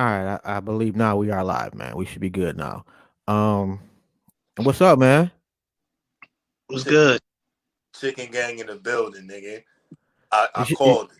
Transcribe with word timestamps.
All 0.00 0.06
right, 0.06 0.40
I, 0.46 0.56
I 0.56 0.60
believe 0.60 0.96
now 0.96 1.16
we 1.16 1.30
are 1.30 1.44
live, 1.44 1.74
man. 1.74 1.94
We 1.94 2.06
should 2.06 2.22
be 2.22 2.30
good 2.30 2.56
now. 2.56 2.86
Um, 3.28 3.80
what's 4.56 4.80
up, 4.80 4.98
man? 4.98 5.30
What's 6.68 6.84
good? 6.84 7.20
Chicken 7.94 8.30
gang 8.30 8.60
in 8.60 8.68
the 8.68 8.76
building, 8.76 9.28
nigga. 9.28 9.62
I, 10.32 10.48
I 10.54 10.66
you- 10.66 10.76
called 10.76 11.10
it. 11.12 11.18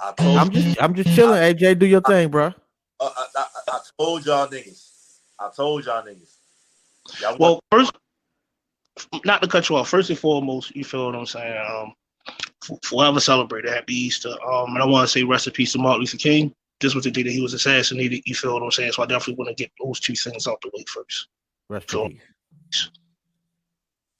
I 0.00 0.12
told 0.20 0.36
I'm 0.36 0.50
just, 0.50 0.82
I'm 0.82 0.94
just 0.94 1.14
chilling. 1.14 1.40
AJ, 1.40 1.78
do 1.78 1.86
your 1.86 2.00
thing, 2.00 2.28
bro. 2.28 2.46
uh, 2.46 2.50
I, 3.00 3.26
I, 3.36 3.44
I 3.68 3.80
told 3.96 4.26
y'all 4.26 4.48
niggas. 4.48 5.18
I 5.38 5.50
told 5.54 5.86
y'all 5.86 6.02
niggas. 6.02 6.34
Y'all 7.20 7.38
want- 7.38 7.40
Well, 7.40 7.60
first, 7.70 7.92
not 9.24 9.42
to 9.42 9.48
cut 9.48 9.68
you 9.68 9.76
off. 9.76 9.88
First 9.88 10.10
and 10.10 10.18
foremost, 10.18 10.74
you 10.74 10.82
feel 10.82 11.06
what 11.06 11.14
I'm 11.14 11.24
saying. 11.24 11.64
Um, 11.70 11.94
forever 12.82 13.20
celebrate 13.20 13.68
Happy 13.68 13.94
Easter. 13.94 14.30
Um, 14.44 14.70
and 14.74 14.82
I 14.82 14.86
want 14.86 15.06
to 15.06 15.12
say 15.12 15.22
rest 15.22 15.46
in 15.46 15.52
peace 15.52 15.70
to 15.74 15.78
Martin 15.78 16.00
Luther 16.00 16.16
King. 16.16 16.52
This 16.80 16.94
was 16.94 17.04
the 17.04 17.10
day 17.10 17.22
that 17.22 17.32
he 17.32 17.40
was 17.40 17.54
assassinated. 17.54 18.22
You 18.24 18.34
feel 18.34 18.54
what 18.54 18.62
I'm 18.62 18.70
saying? 18.70 18.92
So 18.92 19.02
I 19.02 19.06
definitely 19.06 19.34
want 19.34 19.56
to 19.56 19.62
get 19.62 19.72
those 19.82 20.00
two 20.00 20.14
things 20.14 20.46
out 20.46 20.60
the 20.62 20.70
way 20.74 20.84
first. 20.86 21.28
Rest 21.68 21.90
Sure. 21.90 22.10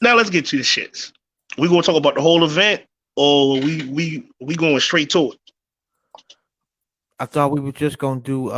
Now 0.00 0.16
let's 0.16 0.30
get 0.30 0.46
to 0.46 0.56
the 0.56 0.62
shits. 0.62 1.12
We 1.56 1.68
gonna 1.68 1.82
talk 1.82 1.96
about 1.96 2.14
the 2.14 2.20
whole 2.20 2.44
event, 2.44 2.82
or 3.16 3.60
we 3.60 3.84
we 3.84 4.28
we 4.40 4.54
going 4.54 4.78
straight 4.80 5.10
to 5.10 5.32
it? 5.32 5.38
I 7.18 7.26
thought 7.26 7.50
we 7.50 7.60
were 7.60 7.72
just 7.72 7.98
gonna 7.98 8.20
do 8.20 8.48
uh 8.50 8.52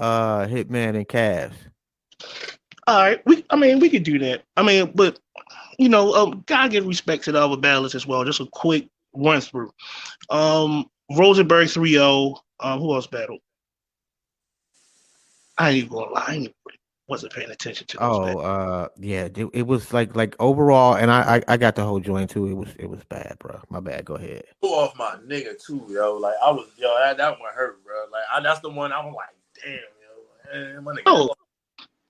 uh 0.00 0.46
Hitman 0.46 0.96
and 0.96 1.08
Cavs. 1.08 1.54
All 2.86 3.00
right, 3.00 3.20
we. 3.26 3.44
I 3.50 3.56
mean, 3.56 3.80
we 3.80 3.90
could 3.90 4.04
do 4.04 4.18
that. 4.20 4.44
I 4.56 4.62
mean, 4.62 4.92
but 4.94 5.18
you 5.78 5.88
know, 5.88 6.14
um, 6.14 6.44
gotta 6.46 6.68
give 6.68 6.86
respect 6.86 7.24
to 7.24 7.32
the 7.32 7.42
other 7.42 7.56
battlers 7.56 7.94
as 7.94 8.06
well. 8.06 8.24
Just 8.24 8.40
a 8.40 8.46
quick 8.46 8.88
run 9.14 9.40
through. 9.40 9.72
Um, 10.30 10.86
Rosenberg 11.16 11.68
3-0. 11.68 12.38
Um, 12.60 12.80
who 12.80 12.94
else 12.94 13.06
battled? 13.06 13.40
I 15.58 15.70
ain't 15.70 15.78
even 15.78 15.88
gonna 15.90 16.10
lie, 16.10 16.24
I 16.26 16.34
ain't, 16.34 16.54
wasn't 17.06 17.32
paying 17.32 17.50
attention 17.50 17.86
to. 17.86 17.98
Oh, 18.00 18.24
battles. 18.24 18.44
uh, 18.44 18.88
yeah, 18.98 19.28
it, 19.34 19.48
it 19.52 19.66
was 19.66 19.92
like 19.92 20.16
like 20.16 20.34
overall, 20.40 20.94
and 20.94 21.10
I, 21.10 21.36
I 21.36 21.42
I 21.48 21.56
got 21.56 21.76
the 21.76 21.84
whole 21.84 22.00
joint 22.00 22.30
too. 22.30 22.46
It 22.46 22.54
was 22.54 22.68
it 22.78 22.88
was 22.88 23.04
bad, 23.04 23.36
bro. 23.38 23.60
My 23.68 23.80
bad. 23.80 24.04
Go 24.04 24.14
ahead. 24.14 24.44
pull 24.60 24.74
off 24.74 24.96
my 24.96 25.16
nigga 25.26 25.62
too, 25.62 25.86
yo. 25.90 26.16
Like 26.16 26.34
I 26.42 26.50
was, 26.50 26.66
yo, 26.76 26.94
that, 26.98 27.16
that 27.18 27.38
one 27.38 27.52
hurt, 27.54 27.84
bro. 27.84 28.06
Like 28.10 28.24
I, 28.32 28.40
that's 28.40 28.60
the 28.60 28.70
one 28.70 28.92
I 28.92 29.04
was 29.04 29.14
like, 29.14 29.28
damn, 29.62 29.74
yo, 29.74 30.72
man, 30.74 30.84
my 30.84 30.92
nigga. 30.92 31.02
Oh, 31.06 31.34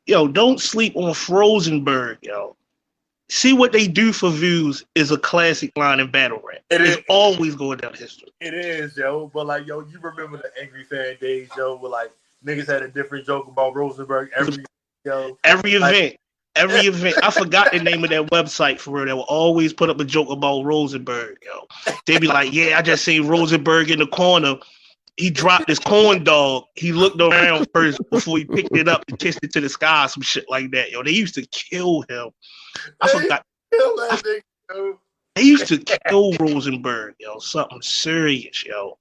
yo, 0.06 0.28
don't 0.28 0.61
sleep 0.61 0.95
on 0.97 1.12
Frozenberg, 1.12 2.19
yo. 2.22 2.56
See 3.31 3.55
what 3.55 3.72
they 3.72 3.89
do 3.89 4.12
for 4.12 4.31
views 4.31 4.84
is 4.95 5.11
a 5.11 5.19
classic 5.19 5.77
line 5.77 5.98
in 5.98 6.11
battle 6.11 6.42
rap. 6.47 6.61
It 6.70 6.83
it's 6.83 6.98
is. 6.98 7.05
always 7.09 7.55
going 7.55 7.78
down 7.78 7.95
history. 7.95 8.28
It 8.41 8.53
is, 8.55 8.97
yo. 8.97 9.31
But 9.33 9.47
like, 9.47 9.67
yo, 9.67 9.81
you 9.81 9.98
remember 9.98 10.37
the 10.37 10.50
angry 10.62 10.84
fan 10.84 11.17
days, 11.20 11.48
yo, 11.56 11.77
where 11.78 11.91
like 11.91 12.12
niggas 12.47 12.67
had 12.67 12.83
a 12.83 12.89
different 12.89 13.27
joke 13.27 13.47
about 13.48 13.75
Rosenberg 13.75 14.31
every, 14.37 14.64
yo. 15.05 15.37
Every 15.45 15.78
Like- 15.78 15.95
event, 15.95 16.17
every 16.56 16.81
event. 16.87 17.17
I 17.23 17.31
forgot 17.31 17.73
the 17.73 17.81
name 17.81 18.05
of 18.05 18.11
that 18.11 18.27
website 18.31 18.78
for 18.78 18.92
real. 18.92 19.06
They 19.06 19.12
will 19.12 19.20
always 19.23 19.73
put 19.73 19.91
up 19.91 20.00
a 20.00 20.05
joke 20.05 20.31
about 20.31 20.65
Rosenberg, 20.65 21.39
yo. 21.45 21.67
they'd 22.06 22.20
be 22.20 22.27
like, 22.27 22.53
"Yeah, 22.53 22.78
I 22.78 22.83
just 22.83 23.05
seen 23.05 23.27
Rosenberg 23.27 23.91
in 23.91 23.98
the 23.98 24.06
corner. 24.06 24.56
He 25.17 25.31
dropped 25.31 25.69
his 25.69 25.78
corn 25.78 26.25
dog. 26.25 26.65
He 26.75 26.92
looked 26.92 27.20
around 27.20 27.69
first 27.72 28.00
before 28.11 28.37
he 28.39 28.45
picked 28.45 28.77
it 28.77 28.89
up 28.89 29.05
and 29.09 29.17
kissed 29.19 29.39
it 29.45 29.53
to 29.53 29.61
the 29.61 29.69
sky, 29.69 30.06
some 30.06 30.22
shit 30.22 30.45
like 30.50 30.72
that, 30.72 30.91
yo. 30.91 31.03
They 31.05 31.12
used 31.12 31.37
to 31.37 31.47
kill 31.47 32.03
him. 32.09 32.31
I 33.00 33.09
forgot. 33.09 33.45
Kill 33.72 33.97
that 33.97 34.22
nigga. 34.25 34.98
They 35.37 35.42
used 35.42 35.67
to 35.69 35.78
kill 36.09 36.33
Rosenberg, 36.34 37.15
yo. 37.20 37.39
Something 37.39 37.81
serious, 37.83 38.65
yo. 38.65 38.98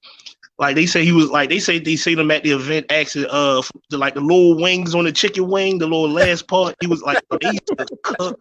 Like 0.63 0.77
they 0.77 0.85
say 0.85 1.03
he 1.03 1.11
was 1.11 1.29
like 1.29 1.49
they 1.49 1.59
say 1.59 1.77
they 1.77 1.97
seen 1.97 2.17
him 2.17 2.31
at 2.31 2.43
the 2.43 2.51
event 2.51 2.85
asking 2.89 3.25
uh 3.29 3.59
f- 3.59 3.69
the, 3.89 3.97
like 3.97 4.13
the 4.13 4.21
little 4.21 4.55
wings 4.55 4.95
on 4.95 5.03
the 5.03 5.11
chicken 5.11 5.49
wing, 5.49 5.77
the 5.77 5.85
little 5.85 6.09
last 6.09 6.47
part. 6.47 6.73
He 6.79 6.87
was 6.87 7.01
like 7.01 7.21
they 7.41 7.47
used 7.49 7.67
to 7.67 7.85
cook. 8.01 8.39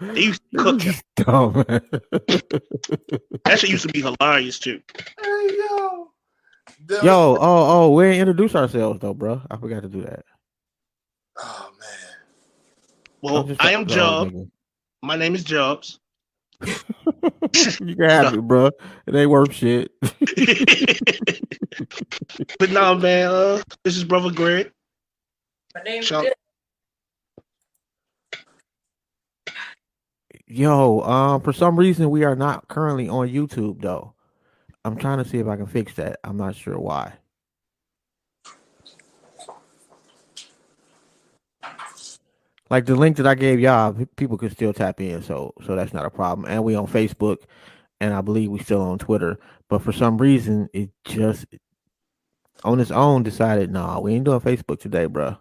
They 0.00 0.20
used 0.22 0.40
to 0.52 0.56
cook 0.58 0.80
him. 0.80 0.94
Dumb. 1.16 1.64
man. 1.68 1.82
That 3.44 3.58
shit 3.58 3.68
used 3.68 3.86
to 3.86 3.92
be 3.92 4.00
hilarious 4.00 4.58
too. 4.58 4.80
Hey, 5.22 5.48
yo. 5.58 6.12
Them- 6.86 7.04
Yo, 7.04 7.36
oh 7.38 7.38
oh, 7.40 7.90
we 7.90 8.04
didn't 8.04 8.20
introduce 8.20 8.54
ourselves 8.54 9.00
though, 9.00 9.12
bro. 9.12 9.42
I 9.50 9.58
forgot 9.58 9.82
to 9.82 9.88
do 9.90 10.00
that. 10.00 10.24
Oh 11.36 11.70
man. 11.78 12.16
Well, 13.20 13.36
I'm 13.36 13.48
just- 13.48 13.62
I 13.62 13.72
am 13.72 13.82
oh, 13.82 13.84
Job. 13.84 14.32
My 15.02 15.16
name 15.16 15.34
is 15.34 15.44
Jobs. 15.44 16.00
You 17.80 17.96
can 17.96 18.08
have 18.10 18.34
it, 18.34 18.42
bro. 18.42 18.70
It 19.06 19.14
ain't 19.14 19.30
worth 19.30 19.52
shit. 19.52 19.90
but 22.58 22.70
nah, 22.70 22.94
man, 22.94 23.28
uh, 23.28 23.62
this 23.84 23.96
is 23.96 24.04
Brotha 24.04 24.34
Gregg. 24.34 24.70
My 25.74 25.82
name's 25.82 26.06
Shout- 26.06 26.26
Yo, 30.46 31.00
um, 31.02 31.40
for 31.40 31.52
some 31.52 31.76
reason 31.78 32.10
we 32.10 32.24
are 32.24 32.36
not 32.36 32.68
currently 32.68 33.08
on 33.08 33.28
YouTube 33.28 33.80
though. 33.82 34.14
I'm 34.84 34.96
trying 34.96 35.18
to 35.18 35.24
see 35.28 35.38
if 35.38 35.46
I 35.46 35.56
can 35.56 35.66
fix 35.66 35.94
that. 35.94 36.18
I'm 36.24 36.36
not 36.36 36.54
sure 36.56 36.78
why. 36.78 37.14
Like 42.70 42.86
the 42.86 42.94
link 42.94 43.16
that 43.16 43.26
I 43.26 43.34
gave 43.34 43.58
y'all, 43.58 43.92
people 44.16 44.38
could 44.38 44.52
still 44.52 44.72
tap 44.72 45.00
in, 45.00 45.22
so 45.22 45.52
so 45.66 45.74
that's 45.74 45.92
not 45.92 46.06
a 46.06 46.10
problem. 46.10 46.48
And 46.48 46.62
we 46.62 46.76
on 46.76 46.86
Facebook, 46.86 47.38
and 48.00 48.14
I 48.14 48.20
believe 48.20 48.50
we 48.50 48.60
still 48.60 48.80
on 48.80 48.98
Twitter. 48.98 49.40
But 49.68 49.82
for 49.82 49.92
some 49.92 50.18
reason, 50.18 50.68
it 50.72 50.90
just 51.04 51.46
on 52.62 52.78
its 52.78 52.90
own 52.90 53.22
decided, 53.24 53.70
no, 53.70 54.00
we 54.00 54.14
ain't 54.14 54.24
doing 54.24 54.40
Facebook 54.40 54.80
today, 54.80 55.06
bro. 55.06 55.36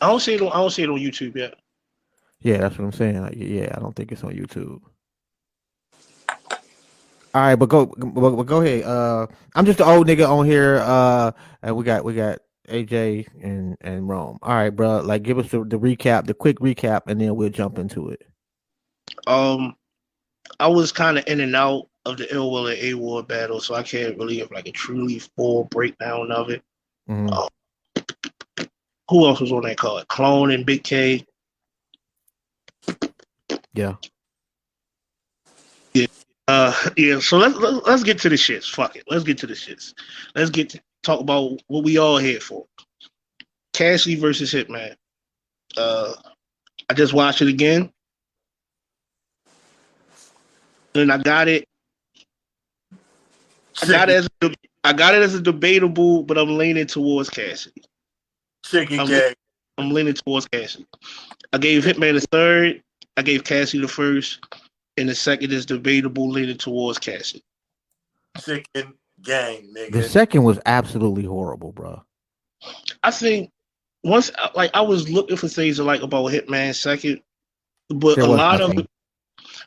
I 0.00 0.08
don't 0.08 0.20
see 0.20 0.34
it 0.34 0.40
on 0.40 0.48
I 0.48 0.56
don't 0.56 0.70
see 0.70 0.82
it 0.82 0.90
on 0.90 0.98
YouTube 0.98 1.36
yet. 1.36 1.54
Yeah, 2.40 2.58
that's 2.58 2.78
what 2.78 2.84
I'm 2.84 2.92
saying. 2.92 3.20
Like, 3.20 3.34
yeah, 3.36 3.74
I 3.74 3.80
don't 3.80 3.94
think 3.94 4.12
it's 4.12 4.24
on 4.24 4.34
YouTube. 4.34 4.80
All 7.34 7.40
right, 7.40 7.56
but 7.56 7.68
go, 7.68 7.86
but, 7.86 8.30
but 8.30 8.44
go 8.44 8.60
ahead. 8.60 8.84
Uh, 8.84 9.26
I'm 9.54 9.66
just 9.66 9.78
the 9.78 9.84
old 9.84 10.06
nigga 10.06 10.28
on 10.28 10.46
here. 10.46 10.78
Uh, 10.78 11.32
and 11.62 11.76
we 11.76 11.84
got 11.84 12.04
we 12.04 12.14
got 12.14 12.38
AJ 12.68 13.26
and 13.42 13.76
and 13.80 14.08
Rome. 14.08 14.38
All 14.42 14.54
right, 14.54 14.70
bro. 14.70 15.00
Like, 15.00 15.22
give 15.22 15.38
us 15.38 15.50
the, 15.50 15.64
the 15.64 15.78
recap, 15.78 16.26
the 16.26 16.34
quick 16.34 16.58
recap, 16.58 17.02
and 17.06 17.20
then 17.20 17.34
we'll 17.36 17.50
jump 17.50 17.78
into 17.78 18.10
it. 18.10 18.22
Um, 19.26 19.76
I 20.60 20.68
was 20.68 20.92
kind 20.92 21.18
of 21.18 21.24
in 21.26 21.40
and 21.40 21.54
out 21.54 21.88
of 22.06 22.16
the 22.16 22.32
ill 22.34 22.50
will 22.50 22.68
and 22.68 22.78
a 22.78 22.94
war 22.94 23.22
battle, 23.22 23.60
so 23.60 23.74
I 23.74 23.82
can't 23.82 24.18
really 24.18 24.38
have 24.38 24.50
like 24.50 24.68
a 24.68 24.72
truly 24.72 25.18
full 25.18 25.64
breakdown 25.64 26.30
of 26.30 26.50
it. 26.50 26.62
Mhm. 27.08 27.30
Oh. 27.32 27.48
Who 29.10 29.26
else 29.26 29.40
was 29.40 29.52
on 29.52 29.62
that 29.62 29.76
card? 29.76 30.08
Clone 30.08 30.50
and 30.50 30.64
Big 30.64 30.82
K. 30.82 31.24
Yeah. 33.74 33.96
Uh, 36.46 36.74
yeah. 36.96 37.20
So 37.20 37.38
let's 37.38 37.56
let's 37.56 37.86
let's 37.86 38.02
get 38.02 38.18
to 38.20 38.28
the 38.28 38.36
shits. 38.36 38.70
Fuck 38.70 38.96
it. 38.96 39.04
Let's 39.08 39.24
get 39.24 39.38
to 39.38 39.46
the 39.46 39.54
shits. 39.54 39.94
Let's 40.34 40.50
get 40.50 40.70
to 40.70 40.80
talk 41.04 41.20
about 41.20 41.60
what 41.68 41.84
we 41.84 41.98
all 41.98 42.18
here 42.18 42.40
for. 42.40 42.66
Cassie 43.72 44.16
versus 44.16 44.52
Hitman. 44.52 44.94
Uh, 45.76 46.14
I 46.88 46.94
just 46.94 47.12
watched 47.12 47.42
it 47.42 47.48
again, 47.48 47.92
and 50.94 51.12
I 51.12 51.18
got 51.18 51.48
it. 51.48 51.68
I 53.82 53.86
got 53.86 54.08
it 54.08 54.16
as 54.16 54.28
a, 54.42 54.54
I 54.84 54.92
got 54.92 55.14
it 55.14 55.22
as 55.22 55.34
a 55.34 55.40
debatable, 55.40 56.22
but 56.22 56.38
I'm 56.38 56.56
leaning 56.56 56.86
towards 56.86 57.30
Cassidy. 57.30 57.82
Chicken 58.64 59.00
I'm-. 59.00 59.34
I'm 59.76 59.90
leaning 59.90 60.14
towards 60.14 60.46
Cassidy. 60.46 60.86
I 61.52 61.58
gave 61.58 61.84
Hitman 61.84 62.14
the 62.14 62.26
third. 62.30 62.82
I 63.16 63.22
gave 63.22 63.42
Cassidy 63.42 63.80
the 63.80 63.88
first, 63.88 64.44
and 64.96 65.08
the 65.08 65.14
second 65.14 65.52
is 65.52 65.66
debatable, 65.66 66.30
leaning 66.30 66.58
towards 66.58 66.98
Cassidy. 66.98 67.42
Chicken 68.40 68.94
gang, 69.22 69.72
nigga. 69.76 69.92
The 69.92 70.02
second 70.02 70.44
was 70.44 70.58
absolutely 70.66 71.24
horrible, 71.24 71.72
bro. 71.72 72.02
I 73.02 73.10
think 73.10 73.50
once, 74.02 74.30
like, 74.54 74.70
I 74.74 74.80
was 74.80 75.08
looking 75.08 75.36
for 75.36 75.48
things 75.48 75.76
to 75.76 75.84
like 75.84 76.02
about 76.02 76.32
Hitman 76.32 76.74
second, 76.74 77.20
but 77.90 78.16
There 78.16 78.24
a 78.24 78.28
was 78.28 78.38
lot 78.38 78.60
of 78.60 78.68
nothing. 78.70 78.80
it, 78.80 78.90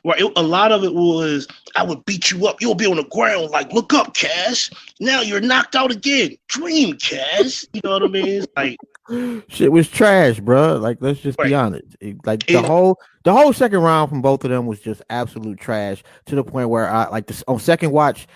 right? 0.04 0.20
It, 0.20 0.32
a 0.36 0.42
lot 0.42 0.72
of 0.72 0.84
it 0.84 0.94
was, 0.94 1.46
I 1.76 1.82
would 1.84 2.04
beat 2.04 2.30
you 2.30 2.46
up. 2.46 2.60
You'll 2.60 2.74
be 2.74 2.86
on 2.86 2.96
the 2.96 3.04
ground, 3.04 3.50
like, 3.50 3.72
look 3.72 3.92
up, 3.94 4.14
Cass. 4.14 4.70
Now 5.00 5.20
you're 5.20 5.40
knocked 5.40 5.76
out 5.76 5.90
again. 5.92 6.36
Dream, 6.48 6.96
Cass. 6.96 7.64
You 7.72 7.80
know 7.84 7.90
what 7.92 8.02
I 8.02 8.06
mean? 8.08 8.26
It's 8.26 8.46
like, 8.56 8.76
Shit 9.48 9.72
was 9.72 9.88
trash, 9.88 10.38
bro. 10.40 10.76
Like, 10.76 10.98
let's 11.00 11.20
just 11.20 11.38
be 11.38 11.54
honest. 11.54 11.96
It- 12.00 12.16
like 12.26 12.44
the 12.46 12.54
Yeah. 12.54 12.66
whole 12.66 12.98
the 13.24 13.32
whole 13.32 13.52
second 13.52 13.80
round 13.80 14.08
from 14.10 14.22
both 14.22 14.44
of 14.44 14.50
them 14.50 14.66
was 14.66 14.80
just 14.80 15.02
absolute 15.10 15.58
trash 15.58 16.02
to 16.26 16.34
the 16.34 16.44
point 16.44 16.68
where 16.70 16.88
I 16.88 17.08
like 17.08 17.26
this 17.26 17.42
on 17.48 17.58
second 17.58 17.90
watch. 17.92 18.26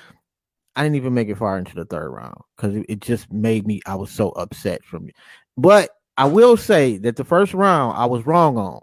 I 0.74 0.82
didn't 0.82 0.96
even 0.96 1.14
make 1.14 1.28
it 1.28 1.36
far 1.38 1.58
into 1.58 1.74
the 1.74 1.84
third 1.84 2.10
round 2.10 2.40
because 2.56 2.74
it, 2.74 2.86
it 2.88 3.00
just 3.00 3.30
made 3.32 3.66
me. 3.66 3.80
I 3.86 3.94
was 3.94 4.10
so 4.10 4.30
upset 4.30 4.84
from 4.84 5.08
it. 5.08 5.14
But 5.56 5.90
I 6.16 6.26
will 6.26 6.56
say 6.56 6.96
that 6.98 7.16
the 7.16 7.24
first 7.24 7.54
round 7.54 7.96
I 7.96 8.06
was 8.06 8.26
wrong 8.26 8.56
on. 8.56 8.80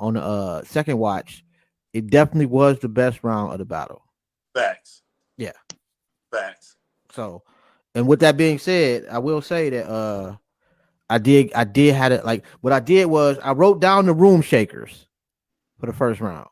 On 0.00 0.14
the 0.14 0.22
uh, 0.22 0.62
second 0.62 0.98
watch, 0.98 1.44
it 1.92 2.06
definitely 2.08 2.46
was 2.46 2.78
the 2.78 2.88
best 2.88 3.24
round 3.24 3.52
of 3.52 3.58
the 3.58 3.64
battle. 3.64 4.02
Facts. 4.54 5.02
Yeah. 5.36 5.52
Facts. 6.30 6.76
So 7.12 7.42
And 7.94 8.06
with 8.06 8.20
that 8.20 8.36
being 8.36 8.58
said, 8.58 9.06
I 9.10 9.18
will 9.18 9.42
say 9.42 9.70
that 9.70 9.88
uh 9.90 10.36
I 11.10 11.18
did 11.18 11.52
I 11.54 11.64
did 11.64 11.94
had 11.94 12.12
it 12.12 12.24
like 12.24 12.44
what 12.60 12.72
I 12.72 12.80
did 12.80 13.06
was 13.06 13.38
I 13.42 13.52
wrote 13.52 13.80
down 13.80 14.06
the 14.06 14.12
room 14.12 14.42
shakers 14.42 15.06
for 15.80 15.86
the 15.86 15.92
first 15.92 16.20
round. 16.20 16.48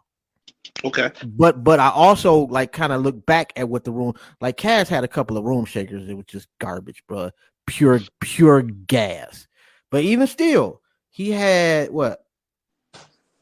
Okay. 0.84 1.10
But 1.24 1.64
but 1.64 1.80
I 1.80 1.90
also 1.90 2.46
like 2.46 2.72
kind 2.72 2.92
of 2.92 3.02
look 3.02 3.26
back 3.26 3.52
at 3.56 3.68
what 3.68 3.84
the 3.84 3.92
room 3.92 4.14
like 4.40 4.56
Cass 4.56 4.88
had 4.88 5.04
a 5.04 5.08
couple 5.08 5.36
of 5.36 5.44
room 5.44 5.64
shakers. 5.64 6.08
It 6.08 6.14
was 6.14 6.26
just 6.26 6.48
garbage, 6.58 7.02
bro. 7.06 7.30
Pure 7.66 8.00
pure 8.20 8.62
gas. 8.62 9.46
But 9.90 10.04
even 10.04 10.26
still, 10.26 10.80
he 11.10 11.30
had 11.30 11.90
what 11.90 12.24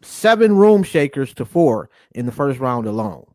seven 0.02 0.56
room 0.56 0.82
shakers 0.82 1.34
to 1.34 1.44
four 1.44 1.90
in 2.14 2.26
the 2.26 2.32
first 2.32 2.60
round 2.60 2.86
alone. 2.86 3.26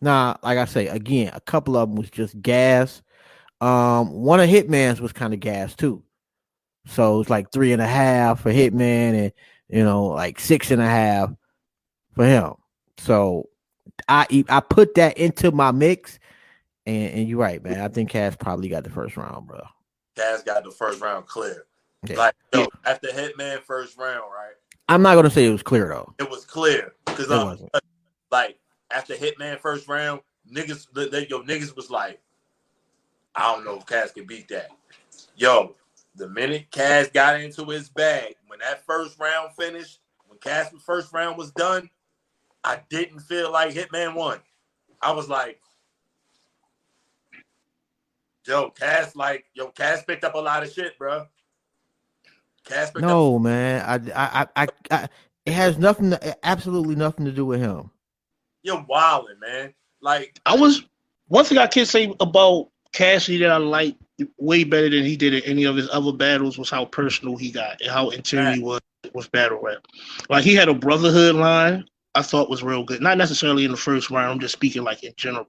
Now, 0.00 0.38
like 0.42 0.58
I 0.58 0.64
say, 0.64 0.86
again, 0.86 1.30
a 1.34 1.40
couple 1.40 1.76
of 1.76 1.88
them 1.88 1.96
was 1.96 2.10
just 2.10 2.40
gas. 2.40 3.02
Um, 3.60 4.10
one 4.12 4.40
of 4.40 4.48
Hitman's 4.48 5.00
was 5.00 5.12
kind 5.12 5.34
of 5.34 5.40
gas 5.40 5.74
too. 5.74 6.02
So 6.86 7.20
it's 7.20 7.28
like 7.28 7.52
three 7.52 7.72
and 7.72 7.82
a 7.82 7.86
half 7.86 8.40
for 8.40 8.50
Hitman 8.50 9.14
and 9.14 9.32
you 9.68 9.84
know, 9.84 10.06
like 10.06 10.40
six 10.40 10.70
and 10.70 10.82
a 10.82 10.86
half 10.86 11.30
for 12.14 12.24
him. 12.24 12.54
So 12.98 13.48
I 14.08 14.44
I 14.48 14.60
put 14.60 14.94
that 14.94 15.18
into 15.18 15.50
my 15.52 15.72
mix, 15.72 16.18
and, 16.86 17.12
and 17.12 17.28
you're 17.28 17.38
right, 17.38 17.62
man. 17.62 17.80
I 17.80 17.88
think 17.88 18.10
Cass 18.10 18.36
probably 18.36 18.68
got 18.68 18.84
the 18.84 18.90
first 18.90 19.16
round, 19.16 19.46
bro. 19.46 19.60
Cass 20.16 20.42
got 20.42 20.64
the 20.64 20.70
first 20.70 21.00
round 21.00 21.26
clear. 21.26 21.66
Yeah. 22.06 22.16
Like 22.16 22.34
yo, 22.54 22.66
after 22.84 23.08
Hitman 23.08 23.62
first 23.62 23.98
round, 23.98 24.24
right? 24.34 24.54
I'm 24.88 25.02
not 25.02 25.14
gonna 25.14 25.30
say 25.30 25.46
it 25.46 25.50
was 25.52 25.62
clear 25.62 25.88
though. 25.88 26.14
It 26.18 26.30
was 26.30 26.44
clear 26.44 26.94
because 27.06 27.30
um, 27.30 27.58
like 28.30 28.58
after 28.90 29.14
Hitman 29.14 29.58
first 29.58 29.88
round, 29.88 30.20
niggas, 30.52 30.86
they- 31.10 31.28
yo 31.28 31.42
niggas 31.42 31.76
was 31.76 31.90
like, 31.90 32.20
I 33.34 33.52
don't 33.52 33.64
know 33.64 33.76
if 33.76 33.86
Cass 33.86 34.12
can 34.12 34.26
beat 34.26 34.48
that. 34.48 34.70
Yo, 35.36 35.76
the 36.16 36.28
minute 36.28 36.70
Cass 36.70 37.08
got 37.08 37.40
into 37.40 37.64
his 37.66 37.88
bag, 37.88 38.34
when 38.48 38.58
that 38.60 38.84
first 38.84 39.18
round 39.18 39.52
finished, 39.56 40.00
when 40.26 40.38
Cass' 40.38 40.74
first 40.84 41.12
round 41.12 41.38
was 41.38 41.52
done, 41.52 41.88
I 42.64 42.80
didn't 42.88 43.20
feel 43.20 43.50
like 43.50 43.74
Hitman 43.74 44.14
won. 44.14 44.38
I 45.02 45.12
was 45.12 45.28
like, 45.28 45.60
yo, 48.46 48.70
Cass, 48.70 49.16
like, 49.16 49.46
yo, 49.54 49.68
Cass 49.68 50.04
picked 50.04 50.24
up 50.24 50.34
a 50.34 50.38
lot 50.38 50.62
of 50.62 50.72
shit, 50.72 50.98
bro. 50.98 51.26
Cass 52.64 52.90
picked 52.90 53.04
up 53.04 53.08
No, 53.08 53.38
man. 53.38 53.82
I, 53.86 53.94
I, 54.14 54.42
I, 54.42 54.46
I, 54.56 54.68
I 54.90 55.08
it 55.46 55.52
has 55.54 55.78
nothing, 55.78 56.10
to, 56.10 56.46
absolutely 56.46 56.96
nothing 56.96 57.24
to 57.24 57.32
do 57.32 57.46
with 57.46 57.60
him. 57.60 57.90
you're 58.62 58.84
wilding, 58.88 59.40
man. 59.40 59.72
Like, 60.02 60.38
I 60.44 60.54
was 60.54 60.84
one 61.28 61.44
thing 61.44 61.58
I 61.58 61.66
can 61.66 61.86
say 61.86 62.14
about 62.20 62.68
Cassidy 62.92 63.38
that 63.38 63.50
I 63.50 63.56
like 63.56 63.96
way 64.38 64.64
better 64.64 64.90
than 64.90 65.04
he 65.04 65.16
did 65.16 65.32
in 65.32 65.42
any 65.44 65.64
of 65.64 65.76
his 65.76 65.88
other 65.90 66.12
battles 66.12 66.58
was 66.58 66.68
how 66.68 66.84
personal 66.84 67.36
he 67.36 67.50
got 67.50 67.80
and 67.80 67.90
how 67.90 68.10
intimate 68.10 68.56
he 68.56 68.62
was 68.62 68.80
with 69.14 69.30
battle 69.32 69.60
rap. 69.62 69.86
Like 70.28 70.44
he 70.44 70.54
had 70.54 70.68
a 70.68 70.74
brotherhood 70.74 71.36
line 71.36 71.84
I 72.14 72.22
thought 72.22 72.50
was 72.50 72.62
real 72.62 72.84
good. 72.84 73.00
Not 73.00 73.18
necessarily 73.18 73.64
in 73.64 73.70
the 73.70 73.76
first 73.76 74.10
round. 74.10 74.30
I'm 74.30 74.40
just 74.40 74.54
speaking 74.54 74.82
like 74.82 75.02
in 75.04 75.12
general. 75.16 75.46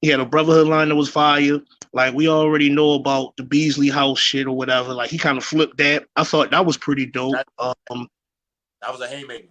He 0.00 0.08
had 0.08 0.20
a 0.20 0.26
brotherhood 0.26 0.68
line 0.68 0.90
that 0.90 0.94
was 0.96 1.08
fire. 1.08 1.60
Like 1.92 2.12
we 2.14 2.28
already 2.28 2.68
know 2.68 2.92
about 2.92 3.36
the 3.36 3.42
Beasley 3.42 3.88
House 3.88 4.18
shit 4.18 4.46
or 4.46 4.56
whatever. 4.56 4.92
Like 4.92 5.10
he 5.10 5.16
kind 5.16 5.38
of 5.38 5.44
flipped 5.44 5.78
that. 5.78 6.04
I 6.16 6.24
thought 6.24 6.50
that 6.50 6.66
was 6.66 6.76
pretty 6.76 7.06
dope. 7.06 7.36
Um, 7.58 8.08
that 8.82 8.92
was 8.92 9.00
a 9.00 9.08
haymaker. 9.08 9.48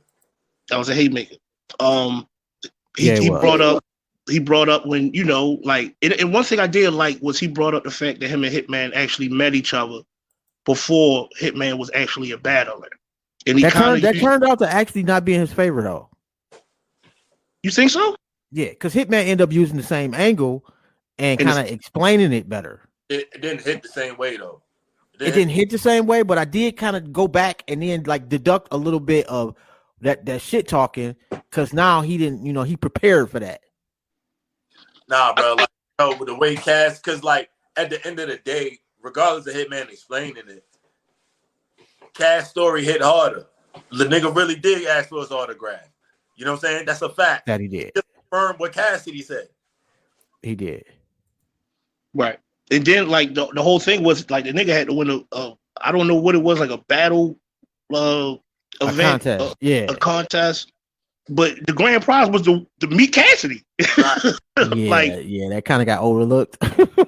that 0.69 0.77
was 0.77 0.89
a 0.89 0.95
haymaker. 0.95 1.36
Um, 1.80 2.27
he, 2.98 3.07
Yeah, 3.07 3.19
he 3.19 3.30
was. 3.30 3.42
brought 3.42 3.62
up 3.62 3.83
he 4.30 4.39
brought 4.39 4.69
up 4.69 4.86
when 4.86 5.13
you 5.13 5.24
know 5.24 5.59
like 5.63 5.95
and, 6.01 6.13
and 6.13 6.33
one 6.33 6.44
thing 6.44 6.59
I 6.59 6.68
did 6.68 6.92
like 6.92 7.21
was 7.21 7.39
he 7.39 7.48
brought 7.48 7.74
up 7.74 7.83
the 7.83 7.92
fact 7.92 8.19
that 8.19 8.30
him 8.30 8.44
and 8.44 8.54
Hitman 8.54 8.92
actually 8.94 9.30
met 9.30 9.56
each 9.56 9.74
other 9.74 10.01
before 10.66 11.27
Hitman 11.39 11.77
was 11.77 11.92
actually 11.94 12.31
a 12.31 12.38
battler. 12.38 12.89
And 13.45 13.57
he 13.57 13.63
That 13.63 13.74
turned, 13.74 13.98
of 13.98 14.01
that 14.01 14.19
turned 14.19 14.44
out 14.44 14.60
to 14.60 14.72
actually 14.72 15.04
not 15.04 15.25
be 15.25 15.34
in 15.34 15.42
his 15.42 15.54
favor 15.54 15.81
though. 15.81 16.10
you 17.62 17.72
think 17.72 17.92
so? 17.92 18.16
Yeah, 18.51 18.69
because 18.69 18.94
Hitman 18.94 19.25
ended 19.25 19.42
up 19.42 19.51
using 19.51 19.78
the 19.78 19.84
same 19.84 20.13
angle 20.13 20.63
and 21.18 21.40
And 21.40 21.50
kind 21.50 21.68
of 21.68 21.74
explaining 21.74 22.34
it 22.34 22.48
better. 22.48 22.81
It, 23.10 23.30
it 23.34 23.42
didn't 23.42 23.62
hit 23.62 23.81
the 23.81 23.90
same 23.90 24.18
way 24.18 24.38
though. 24.38 24.62
It 25.19 25.34
didn't 25.34 25.50
hit 25.50 25.69
the 25.69 25.78
same 25.78 26.06
way, 26.06 26.24
but 26.24 26.38
I 26.38 26.45
did 26.45 26.75
kind 26.75 26.95
of 26.95 27.13
go 27.13 27.28
back 27.28 27.63
and 27.68 27.81
then 27.81 28.04
like 28.04 28.30
deduct 28.30 28.69
a 28.72 28.78
little 28.78 29.00
bit 29.00 29.28
of 29.28 29.56
that 30.01 30.25
that 30.25 30.42
shit 30.42 30.68
talking 30.68 31.16
because 31.30 31.74
now 31.74 32.01
he 32.01 32.18
didn't, 32.18 32.45
you 32.45 32.51
know, 32.51 32.63
he 32.63 32.75
prepared 32.75 33.30
for 33.30 33.40
that. 33.40 33.62
Nah, 35.07 35.34
bro. 35.34 35.56
Like, 35.56 35.69
yo, 36.00 36.18
with 36.18 36.28
the 36.28 36.36
way 36.36 36.56
Cass, 36.56 37.00
because 37.00 37.24
like 37.24 37.50
at 37.78 37.90
the 37.90 38.06
end 38.06 38.19
of 38.19 38.28
the 38.28 38.38
day, 38.38 38.80
regardless 39.01 39.48
of 39.48 39.54
Hitman 39.54 39.90
explaining 39.90 40.44
it, 40.48 40.66
Cass' 42.13 42.50
story 42.50 42.83
hit 42.83 43.01
harder. 43.01 43.45
The 43.92 44.06
nigga 44.06 44.33
really 44.36 44.56
did 44.56 44.86
ask 44.88 45.10
for 45.10 45.19
his 45.21 45.31
autograph. 45.31 45.89
You 46.36 46.45
know 46.45 46.51
what 46.51 46.63
I'm 46.63 46.71
saying? 46.71 46.86
That's 46.86 47.01
a 47.01 47.10
fact. 47.10 47.45
That 47.48 47.60
he 47.60 47.68
did. 47.68 47.92
Confirm 48.30 48.56
what 48.57 48.74
Cassidy 48.74 49.21
said. 49.21 49.48
He 50.42 50.56
did. 50.56 50.83
Right. 52.13 52.39
And 52.71 52.86
then 52.86 53.07
like 53.10 53.33
the, 53.33 53.48
the 53.54 53.62
whole 53.62 53.80
thing 53.80 54.04
was 54.04 54.30
like 54.30 54.45
the 54.45 54.51
nigga 54.51 54.69
had 54.69 54.88
to 54.88 54.94
win 54.94 55.10
a, 55.10 55.19
a 55.31 55.54
I 55.81 55.92
don't 55.92 56.07
know 56.07 56.15
what 56.15 56.36
it 56.36 56.42
was 56.42 56.60
like 56.60 56.69
a 56.69 56.77
battle 56.77 57.38
uh 57.94 58.36
A 58.81 58.88
event 58.88 59.24
contest. 59.24 59.42
uh, 59.51 59.54
yeah. 59.62 59.86
a 59.89 59.95
contest. 59.95 60.71
But 61.30 61.66
the 61.66 61.74
grand 61.74 62.04
prize 62.04 62.30
was 62.30 62.44
the 62.44 62.66
the 62.80 62.88
meet 62.88 63.14
Cassidy. 63.14 63.64
yeah. 63.98 64.31
like 64.66 65.14
yeah, 65.24 65.50
that 65.50 65.64
kind 65.66 65.81
of 65.81 65.86
got 65.86 66.02
overlooked. 66.02 66.58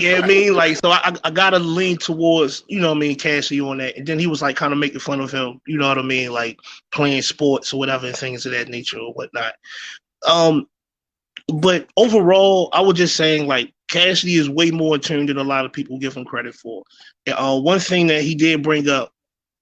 Yeah, 0.00 0.20
I 0.22 0.26
mean, 0.26 0.54
like, 0.54 0.76
so 0.78 0.90
I, 0.90 1.14
I 1.24 1.30
gotta 1.30 1.58
lean 1.58 1.98
towards, 1.98 2.64
you 2.68 2.80
know, 2.80 2.88
what 2.88 2.96
I 2.96 3.00
mean, 3.00 3.16
Cassidy 3.16 3.60
on 3.60 3.78
that, 3.78 3.98
and 3.98 4.06
then 4.06 4.18
he 4.18 4.26
was 4.26 4.40
like 4.40 4.56
kind 4.56 4.72
of 4.72 4.78
making 4.78 5.00
fun 5.00 5.20
of 5.20 5.30
him, 5.30 5.60
you 5.66 5.76
know 5.76 5.88
what 5.88 5.98
I 5.98 6.02
mean, 6.02 6.32
like 6.32 6.58
playing 6.90 7.20
sports 7.20 7.74
or 7.74 7.78
whatever, 7.78 8.06
and 8.06 8.16
things 8.16 8.46
of 8.46 8.52
that 8.52 8.68
nature 8.68 8.98
or 8.98 9.12
whatnot. 9.12 9.52
Um, 10.26 10.66
but 11.52 11.86
overall, 11.98 12.70
I 12.72 12.80
was 12.80 12.96
just 12.96 13.14
saying, 13.14 13.46
like, 13.46 13.74
Cassidy 13.90 14.36
is 14.36 14.48
way 14.48 14.70
more 14.70 14.94
attuned 14.94 15.28
than 15.28 15.36
a 15.36 15.44
lot 15.44 15.66
of 15.66 15.72
people 15.72 15.98
give 15.98 16.14
him 16.14 16.24
credit 16.24 16.54
for. 16.54 16.82
Uh, 17.26 17.60
one 17.60 17.78
thing 17.78 18.06
that 18.06 18.22
he 18.22 18.34
did 18.34 18.62
bring 18.62 18.88
up, 18.88 19.12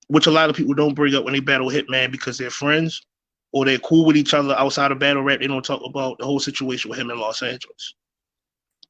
which 0.07 0.29
a 0.29 0.31
lot 0.31 0.51
of 0.51 0.57
people 0.57 0.75
don't 0.75 0.95
bring 0.95 1.17
up 1.17 1.25
when 1.25 1.35
they 1.35 1.41
battle 1.41 1.69
Hitman 1.69 2.13
because 2.13 2.39
they're 2.39 2.51
friends 2.51 3.05
or 3.53 3.65
they're 3.65 3.79
cool 3.79 4.05
with 4.05 4.17
each 4.17 4.35
other 4.35 4.55
outside 4.59 4.93
of 4.93 4.99
battle 4.99 5.23
rap, 5.23 5.41
they 5.41 5.47
don't 5.47 5.65
talk 5.65 5.83
about 5.85 6.19
the 6.19 6.25
whole 6.25 6.41
situation 6.41 6.91
with 6.91 6.99
him 6.99 7.11
in 7.11 7.19
Los 7.19 7.43
Angeles 7.43 7.95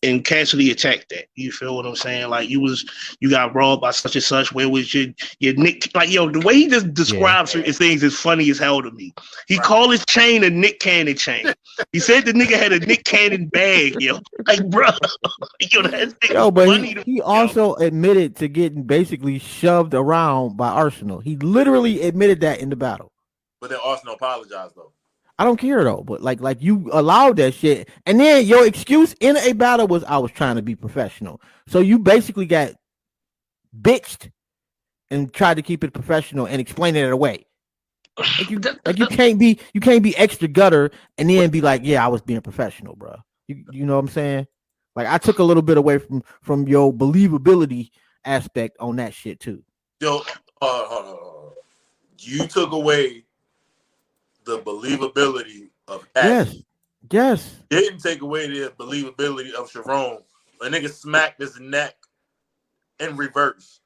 and 0.02 0.24
Cassidy 0.24 0.70
attacked 0.70 1.08
that. 1.10 1.26
You 1.34 1.50
feel 1.50 1.74
what 1.76 1.86
I'm 1.86 1.96
saying? 1.96 2.28
Like 2.28 2.48
you 2.48 2.60
was 2.60 2.88
you 3.20 3.30
got 3.30 3.54
robbed 3.54 3.82
by 3.82 3.90
such 3.90 4.14
and 4.14 4.22
such. 4.22 4.52
Where 4.52 4.68
was 4.68 4.94
your 4.94 5.06
your 5.40 5.54
Nick? 5.54 5.90
Like 5.94 6.10
yo, 6.10 6.30
the 6.30 6.40
way 6.40 6.54
he 6.54 6.68
just 6.68 6.94
describes 6.94 7.50
certain 7.52 7.72
things 7.72 8.02
is 8.02 8.18
funny 8.18 8.48
as 8.50 8.58
hell 8.58 8.80
to 8.82 8.90
me. 8.92 9.12
He 9.48 9.56
Right. 9.56 9.64
called 9.64 9.90
his 9.90 10.06
chain 10.06 10.44
a 10.44 10.50
Nick 10.50 10.78
Cannon 10.78 11.16
chain. 11.16 11.52
he 11.92 11.98
said 11.98 12.24
the 12.26 12.32
nigga 12.32 12.56
had 12.56 12.72
a 12.72 12.78
Nick 12.78 13.04
Cannon 13.04 13.46
bag. 13.46 14.00
Yo, 14.00 14.20
like 14.46 14.68
bro, 14.70 14.88
yo, 15.72 15.82
that's 15.82 16.14
Yo, 16.30 16.50
but 16.52 16.66
funny 16.68 16.88
he, 16.94 17.02
he 17.04 17.12
me, 17.12 17.16
yo. 17.18 17.22
also 17.24 17.74
admitted 17.74 18.36
to 18.36 18.48
getting 18.48 18.84
basically 18.84 19.38
shoved 19.40 19.94
around 19.94 20.56
by 20.56 20.68
Arsenal. 20.68 21.18
He 21.18 21.36
literally 21.36 22.02
admitted 22.02 22.40
that 22.42 22.60
in 22.60 22.70
the 22.70 22.76
battle. 22.76 23.10
But 23.60 23.70
then 23.70 23.78
Arsenal 23.84 24.14
apologized 24.14 24.76
though. 24.76 24.92
I 25.38 25.44
don't 25.44 25.56
care 25.56 25.84
though, 25.84 26.02
but 26.02 26.20
like 26.20 26.40
like 26.40 26.60
you 26.60 26.90
allowed 26.92 27.36
that 27.36 27.54
shit, 27.54 27.88
and 28.06 28.18
then 28.18 28.44
your 28.44 28.66
excuse 28.66 29.14
in 29.20 29.36
a 29.36 29.52
battle 29.52 29.86
was 29.86 30.02
I 30.04 30.18
was 30.18 30.32
trying 30.32 30.56
to 30.56 30.62
be 30.62 30.74
professional. 30.74 31.40
So 31.68 31.78
you 31.80 31.98
basically 31.98 32.46
got 32.46 32.72
bitched 33.80 34.30
and 35.10 35.32
tried 35.32 35.54
to 35.54 35.62
keep 35.62 35.84
it 35.84 35.92
professional 35.92 36.46
and 36.46 36.60
explain 36.60 36.96
it 36.96 37.10
away. 37.10 37.46
Like 38.18 38.50
you, 38.50 38.58
like 38.84 38.98
you 38.98 39.06
can't 39.06 39.38
be 39.38 39.60
you 39.72 39.80
can't 39.80 40.02
be 40.02 40.16
extra 40.16 40.48
gutter 40.48 40.90
and 41.18 41.30
then 41.30 41.50
be 41.50 41.60
like, 41.60 41.82
yeah, 41.84 42.04
I 42.04 42.08
was 42.08 42.20
being 42.20 42.40
professional, 42.40 42.96
bro. 42.96 43.14
You 43.46 43.64
you 43.70 43.86
know 43.86 43.94
what 43.94 44.00
I'm 44.00 44.08
saying? 44.08 44.46
Like 44.96 45.06
I 45.06 45.18
took 45.18 45.38
a 45.38 45.44
little 45.44 45.62
bit 45.62 45.78
away 45.78 45.98
from 45.98 46.24
from 46.42 46.66
your 46.66 46.92
believability 46.92 47.90
aspect 48.24 48.76
on 48.80 48.96
that 48.96 49.14
shit 49.14 49.38
too. 49.38 49.62
Yo, 50.00 50.22
uh, 50.60 50.64
uh, 50.64 51.12
uh, 51.12 51.50
you 52.18 52.48
took 52.48 52.72
away 52.72 53.24
the 54.48 54.58
believability 54.60 55.68
of 55.88 56.06
Cass. 56.14 56.24
Yes, 56.24 56.56
yes. 57.12 57.56
Didn't 57.68 58.00
take 58.00 58.22
away 58.22 58.46
the 58.48 58.72
believability 58.78 59.52
of 59.52 59.70
Sharon. 59.70 60.20
A 60.62 60.64
nigga 60.64 60.90
smacked 60.90 61.40
his 61.40 61.60
neck 61.60 61.94
in 62.98 63.14
reverse. 63.14 63.80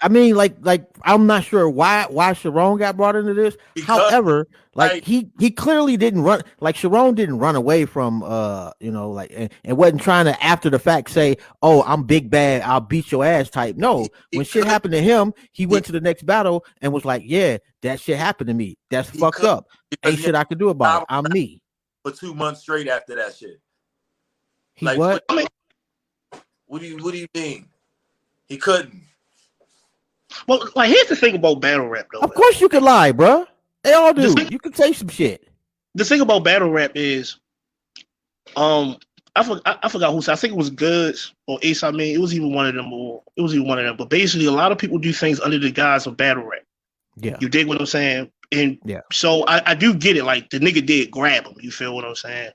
I 0.00 0.08
mean, 0.08 0.36
like, 0.36 0.56
like 0.60 0.86
I'm 1.02 1.26
not 1.26 1.42
sure 1.42 1.68
why 1.68 2.06
why 2.08 2.32
Sharon 2.32 2.78
got 2.78 2.96
brought 2.96 3.16
into 3.16 3.34
this. 3.34 3.56
Because- 3.74 4.10
However, 4.10 4.46
like 4.74 4.92
like- 4.92 5.04
he 5.04 5.30
he 5.40 5.50
clearly 5.50 5.96
didn't 5.96 6.22
run. 6.22 6.42
Like 6.60 6.76
Sharon 6.76 7.14
didn't 7.16 7.38
run 7.38 7.56
away 7.56 7.84
from 7.84 8.22
uh 8.22 8.70
you 8.78 8.92
know 8.92 9.10
like 9.10 9.32
and, 9.34 9.50
and 9.64 9.76
wasn't 9.76 10.00
trying 10.02 10.26
to 10.26 10.40
after 10.44 10.70
the 10.70 10.78
fact 10.78 11.10
say 11.10 11.36
oh 11.62 11.82
I'm 11.82 12.04
big 12.04 12.30
bad 12.30 12.62
I'll 12.62 12.80
beat 12.80 13.10
your 13.10 13.24
ass 13.24 13.50
type. 13.50 13.74
No, 13.76 14.06
He 14.30 14.38
when 14.38 14.46
shit 14.46 14.62
could- 14.62 14.70
happened 14.70 14.92
to 14.92 15.00
him, 15.00 15.34
he 15.50 15.66
went 15.66 15.84
to 15.86 15.92
the 15.92 16.00
next 16.00 16.24
battle 16.24 16.64
and 16.80 16.92
was 16.92 17.04
like, 17.04 17.22
yeah, 17.26 17.58
that 17.82 17.98
shit 17.98 18.18
happened 18.18 18.48
to 18.48 18.54
me. 18.54 18.78
That's 18.90 19.10
fucked 19.10 19.38
could- 19.38 19.46
up. 19.46 19.66
Ain't 20.04 20.20
shit 20.20 20.34
I 20.36 20.44
could 20.44 20.58
do 20.60 20.68
about 20.68 21.02
it. 21.02 21.06
I'm 21.08 21.24
me. 21.30 21.60
for 22.04 22.12
two 22.12 22.34
months 22.34 22.60
straight 22.60 22.86
after 22.86 23.16
that 23.16 23.34
shit. 23.34 23.60
He 24.74 24.86
Like, 24.86 24.98
what? 24.98 25.24
Mean, 25.32 25.46
What 26.66 26.82
do 26.82 26.86
you 26.86 26.98
What 27.02 27.12
do 27.14 27.18
you 27.18 27.26
mean? 27.34 27.66
He 28.46 28.58
couldn't. 28.58 29.02
Well, 30.46 30.68
like 30.76 30.90
here's 30.90 31.08
the 31.08 31.16
thing 31.16 31.34
about 31.34 31.60
battle 31.60 31.88
rap 31.88 32.06
though. 32.12 32.20
Of 32.20 32.34
course 32.34 32.60
you 32.60 32.68
can 32.68 32.82
lie, 32.82 33.12
bruh. 33.12 33.46
They 33.84 33.92
all 33.92 34.12
do. 34.12 34.22
Just 34.22 34.36
think- 34.38 34.50
You 34.50 34.58
can 34.58 34.74
say 34.74 34.92
some 34.92 35.08
shit. 35.08 35.48
the 35.94 36.04
thing 36.04 36.20
about 36.20 36.44
battle 36.44 36.70
rap 36.70 36.92
is, 36.94 37.38
um, 38.56 38.96
I, 39.36 39.44
for, 39.44 39.60
I, 39.66 39.78
I 39.84 39.88
forgot 39.88 40.12
who 40.12 40.22
said. 40.22 40.32
I 40.32 40.36
think 40.36 40.52
it 40.54 40.56
was 40.56 40.70
Goodz 40.70 41.32
or 41.46 41.58
Ace. 41.62 41.82
I 41.82 41.90
mean, 41.90 42.14
it 42.14 42.18
was 42.20 42.34
even 42.34 42.52
one 42.52 42.66
of 42.66 42.74
them, 42.74 42.92
or 42.92 43.22
it 43.36 43.42
was 43.42 43.54
even 43.54 43.68
one 43.68 43.78
of 43.78 43.84
them. 43.84 43.96
But 43.96 44.10
basically, 44.10 44.46
a 44.46 44.50
lot 44.52 44.72
of 44.72 44.78
people 44.78 44.98
do 44.98 45.12
things 45.12 45.40
under 45.40 45.58
the 45.58 45.70
guise 45.70 46.06
of 46.06 46.16
battle 46.16 46.44
rap. 46.44 46.62
Yeah. 47.16 47.36
You 47.40 47.48
dig 47.48 47.66
what 47.68 47.78
I'm 47.80 47.86
saying? 47.86 48.30
And 48.52 48.78
Yeah. 48.84 49.00
so 49.12 49.44
I, 49.46 49.72
I 49.72 49.74
do 49.74 49.94
get 49.94 50.16
it. 50.16 50.24
Like 50.24 50.50
the 50.50 50.58
nigga 50.58 50.84
did 50.84 51.10
grab 51.10 51.46
him. 51.46 51.54
You 51.60 51.70
feel 51.70 51.94
what 51.94 52.04
I'm 52.04 52.14
saying? 52.16 52.50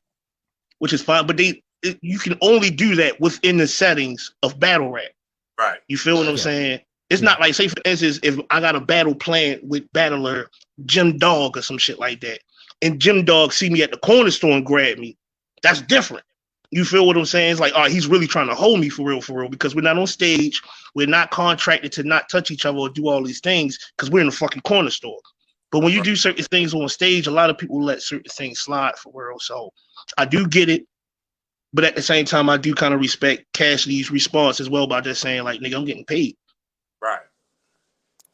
Which 0.80 0.92
is 0.94 1.02
fine. 1.02 1.26
But 1.28 1.38
they, 1.38 1.62
it, 1.84 2.00
you 2.02 2.18
can 2.20 2.38
only 2.42 2.70
do 2.70 2.96
that 2.96 3.20
within 3.22 3.58
the 3.58 3.68
settings 3.68 4.34
of 4.42 4.60
battle 4.60 4.90
rap. 4.92 5.12
Right. 5.60 5.80
You 5.88 5.98
feel 5.98 6.16
what 6.18 6.26
I'm 6.28 6.36
Yeah. 6.36 6.42
saying? 6.42 6.80
It's 7.10 7.22
not 7.22 7.40
like, 7.40 7.54
say, 7.54 7.68
for 7.68 7.82
instance, 7.86 8.20
if 8.24 8.40
I 8.50 8.60
got 8.60 8.76
a 8.76 8.82
battle 8.82 9.16
plan 9.16 9.60
with 9.64 9.92
battler 9.94 10.50
Jim 10.86 11.18
Dog 11.18 11.58
or 11.58 11.62
some 11.62 11.78
shit 11.78 12.00
like 12.00 12.22
that, 12.22 12.40
and 12.82 13.00
Jim 13.00 13.24
Dog 13.24 13.54
see 13.54 13.70
me 13.70 13.84
at 13.84 13.92
the 13.92 13.98
corner 13.98 14.32
store 14.32 14.52
and 14.52 14.66
grab 14.66 14.98
me, 14.98 15.18
that's 15.62 15.82
different. 15.82 16.26
You 16.72 16.84
feel 16.86 17.06
what 17.06 17.18
I'm 17.18 17.26
saying? 17.26 17.52
It's 17.52 17.60
like, 17.60 17.74
oh, 17.76 17.88
he's 17.88 18.08
really 18.08 18.26
trying 18.26 18.48
to 18.48 18.56
hold 18.56 18.80
me 18.80 18.90
for 18.90 19.08
real, 19.08 19.22
for 19.22 19.42
real, 19.42 19.50
because 19.50 19.76
we're 19.76 19.82
not 19.82 20.00
on 20.00 20.08
stage. 20.08 20.60
We're 20.96 21.06
not 21.06 21.30
contracted 21.30 21.92
to 21.94 22.04
not 22.04 22.30
touch 22.30 22.50
each 22.50 22.66
other 22.66 22.80
or 22.80 22.90
do 22.90 23.08
all 23.08 23.24
these 23.24 23.42
things 23.42 23.78
because 23.96 24.10
we're 24.10 24.22
in 24.22 24.26
the 24.26 24.32
fucking 24.32 24.64
corner 24.64 24.90
store. 24.90 25.20
But 25.72 25.84
when 25.84 25.94
you 25.94 26.02
do 26.04 26.16
certain 26.16 26.44
things 26.46 26.74
on 26.74 26.90
stage, 26.90 27.28
a 27.28 27.32
lot 27.32 27.50
of 27.52 27.58
people 27.58 27.84
let 27.84 28.02
certain 28.02 28.30
things 28.32 28.60
slide 28.60 28.96
for 28.98 29.12
real. 29.14 29.40
So 29.40 29.72
I 30.18 30.26
do 30.26 30.48
get 30.48 30.70
it. 30.70 30.86
But 31.74 31.84
at 31.84 31.96
the 31.96 32.02
same 32.02 32.26
time, 32.26 32.50
I 32.50 32.58
do 32.58 32.76
kind 32.76 32.94
of 32.94 33.00
respect 33.00 33.46
Cassidy's 33.54 34.12
response 34.12 34.60
as 34.60 34.70
well 34.70 34.86
by 34.86 35.02
just 35.02 35.22
saying, 35.22 35.44
like, 35.44 35.60
nigga, 35.60 35.76
I'm 35.76 35.86
getting 35.86 36.06
paid. 36.06 36.36
Right. 37.04 37.20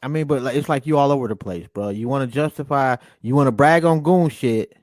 I 0.02 0.08
mean, 0.08 0.26
but 0.26 0.42
like, 0.42 0.56
it's 0.56 0.68
like 0.68 0.86
you 0.86 0.96
all 0.96 1.10
over 1.10 1.26
the 1.26 1.36
place, 1.36 1.66
bro. 1.74 1.88
You 1.88 2.08
want 2.08 2.28
to 2.30 2.34
justify, 2.34 2.96
you 3.20 3.34
want 3.34 3.48
to 3.48 3.52
brag 3.52 3.84
on 3.84 4.00
goon 4.02 4.30
shit 4.30 4.76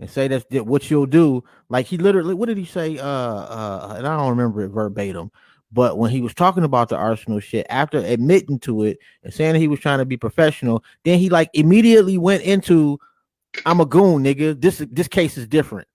and 0.00 0.10
say 0.10 0.28
that's 0.28 0.44
what 0.64 0.90
you'll 0.90 1.06
do. 1.06 1.44
Like 1.68 1.86
he 1.86 1.96
literally, 1.98 2.34
what 2.34 2.46
did 2.46 2.58
he 2.58 2.64
say? 2.64 2.98
Uh, 2.98 3.06
uh, 3.06 3.94
and 3.96 4.06
I 4.06 4.16
don't 4.16 4.30
remember 4.30 4.62
it 4.62 4.70
verbatim, 4.70 5.30
but 5.72 5.98
when 5.98 6.10
he 6.10 6.20
was 6.20 6.34
talking 6.34 6.64
about 6.64 6.88
the 6.88 6.96
Arsenal 6.96 7.40
shit, 7.40 7.64
after 7.70 7.98
admitting 7.98 8.58
to 8.60 8.82
it 8.82 8.98
and 9.22 9.32
saying 9.32 9.54
he 9.54 9.68
was 9.68 9.80
trying 9.80 9.98
to 9.98 10.04
be 10.04 10.16
professional, 10.16 10.82
then 11.04 11.18
he 11.18 11.30
like 11.30 11.50
immediately 11.54 12.18
went 12.18 12.42
into, 12.42 12.98
"I'm 13.64 13.80
a 13.80 13.86
goon, 13.86 14.24
nigga. 14.24 14.60
This 14.60 14.84
this 14.90 15.08
case 15.08 15.38
is 15.38 15.46
different." 15.46 15.86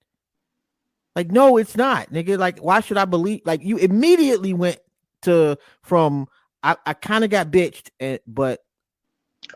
Like, 1.14 1.30
no, 1.30 1.58
it's 1.58 1.76
not, 1.76 2.10
nigga. 2.10 2.38
Like, 2.38 2.58
why 2.58 2.80
should 2.80 2.96
I 2.96 3.04
believe? 3.04 3.42
Like, 3.44 3.62
you 3.62 3.76
immediately 3.76 4.52
went 4.52 4.78
to 5.22 5.56
from 5.82 6.26
I, 6.64 6.76
I 6.86 6.94
kind 6.94 7.22
of 7.24 7.30
got 7.30 7.50
bitched, 7.50 7.90
and, 8.00 8.18
but 8.26 8.64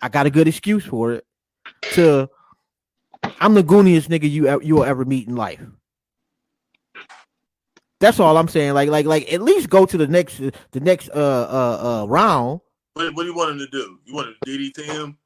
I 0.02 0.10
got 0.10 0.26
a 0.26 0.30
good 0.30 0.46
excuse 0.46 0.84
for 0.84 1.12
it. 1.12 1.24
To 1.94 2.28
I'm 3.40 3.54
the 3.54 3.62
gooniest 3.62 4.10
nigga 4.10 4.30
you 4.30 4.60
you 4.60 4.76
will 4.76 4.84
ever 4.84 5.04
meet 5.04 5.26
in 5.26 5.34
life. 5.34 5.60
That's 8.00 8.20
all 8.20 8.36
I'm 8.36 8.48
saying. 8.48 8.74
Like 8.74 8.90
like 8.90 9.06
like 9.06 9.32
at 9.32 9.40
least 9.40 9.70
go 9.70 9.86
to 9.86 9.96
the 9.96 10.06
next 10.06 10.38
the 10.38 10.80
next 10.80 11.08
uh 11.10 11.12
uh 11.14 12.02
uh 12.02 12.06
round. 12.06 12.60
What, 12.94 13.14
what 13.14 13.22
do 13.22 13.28
you 13.28 13.34
want 13.34 13.52
him 13.52 13.58
to 13.58 13.66
do? 13.68 13.98
You 14.04 14.14
want 14.14 14.36
to 14.44 14.50
DDT 14.50 14.84
him? 14.84 15.18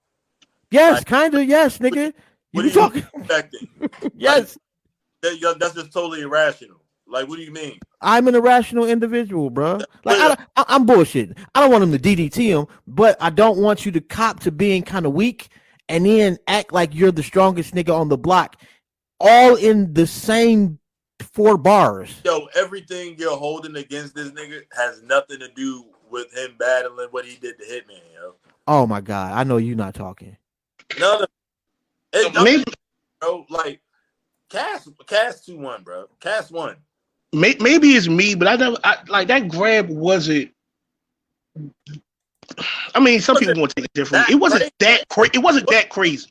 Yes, 0.70 0.98
Like- 0.98 1.06
kind 1.06 1.34
of. 1.34 1.44
Yes, 1.48 1.78
nigga. 1.78 2.14
What 2.52 2.62
You 2.64 2.70
you 2.70 2.74
talking? 2.74 3.06
yes, 4.14 4.58
That, 5.22 5.56
that's 5.58 5.74
just 5.74 5.92
totally 5.92 6.20
irrational. 6.20 6.81
Like, 7.12 7.28
what 7.28 7.36
do 7.36 7.42
you 7.42 7.52
mean? 7.52 7.78
I'm 8.00 8.26
an 8.26 8.34
irrational 8.34 8.86
individual, 8.86 9.50
bro. 9.50 9.80
Like 10.04 10.18
I, 10.18 10.36
I, 10.56 10.64
I'm 10.68 10.86
bullshitting. 10.86 11.36
I 11.54 11.60
don't 11.60 11.70
want 11.70 11.84
him 11.84 11.92
to 11.92 11.98
DDT 11.98 12.46
him, 12.46 12.66
but 12.86 13.18
I 13.20 13.28
don't 13.28 13.58
want 13.58 13.84
you 13.84 13.92
to 13.92 14.00
cop 14.00 14.40
to 14.40 14.50
being 14.50 14.82
kind 14.82 15.04
of 15.04 15.12
weak 15.12 15.48
and 15.90 16.06
then 16.06 16.38
act 16.48 16.72
like 16.72 16.94
you're 16.94 17.12
the 17.12 17.22
strongest 17.22 17.74
nigga 17.74 17.94
on 17.94 18.08
the 18.08 18.16
block, 18.16 18.56
all 19.20 19.56
in 19.56 19.92
the 19.92 20.06
same 20.06 20.78
four 21.20 21.58
bars. 21.58 22.14
Yo, 22.24 22.46
everything 22.56 23.14
you're 23.18 23.36
holding 23.36 23.76
against 23.76 24.14
this 24.14 24.30
nigga 24.30 24.62
has 24.72 25.02
nothing 25.02 25.38
to 25.40 25.48
do 25.48 25.84
with 26.10 26.32
him 26.34 26.56
battling 26.58 27.08
what 27.10 27.26
he 27.26 27.36
did 27.36 27.58
to 27.58 27.64
Hitman, 27.64 28.00
yo. 28.14 28.34
Oh 28.66 28.86
my 28.86 29.02
god, 29.02 29.34
I 29.34 29.44
know 29.44 29.58
you're 29.58 29.76
not 29.76 29.94
talking. 29.94 30.36
None 30.98 31.24
of 31.24 31.28
it, 32.14 32.32
nothing, 32.32 32.44
Maybe, 32.44 32.64
bro. 33.20 33.44
Like, 33.50 33.82
cast, 34.48 34.88
Cass 35.06 35.44
two 35.44 35.58
one, 35.58 35.82
bro. 35.82 36.06
Cast 36.18 36.50
one. 36.50 36.76
May, 37.32 37.56
maybe 37.60 37.90
it's 37.90 38.08
me, 38.08 38.34
but 38.34 38.48
I 38.48 38.56
never 38.56 38.76
I, 38.84 38.98
like 39.08 39.28
that 39.28 39.48
grab 39.48 39.88
wasn't. 39.88 40.50
I 42.94 43.00
mean, 43.00 43.20
some 43.20 43.36
people 43.36 43.60
want 43.60 43.70
to 43.70 43.76
take 43.76 43.86
it 43.86 43.94
differently. 43.94 44.34
It 44.34 44.38
wasn't 44.38 44.72
that 44.80 45.08
crazy. 45.08 45.30
It 45.34 45.38
wasn't 45.38 45.68
that 45.70 45.88
crazy. 45.90 46.30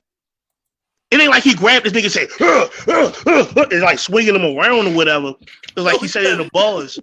It 1.11 1.19
ain't 1.19 1.31
like 1.31 1.43
he 1.43 1.55
grabbed 1.55 1.85
this 1.85 1.93
nigga 1.93 2.03
and 2.03 2.11
said, 2.11 2.29
"Huh, 2.37 2.69
huh, 2.71 3.11
huh, 3.25 3.47
huh," 3.53 3.67
and 3.71 3.81
like 3.81 3.99
swinging 3.99 4.35
him 4.35 4.57
around 4.57 4.87
or 4.87 4.93
whatever. 4.95 5.33
It's 5.41 5.77
like 5.77 5.99
he 5.99 6.07
said 6.07 6.23
it 6.23 6.33
in 6.33 6.37
the 6.39 6.49
bars. 6.53 6.99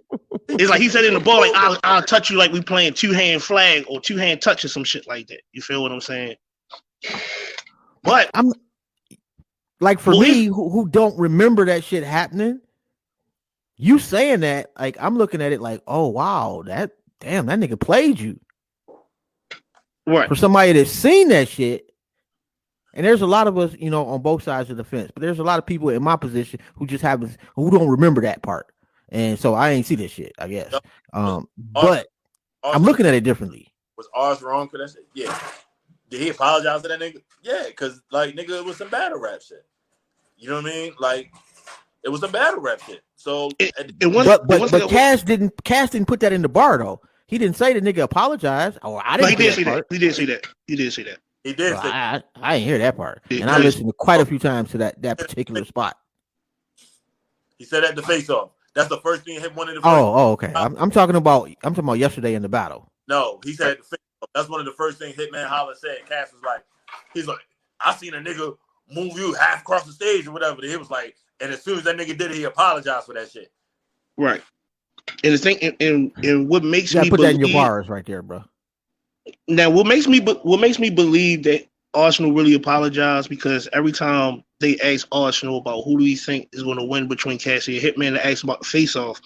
It's 0.48 0.70
like 0.70 0.80
he 0.80 0.88
said 0.88 1.04
it 1.04 1.08
in 1.08 1.14
the 1.14 1.20
ball, 1.20 1.40
like 1.40 1.52
I'll, 1.54 1.78
I'll 1.84 2.02
touch 2.02 2.30
you 2.30 2.38
like 2.38 2.52
we 2.52 2.62
playing 2.62 2.94
two 2.94 3.12
hand 3.12 3.42
flag 3.42 3.84
or 3.88 4.00
two 4.00 4.16
hand 4.16 4.40
touch 4.40 4.64
or 4.64 4.68
some 4.68 4.84
shit 4.84 5.06
like 5.08 5.26
that. 5.28 5.42
You 5.52 5.62
feel 5.62 5.82
what 5.82 5.92
I'm 5.92 6.00
saying? 6.00 6.36
But 8.02 8.30
I'm 8.34 8.52
Like 9.80 10.00
for 10.00 10.12
Well, 10.12 10.20
me, 10.20 10.46
who, 10.46 10.70
who 10.70 10.88
don't 10.88 11.18
remember 11.18 11.66
that 11.66 11.84
shit 11.84 12.02
happening, 12.04 12.60
you 13.78 13.98
saying 13.98 14.40
that, 14.40 14.72
like 14.78 14.96
I'm 15.00 15.16
looking 15.16 15.40
at 15.40 15.52
it 15.52 15.60
like, 15.60 15.82
oh 15.86 16.08
wow, 16.08 16.62
that 16.66 16.92
damn 17.20 17.46
that 17.46 17.60
nigga 17.60 17.80
played 17.80 18.18
you. 18.18 18.38
right, 20.06 20.28
For 20.28 20.34
somebody 20.34 20.72
that's 20.72 20.90
seen 20.90 21.28
that 21.28 21.48
shit, 21.48 21.88
and 22.92 23.06
there's 23.06 23.22
a 23.22 23.26
lot 23.26 23.46
of 23.46 23.56
us, 23.56 23.74
you 23.78 23.90
know, 23.90 24.04
on 24.06 24.20
both 24.20 24.42
sides 24.42 24.70
of 24.70 24.76
the 24.76 24.84
fence, 24.84 25.10
but 25.14 25.22
there's 25.22 25.38
a 25.38 25.44
lot 25.44 25.58
of 25.58 25.66
people 25.66 25.88
in 25.90 26.02
my 26.02 26.16
position 26.16 26.58
who 26.74 26.86
just 26.86 27.02
haven't 27.02 27.36
who 27.54 27.70
don't 27.70 27.88
remember 27.88 28.20
that 28.22 28.42
part. 28.42 28.66
And 29.10 29.38
so 29.38 29.54
I 29.54 29.70
ain't 29.70 29.86
see 29.86 29.94
this 29.94 30.10
shit, 30.10 30.32
I 30.38 30.48
guess. 30.48 30.74
Um, 31.12 31.48
but 31.56 32.08
I'm 32.62 32.82
looking 32.82 33.06
at 33.06 33.14
it 33.14 33.24
differently. 33.24 33.72
Was 33.96 34.08
ours 34.14 34.42
wrong 34.42 34.68
for 34.68 34.78
that 34.78 34.90
shit? 34.90 35.06
Yeah. 35.14 35.38
Did 36.10 36.20
he 36.20 36.30
apologize 36.30 36.82
to 36.82 36.88
that 36.88 37.00
nigga? 37.00 37.22
Yeah, 37.42 37.64
because 37.66 38.02
like 38.10 38.34
nigga, 38.34 38.58
it 38.58 38.64
was 38.64 38.76
some 38.76 38.88
battle 38.88 39.20
rap 39.20 39.40
shit. 39.40 39.64
You 40.36 40.48
know 40.48 40.56
what 40.56 40.66
I 40.66 40.68
mean? 40.68 40.92
Like 40.98 41.32
it 42.04 42.08
was 42.10 42.22
a 42.22 42.28
battle 42.28 42.60
rap 42.60 42.80
shit. 42.82 43.00
So 43.16 43.50
It- 43.58 43.72
it 44.00 44.06
was. 44.06 44.26
But 44.26 44.42
it 44.42 44.48
but 44.48 44.60
was 44.60 44.70
but 44.70 44.88
Cass 44.90 45.22
didn't 45.22 45.52
Cass 45.64 45.90
didn't 45.90 46.08
put 46.08 46.20
that 46.20 46.32
in 46.32 46.42
the 46.42 46.48
bar 46.48 46.78
though. 46.78 47.00
He 47.26 47.36
didn't 47.38 47.56
say 47.56 47.72
the 47.78 47.80
nigga 47.80 48.02
apologized. 48.02 48.78
Or 48.82 49.02
I 49.04 49.16
didn't 49.16 49.30
he 49.30 49.36
hear 49.36 49.50
did 49.50 49.54
say 49.56 49.64
part. 49.64 49.88
that. 49.88 49.94
He 49.94 49.98
did 50.00 50.14
say 50.14 50.24
that. 50.26 50.46
He 50.66 50.76
did 50.76 50.92
say 50.92 51.02
that. 51.04 51.18
he 51.44 51.52
did 51.52 51.72
Well, 51.74 51.82
say 51.82 51.88
I, 51.90 52.16
I, 52.16 52.22
I 52.40 52.54
didn't 52.58 52.68
hear 52.68 52.78
that 52.78 52.96
part, 52.96 53.22
and 53.30 53.50
I 53.50 53.56
please. 53.56 53.64
listened 53.64 53.92
quite 53.98 54.20
a 54.20 54.26
few 54.26 54.38
times 54.38 54.70
to 54.70 54.78
that 54.78 55.00
that 55.02 55.18
particular 55.18 55.64
spot. 55.64 55.96
he 57.58 57.64
said 57.64 57.84
at 57.84 57.96
the 57.96 58.02
face 58.02 58.30
off. 58.30 58.50
That's 58.74 58.88
the 58.88 58.98
first 59.00 59.24
thing 59.24 59.40
hit 59.40 59.54
one 59.56 59.68
of 59.68 59.74
the 59.74 59.80
oh, 59.80 59.82
first, 59.82 59.94
Oh, 60.00 60.14
oh, 60.14 60.32
okay. 60.32 60.52
I'm, 60.54 60.76
I'm 60.76 60.90
talking 60.90 61.16
about 61.16 61.48
I'm 61.64 61.74
talking 61.74 61.84
about 61.84 61.98
yesterday 61.98 62.34
in 62.34 62.42
the 62.42 62.48
battle. 62.48 62.92
No, 63.08 63.40
he 63.44 63.52
said 63.54 63.72
at 63.72 63.78
the 63.78 63.84
face 63.84 63.98
off. 64.22 64.28
That's 64.34 64.48
one 64.48 64.60
of 64.60 64.66
the 64.66 64.72
first 64.72 64.98
things 64.98 65.16
Hitman 65.16 65.46
Holla 65.46 65.74
said. 65.76 65.98
Cass 66.08 66.32
was 66.32 66.42
like, 66.42 66.62
he's 67.12 67.26
like, 67.26 67.38
I 67.80 67.94
seen 67.96 68.14
a 68.14 68.18
nigga 68.18 68.56
move 68.90 69.16
you 69.18 69.32
half 69.34 69.62
across 69.62 69.84
the 69.84 69.92
stage 69.92 70.26
or 70.26 70.32
whatever. 70.32 70.60
He 70.62 70.76
was 70.76 70.90
like, 70.90 71.16
and 71.40 71.52
as 71.52 71.62
soon 71.62 71.78
as 71.78 71.84
that 71.84 71.96
nigga 71.96 72.16
did 72.18 72.30
it, 72.30 72.36
he 72.36 72.44
apologized 72.44 73.06
for 73.06 73.14
that 73.14 73.30
shit. 73.30 73.50
Right. 74.16 74.42
And 75.24 75.32
the 75.32 75.38
thing, 75.38 75.58
and, 75.62 75.76
and, 75.80 76.12
and 76.24 76.48
what 76.48 76.64
makes 76.64 76.92
You 76.92 77.02
me 77.02 77.10
put 77.10 77.20
that 77.20 77.34
in 77.34 77.40
your 77.40 77.52
bars 77.52 77.88
right 77.88 78.04
there, 78.04 78.22
bro. 78.22 78.44
now, 79.46 79.70
what 79.70 79.86
makes 79.86 80.06
me, 80.06 80.20
be- 80.20 80.40
what 80.42 80.60
makes 80.60 80.78
me 80.78 80.90
believe 80.90 81.44
that 81.44 81.66
Arsenal 81.94 82.32
really 82.32 82.54
apologized 82.54 83.30
because 83.30 83.68
every 83.72 83.92
time 83.92 84.44
they 84.60 84.78
ask 84.80 85.08
Arsenal 85.12 85.58
about 85.58 85.84
who 85.84 85.92
do 85.98 86.04
we 86.04 86.16
think 86.16 86.48
is 86.52 86.62
going 86.62 86.78
to 86.78 86.84
win 86.84 87.08
between 87.08 87.38
Cassie 87.38 87.78
and 87.78 87.96
Hitman, 87.96 88.12
they 88.14 88.30
ask 88.30 88.44
about 88.44 88.60
the 88.60 88.66
face-off. 88.66 89.20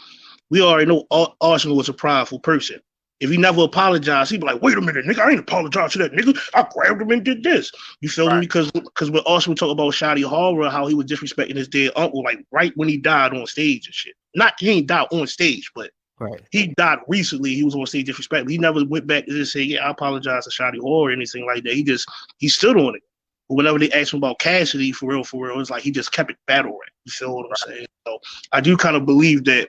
We 0.50 0.62
already 0.62 0.87
know 0.87 1.07
Arsenal 1.40 1.76
was 1.76 1.88
a 1.88 1.95
prideful 1.95 2.38
person. 2.38 2.81
If 3.23 3.31
he 3.31 3.37
never 3.37 3.62
apologized, 3.62 4.33
he'd 4.33 4.41
be 4.41 4.47
like, 4.49 4.61
"Wait 4.62 4.76
a 4.76 4.81
minute, 4.81 5.07
nigga, 5.07 5.21
I 5.21 5.31
ain't 5.31 5.41
apologized 5.41 5.93
to 5.93 5.99
that 6.00 6.12
nigga. 6.12 6.37
I 6.55 6.67
grabbed 6.73 7.00
him 7.00 7.11
and 7.12 7.25
did 7.25 7.45
this." 7.45 7.71
You 8.00 8.09
feel 8.09 8.26
me? 8.26 8.33
Right. 8.33 8.41
Because 8.41 8.71
because 8.73 9.12
when 9.12 9.23
Arsenal 9.26 9.55
talk 9.55 9.71
about 9.71 9.93
Shotty 9.93 10.25
Horroh, 10.25 10.69
how 10.71 10.87
he 10.88 10.95
was 10.95 11.07
disrespecting 11.07 11.55
his 11.55 11.69
dead 11.69 11.93
uncle, 11.95 12.25
like 12.25 12.45
right 12.50 12.73
when 12.75 12.88
he 12.88 12.97
died 12.99 13.33
on 13.33 13.47
stage 13.47 13.87
and 13.87 13.95
shit. 13.95 14.14
Not 14.35 14.55
he 14.59 14.71
ain't 14.71 14.88
died 14.88 15.07
on 15.12 15.29
stage, 15.29 15.71
but 15.75 15.91
Right. 16.19 16.41
he 16.50 16.75
died 16.76 16.99
recently. 17.07 17.55
He 17.55 17.62
was 17.62 17.75
on 17.76 17.87
stage 17.87 18.07
disrespect. 18.07 18.50
He 18.50 18.59
never 18.59 18.85
went 18.85 19.07
back 19.07 19.26
to 19.26 19.33
just 19.33 19.52
say, 19.52 19.62
"Yeah, 19.62 19.87
I 19.87 19.91
apologize 19.91 20.45
to 20.47 20.50
Shotty 20.50 20.79
Horroh" 20.79 21.09
or 21.09 21.12
anything 21.12 21.47
like 21.47 21.62
that. 21.62 21.75
He 21.75 21.85
just 21.85 22.09
he 22.38 22.49
stood 22.49 22.76
on 22.76 22.97
it. 22.97 23.02
But 23.49 23.55
whenever 23.55 23.79
they 23.79 23.91
asked 23.93 24.12
him 24.12 24.19
about 24.19 24.41
Cassidy, 24.41 24.91
for 24.91 25.11
real, 25.11 25.23
for 25.23 25.47
real, 25.47 25.61
it's 25.61 25.71
like 25.71 25.83
he 25.83 25.91
just 25.93 26.11
kept 26.12 26.31
it 26.31 26.38
battle 26.49 26.73
rap. 26.73 26.93
You 27.05 27.12
feel 27.12 27.37
what 27.37 27.47
I'm 27.47 27.69
saying? 27.69 27.87
So 28.07 28.19
I 28.50 28.61
do 28.61 28.76
kind 28.76 28.97
of 28.97 29.07
believe 29.07 29.45
that 29.45 29.69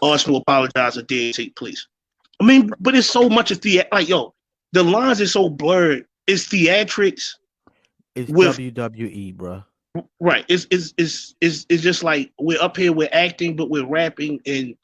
Arsenal 0.00 0.38
apologized 0.38 0.96
or 0.96 1.02
did 1.02 1.34
take 1.34 1.56
place. 1.56 1.86
I 2.40 2.44
mean, 2.44 2.70
but 2.80 2.94
it's 2.94 3.08
so 3.08 3.28
much 3.28 3.50
of 3.50 3.60
the 3.62 3.82
like, 3.92 4.08
yo, 4.08 4.34
the 4.72 4.82
lines 4.82 5.20
are 5.20 5.26
so 5.26 5.48
blurred. 5.48 6.06
It's 6.26 6.46
theatrics, 6.48 7.34
It's 8.14 8.30
With- 8.30 8.56
WWE, 8.58 9.34
bro. 9.36 9.62
Right. 10.20 10.44
It's 10.48 10.66
it's 10.70 10.92
it's 10.98 11.34
it's 11.40 11.64
it's 11.70 11.82
just 11.82 12.04
like 12.04 12.30
we're 12.38 12.60
up 12.60 12.76
here, 12.76 12.92
we're 12.92 13.08
acting, 13.12 13.56
but 13.56 13.70
we're 13.70 13.86
rapping 13.86 14.40
and 14.44 14.76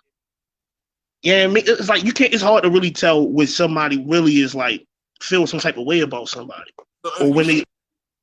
yeah, 1.22 1.44
I 1.44 1.46
mean, 1.48 1.64
it's 1.66 1.88
like 1.88 2.02
you 2.02 2.12
can't. 2.12 2.32
It's 2.32 2.42
hard 2.42 2.64
to 2.64 2.70
really 2.70 2.90
tell 2.90 3.28
when 3.28 3.46
somebody 3.46 4.02
really 4.06 4.38
is 4.38 4.54
like 4.54 4.86
feel 5.20 5.46
some 5.46 5.60
type 5.60 5.76
of 5.76 5.84
way 5.86 6.00
about 6.00 6.28
somebody, 6.28 6.70
So 7.04 7.26
or 7.26 7.32
when 7.32 7.46
you, 7.46 7.52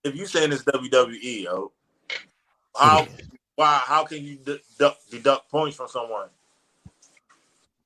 they. 0.04 0.10
if 0.10 0.16
you 0.16 0.26
saying 0.26 0.52
it's 0.52 0.64
WWE, 0.64 1.44
yo, 1.44 1.72
how 2.76 3.08
why 3.56 3.82
how 3.86 4.04
can 4.04 4.24
you 4.26 4.38
deduct, 4.38 5.10
deduct 5.12 5.50
points 5.52 5.78
from 5.78 5.88
someone? 5.88 6.28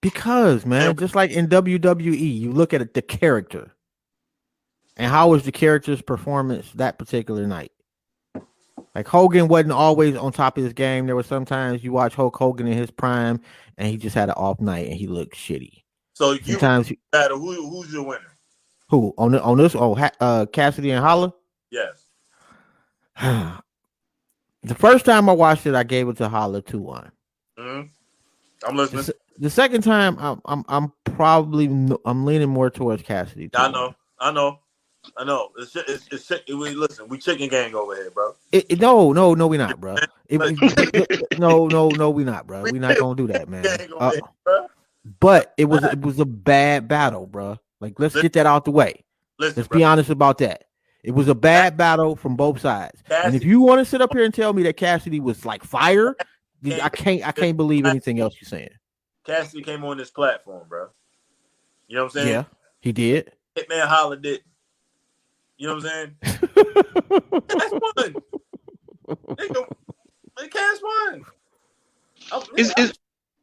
Because 0.03 0.65
man, 0.65 0.95
just 0.97 1.15
like 1.15 1.31
in 1.31 1.47
WWE, 1.47 2.39
you 2.39 2.51
look 2.51 2.73
at 2.73 2.93
the 2.93 3.01
character, 3.01 3.71
and 4.97 5.09
how 5.09 5.29
was 5.29 5.43
the 5.43 5.51
character's 5.51 6.01
performance 6.01 6.69
that 6.73 6.99
particular 6.99 7.47
night. 7.47 7.71
Like 8.93 9.07
Hogan 9.07 9.47
wasn't 9.47 9.71
always 9.71 10.15
on 10.17 10.33
top 10.33 10.57
of 10.57 10.63
his 10.65 10.73
game. 10.73 11.05
There 11.05 11.15
were 11.15 11.23
sometimes 11.23 11.83
you 11.83 11.93
watch 11.93 12.13
Hulk 12.15 12.35
Hogan 12.35 12.67
in 12.67 12.77
his 12.77 12.91
prime, 12.91 13.39
and 13.77 13.87
he 13.87 13.95
just 13.97 14.13
had 14.13 14.27
an 14.29 14.35
off 14.35 14.59
night 14.59 14.87
and 14.87 14.95
he 14.95 15.07
looked 15.07 15.35
shitty. 15.35 15.83
So 16.13 16.33
you 16.33 16.41
Sometimes 16.43 16.89
you- 16.91 16.97
matter 17.13 17.35
who 17.35 17.69
who's 17.69 17.91
your 17.91 18.03
winner? 18.03 18.35
who 18.89 19.13
on 19.17 19.31
the, 19.31 19.41
on 19.41 19.57
this 19.57 19.73
oh 19.73 19.95
ha, 19.95 20.11
uh 20.19 20.45
Cassidy 20.51 20.91
and 20.91 21.03
Holla. 21.03 21.33
Yes. 21.71 22.05
the 24.63 24.75
first 24.75 25.05
time 25.05 25.29
I 25.29 25.33
watched 25.33 25.65
it, 25.65 25.75
I 25.75 25.83
gave 25.83 26.09
it 26.09 26.17
to 26.17 26.27
Holla 26.29 26.61
two 26.61 26.81
one. 26.81 27.09
hmm 27.57 27.81
I'm 28.67 28.75
listening. 28.77 29.05
The 29.37 29.49
second 29.49 29.81
time, 29.81 30.17
I'm 30.19 30.41
I'm 30.45 30.63
I'm 30.67 30.93
probably 31.05 31.65
I'm 32.05 32.25
leaning 32.25 32.49
more 32.49 32.69
towards 32.69 33.03
Cassidy. 33.03 33.49
I 33.55 33.69
know. 33.71 33.95
I 34.19 34.31
know. 34.31 34.59
I 35.17 35.23
know. 35.25 35.49
It's 35.57 35.75
it's, 35.75 36.07
it's 36.11 36.27
chick- 36.27 36.43
we 36.47 36.71
listen. 36.71 37.07
We 37.09 37.17
chicken 37.17 37.49
gang 37.49 37.75
over 37.75 37.95
here, 37.95 38.11
bro. 38.11 38.33
It, 38.51 38.65
it- 38.69 38.79
no, 38.79 39.11
no, 39.11 39.33
no, 39.33 39.47
we 39.47 39.57
not, 39.57 39.79
bro. 39.79 39.95
It, 40.29 40.39
it- 40.41 41.23
no, 41.39 41.67
no, 41.67 41.89
no, 41.89 42.09
we 42.09 42.23
not, 42.23 42.47
bro. 42.47 42.63
We 42.63 42.79
not 42.79 42.97
gonna 42.97 43.15
do 43.15 43.27
that, 43.27 43.49
man. 43.49 43.65
Uh, 43.99 44.11
but 45.19 45.53
it 45.57 45.65
was 45.65 45.83
it 45.83 46.01
was 46.01 46.19
a 46.19 46.25
bad 46.25 46.87
battle, 46.87 47.25
bro. 47.27 47.57
Like 47.81 47.99
let's 47.99 48.19
get 48.19 48.33
that 48.33 48.45
out 48.45 48.65
the 48.65 48.71
way. 48.71 49.03
Listen, 49.39 49.55
Let's 49.57 49.67
bro. 49.67 49.79
be 49.79 49.83
honest 49.83 50.09
about 50.09 50.37
that. 50.37 50.65
It 51.03 51.11
was 51.11 51.27
a 51.27 51.35
bad 51.35 51.75
battle 51.75 52.15
from 52.15 52.37
both 52.37 52.61
sides. 52.61 53.03
And 53.09 53.35
if 53.35 53.43
you 53.43 53.59
want 53.59 53.79
to 53.79 53.85
sit 53.85 54.01
up 54.01 54.13
here 54.13 54.23
and 54.23 54.33
tell 54.33 54.53
me 54.53 54.63
that 54.63 54.77
Cassidy 54.77 55.19
was 55.19 55.43
like 55.45 55.63
fire, 55.63 56.15
I 56.65 56.87
can't 56.87 57.27
I 57.27 57.33
can't 57.33 57.57
believe 57.57 57.85
anything 57.85 58.21
else 58.21 58.37
you're 58.39 58.47
saying. 58.47 58.69
Cassidy 59.25 59.63
came 59.63 59.83
on 59.85 59.97
this 59.97 60.11
platform, 60.11 60.67
bro. 60.67 60.87
You 61.87 61.95
know 61.97 62.03
what 62.03 62.15
I'm 62.15 62.21
saying? 62.21 62.29
Yeah, 62.29 62.43
he 62.81 62.91
did. 62.91 63.31
Hitman 63.55 63.87
Holla 63.87 64.17
did. 64.17 64.41
You 65.57 65.67
know 65.67 65.75
what 65.75 65.85
I'm 65.85 65.89
saying? 65.89 66.15
Cass 67.47 67.71
won. 67.71 68.15
Nigga, 69.07 69.67
man, 70.39 70.49
Cass 70.49 70.79
won. 70.81 71.25
I'm, 72.31 72.41
It's, 72.57 72.73
it's, 72.77 72.97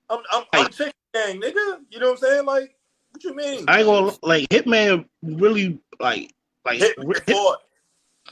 I'm, 0.09 0.19
I'm, 0.33 0.45
I'm 0.53 0.69
chicken 0.71 0.93
gang, 1.15 1.41
nigga. 1.41 1.81
You 1.91 2.01
know 2.01 2.11
what 2.11 2.13
I'm 2.13 2.17
saying? 2.19 2.45
Like, 2.47 2.75
what 3.13 3.25
you 3.25 3.35
mean? 3.35 3.65
I 3.69 3.79
ain't 3.79 3.87
gonna 3.87 4.13
like 4.23 4.49
Hitman 4.49 5.07
really 5.23 5.79
like 6.01 6.35
like 6.65 6.81
Hitman 6.81 7.15
Hit, 7.27 7.37
fought. 7.37 7.59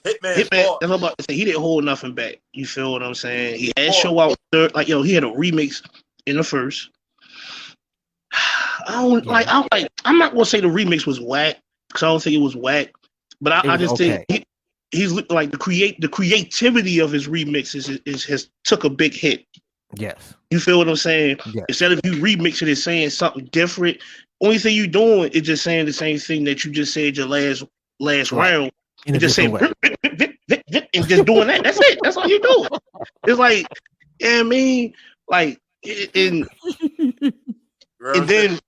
Hitman 0.05 0.35
Hitman. 0.35 0.65
fought. 0.65 0.81
That's 0.81 0.91
what 0.91 0.97
I'm 0.97 1.05
about 1.05 1.19
to 1.19 1.25
say. 1.29 1.37
He 1.37 1.45
didn't 1.45 1.61
hold 1.61 1.85
nothing 1.85 2.15
back. 2.15 2.41
You 2.53 2.67
feel 2.67 2.93
what 2.93 3.03
I'm 3.03 3.15
saying? 3.15 3.59
He 3.59 3.73
had 3.77 3.93
Fought. 3.93 3.95
show 4.03 4.19
out 4.21 4.37
third. 4.53 4.75
Like 4.75 4.89
yo, 4.89 5.03
he 5.03 5.15
had 5.15 5.25
a 5.25 5.29
remix 5.31 5.83
in 6.27 6.37
the 6.37 6.45
first. 6.45 6.91
I 8.33 8.93
don't 9.03 9.25
Yeah. 9.25 9.31
like. 9.33 9.47
I 9.49 9.53
don't 9.53 9.73
like. 9.73 9.93
I'm 10.05 10.19
not 10.19 10.33
gonna 10.33 10.45
say 10.45 10.61
the 10.61 10.69
remix 10.69 11.07
was 11.07 11.21
whack 11.21 11.59
because 11.89 12.03
I 12.03 12.07
don't 12.07 12.23
think 12.23 12.37
it 12.37 12.43
was 12.43 12.57
whack. 12.57 12.93
But 13.41 13.53
I, 13.53 13.75
I 13.75 13.77
just 13.77 13.95
okay. 13.95 14.25
think 14.29 14.47
he, 14.91 14.99
he's 14.99 15.13
like 15.31 15.51
the 15.51 15.57
create 15.59 16.01
the 16.01 16.09
creativity 16.09 16.99
of 17.01 17.13
his 17.13 17.29
remixes 17.29 17.89
is, 17.89 18.01
is 18.07 18.25
has 18.27 18.51
took 18.65 18.85
a 18.85 18.91
big 18.91 19.15
hit. 19.15 19.45
yes. 19.95 20.35
You 20.51 20.61
feel 20.61 20.79
what 20.79 20.89
I'm 20.89 20.97
saying? 20.97 21.39
Yes. 21.53 21.65
Instead 21.69 21.93
of 21.93 22.01
you 22.05 22.13
remixing 22.13 22.69
and 22.69 22.79
saying 22.79 23.11
something 23.11 23.45
different, 23.53 23.99
only 24.41 24.59
thing 24.59 24.75
you 24.75 24.87
doing 24.87 25.31
is 25.33 25.43
just 25.43 25.63
saying 25.63 25.87
the 25.87 25.93
same 25.93 26.19
thing 26.19 26.45
that 26.45 26.65
you 26.65 26.71
just 26.71 26.93
said 26.95 27.17
your 27.17 27.27
last 27.27 27.65
last 28.01 28.33
Right. 28.33 28.53
round. 28.53 28.73
In 29.07 29.15
And 29.15 29.21
just 29.21 29.37
saying 29.37 29.55
and 30.03 31.07
just 31.07 31.25
doing 31.25 31.47
that. 31.47 31.63
That's 31.63 31.79
it. 31.81 31.99
That's 32.03 32.17
all 32.17 32.27
you 32.29 32.41
do. 32.41 32.67
It's 33.27 33.39
like, 33.39 33.67
yeah, 34.19 34.39
I 34.41 34.43
mean, 34.43 34.95
like, 35.29 35.61
it- 35.83 36.11
and 36.17 37.33
You 38.01 38.07
know 38.07 38.11
what 38.11 38.19
and 38.19 38.29
then 38.29 38.59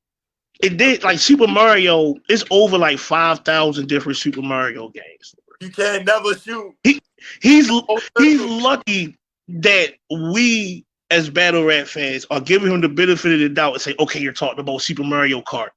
it 0.62 0.76
did 0.76 1.02
like 1.04 1.18
Super 1.18 1.46
Mario. 1.46 2.14
It's 2.28 2.44
over 2.50 2.76
like 2.78 2.98
five 2.98 3.40
thousand 3.40 3.88
different 3.88 4.18
Super 4.18 4.42
Mario 4.42 4.88
games. 4.88 5.34
You 5.60 5.70
can't 5.70 6.06
never 6.06 6.34
shoot. 6.34 6.74
He, 6.84 7.00
He's 7.40 7.70
he's 8.18 8.40
lucky 8.40 9.16
that 9.48 9.94
we 10.10 10.84
as 11.10 11.28
battle 11.28 11.64
rap 11.64 11.86
fans 11.86 12.26
are 12.30 12.40
giving 12.40 12.72
him 12.72 12.80
the 12.80 12.88
benefit 12.88 13.32
of 13.32 13.40
the 13.40 13.48
doubt 13.48 13.74
and 13.74 13.82
say, 13.82 13.94
okay, 13.98 14.20
you're 14.20 14.32
talking 14.32 14.60
about 14.60 14.82
Super 14.82 15.02
Mario 15.02 15.42
Kart, 15.42 15.70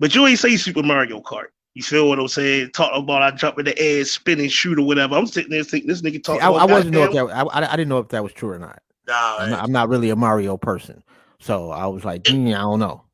but 0.00 0.14
you 0.14 0.26
ain't 0.26 0.38
say 0.38 0.56
Super 0.56 0.82
Mario 0.82 1.20
Kart. 1.20 1.46
You 1.74 1.82
feel 1.82 2.08
what 2.08 2.18
I'm 2.18 2.28
saying? 2.28 2.70
Talking 2.72 3.02
about 3.02 3.22
I 3.22 3.30
jump 3.30 3.58
in 3.58 3.66
the 3.66 3.78
air, 3.78 4.04
spin 4.04 4.40
and 4.40 4.50
shoot 4.50 4.78
or 4.78 4.86
whatever. 4.86 5.14
I'm 5.14 5.26
sitting 5.26 5.50
there 5.50 5.62
thinking 5.62 5.88
this 5.88 6.02
nigga 6.02 6.14
See, 6.14 6.18
talking 6.20 6.42
I, 6.42 6.48
about 6.48 6.70
I 6.70 6.72
wasn't 6.72 6.94
know 6.94 7.04
if 7.04 7.12
that 7.12 7.26
I, 7.26 7.42
I 7.42 7.72
I 7.72 7.76
didn't 7.76 7.88
know 7.88 7.98
if 7.98 8.08
that 8.08 8.22
was 8.22 8.32
true 8.32 8.50
or 8.50 8.58
not. 8.58 8.82
Nah, 9.06 9.36
I'm 9.38 9.50
not, 9.50 9.62
I'm 9.64 9.72
not 9.72 9.88
really 9.88 10.10
a 10.10 10.16
Mario 10.16 10.56
person, 10.56 11.02
so 11.40 11.70
I 11.70 11.86
was 11.86 12.04
like, 12.04 12.24
mm, 12.24 12.48
I 12.54 12.58
don't 12.60 12.78
know. 12.80 13.04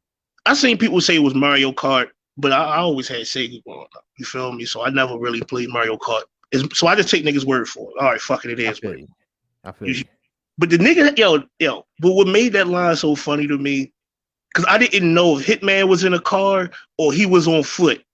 I 0.46 0.54
seen 0.54 0.76
people 0.78 1.00
say 1.00 1.16
it 1.16 1.20
was 1.20 1.34
Mario 1.34 1.72
Kart, 1.72 2.08
but 2.36 2.52
I, 2.52 2.62
I 2.64 2.76
always 2.78 3.08
had 3.08 3.20
Sega 3.22 3.62
growing 3.64 3.86
up. 3.94 4.04
You 4.18 4.24
feel 4.24 4.52
me? 4.52 4.64
So 4.64 4.84
I 4.84 4.90
never 4.90 5.18
really 5.18 5.40
played 5.42 5.70
Mario 5.70 5.96
Kart. 5.96 6.22
It's, 6.52 6.78
so 6.78 6.86
I 6.86 6.94
just 6.96 7.08
take 7.08 7.24
niggas' 7.24 7.44
word 7.46 7.68
for 7.68 7.90
it. 7.90 8.02
All 8.02 8.10
right, 8.10 8.20
fuck 8.20 8.44
it, 8.44 8.58
it 8.58 8.68
I 8.68 8.72
feel. 8.72 9.06
I 9.64 9.72
feel 9.72 9.88
You- 9.88 10.04
but 10.56 10.70
the 10.70 10.78
nigga, 10.78 11.18
yo, 11.18 11.42
yo, 11.58 11.84
but 11.98 12.12
what 12.12 12.28
made 12.28 12.52
that 12.52 12.68
line 12.68 12.94
so 12.94 13.16
funny 13.16 13.48
to 13.48 13.58
me, 13.58 13.92
because 14.54 14.64
I 14.72 14.78
didn't 14.78 15.12
know 15.12 15.36
if 15.36 15.44
Hitman 15.46 15.88
was 15.88 16.04
in 16.04 16.14
a 16.14 16.20
car 16.20 16.70
or 16.96 17.12
he 17.12 17.26
was 17.26 17.48
on 17.48 17.64
foot 17.64 18.04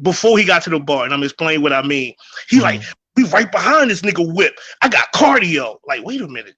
before 0.00 0.38
he 0.38 0.44
got 0.44 0.62
to 0.62 0.70
the 0.70 0.80
bar. 0.80 1.04
And 1.04 1.12
I'm 1.12 1.22
explaining 1.22 1.60
what 1.62 1.74
I 1.74 1.82
mean. 1.82 2.14
He 2.48 2.56
Mhm. 2.58 2.62
like, 2.62 2.82
we 3.16 3.24
right 3.24 3.52
behind 3.52 3.90
this 3.90 4.00
nigga 4.00 4.34
whip. 4.34 4.58
I 4.80 4.88
got 4.88 5.12
cardio. 5.12 5.76
Like, 5.86 6.02
wait 6.04 6.22
a 6.22 6.28
minute. 6.28 6.54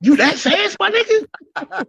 You 0.00 0.16
that 0.16 0.36
fast, 0.38 0.76
my 0.78 0.90
nigga? 0.90 1.26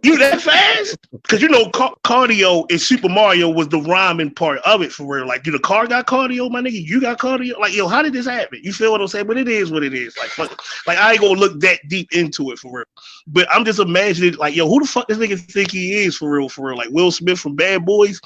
You 0.02 0.18
that 0.18 0.40
fast? 0.40 0.98
Because 1.12 1.40
you 1.40 1.48
know, 1.48 1.70
ca- 1.70 1.94
cardio 2.04 2.68
in 2.70 2.78
Super 2.78 3.08
Mario 3.08 3.48
was 3.48 3.68
the 3.68 3.80
rhyming 3.80 4.30
part 4.32 4.58
of 4.64 4.82
it 4.82 4.90
for 4.92 5.06
real. 5.16 5.26
Like, 5.28 5.44
do 5.44 5.52
the 5.52 5.60
car 5.60 5.86
got 5.86 6.06
cardio, 6.08 6.50
my 6.50 6.60
nigga? 6.60 6.82
You 6.84 7.00
got 7.00 7.18
cardio? 7.18 7.56
Like, 7.58 7.74
yo, 7.74 7.86
how 7.86 8.02
did 8.02 8.12
this 8.12 8.26
happen? 8.26 8.58
You 8.62 8.72
feel 8.72 8.90
what 8.90 9.00
I'm 9.00 9.06
saying? 9.06 9.26
But 9.28 9.38
it 9.38 9.48
is 9.48 9.70
what 9.70 9.84
it 9.84 9.94
is. 9.94 10.16
Like, 10.16 10.28
fuck, 10.30 10.60
like 10.88 10.98
I 10.98 11.12
ain't 11.12 11.20
gonna 11.20 11.38
look 11.38 11.60
that 11.60 11.78
deep 11.88 12.08
into 12.12 12.50
it 12.50 12.58
for 12.58 12.78
real. 12.78 12.84
But 13.28 13.46
I'm 13.54 13.64
just 13.64 13.78
imagining, 13.78 14.34
like, 14.34 14.56
yo, 14.56 14.68
who 14.68 14.80
the 14.80 14.86
fuck 14.86 15.06
this 15.06 15.18
nigga 15.18 15.38
think 15.38 15.70
he 15.70 15.92
is 15.94 16.16
for 16.16 16.30
real? 16.30 16.48
For 16.48 16.66
real, 16.68 16.76
like 16.76 16.90
Will 16.90 17.12
Smith 17.12 17.38
from 17.38 17.54
Bad 17.54 17.84
Boys. 17.84 18.20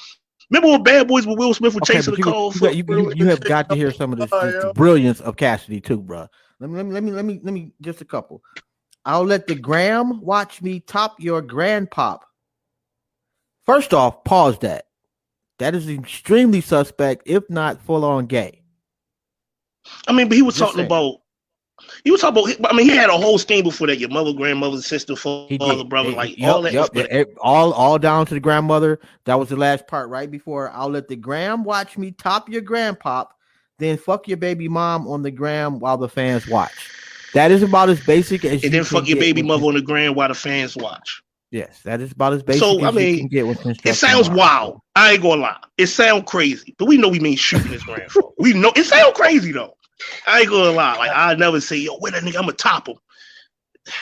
Remember 0.50 0.68
when 0.72 0.82
Bad 0.82 1.08
Boys 1.08 1.26
with 1.26 1.38
Will 1.38 1.52
Smith 1.52 1.74
were 1.74 1.80
Okay, 1.82 1.94
chasing 1.94 2.12
the 2.14 2.18
you, 2.18 2.24
car? 2.24 2.50
you, 2.54 2.68
you, 2.70 2.84
you, 2.88 3.12
you 3.16 3.26
have 3.26 3.40
got 3.44 3.68
to 3.68 3.76
hear 3.76 3.92
some 3.92 4.12
of 4.12 4.18
this, 4.18 4.30
Oh, 4.32 4.46
this- 4.46 4.54
the 4.60 4.66
yeah. 4.68 4.72
brilliance 4.72 5.20
of 5.20 5.36
Cassidy 5.36 5.80
too, 5.80 6.00
bro. 6.00 6.26
Let 6.60 6.70
me 6.70 6.76
let 6.76 6.86
me 6.86 6.92
let 6.92 7.02
me 7.04 7.10
let 7.12 7.24
me 7.24 7.40
let 7.42 7.52
me 7.54 7.72
just 7.82 8.00
a 8.00 8.04
couple. 8.04 8.42
I'll 9.04 9.24
let 9.24 9.46
the 9.46 9.54
gram 9.54 10.20
watch 10.22 10.62
me 10.62 10.80
top 10.80 11.20
your 11.20 11.42
grandpop. 11.42 12.20
First 13.66 13.92
off, 13.94 14.24
pause 14.24 14.58
that. 14.60 14.86
That 15.58 15.74
is 15.74 15.88
extremely 15.88 16.60
suspect, 16.60 17.22
if 17.26 17.48
not 17.48 17.80
full 17.82 18.04
on 18.04 18.26
gay. 18.26 18.62
I 20.08 20.12
mean, 20.12 20.28
but 20.28 20.36
he 20.36 20.42
was 20.42 20.54
Just 20.54 20.60
talking 20.72 20.78
saying. 20.78 20.86
about. 20.86 21.20
He 22.04 22.10
was 22.10 22.20
talking 22.20 22.54
about. 22.58 22.72
I 22.72 22.76
mean, 22.76 22.88
he 22.88 22.96
had 22.96 23.10
a 23.10 23.16
whole 23.16 23.38
thing 23.38 23.62
before 23.62 23.86
that. 23.88 23.98
Your 23.98 24.08
mother, 24.08 24.32
grandmother, 24.32 24.80
sister, 24.80 25.14
He 25.14 25.58
father, 25.58 25.76
did. 25.76 25.88
brother, 25.88 26.10
He- 26.10 26.16
like 26.16 26.38
yep, 26.38 26.54
all 26.54 26.62
that. 26.62 26.72
yep, 26.72 27.28
all 27.40 27.72
all 27.72 27.98
down 27.98 28.26
to 28.26 28.34
the 28.34 28.40
grandmother. 28.40 28.98
That 29.26 29.38
was 29.38 29.48
the 29.50 29.56
last 29.56 29.86
part 29.86 30.08
right 30.08 30.30
before 30.30 30.70
I'll 30.70 30.88
let 30.88 31.08
the 31.08 31.16
gram 31.16 31.62
watch 31.64 31.98
me 31.98 32.12
top 32.12 32.48
your 32.48 32.62
grandpop, 32.62 33.28
then 33.78 33.96
fuck 33.98 34.26
your 34.28 34.36
baby 34.38 34.68
mom 34.68 35.06
on 35.08 35.22
the 35.22 35.30
gram 35.30 35.78
while 35.78 35.98
the 35.98 36.08
fans 36.08 36.46
watch. 36.48 36.72
That 37.34 37.50
is 37.50 37.62
about 37.62 37.90
as 37.90 38.00
basic 38.04 38.44
as 38.44 38.62
you 38.62 38.66
and 38.68 38.74
then 38.74 38.84
can 38.84 38.96
fuck 38.98 39.08
your 39.08 39.18
baby 39.18 39.42
mother 39.42 39.64
on 39.66 39.74
the 39.74 39.82
ground 39.82 40.16
while 40.16 40.28
the 40.28 40.34
fans 40.34 40.76
watch. 40.76 41.22
Yes, 41.50 41.80
that 41.84 42.00
is 42.00 42.10
about 42.12 42.32
as 42.32 42.42
basic 42.42 42.60
So, 42.62 42.78
as 42.78 42.84
I 42.84 42.88
you 42.90 42.96
mean, 42.96 43.18
can 43.18 43.28
get 43.28 43.46
with 43.46 43.64
It 43.84 43.94
sounds 43.94 44.28
art. 44.28 44.36
wild. 44.36 44.80
I 44.96 45.12
ain't 45.12 45.22
gonna 45.22 45.42
lie. 45.42 45.56
It 45.78 45.86
sounds 45.86 46.24
crazy, 46.26 46.74
but 46.78 46.86
we 46.86 46.96
know 46.96 47.08
we 47.08 47.20
mean 47.20 47.36
shooting 47.36 47.70
his 47.70 47.82
grandfather. 47.84 48.26
we 48.38 48.54
know 48.54 48.72
it 48.74 48.84
sounds 48.84 49.14
crazy 49.16 49.52
though. 49.52 49.76
I 50.26 50.40
ain't 50.40 50.48
gonna 50.50 50.70
lie. 50.72 50.96
Like 50.96 51.10
I 51.14 51.34
never 51.34 51.60
say, 51.60 51.76
yo, 51.76 51.96
wait 52.00 52.14
that 52.14 52.22
nigga, 52.24 52.36
I'm 52.36 52.42
gonna 52.42 52.52
top 52.54 52.88
him. 52.88 52.96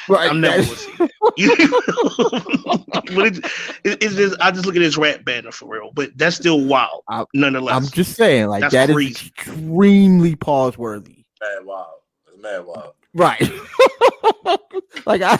Right, 0.08 0.30
I'm 0.30 0.40
never 0.40 0.62
that's- 0.62 0.86
gonna 0.96 1.10
say 1.36 1.46
that. 1.48 2.78
But 3.14 3.26
it, 3.26 3.36
it, 3.84 4.02
it's 4.02 4.14
just 4.14 4.40
I 4.40 4.50
just 4.52 4.64
look 4.64 4.76
at 4.76 4.82
his 4.82 4.96
rap 4.96 5.24
banner 5.24 5.50
for 5.50 5.66
real. 5.66 5.90
But 5.92 6.16
that's 6.16 6.36
still 6.36 6.64
wild, 6.64 7.02
I- 7.08 7.24
nonetheless. 7.34 7.74
I'm 7.74 7.86
just 7.90 8.14
saying, 8.16 8.46
like 8.46 8.60
That's 8.60 8.72
that 8.74 8.88
is 8.90 8.94
crazy. 8.96 9.26
extremely 9.36 10.36
pause 10.36 10.78
worthy. 10.78 11.24
Mad 11.40 11.64
wild. 11.66 11.86
It's 12.28 12.40
mad 12.42 12.64
wild. 12.64 12.92
Right. 13.14 13.40
like 15.06 15.22
I 15.22 15.38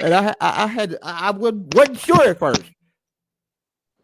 and 0.00 0.14
I 0.14 0.34
I 0.40 0.64
I 0.64 0.66
had 0.66 0.96
I 1.02 1.28
I 1.28 1.30
would 1.30 1.74
wasn't 1.74 1.98
sure 1.98 2.28
at 2.28 2.38
first. 2.38 2.62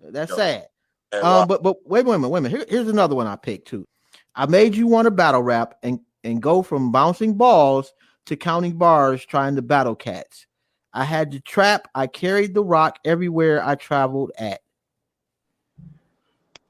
That's 0.02 0.34
sad. 0.34 0.66
Um, 1.12 1.48
but 1.48 1.62
but 1.62 1.76
wait, 1.86 2.04
wait 2.04 2.14
a 2.14 2.18
minute, 2.18 2.28
wait 2.28 2.38
a 2.38 2.42
minute. 2.42 2.56
Here, 2.56 2.66
here's 2.68 2.88
another 2.88 3.14
one 3.14 3.26
I 3.26 3.36
picked 3.36 3.68
too. 3.68 3.86
I 4.34 4.46
made 4.46 4.74
you 4.74 4.86
want 4.86 5.06
to 5.06 5.10
battle 5.10 5.42
rap 5.42 5.74
and 5.82 6.00
and 6.24 6.42
go 6.42 6.62
from 6.62 6.92
bouncing 6.92 7.34
balls 7.34 7.92
to 8.26 8.36
counting 8.36 8.76
bars 8.76 9.24
trying 9.24 9.56
to 9.56 9.62
battle 9.62 9.94
cats. 9.94 10.46
I 10.92 11.04
had 11.04 11.30
to 11.32 11.40
trap. 11.40 11.88
I 11.94 12.06
carried 12.06 12.54
the 12.54 12.62
rock 12.62 12.98
everywhere 13.04 13.64
I 13.64 13.74
traveled 13.74 14.32
at. 14.38 14.60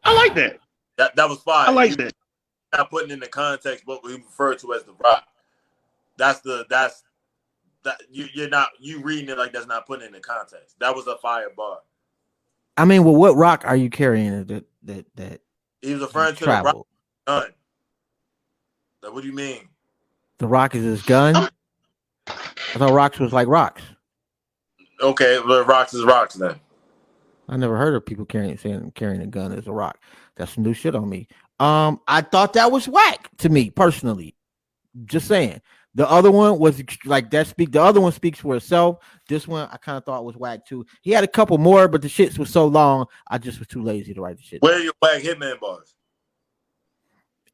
I 0.05 0.15
like 0.15 0.35
that. 0.35 0.61
That 0.97 1.17
that 1.17 1.29
was 1.29 1.39
fine. 1.41 1.69
I 1.69 1.73
like 1.73 1.97
that. 1.97 2.15
Not 2.73 2.91
putting 2.91 3.11
in 3.11 3.21
the 3.21 3.29
context 3.29 3.87
what 3.87 4.05
we 4.05 4.15
refer 4.15 4.55
to 4.55 4.75
as 4.75 4.85
the 4.85 4.93
rock. 4.93 5.28
That's 6.19 6.41
the 6.41 6.67
that's 6.69 7.03
that 7.85 8.01
you 8.11 8.27
you're 8.35 8.49
not 8.49 8.69
you 8.79 9.01
reading 9.01 9.31
it 9.31 9.39
like 9.39 9.53
that's 9.53 9.67
not 9.67 9.87
putting 9.87 10.05
it 10.05 10.09
in 10.09 10.13
the 10.13 10.21
context. 10.21 10.79
That 10.81 10.95
was 10.95 11.07
a 11.07 11.17
fire 11.17 11.51
bar. 11.57 11.79
I 12.77 12.85
mean, 12.85 13.05
well, 13.05 13.17
what 13.17 13.37
rock 13.37 13.65
are 13.65 13.77
you 13.77 13.89
carrying 13.89 14.45
that 14.45 14.65
that 14.83 15.07
that 15.17 15.41
He 15.81 15.93
was 15.93 16.03
referring 16.03 16.35
to 16.37 16.45
the 16.45 16.51
rock 16.51 16.87
gun. 17.27 17.45
Like, 19.03 19.13
what 19.13 19.23
do 19.23 19.29
you 19.29 19.35
mean? 19.35 19.69
The 20.39 20.47
rock 20.47 20.75
is 20.75 20.85
his 20.85 21.03
gun. 21.03 21.37
I 22.27 22.79
thought 22.79 22.93
rocks 22.93 23.19
was 23.19 23.33
like 23.33 23.49
rocks. 23.49 23.83
Okay, 25.01 25.39
well, 25.47 25.65
rocks 25.65 25.95
is 25.95 26.05
rocks 26.05 26.35
then. 26.35 26.57
I 27.49 27.57
never 27.57 27.77
heard 27.79 27.95
of 27.95 28.05
people 28.05 28.27
carrying 28.27 28.59
saying 28.59 28.93
carrying 28.95 29.23
a 29.23 29.27
gun 29.27 29.53
as 29.53 29.67
a 29.67 29.73
rock. 29.73 30.01
That's 30.37 30.53
some 30.53 30.65
new 30.65 30.75
shit 30.75 30.95
on 30.95 31.09
me. 31.09 31.29
Um, 31.61 32.01
I 32.07 32.21
thought 32.21 32.53
that 32.53 32.71
was 32.71 32.89
whack 32.89 33.31
to 33.39 33.49
me 33.49 33.71
personally. 33.71 34.35
Just 35.05 35.29
saying. 35.29 35.61
The 35.95 36.09
other 36.09 36.31
one 36.31 36.59
was 36.59 36.83
like 37.05 37.31
that. 37.31 37.47
Speak. 37.47 37.73
The 37.73 37.83
other 37.83 38.01
one 38.01 38.13
speaks 38.13 38.39
for 38.39 38.57
itself. 38.57 38.99
This 39.29 39.49
one 39.49 39.69
I 39.73 39.79
kind 39.79 39.99
of 39.99 40.05
thought 40.05 40.25
was 40.25 40.37
whack 40.37 40.67
too. 40.67 40.87
He 41.03 41.11
had 41.11 41.25
a 41.25 41.29
couple 41.29 41.59
more, 41.59 41.89
but 41.89 42.03
the 42.03 42.09
shits 42.09 42.39
was 42.39 42.51
so 42.51 42.67
long. 42.67 43.07
I 43.29 43.39
just 43.39 43.59
was 43.59 43.69
too 43.69 43.83
lazy 43.83 44.15
to 44.15 44.21
write 44.21 44.37
the 44.37 44.43
shit. 44.43 44.63
Where 44.63 44.77
are 44.77 44.83
your 44.83 44.93
whack 45.03 45.23
hitman 45.23 45.59
bars? 45.59 45.95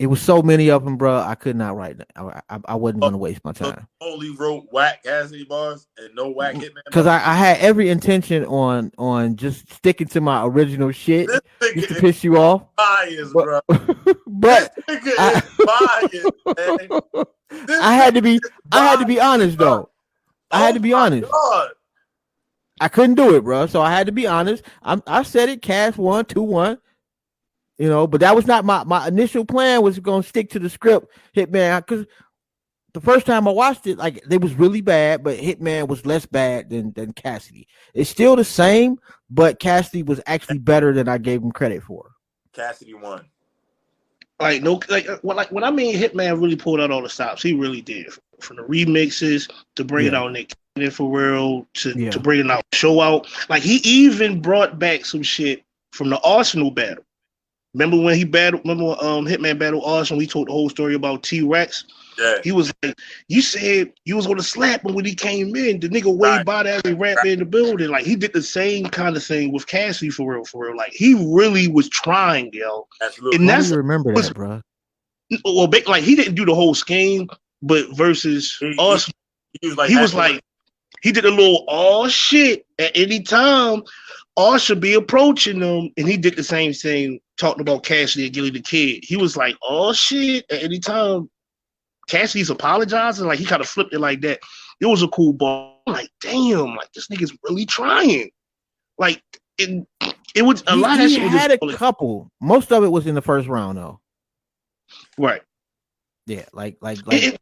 It 0.05 0.09
was 0.09 0.21
so 0.21 0.43
many 0.43 0.71
of 0.71 0.85
them, 0.85 0.99
bro. 0.99 1.17
I 1.17 1.35
could 1.35 1.57
not 1.57 1.77
write. 1.77 1.97
I, 2.15 2.43
I, 2.51 2.61
I 2.67 2.75
wasn't 2.75 3.01
gonna 3.01 3.17
waste 3.17 3.43
my 3.43 3.53
time 3.53 3.87
only 4.03 4.29
wrote 4.37 4.67
whack 4.71 5.03
Cassidy 5.03 5.45
bars 5.45 5.87
and 5.97 6.15
no 6.15 6.29
whack 6.29 6.57
hitman. 6.57 6.83
because? 6.85 7.07
I, 7.07 7.15
I 7.15 7.35
had 7.35 7.57
every 7.61 7.89
intention 7.89 8.45
on 8.45 8.93
on 8.99 9.37
just 9.37 9.73
sticking 9.73 10.07
to 10.09 10.21
my 10.21 10.45
original 10.45 10.91
shit 10.91 11.31
just 11.63 11.89
to 11.89 11.95
is 11.95 12.01
piss 12.01 12.23
you 12.23 12.37
off. 12.37 12.65
But- 12.77 13.33
bro. 13.33 13.61
but 14.27 14.75
I- 15.19 16.13
is 16.13 16.21
biased, 16.21 16.91
man. 16.91 17.25
This 17.67 17.81
I 17.81 17.95
had 17.95 18.15
to 18.15 18.21
be 18.21 18.41
I 18.73 18.85
had 18.85 18.99
to 18.99 19.07
be 19.07 19.19
honest 19.21 19.57
though. 19.57 19.89
I 20.51 20.61
had 20.61 20.75
to 20.75 20.81
be 20.81 20.93
Oh 20.93 20.99
honest. 20.99 21.31
God. 21.31 21.69
I 22.81 22.89
couldn't 22.89 23.15
do 23.15 23.37
it, 23.37 23.45
bro. 23.45 23.67
So 23.67 23.81
I 23.81 23.91
had 23.91 24.07
to 24.07 24.13
be 24.13 24.27
honest. 24.27 24.65
I 24.83 25.01
I 25.07 25.23
said 25.23 25.49
it, 25.49 25.63
cast 25.63 25.97
one, 25.97 26.27
two, 26.27 26.43
one. 26.43 26.79
You 27.79 27.89
know, 27.89 28.07
but 28.07 28.21
that 28.21 28.37
was 28.37 28.47
not 28.47 28.65
my 28.65 28.85
my 28.85 29.09
initial 29.09 29.45
plan. 29.45 29.83
Was 29.83 29.99
going 29.99 30.23
to 30.23 30.29
stick 30.29 30.51
to 30.51 30.59
the 30.59 30.71
script, 30.71 31.09
Hitman, 31.37 31.79
because 31.85 32.07
the 32.93 33.01
first 33.01 33.27
time 33.27 33.49
I 33.49 33.51
watched 33.51 33.87
it, 33.89 33.99
like 33.99 34.23
it 34.31 34.41
was 34.41 34.55
really 34.55 34.81
bad, 34.81 35.25
but 35.25 35.39
Hitman 35.39 35.89
was 35.89 36.07
less 36.07 36.25
bad 36.25 36.71
than 36.71 36.93
than 36.93 37.13
Cassidy. 37.13 37.67
It's 37.93 38.09
still 38.09 38.37
the 38.37 38.45
same, 38.45 38.99
but 39.29 39.59
Cassidy 39.59 40.05
was 40.05 40.21
actually 40.27 40.59
better 40.59 40.93
than 40.93 41.09
I 41.09 41.19
gave 41.19 41.43
him 41.43 41.51
credit 41.51 41.83
for. 41.83 42.13
Cassidy 42.53 42.95
won. 42.95 43.25
Like 44.41 44.63
no, 44.63 44.81
like 44.89 45.09
uh, 45.09 45.19
when 45.23 45.37
like 45.37 45.51
when 45.51 45.65
I 45.65 45.71
mean 45.73 45.97
Hitman 45.97 46.41
really 46.41 46.57
pulled 46.57 46.81
out 46.81 46.93
all 46.93 47.03
the 47.03 47.09
stops, 47.09 47.43
he 47.43 47.55
really 47.55 47.81
did. 47.81 48.07
From 48.41 48.57
the 48.57 48.63
remixes 48.63 49.51
to 49.75 49.85
bringing 49.85 50.13
Yeah. 50.13 50.21
out 50.21 50.33
Nick 50.33 50.55
Cannon 50.77 50.91
for 50.91 51.11
real 51.11 51.67
to 51.75 51.93
Yeah. 51.97 52.11
to 52.11 52.21
bringing 52.21 52.51
out 52.51 52.63
show 52.73 53.01
out. 53.01 53.29
Like 53.49 53.63
he 53.63 53.77
even 53.85 54.41
brought 54.41 54.79
back 54.79 55.05
some 55.05 55.23
shit 55.23 55.65
from 55.93 56.11
the 56.11 56.21
Arsenal 56.21 56.71
battle. 56.71 57.04
Remember 57.75 58.01
when 58.01 58.17
he 58.17 58.25
battled? 58.25 58.63
Remember 58.65 58.85
when, 58.85 58.97
um 59.01 59.27
Hitman 59.27 59.59
battled 59.59 59.83
Arsenal? 59.85 60.19
We 60.19 60.27
told 60.27 60.49
the 60.49 60.53
whole 60.53 60.71
story 60.71 60.95
about 60.95 61.23
T 61.25 61.43
Rex. 61.43 61.85
Yeah. 62.19 62.37
He 62.45 62.53
was 62.53 62.73
like, 62.83 62.97
"You 63.29 63.43
said 63.43 63.93
you 64.05 64.15
was 64.17 64.27
gonna 64.29 64.43
slap 64.43 64.85
him 64.85 64.95
when 64.95 65.05
he 65.05 65.15
came 65.15 65.57
in." 65.57 65.81
The 65.81 65.89
nigga 65.89 66.17
way 66.17 66.29
Right. 66.29 66.47
by 66.47 66.63
that 66.63 66.87
and 66.87 67.01
rap 67.01 67.19
in 67.27 67.41
the 67.41 67.45
building. 67.45 67.89
Like 67.89 68.05
he 68.07 68.15
did 68.15 68.33
the 68.33 68.43
same 68.43 68.87
kind 68.87 69.17
of 69.17 69.25
thing 69.25 69.53
with 69.53 69.67
Cassidy 69.67 70.11
for 70.11 70.33
real, 70.35 70.45
for 70.45 70.67
real. 70.67 70.77
Like 70.77 70.93
he 70.93 71.15
really 71.15 71.67
was 71.67 71.89
trying, 71.89 72.51
yo. 72.53 72.87
Absolutely. 73.03 73.39
And 73.41 73.49
that's 73.49 73.71
you 73.71 73.77
remember 73.77 74.13
was- 74.13 74.29
that, 74.29 74.35
bro? 74.35 74.61
well, 75.45 75.69
like 75.89 76.05
he 76.05 76.15
didn't 76.15 76.37
do 76.37 76.45
the 76.45 76.55
whole 76.55 76.75
scheme, 76.75 77.29
but 77.63 77.87
versus 77.97 78.57
He- 78.61 78.69
he- 78.71 78.77
us, 78.79 79.11
he 79.61 79.69
was 79.69 79.77
like, 79.77 79.91
he 79.91 79.97
was 79.97 80.15
like, 80.15 80.41
he 81.03 81.11
did 81.13 81.25
a 81.25 81.31
little 81.31 81.65
all 81.67 82.07
shit 82.09 82.65
at 82.79 82.93
any 82.95 83.21
time. 83.23 83.83
All 84.37 84.59
should 84.59 84.81
be 84.81 84.95
approaching 84.95 85.61
them, 85.61 85.91
and 85.97 86.09
he 86.09 86.17
did 86.17 86.35
the 86.37 86.43
same 86.43 86.73
thing, 86.73 87.21
talking 87.39 87.61
about 87.61 87.85
Cassidy 87.85 88.25
and 88.27 88.35
Gillie 88.35 88.51
the 88.51 88.61
Kid. 88.61 89.05
He 89.05 89.17
was 89.17 89.37
like, 89.37 89.55
oh 89.63 89.93
shit 89.93 90.45
at 90.51 90.63
any 90.63 90.81
time. 90.81 91.31
Cassidy's 92.09 92.51
apologizing, 92.51 93.27
like 93.27 93.39
he 93.39 93.45
kind 93.45 93.63
of 93.63 93.69
flipped 93.69 93.95
it 93.95 94.01
like 94.01 94.21
that. 94.23 94.41
It 94.81 94.87
was 94.87 95.03
a 95.03 95.09
cool 95.09 95.33
ball. 95.33 95.81
I'm 95.87 95.95
like, 95.95 96.11
damn, 96.21 96.75
like 96.75 96.93
this 96.95 97.07
nigga's 97.09 97.37
really 97.45 97.65
trying. 97.65 98.31
Like 98.99 99.23
it, 99.59 99.87
it 100.35 100.43
was 100.43 100.63
a 100.67 100.73
He, 100.75 100.81
lot 100.81 101.01
of 101.01 101.11
that 101.11 101.11
he 101.11 101.19
had 101.29 101.51
a 101.53 101.59
couple. 101.77 102.29
Most 102.41 102.73
of 102.73 102.83
it 102.85 102.89
was 102.89 103.07
in 103.07 103.15
the 103.15 103.23
first 103.23 103.47
round, 103.49 103.79
though. 103.79 104.01
right. 105.17 105.43
Yeah, 106.27 106.45
like 106.53 106.77
like 106.81 107.07
like 107.07 107.23
It- 107.23 107.41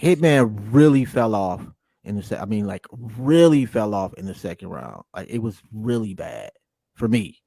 Hitman 0.00 0.68
really 0.70 1.04
fell 1.04 1.34
off 1.34 1.60
in 2.04 2.16
the 2.16 2.22
se- 2.22 2.38
I 2.38 2.44
mean, 2.46 2.66
like 2.66 2.86
really 3.18 3.66
fell 3.66 3.94
off 3.94 4.14
in 4.14 4.26
the 4.26 4.34
second 4.34 4.68
round. 4.68 5.02
Like 5.14 5.28
it 5.28 5.38
was 5.38 5.60
really 5.72 6.14
bad 6.14 6.50
for 6.94 7.08
me. 7.08 7.40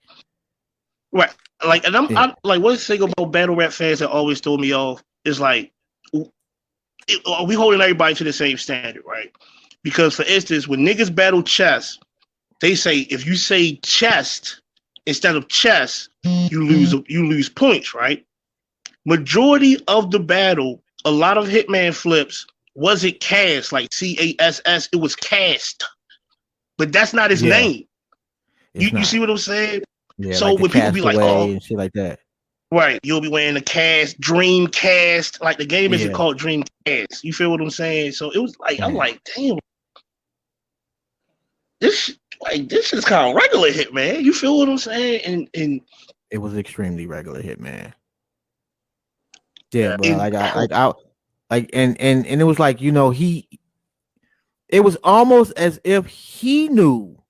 Right. 1.12 1.32
Like, 1.66 1.86
and 1.86 1.96
I'm, 1.96 2.12
Yeah. 2.12 2.22
I'm 2.22 2.34
like, 2.44 2.62
one 2.62 2.76
thing 2.78 3.02
about 3.02 3.32
battle 3.32 3.56
rap 3.56 3.72
fans 3.72 4.00
that 4.00 4.10
always 4.10 4.40
throw 4.40 4.58
me 4.58 4.74
off 4.74 5.04
is 5.26 5.40
like, 5.40 5.72
it, 7.08 7.22
are 7.26 7.46
we 7.46 7.56
holding 7.56 7.82
everybody 7.82 8.16
to 8.16 8.24
the 8.24 8.34
same 8.34 8.58
standard, 8.58 9.04
right? 9.06 9.32
Because, 9.84 10.16
for 10.16 10.24
instance, 10.24 10.68
when 10.68 10.80
niggas 10.80 11.14
battle 11.14 11.44
chess, 11.44 12.00
they 12.62 12.76
say 12.76 13.00
if 13.00 13.26
you 13.26 13.36
say 13.36 13.76
chest 13.78 14.62
instead 15.06 15.36
of 15.36 15.50
chess, 15.50 16.08
you 16.24 16.64
lose 16.66 16.96
you 17.08 17.28
lose 17.28 17.50
points, 17.50 17.94
right? 17.94 18.26
Majority 19.06 19.78
of 19.90 20.12
the 20.12 20.20
battle, 20.20 20.82
a 21.04 21.12
lot 21.12 21.38
of 21.38 21.48
Hitman 21.48 21.94
flips 21.94 22.48
wasn't 22.76 23.20
cast 23.20 23.72
like 23.72 23.94
C 23.94 24.18
A 24.40 24.44
S 24.44 24.62
S. 24.66 24.90
It 24.92 24.98
was 24.98 25.16
cast, 25.16 25.84
but 26.78 26.92
that's 26.92 27.14
not 27.14 27.32
his 27.32 27.44
Yeah. 27.44 27.50
name. 27.52 27.86
It's 28.74 28.92
You, 28.92 29.00
you 29.00 29.06
see 29.06 29.20
what 29.20 29.30
I'm 29.30 29.38
saying? 29.38 29.84
yeah, 30.18 30.36
so 30.36 30.52
like 30.54 30.62
when 30.62 30.72
people 30.72 30.92
be 30.92 31.02
like, 31.02 31.18
oh, 31.18 31.52
and 31.52 31.62
shit 31.62 31.78
like 31.78 31.94
that. 31.94 32.20
Right, 32.72 33.00
you'll 33.04 33.22
be 33.22 33.28
wearing 33.28 33.54
the 33.54 33.62
cast, 33.62 34.20
Dreamcast. 34.20 35.42
Like 35.42 35.58
the 35.60 35.66
game 35.66 35.94
isn't 35.94 36.10
Yeah. 36.10 36.16
called 36.16 36.40
Dream 36.40 36.64
Cast. 36.86 37.24
You 37.24 37.32
feel 37.32 37.52
what 37.52 37.62
I'm 37.62 37.70
saying? 37.70 38.14
So 38.14 38.32
it 38.32 38.40
was 38.40 38.58
like 38.60 38.82
I'm 38.82 38.96
like, 38.96 39.22
damn, 39.36 39.60
this 41.80 42.18
like 42.42 42.70
this 42.70 42.92
is 42.94 43.06
kind 43.06 43.30
of 43.30 43.36
regular 43.36 43.72
hit, 43.72 43.94
man. 43.94 44.26
You 44.26 44.34
feel 44.34 44.58
what 44.58 44.70
I'm 44.70 44.80
saying? 44.80 45.22
And 45.24 45.50
and 45.54 45.82
It 46.32 46.40
was 46.40 46.58
extremely 46.58 47.06
regular 47.06 47.44
Hitman. 47.44 47.94
Yeah, 49.72 49.96
Yeah. 50.02 50.18
Like 50.18 50.34
I 50.34 50.56
like 50.56 50.72
I 50.72 50.94
like 51.54 51.70
and 51.72 52.00
and 52.02 52.26
and 52.26 52.42
it 52.42 52.46
was 52.46 52.58
like 52.58 52.82
you 52.82 52.92
know 52.92 53.12
he. 53.12 53.48
It 54.70 54.80
was 54.80 54.96
almost 55.04 55.54
as 55.56 55.80
if 55.84 56.08
he 56.08 56.68
knew 56.68 57.22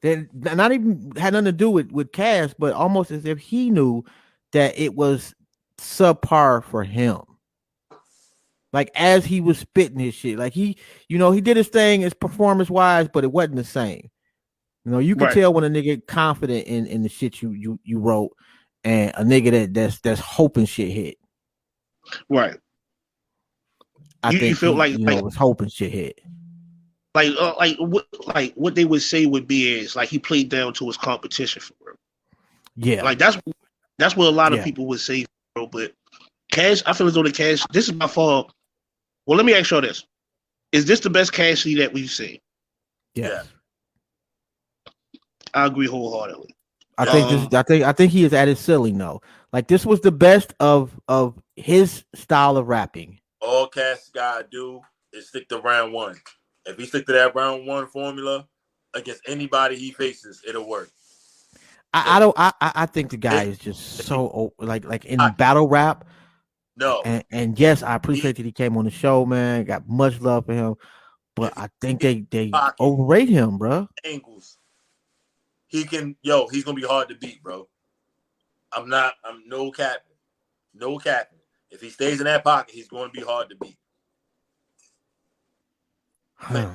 that 0.00 0.32
not 0.32 0.72
even 0.72 1.12
had 1.18 1.34
nothing 1.34 1.44
to 1.44 1.52
do 1.52 1.68
with 1.68 1.92
with 1.92 2.12
Cass, 2.12 2.54
but 2.58 2.72
almost 2.72 3.10
as 3.10 3.26
if 3.26 3.38
he 3.38 3.68
knew 3.68 4.04
that 4.52 4.78
it 4.78 4.94
was 4.94 5.34
subpar 5.78 6.64
for 6.64 6.82
him. 6.82 7.20
Like 8.72 8.90
as 8.94 9.26
he 9.26 9.42
was 9.42 9.58
spitting 9.58 9.98
his 9.98 10.14
shit, 10.14 10.38
like 10.38 10.54
he, 10.54 10.78
you 11.08 11.18
know, 11.18 11.30
he 11.30 11.42
did 11.42 11.58
his 11.58 11.68
thing 11.68 12.04
as 12.04 12.14
performance 12.14 12.70
wise, 12.70 13.08
but 13.12 13.22
it 13.22 13.30
wasn't 13.32 13.56
the 13.56 13.64
same. 13.64 14.10
You 14.86 14.92
know, 14.92 14.98
you 14.98 15.14
can 15.14 15.26
Right. 15.26 15.34
tell 15.34 15.52
when 15.52 15.64
a 15.64 15.68
nigga 15.68 16.06
confident 16.06 16.66
in 16.66 16.86
in 16.86 17.02
the 17.02 17.10
shit 17.10 17.42
you 17.42 17.50
you 17.50 17.78
you 17.84 17.98
wrote, 17.98 18.30
and 18.82 19.10
a 19.14 19.22
nigga 19.24 19.50
that 19.50 19.74
that's 19.74 20.00
that's 20.00 20.20
hoping 20.20 20.64
shit 20.64 20.90
hit. 20.90 21.18
right, 22.30 22.58
I 24.24 24.30
You- 24.30 24.38
you 24.48 24.54
feel 24.54 24.72
he, 24.72 24.78
like- 24.78 24.92
you 24.92 24.98
know 24.98 25.14
like- 25.14 25.24
was 25.24 25.34
hoping 25.36 25.68
shit 25.68 25.92
hit. 25.92 26.20
like 27.14 27.32
uh, 27.38 27.54
like 27.58 27.76
what 27.78 28.06
like 28.34 28.54
what 28.54 28.74
they 28.74 28.84
would 28.84 29.02
say 29.02 29.26
would 29.26 29.46
be 29.46 29.72
is 29.78 29.94
like 29.94 30.08
he 30.08 30.18
played 30.18 30.48
down 30.48 30.72
to 30.74 30.86
his 30.86 30.96
competition 30.96 31.62
for 31.62 31.74
real. 31.84 31.96
Yeah, 32.76 33.02
Like 33.04 33.18
that's 33.18 33.36
that's 33.98 34.16
what 34.16 34.26
a 34.26 34.30
lot 34.30 34.52
of 34.52 34.58
Yeah. 34.58 34.64
people 34.64 34.86
would 34.86 34.98
say, 35.00 35.24
bro. 35.54 35.66
But 35.68 35.92
Cash, 36.50 36.82
I 36.86 36.92
feel 36.92 37.06
as 37.06 37.14
though 37.14 37.22
the 37.22 37.30
Cash. 37.30 37.64
This 37.72 37.88
is 37.88 37.94
my 37.94 38.08
fault. 38.08 38.52
Well, 39.26 39.36
let 39.36 39.46
me 39.46 39.54
ask 39.54 39.70
you 39.70 39.80
this: 39.80 40.04
Is 40.72 40.84
this 40.86 41.00
the 41.00 41.10
best 41.10 41.32
Cassidy 41.32 41.76
that 41.76 41.92
we've 41.92 42.10
seen? 42.10 42.38
yeah. 43.14 43.44
I 45.54 45.66
agree 45.66 45.86
wholeheartedly. 45.86 46.54
I 46.98 47.04
think 47.04 47.26
Um, 47.30 47.44
this. 47.44 47.54
I 47.54 47.62
think 47.62 47.84
I 47.84 47.92
think 47.92 48.12
he 48.12 48.24
is 48.24 48.32
at 48.32 48.48
his 48.48 48.58
ceiling 48.58 48.98
though. 48.98 49.20
Like 49.52 49.68
this 49.68 49.86
was 49.86 50.00
the 50.00 50.10
best 50.12 50.52
of 50.58 50.98
of 51.08 51.40
his 51.56 52.04
style 52.14 52.56
of 52.56 52.66
rapping. 52.68 53.20
All 53.44 53.68
Cass 53.68 54.10
gotta 54.12 54.46
do 54.50 54.80
is 55.12 55.28
stick 55.28 55.48
to 55.48 55.58
round 55.58 55.92
one. 55.92 56.16
If 56.66 56.78
he 56.78 56.86
stick 56.86 57.06
to 57.06 57.12
that 57.12 57.34
round 57.34 57.66
one 57.66 57.86
formula 57.86 58.48
against 58.94 59.22
anybody 59.28 59.76
he 59.76 59.92
faces, 59.92 60.42
it'll 60.46 60.68
work. 60.68 60.90
I, 61.92 62.16
I 62.16 62.18
don't. 62.18 62.34
I 62.36 62.52
I 62.60 62.86
think 62.86 63.10
the 63.10 63.16
guy 63.16 63.44
is 63.44 63.58
just 63.58 63.98
so 63.98 64.52
like 64.58 64.84
like 64.84 65.04
in 65.04 65.18
battle 65.36 65.68
rap. 65.68 66.04
No. 66.76 67.02
And, 67.04 67.24
and 67.30 67.58
yes, 67.58 67.82
I 67.82 67.94
appreciate 67.94 68.36
that 68.36 68.44
he 68.44 68.50
came 68.50 68.76
on 68.76 68.84
the 68.84 68.90
show, 68.90 69.24
man. 69.24 69.64
Got 69.64 69.88
much 69.88 70.20
love 70.20 70.46
for 70.46 70.54
him, 70.54 70.74
but 71.36 71.52
I 71.56 71.68
think 71.80 72.00
they 72.00 72.24
they 72.30 72.50
overrate 72.80 73.28
him, 73.28 73.58
bro. 73.58 73.88
angles. 74.04 74.58
He 75.68 75.84
can, 75.84 76.16
yo, 76.22 76.48
he's 76.48 76.64
gonna 76.64 76.76
be 76.76 76.86
hard 76.86 77.08
to 77.08 77.14
beat, 77.14 77.42
bro. 77.42 77.68
I'm 78.72 78.88
not, 78.88 79.14
I'm 79.24 79.42
no 79.46 79.70
capping, 79.70 80.16
no 80.74 80.98
capping. 80.98 81.33
If 81.74 81.80
he 81.80 81.90
stays 81.90 82.20
in 82.20 82.24
that 82.24 82.44
pocket, 82.44 82.74
he's 82.74 82.88
going 82.88 83.10
to 83.10 83.12
be 83.12 83.24
hard 83.24 83.50
to 83.50 83.56
beat. 83.56 83.76
Hmm. 86.36 86.68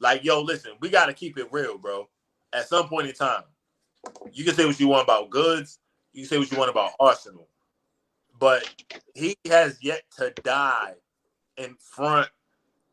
Like, 0.00 0.22
yo, 0.22 0.40
listen, 0.40 0.72
we 0.80 0.88
got 0.88 1.06
to 1.06 1.12
keep 1.12 1.36
it 1.36 1.48
real, 1.50 1.78
bro. 1.78 2.08
At 2.52 2.68
some 2.68 2.88
point 2.88 3.08
in 3.08 3.14
time, 3.14 3.42
you 4.32 4.44
can 4.44 4.54
say 4.54 4.66
what 4.66 4.78
you 4.78 4.86
want 4.86 5.02
about 5.02 5.30
Goodz, 5.30 5.80
you 6.12 6.22
can 6.22 6.28
say 6.28 6.38
what 6.38 6.50
you 6.50 6.56
want 6.56 6.70
about 6.70 6.92
Arsenal, 7.00 7.48
but 8.38 8.64
he 9.14 9.36
has 9.50 9.78
yet 9.82 10.02
to 10.16 10.32
die 10.42 10.94
in 11.56 11.74
front 11.80 12.28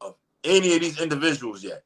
of 0.01 0.15
any 0.43 0.73
of 0.73 0.81
these 0.81 0.99
individuals 0.99 1.63
yet. 1.63 1.83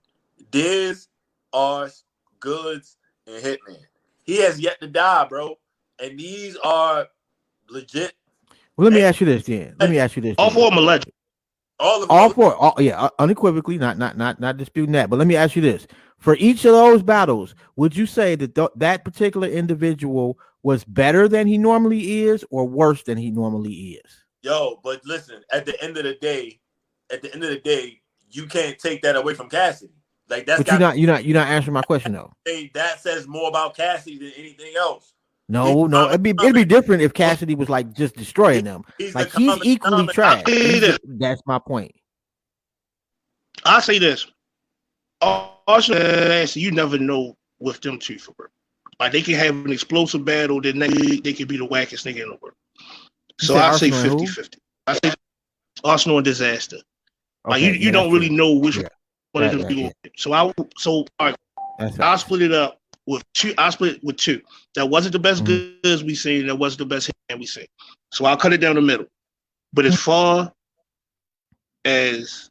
Diz, 0.50 1.10
Ars, 1.52 2.06
Goodz, 2.40 2.96
and 3.28 3.44
Hitman. 3.44 3.82
He 4.24 4.38
has 4.38 4.60
yet 4.60 4.80
to 4.80 4.88
die, 4.88 5.26
bro. 5.28 5.58
And 6.02 6.18
these 6.18 6.56
are 6.64 7.08
legit. 7.70 8.14
Well, 8.80 8.86
let 8.86 8.94
me 8.94 9.02
ask 9.04 9.20
you 9.20 9.26
this, 9.26 9.44
then. 9.44 9.76
Let 9.78 9.90
me 9.90 10.00
ask 10.00 10.16
you 10.16 10.22
this. 10.22 10.36
All 10.38 10.50
then. 10.50 10.56
four 10.56 10.68
of 10.68 10.70
them 10.72 10.80
are 10.80 10.88
legend. 10.88 11.14
All 11.82 12.04
of 12.04 12.10
all 12.10 12.30
four 12.30 12.56
all, 12.56 12.76
yeah 12.80 13.00
uh, 13.00 13.10
unequivocally 13.20 13.78
not 13.78 13.98
not 13.98 14.18
not 14.18 14.42
not 14.42 14.58
disputing 14.58 14.92
that 14.92 15.10
but 15.10 15.18
let 15.18 15.30
me 15.30 15.38
ask 15.38 15.56
you 15.56 15.62
this 15.62 15.88
for 16.18 16.36
each 16.36 16.66
of 16.66 16.74
those 16.74 17.02
battles 17.02 17.56
would 17.78 17.96
you 17.96 18.06
say 18.06 18.36
that 18.36 18.54
th- 18.54 18.68
that 18.76 19.06
particular 19.06 19.48
individual 19.48 20.38
was 20.62 20.84
better 20.84 21.30
than 21.30 21.48
he 21.48 21.58
normally 21.58 22.24
is 22.24 22.44
or 22.52 22.68
worse 22.68 23.04
than 23.04 23.18
he 23.18 23.32
normally 23.32 23.72
is 23.72 24.26
Yo, 24.42 24.80
but 24.84 25.02
listen, 25.06 25.42
at 25.52 25.66
the 25.66 25.82
end 25.84 25.98
of 25.98 26.04
the 26.04 26.16
day, 26.16 26.60
at 27.12 27.22
the 27.22 27.34
end 27.34 27.44
of 27.44 27.50
the 27.50 27.60
day, 27.60 28.00
you 28.30 28.46
can't 28.46 28.80
take 28.80 29.02
that 29.02 29.18
away 29.18 29.34
from 29.34 29.50
Cassidy. 29.50 29.94
Like 30.30 30.46
that's 30.46 30.60
but 30.60 30.68
you're 30.72 30.80
not 30.80 30.98
you're 30.98 31.08
not 31.08 31.26
you're 31.26 31.34
not 31.38 31.48
answering 31.48 31.74
my 31.74 31.82
question 31.82 32.14
though 32.14 32.32
that 32.74 33.00
says 33.00 33.28
more 33.28 33.50
about 33.50 33.76
Cassidy 33.76 34.18
than 34.20 34.32
anything 34.38 34.74
else. 34.78 35.14
No 35.52 35.88
no 35.88 36.08
it'd 36.10 36.24
be 36.24 36.30
it'd 36.30 36.54
be 36.54 36.64
different 36.64 37.02
if 37.02 37.14
Cassidy 37.14 37.56
was 37.56 37.70
like 37.70 37.92
just 37.94 38.16
destroying 38.16 38.64
them 38.64 38.84
He's 38.98 39.16
like 39.16 39.32
he's 39.34 39.58
equally 39.66 40.08
trash 40.08 40.44
I'll 40.46 40.54
say 40.54 40.68
He's- 40.70 40.80
this. 40.82 41.00
that's 41.04 41.42
my 41.46 41.60
point 41.60 41.92
I 43.66 43.82
say 43.82 44.00
this. 44.00 44.26
Arsenal, 45.22 46.46
you 46.54 46.72
never 46.72 46.98
know 46.98 47.36
with 47.60 47.82
them 47.82 48.00
two 48.00 48.18
for 48.18 48.34
real. 48.38 48.48
Like 49.00 49.12
they 49.12 49.22
can 49.22 49.34
have 49.36 49.54
an 49.66 49.72
explosive 49.72 50.24
battle, 50.24 50.62
then 50.62 50.80
they, 50.80 50.88
they 50.88 51.34
could 51.34 51.48
be 51.48 51.58
the 51.58 51.68
wackest 51.68 52.06
nigga 52.06 52.24
in 52.24 52.30
the 52.30 52.38
world. 52.42 52.56
So 53.40 53.56
I 53.58 53.76
say 53.76 53.92
Arsenal 53.92 54.20
and 54.20 54.20
50 54.22 54.26
who? 54.26 54.28
50. 54.28 54.58
I 54.88 54.94
say 55.04 55.14
Arsenal 55.84 56.18
and 56.20 56.28
Dizaster. 56.28 56.80
like 57.46 57.62
you, 57.62 57.72
you 57.72 57.88
yeah, 57.88 57.92
don't 57.92 58.12
really 58.14 58.30
know 58.30 58.54
which 58.54 58.78
Yeah. 58.78 58.88
one 59.34 59.44
of 59.44 59.52
them 59.52 59.72
yeah. 59.72 59.90
So 60.18 60.34
I 60.34 60.54
so 60.78 60.92
all 60.92 61.06
right, 61.20 61.36
I'll 61.80 61.90
right. 61.98 62.16
split 62.20 62.42
it 62.42 62.52
up 62.54 62.79
with 63.10 63.24
two. 63.34 63.54
I 63.58 63.70
split 63.72 64.02
with 64.04 64.18
two. 64.18 64.42
That 64.76 64.86
wasn't 64.88 65.14
the 65.14 65.20
best 65.20 65.44
Mhm. 65.44 65.82
Goodz 65.84 66.04
we 66.04 66.16
seen. 66.16 66.48
That 66.48 66.56
wasn't 66.56 66.80
the 66.90 66.96
best 66.96 67.08
hit 67.28 67.40
we 67.40 67.46
seen. 67.46 67.66
So 68.14 68.26
I'll 68.26 68.38
cut 68.38 68.54
it 68.54 68.58
down 68.60 68.76
the 68.76 68.82
middle. 68.82 69.08
But 69.74 69.86
as 69.86 70.00
far 70.00 70.54
as 71.86 72.50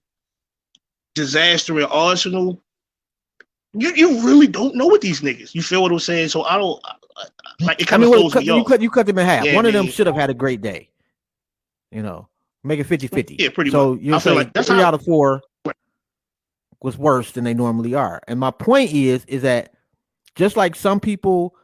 Dizaster 1.16 1.76
and 1.82 1.90
Arsenal, 1.92 2.62
you, 3.72 3.92
you 3.94 4.20
really 4.24 4.46
don't 4.46 4.74
know 4.74 4.86
what 4.86 5.00
these 5.00 5.20
niggas. 5.20 5.54
You 5.54 5.62
feel 5.62 5.82
what 5.82 5.92
I'm 5.92 5.98
saying? 5.98 6.28
So 6.28 6.42
I 6.44 6.56
don't 6.56 6.80
I- 6.84 6.94
I- 7.16 7.64
like 7.64 7.80
it 7.80 7.86
I 7.88 7.90
kind 7.90 8.02
mean, 8.02 8.08
of 8.12 8.12
wait, 8.16 8.20
throws 8.20 8.32
cut, 8.34 8.44
you 8.44 8.64
cut 8.64 8.82
you 8.82 8.90
cut 8.90 9.06
them 9.06 9.18
in 9.18 9.26
half. 9.26 9.44
Yeah, 9.44 9.54
One 9.56 9.66
of 9.66 9.72
them 9.72 9.86
should 9.88 10.06
have 10.06 10.16
had 10.16 10.30
a 10.30 10.34
great 10.34 10.60
day. 10.60 10.90
You 11.90 12.02
know, 12.02 12.28
make 12.64 12.78
it 12.80 12.86
50-50. 12.86 13.36
Yeah, 13.38 13.48
pretty 13.50 13.70
so 13.70 13.94
much. 13.94 14.02
you 14.02 14.14
I 14.14 14.18
feel 14.18 14.34
like 14.34 14.52
that's 14.52 14.68
three 14.68 14.76
how- 14.78 14.86
out 14.86 14.94
of 14.94 15.02
four 15.04 15.42
was 16.80 16.96
worse 16.96 17.32
than 17.32 17.42
they 17.42 17.54
normally 17.54 17.94
are. 17.94 18.20
And 18.28 18.38
my 18.38 18.52
point 18.52 18.92
is, 18.92 19.24
is 19.24 19.42
that 19.42 19.74
just 20.38 20.56
like 20.56 20.76
some 20.76 21.00
people, 21.00 21.56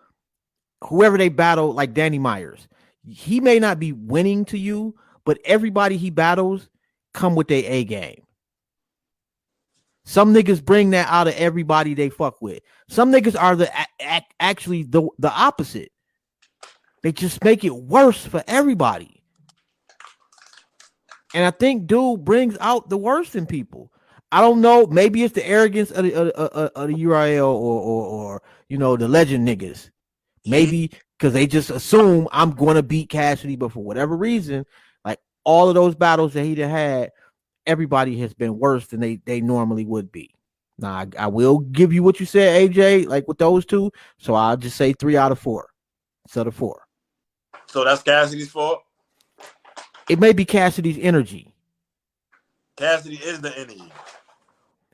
whoever 0.82 1.16
they 1.16 1.28
battle, 1.28 1.72
like 1.72 1.94
Danny 1.94 2.18
Myers, 2.18 2.66
he 3.06 3.40
may 3.40 3.60
not 3.60 3.78
be 3.78 3.92
winning 3.92 4.44
to 4.46 4.58
you, 4.58 4.96
but 5.24 5.38
everybody 5.44 5.96
he 5.96 6.10
battles 6.10 6.68
come 7.14 7.36
with 7.36 7.46
their 7.46 7.62
A 7.64 7.84
game. 7.84 8.24
Some 10.04 10.34
niggas 10.34 10.62
bring 10.62 10.90
that 10.90 11.06
out 11.08 11.28
of 11.28 11.34
everybody 11.36 11.94
they 11.94 12.10
fuck 12.10 12.42
with. 12.42 12.60
Some 12.88 13.12
niggas 13.12 13.40
are 13.40 13.54
the 13.54 13.70
a- 14.00 14.26
actually 14.40 14.82
the 14.82 15.08
the 15.18 15.30
opposite. 15.32 15.92
They 17.02 17.12
just 17.12 17.42
make 17.44 17.64
it 17.64 17.74
worse 17.74 18.26
for 18.26 18.42
everybody. 18.48 19.22
And 21.32 21.44
I 21.44 21.52
think 21.52 21.86
dude 21.86 22.24
brings 22.24 22.56
out 22.60 22.88
the 22.88 22.98
worst 22.98 23.36
in 23.36 23.46
people. 23.46 23.92
I 24.34 24.40
don't 24.40 24.60
know. 24.60 24.84
Maybe 24.88 25.22
it's 25.22 25.32
the 25.32 25.46
arrogance 25.46 25.92
of 25.92 26.02
the, 26.02 26.12
of, 26.12 26.28
of, 26.30 26.70
of 26.74 26.88
the 26.88 26.94
URL 27.04 27.46
or, 27.46 27.80
or 27.80 28.06
or 28.06 28.42
you 28.68 28.76
know 28.78 28.96
the 28.96 29.06
legend 29.06 29.46
niggas. 29.46 29.90
Maybe 30.44 30.90
because 31.16 31.32
they 31.32 31.46
just 31.46 31.70
assume 31.70 32.26
I'm 32.32 32.50
going 32.50 32.74
to 32.74 32.82
beat 32.82 33.10
Cassidy, 33.10 33.54
but 33.54 33.70
for 33.70 33.84
whatever 33.84 34.16
reason, 34.16 34.66
like 35.04 35.20
all 35.44 35.68
of 35.68 35.76
those 35.76 35.94
battles 35.94 36.32
that 36.32 36.42
he 36.42 36.56
had, 36.56 37.12
everybody 37.64 38.18
has 38.22 38.34
been 38.34 38.58
worse 38.58 38.88
than 38.88 38.98
they 38.98 39.20
they 39.24 39.40
normally 39.40 39.84
would 39.84 40.10
be. 40.10 40.34
Now 40.78 40.94
I, 40.94 41.06
I 41.16 41.26
will 41.28 41.60
give 41.60 41.92
you 41.92 42.02
what 42.02 42.18
you 42.18 42.26
said, 42.26 42.72
AJ, 42.72 43.06
like 43.06 43.28
with 43.28 43.38
those 43.38 43.64
two. 43.64 43.92
So 44.18 44.34
I'll 44.34 44.56
just 44.56 44.76
say 44.76 44.94
three 44.94 45.16
out 45.16 45.30
of 45.30 45.38
four 45.38 45.68
instead 46.24 46.48
of 46.48 46.56
four. 46.56 46.82
So 47.66 47.84
that's 47.84 48.02
Cassidy's 48.02 48.50
fault. 48.50 48.82
It 50.10 50.18
may 50.18 50.32
be 50.32 50.44
Cassidy's 50.44 50.98
energy. 50.98 51.54
Cassidy 52.76 53.18
is 53.18 53.40
the 53.40 53.56
enemy. 53.56 53.92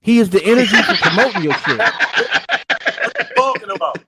He 0.00 0.18
is 0.18 0.30
the 0.30 0.42
energy 0.44 0.82
for 0.82 0.94
promoting 0.96 1.42
your 1.42 1.54
shit. 1.54 1.78
What 1.78 3.16
you 3.18 3.34
talking 3.36 3.70
about? 3.70 3.98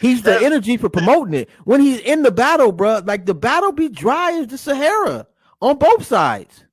He's 0.00 0.22
the 0.22 0.38
energy 0.42 0.76
for 0.76 0.88
promoting 0.88 1.34
it. 1.34 1.50
When 1.64 1.80
he's 1.80 2.00
in 2.00 2.22
the 2.22 2.30
battle, 2.30 2.72
bro, 2.72 3.00
like 3.04 3.26
the 3.26 3.34
battle 3.34 3.72
be 3.72 3.88
dry 3.88 4.32
as 4.32 4.48
the 4.48 4.58
Sahara 4.58 5.26
on 5.60 5.78
both 5.78 6.04
sides. 6.04 6.64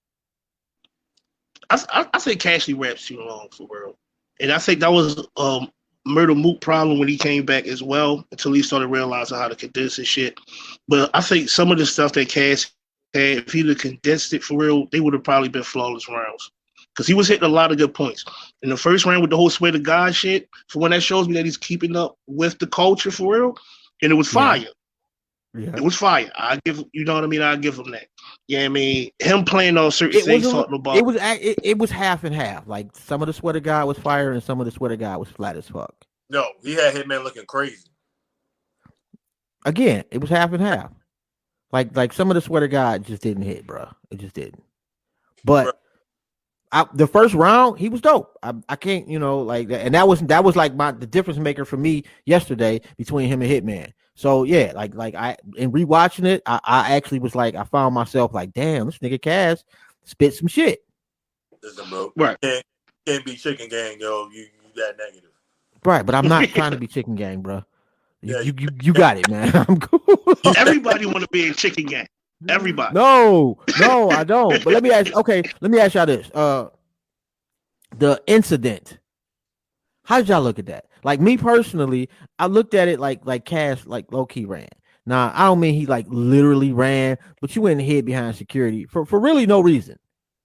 I, 1.70 1.82
I, 1.90 2.08
I 2.14 2.18
say 2.20 2.36
Cashley 2.36 2.78
raps 2.78 3.08
too 3.08 3.20
long 3.20 3.48
for 3.52 3.68
real, 3.70 3.98
and 4.40 4.52
I 4.52 4.58
think 4.58 4.82
that 4.82 4.92
was 4.92 5.26
um 5.38 5.72
Murda 6.08 6.40
Mook 6.40 6.60
problem 6.60 7.00
when 7.00 7.08
he 7.08 7.18
came 7.18 7.46
back 7.46 7.66
as 7.66 7.82
well 7.82 8.28
until 8.32 8.52
he 8.52 8.62
started 8.62 8.88
realizing 8.88 9.38
how 9.38 9.48
to 9.48 9.56
condense 9.56 9.96
his 9.96 10.08
shit. 10.08 10.38
But 10.88 11.10
I 11.14 11.22
think 11.22 11.50
some 11.50 11.72
of 11.72 11.78
the 11.78 11.86
stuff 11.86 12.12
that 12.14 12.28
Cash 12.30 12.70
had, 13.14 13.38
if 13.38 13.54
he'd 13.54 13.70
have 13.70 13.78
condensed 13.78 14.34
it 14.34 14.44
for 14.44 14.58
real, 14.58 14.88
they 14.88 15.00
would 15.00 15.14
have 15.14 15.24
probably 15.24 15.50
been 15.50 15.64
flawless 15.64 16.10
rounds. 16.10 16.52
Because 16.94 17.08
he 17.08 17.14
was 17.14 17.28
hitting 17.28 17.44
a 17.44 17.48
lot 17.50 17.72
of 17.72 17.78
good 17.78 17.94
points. 17.94 18.24
In 18.62 18.70
the 18.70 18.78
first 18.78 19.06
round 19.06 19.22
with 19.22 19.32
the 19.32 19.38
whole 19.38 19.50
swear 19.50 19.72
to 19.72 19.80
God 19.80 20.14
shit, 20.14 20.48
for 20.68 20.80
when 20.80 20.92
that 20.92 21.02
shows 21.02 21.28
me 21.28 21.34
that 21.34 21.46
he's 21.46 21.58
keeping 21.58 21.96
up 21.96 22.18
with 22.28 22.60
the 22.60 22.68
culture 22.68 23.10
for 23.12 23.36
real, 23.36 23.58
and 24.02 24.12
it 24.12 24.16
was 24.16 24.28
fire. 24.28 24.66
Yeah. 25.56 25.76
It 25.76 25.82
was 25.82 25.96
fire. 25.96 26.32
I 26.36 26.60
give 26.66 26.84
you 26.94 27.06
know 27.06 27.14
what 27.14 27.24
I 27.24 27.28
mean. 27.28 27.42
I 27.42 27.56
give 27.56 27.78
him 27.78 27.92
that. 27.92 28.08
Yeah, 28.48 28.66
I 28.66 28.70
mean 28.70 29.12
him 29.20 29.46
playing 29.46 29.78
on 29.78 29.92
certain 29.92 30.20
It 30.20 30.26
things, 30.26 30.46
was, 30.46 30.54
talking 30.54 30.76
about 30.76 30.98
it 30.98 31.06
was 31.06 31.16
it, 31.20 31.60
it 31.64 31.78
was 31.78 31.92
half 31.92 32.24
and 32.24 32.34
half. 32.34 32.68
Like 32.68 32.88
some 32.96 33.22
of 33.22 33.28
the 33.28 33.34
sweater 33.34 33.60
guy 33.60 33.84
was 33.84 34.00
fire 34.00 34.32
and 34.32 34.42
some 34.42 34.60
of 34.60 34.66
the 34.66 34.72
sweater 34.72 34.96
guy 34.96 35.16
was 35.16 35.30
flat 35.30 35.56
as 35.56 35.68
fuck. 35.68 35.94
No, 36.30 36.48
he 36.64 36.74
had 36.74 36.96
Hitman 36.96 37.24
looking 37.24 37.46
crazy. 37.46 37.88
Again, 39.66 40.06
it 40.10 40.20
was 40.20 40.32
half 40.32 40.54
and 40.54 40.62
half. 40.62 40.92
Like 41.72 41.96
like 41.96 42.14
some 42.14 42.32
of 42.32 42.36
the 42.36 42.42
sweater 42.42 42.68
guy 42.68 42.98
just 42.98 43.22
didn't 43.22 43.44
hit, 43.44 43.68
bro. 43.68 43.88
It 44.10 44.18
just 44.18 44.34
didn't. 44.34 44.64
But 45.46 45.68
Bruh. 45.68 45.72
I, 46.74 46.88
the 46.96 47.06
first 47.06 47.36
round, 47.36 47.78
he 47.78 47.88
was 47.88 48.02
dope. 48.02 48.36
I, 48.42 48.54
I 48.68 48.76
can't, 48.76 49.08
you 49.08 49.20
know, 49.20 49.40
like, 49.40 49.70
and 49.70 49.94
that 49.94 50.08
was 50.08 50.22
that 50.22 50.44
was 50.44 50.56
like 50.56 50.76
my 50.76 50.92
the 50.92 51.06
difference 51.06 51.40
maker 51.40 51.66
for 51.66 51.78
me 51.78 52.04
yesterday 52.26 52.82
between 52.98 53.30
him 53.30 53.44
and 53.44 53.52
Hitman. 53.52 53.94
So 54.16 54.44
yeah, 54.44 54.72
like 54.76 54.96
like 54.96 55.14
I 55.14 55.38
in 55.56 55.72
rewatching 55.72 56.26
it, 56.26 56.42
I, 56.48 56.60
I 56.64 56.96
actually 56.96 57.20
was 57.20 57.36
like, 57.36 57.54
I 57.54 57.64
found 57.64 57.94
myself 57.94 58.34
like, 58.34 58.54
damn, 58.54 58.88
this 58.88 58.98
nigga 58.98 59.22
Cass 59.22 59.64
spit 60.04 60.34
some 60.34 60.48
shit. 60.48 60.84
Listen, 61.62 61.88
bro. 61.90 62.12
Right. 62.16 62.42
Can't, 62.42 62.66
can't 63.06 63.26
be 63.26 63.36
chicken 63.36 63.70
gang, 63.70 63.98
yo. 64.00 64.28
You, 64.34 64.42
you 64.42 64.48
that 64.76 64.98
negative. 64.98 65.30
Right, 65.86 66.04
but 66.04 66.16
I'm 66.16 66.28
not 66.28 66.50
trying 66.56 66.72
to 66.72 66.78
be 66.78 66.88
chicken 66.88 67.16
gang, 67.16 67.42
bro. 67.42 67.64
You, 68.22 68.36
Yeah, 68.36 68.42
you, 68.42 68.54
you, 68.58 68.70
you 68.82 68.94
got 68.94 69.18
it, 69.18 69.30
man. 69.30 69.52
I'm 69.68 69.80
cool. 69.80 70.36
Everybody 70.58 71.06
want 71.06 71.22
to 71.22 71.28
be 71.32 71.46
in 71.46 71.54
chicken 71.54 71.86
gang. 71.86 72.08
Everybody. 72.50 72.94
no, 72.94 73.60
no, 73.80 74.10
I 74.10 74.24
don't. 74.24 74.64
But 74.64 74.74
let 74.74 74.84
me 74.84 74.92
ask. 74.92 75.14
Okay, 75.16 75.44
let 75.62 75.72
me 75.72 75.80
ask 75.80 75.94
y'all 75.96 76.06
this. 76.06 76.30
Uh, 76.34 76.68
the 77.98 78.22
incident. 78.28 78.98
How 80.06 80.18
did 80.20 80.30
y'all 80.30 80.42
look 80.42 80.60
at 80.60 80.66
that? 80.66 80.86
Like 81.04 81.22
me 81.22 81.38
personally, 81.38 82.10
I 82.40 82.48
looked 82.48 82.74
at 82.74 82.88
it 82.88 83.00
like 83.00 83.26
like 83.26 83.46
Cash 83.46 83.86
like 83.86 84.12
low 84.12 84.26
key 84.26 84.46
ran. 84.46 84.68
Now 85.06 85.32
I 85.36 85.46
don't 85.46 85.60
mean 85.60 85.76
he 85.76 85.86
like 85.86 86.06
literally 86.10 86.72
ran, 86.74 87.18
but 87.42 87.56
you 87.56 87.62
went 87.62 87.80
and 87.80 87.88
hid 87.90 88.06
behind 88.06 88.36
security 88.36 88.86
for 88.86 89.06
for 89.06 89.20
really 89.20 89.46
no 89.46 89.60
reason. 89.62 89.98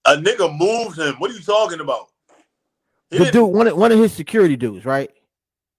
A 0.06 0.16
nigga 0.16 0.56
moved 0.56 0.98
him. 0.98 1.14
What 1.18 1.30
are 1.30 1.34
you 1.34 1.40
talking 1.40 1.80
about? 1.80 2.06
He 3.10 3.18
The 3.18 3.24
didn't- 3.24 3.32
dude, 3.46 3.54
one 3.54 3.66
of 3.66 3.76
one 3.76 3.92
of 3.92 3.98
his 3.98 4.12
security 4.12 4.56
dudes, 4.56 4.84
right? 4.84 5.10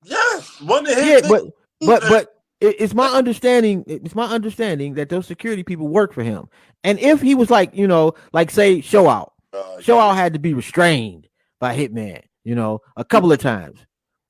Yes, 0.03 0.59
one 0.61 0.87
of 0.87 0.95
his. 0.95 1.05
Yeah, 1.05 1.19
niggas 1.19 1.29
but 1.29 1.43
but 1.81 2.01
but 2.09 2.23
it- 2.23 2.29
it's 2.61 2.93
my 2.93 3.07
understanding. 3.07 3.83
It's 3.87 4.15
my 4.15 4.25
understanding 4.25 4.95
that 4.95 5.09
those 5.09 5.25
security 5.25 5.63
people 5.63 5.87
work 5.87 6.13
for 6.13 6.23
him. 6.23 6.49
And 6.83 6.99
if 6.99 7.21
he 7.21 7.35
was 7.35 7.49
like, 7.49 7.73
you 7.75 7.87
know, 7.87 8.13
like 8.33 8.51
say 8.51 8.81
show 8.81 9.07
out, 9.09 9.33
Uh, 9.53 9.79
show 9.81 9.99
out 9.99 10.15
had 10.15 10.33
to 10.33 10.39
be 10.39 10.53
restrained 10.53 11.27
by 11.59 11.75
Hitman, 11.75 12.21
you 12.43 12.55
know, 12.55 12.79
a 12.97 13.05
couple 13.05 13.31
of 13.31 13.39
times. 13.39 13.79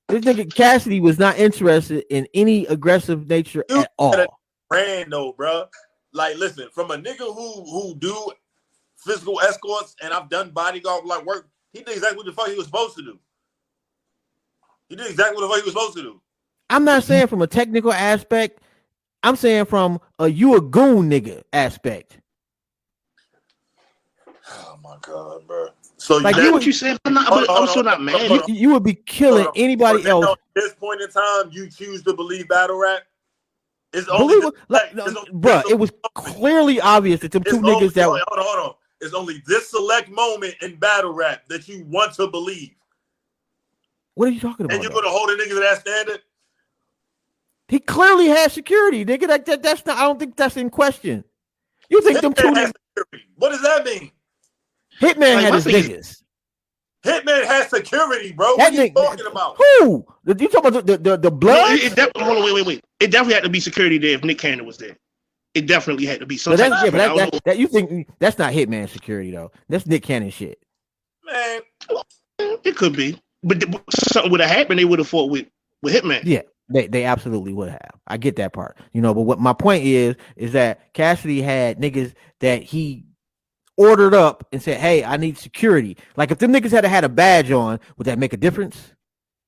This 0.07 0.25
nigga 0.25 0.53
Cassidy 0.53 0.99
was 0.99 1.19
not 1.19 1.37
interested 1.37 2.03
in 2.09 2.27
any 2.33 2.65
aggressive 2.65 3.27
nature 3.27 3.63
Dude, 3.67 3.79
at 3.79 3.91
all. 3.97 4.25
brand 4.69 5.11
though, 5.11 5.33
bro. 5.33 5.65
Like, 6.13 6.37
listen, 6.37 6.67
from 6.73 6.89
a 6.91 6.97
nigga 6.97 7.19
who 7.19 7.63
who 7.69 7.95
do 7.95 8.31
physical 8.97 9.39
escorts 9.41 9.95
and 10.01 10.13
I've 10.13 10.29
done 10.29 10.49
bodyguard 10.51 11.05
like 11.05 11.25
work, 11.25 11.49
he 11.73 11.79
did 11.79 11.89
exactly 11.95 12.17
what 12.17 12.25
the 12.25 12.33
fuck 12.33 12.49
he 12.49 12.55
was 12.55 12.65
supposed 12.65 12.95
to 12.97 13.03
do. 13.03 13.19
He 14.87 14.95
did 14.95 15.07
exactly 15.07 15.35
what 15.35 15.41
the 15.41 15.53
fuck 15.53 15.63
he 15.63 15.71
was 15.71 15.73
supposed 15.73 15.97
to 15.97 16.01
do. 16.01 16.21
I'm 16.69 16.85
not 16.85 17.03
saying 17.03 17.27
from 17.27 17.41
a 17.41 17.47
technical 17.47 17.91
aspect. 17.91 18.61
I'm 19.23 19.35
saying 19.35 19.65
from 19.65 19.99
a 20.19 20.27
you 20.27 20.55
a 20.55 20.61
goon 20.61 21.09
nigga 21.09 21.43
aspect. 21.51 22.19
Oh 24.51 24.79
my 24.83 24.95
god, 25.01 25.45
bro. 25.47 25.67
So 25.97 26.17
Like, 26.17 26.35
you 26.35 26.41
I 26.41 26.45
get 26.45 26.53
what 26.53 26.65
you 26.65 26.71
said. 26.71 26.97
I'm, 27.05 27.13
not, 27.13 27.27
Hold 27.27 27.41
but 27.41 27.49
on, 27.49 27.55
I'm 27.55 27.57
hold 27.57 27.69
still 27.69 27.83
not 27.83 27.97
hold 27.97 28.31
mad. 28.31 28.49
You, 28.49 28.55
you 28.55 28.69
would 28.71 28.83
be 28.83 28.93
killing 28.93 29.45
on. 29.45 29.53
anybody 29.55 30.05
else. 30.07 30.25
At 30.25 30.37
this 30.55 30.73
point 30.73 31.01
in 31.01 31.09
time, 31.09 31.49
you 31.51 31.69
choose 31.69 32.03
to 32.03 32.13
believe 32.13 32.47
battle 32.47 32.77
rap. 32.79 33.01
It's 33.91 34.07
only 34.07 34.35
Believe 34.35 34.41
this, 34.43 34.51
it, 34.61 34.65
like, 34.69 34.91
it's 34.93 35.17
only- 35.17 35.31
bruh, 35.31 35.61
it's 35.61 35.71
it 35.71 35.79
was 35.79 35.91
clearly 36.15 36.79
obvious 36.79 37.19
that 37.21 37.31
them 37.31 37.41
It's 37.41 37.51
two 37.51 37.57
only, 37.57 37.87
niggas 37.87 37.93
that 37.93 38.05
hold 38.05 38.19
on, 38.19 38.25
hold 38.37 38.69
on. 38.69 38.75
It's 39.01 39.13
only 39.13 39.41
this 39.47 39.69
select 39.69 40.09
moment 40.09 40.55
in 40.61 40.75
battle 40.75 41.13
rap 41.13 41.47
that 41.49 41.67
you 41.67 41.83
want 41.85 42.13
to 42.15 42.27
believe, 42.27 42.71
what 44.15 44.29
are 44.29 44.31
you 44.31 44.39
talking 44.39 44.65
about? 44.65 44.75
and 44.75 44.83
you're 44.83 44.91
gonna 44.93 45.09
hold 45.09 45.29
a 45.31 45.35
nigga 45.37 45.49
to 45.49 45.55
that 45.55 45.79
standard. 45.81 46.21
He 47.69 47.79
clearly 47.79 48.27
had 48.27 48.51
security, 48.51 49.05
nigga. 49.05 49.27
That, 49.27 49.45
that 49.45 49.63
that's 49.63 49.85
not. 49.85 49.97
I 49.97 50.01
don't 50.01 50.19
think 50.19 50.35
that's 50.35 50.57
in 50.57 50.69
question. 50.69 51.23
You 51.89 52.01
think 52.01 52.19
them 52.19 52.33
two 52.33 52.53
has 52.53 52.73
security. 52.97 53.29
What 53.35 53.49
does 53.49 53.61
that 53.61 53.85
mean? 53.85 54.11
Hitman 54.99 55.35
Like, 55.35 55.43
had 55.43 55.49
my 55.51 55.55
his 55.55 55.65
niggas. 55.65 56.23
Hitman 57.05 57.45
has 57.45 57.69
security, 57.69 58.33
bro. 58.33 58.57
That 58.57 58.73
What 58.73 58.79
are 58.79 58.83
you 58.83 58.91
talking 58.91 59.25
about? 59.27 59.55
Who? 59.57 60.05
You 60.25 60.47
talking 60.49 60.67
about 60.67 60.85
the 60.85 60.97
the, 60.97 60.97
the, 60.97 61.17
the 61.17 61.31
blood? 61.31 61.73
it, 61.73 61.83
it 61.83 61.95
definitely, 61.95 62.23
hold 62.23 62.37
on, 62.39 62.43
wait, 62.43 62.53
wait, 62.55 62.65
wait. 62.65 62.83
It 62.99 63.11
definitely 63.11 63.35
had 63.35 63.43
to 63.43 63.49
be 63.49 63.59
security 63.59 63.97
there 63.97 64.15
if 64.15 64.23
Nick 64.23 64.39
Cannon 64.39 64.65
was 64.65 64.77
there. 64.77 64.97
It 65.53 65.65
definitely 65.65 66.05
had 66.05 66.19
to 66.19 66.25
be. 66.25 66.37
So 66.37 66.55
that's, 66.55 66.83
yeah, 66.83 66.89
but 66.89 66.97
that, 66.97 67.07
don't 67.07 67.31
that, 67.31 67.43
that 67.45 67.57
you 67.57 67.67
think 67.67 68.07
that's 68.19 68.37
not 68.37 68.53
Hitman 68.53 68.89
security 68.89 69.31
though. 69.31 69.51
That's 69.69 69.87
Nick 69.87 70.03
Cannon 70.03 70.29
shit. 70.29 70.59
Man, 71.25 71.61
it 72.63 72.75
could 72.75 72.95
be, 72.95 73.19
but 73.43 73.63
something 73.91 74.31
would 74.31 74.41
have 74.41 74.49
happened. 74.49 74.79
They 74.79 74.85
would 74.85 74.99
have 74.99 75.07
fought 75.07 75.31
with 75.31 75.47
with 75.81 75.93
Hitman. 75.93 76.21
Yeah, 76.23 76.41
they 76.69 76.87
they 76.87 77.03
absolutely 77.05 77.53
would 77.53 77.69
have. 77.69 77.91
I 78.07 78.17
get 78.17 78.35
that 78.37 78.53
part. 78.53 78.77
You 78.93 79.01
know, 79.01 79.13
but 79.13 79.21
what 79.21 79.39
my 79.39 79.53
point 79.53 79.83
is 79.83 80.15
is 80.35 80.51
that 80.53 80.93
Cassidy 80.93 81.41
had 81.41 81.79
niggas 81.79 82.13
that 82.39 82.63
he 82.63 83.05
ordered 83.77 84.13
up 84.13 84.47
and 84.51 84.61
said, 84.61 84.79
"Hey, 84.79 85.03
I 85.03 85.17
need 85.17 85.37
security." 85.37 85.97
Like 86.15 86.31
if 86.31 86.37
them 86.39 86.53
niggas 86.53 86.71
had 86.71 86.85
had 86.85 87.03
a 87.03 87.09
badge 87.09 87.51
on, 87.51 87.79
would 87.97 88.05
that 88.05 88.19
make 88.19 88.33
a 88.33 88.37
difference? 88.37 88.93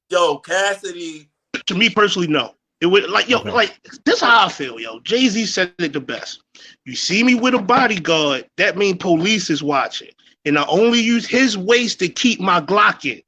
yo, 0.09 0.37
Cassidy. 0.39 1.29
To 1.67 1.75
me 1.75 1.89
personally, 1.89 2.27
no. 2.27 2.55
It 2.81 2.87
would 2.87 3.09
like 3.09 3.29
yo, 3.29 3.39
Okay. 3.39 3.51
like 3.51 3.79
this 4.05 4.19
how 4.21 4.45
I 4.45 4.49
feel, 4.49 4.79
yo. 4.79 4.99
Jay 5.01 5.27
Z 5.27 5.45
said 5.45 5.73
it 5.79 5.93
the 5.93 5.99
best. 6.01 6.41
You 6.85 6.95
see 6.95 7.23
me 7.23 7.35
with 7.35 7.53
a 7.53 7.59
bodyguard, 7.61 8.47
that 8.57 8.77
mean 8.77 8.97
police 8.97 9.49
is 9.49 9.61
watching, 9.63 10.09
and 10.45 10.57
I 10.57 10.65
only 10.67 10.99
use 10.99 11.27
his 11.27 11.57
waist 11.57 11.99
to 11.99 12.09
keep 12.09 12.39
my 12.39 12.59
Glock 12.59 13.05
in. 13.05 13.21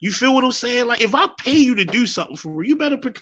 You 0.00 0.12
feel 0.12 0.34
what 0.34 0.44
I'm 0.44 0.52
saying? 0.52 0.86
Like 0.86 1.00
if 1.00 1.14
I 1.14 1.28
pay 1.38 1.56
you 1.56 1.74
to 1.74 1.84
do 1.84 2.06
something 2.06 2.36
for 2.36 2.50
real, 2.50 2.68
you 2.70 2.76
better. 2.76 2.96
Pre- 2.96 3.12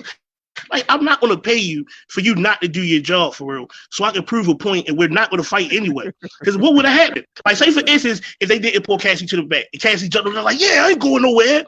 like 0.73 0.85
I'm 0.89 1.05
not 1.05 1.21
gonna 1.21 1.39
pay 1.39 1.57
you 1.57 1.85
for 2.09 2.21
you 2.21 2.35
not 2.35 2.61
to 2.63 2.69
do 2.69 2.83
your 2.83 3.01
job 3.01 3.35
for 3.35 3.55
real, 3.55 3.69
so 3.91 4.05
I 4.05 4.11
can 4.13 4.25
prove 4.25 4.49
a 4.49 4.55
point, 4.55 4.89
and 4.89 4.99
we're 4.99 5.09
not 5.09 5.31
gonna 5.31 5.43
fight 5.45 5.73
anyway. 5.73 6.11
Because 6.41 6.57
what 6.57 6.75
would 6.75 6.85
have 6.85 6.99
happened? 6.99 7.27
Like 7.47 7.57
say 7.57 7.71
for 7.71 7.81
instance, 7.87 8.21
if 8.41 8.49
they 8.49 8.59
didn't 8.59 8.85
pull 8.85 8.99
Cassie 8.99 9.27
to 9.27 9.37
the 9.37 9.43
back, 9.43 9.67
and 9.73 9.81
Cassie 9.83 10.09
jumped 10.09 10.29
up, 10.29 10.35
they're 10.35 10.43
like, 10.43 10.61
"Yeah, 10.61 10.85
I 10.87 10.91
ain't 10.91 11.01
going 11.01 11.23
nowhere." 11.23 11.65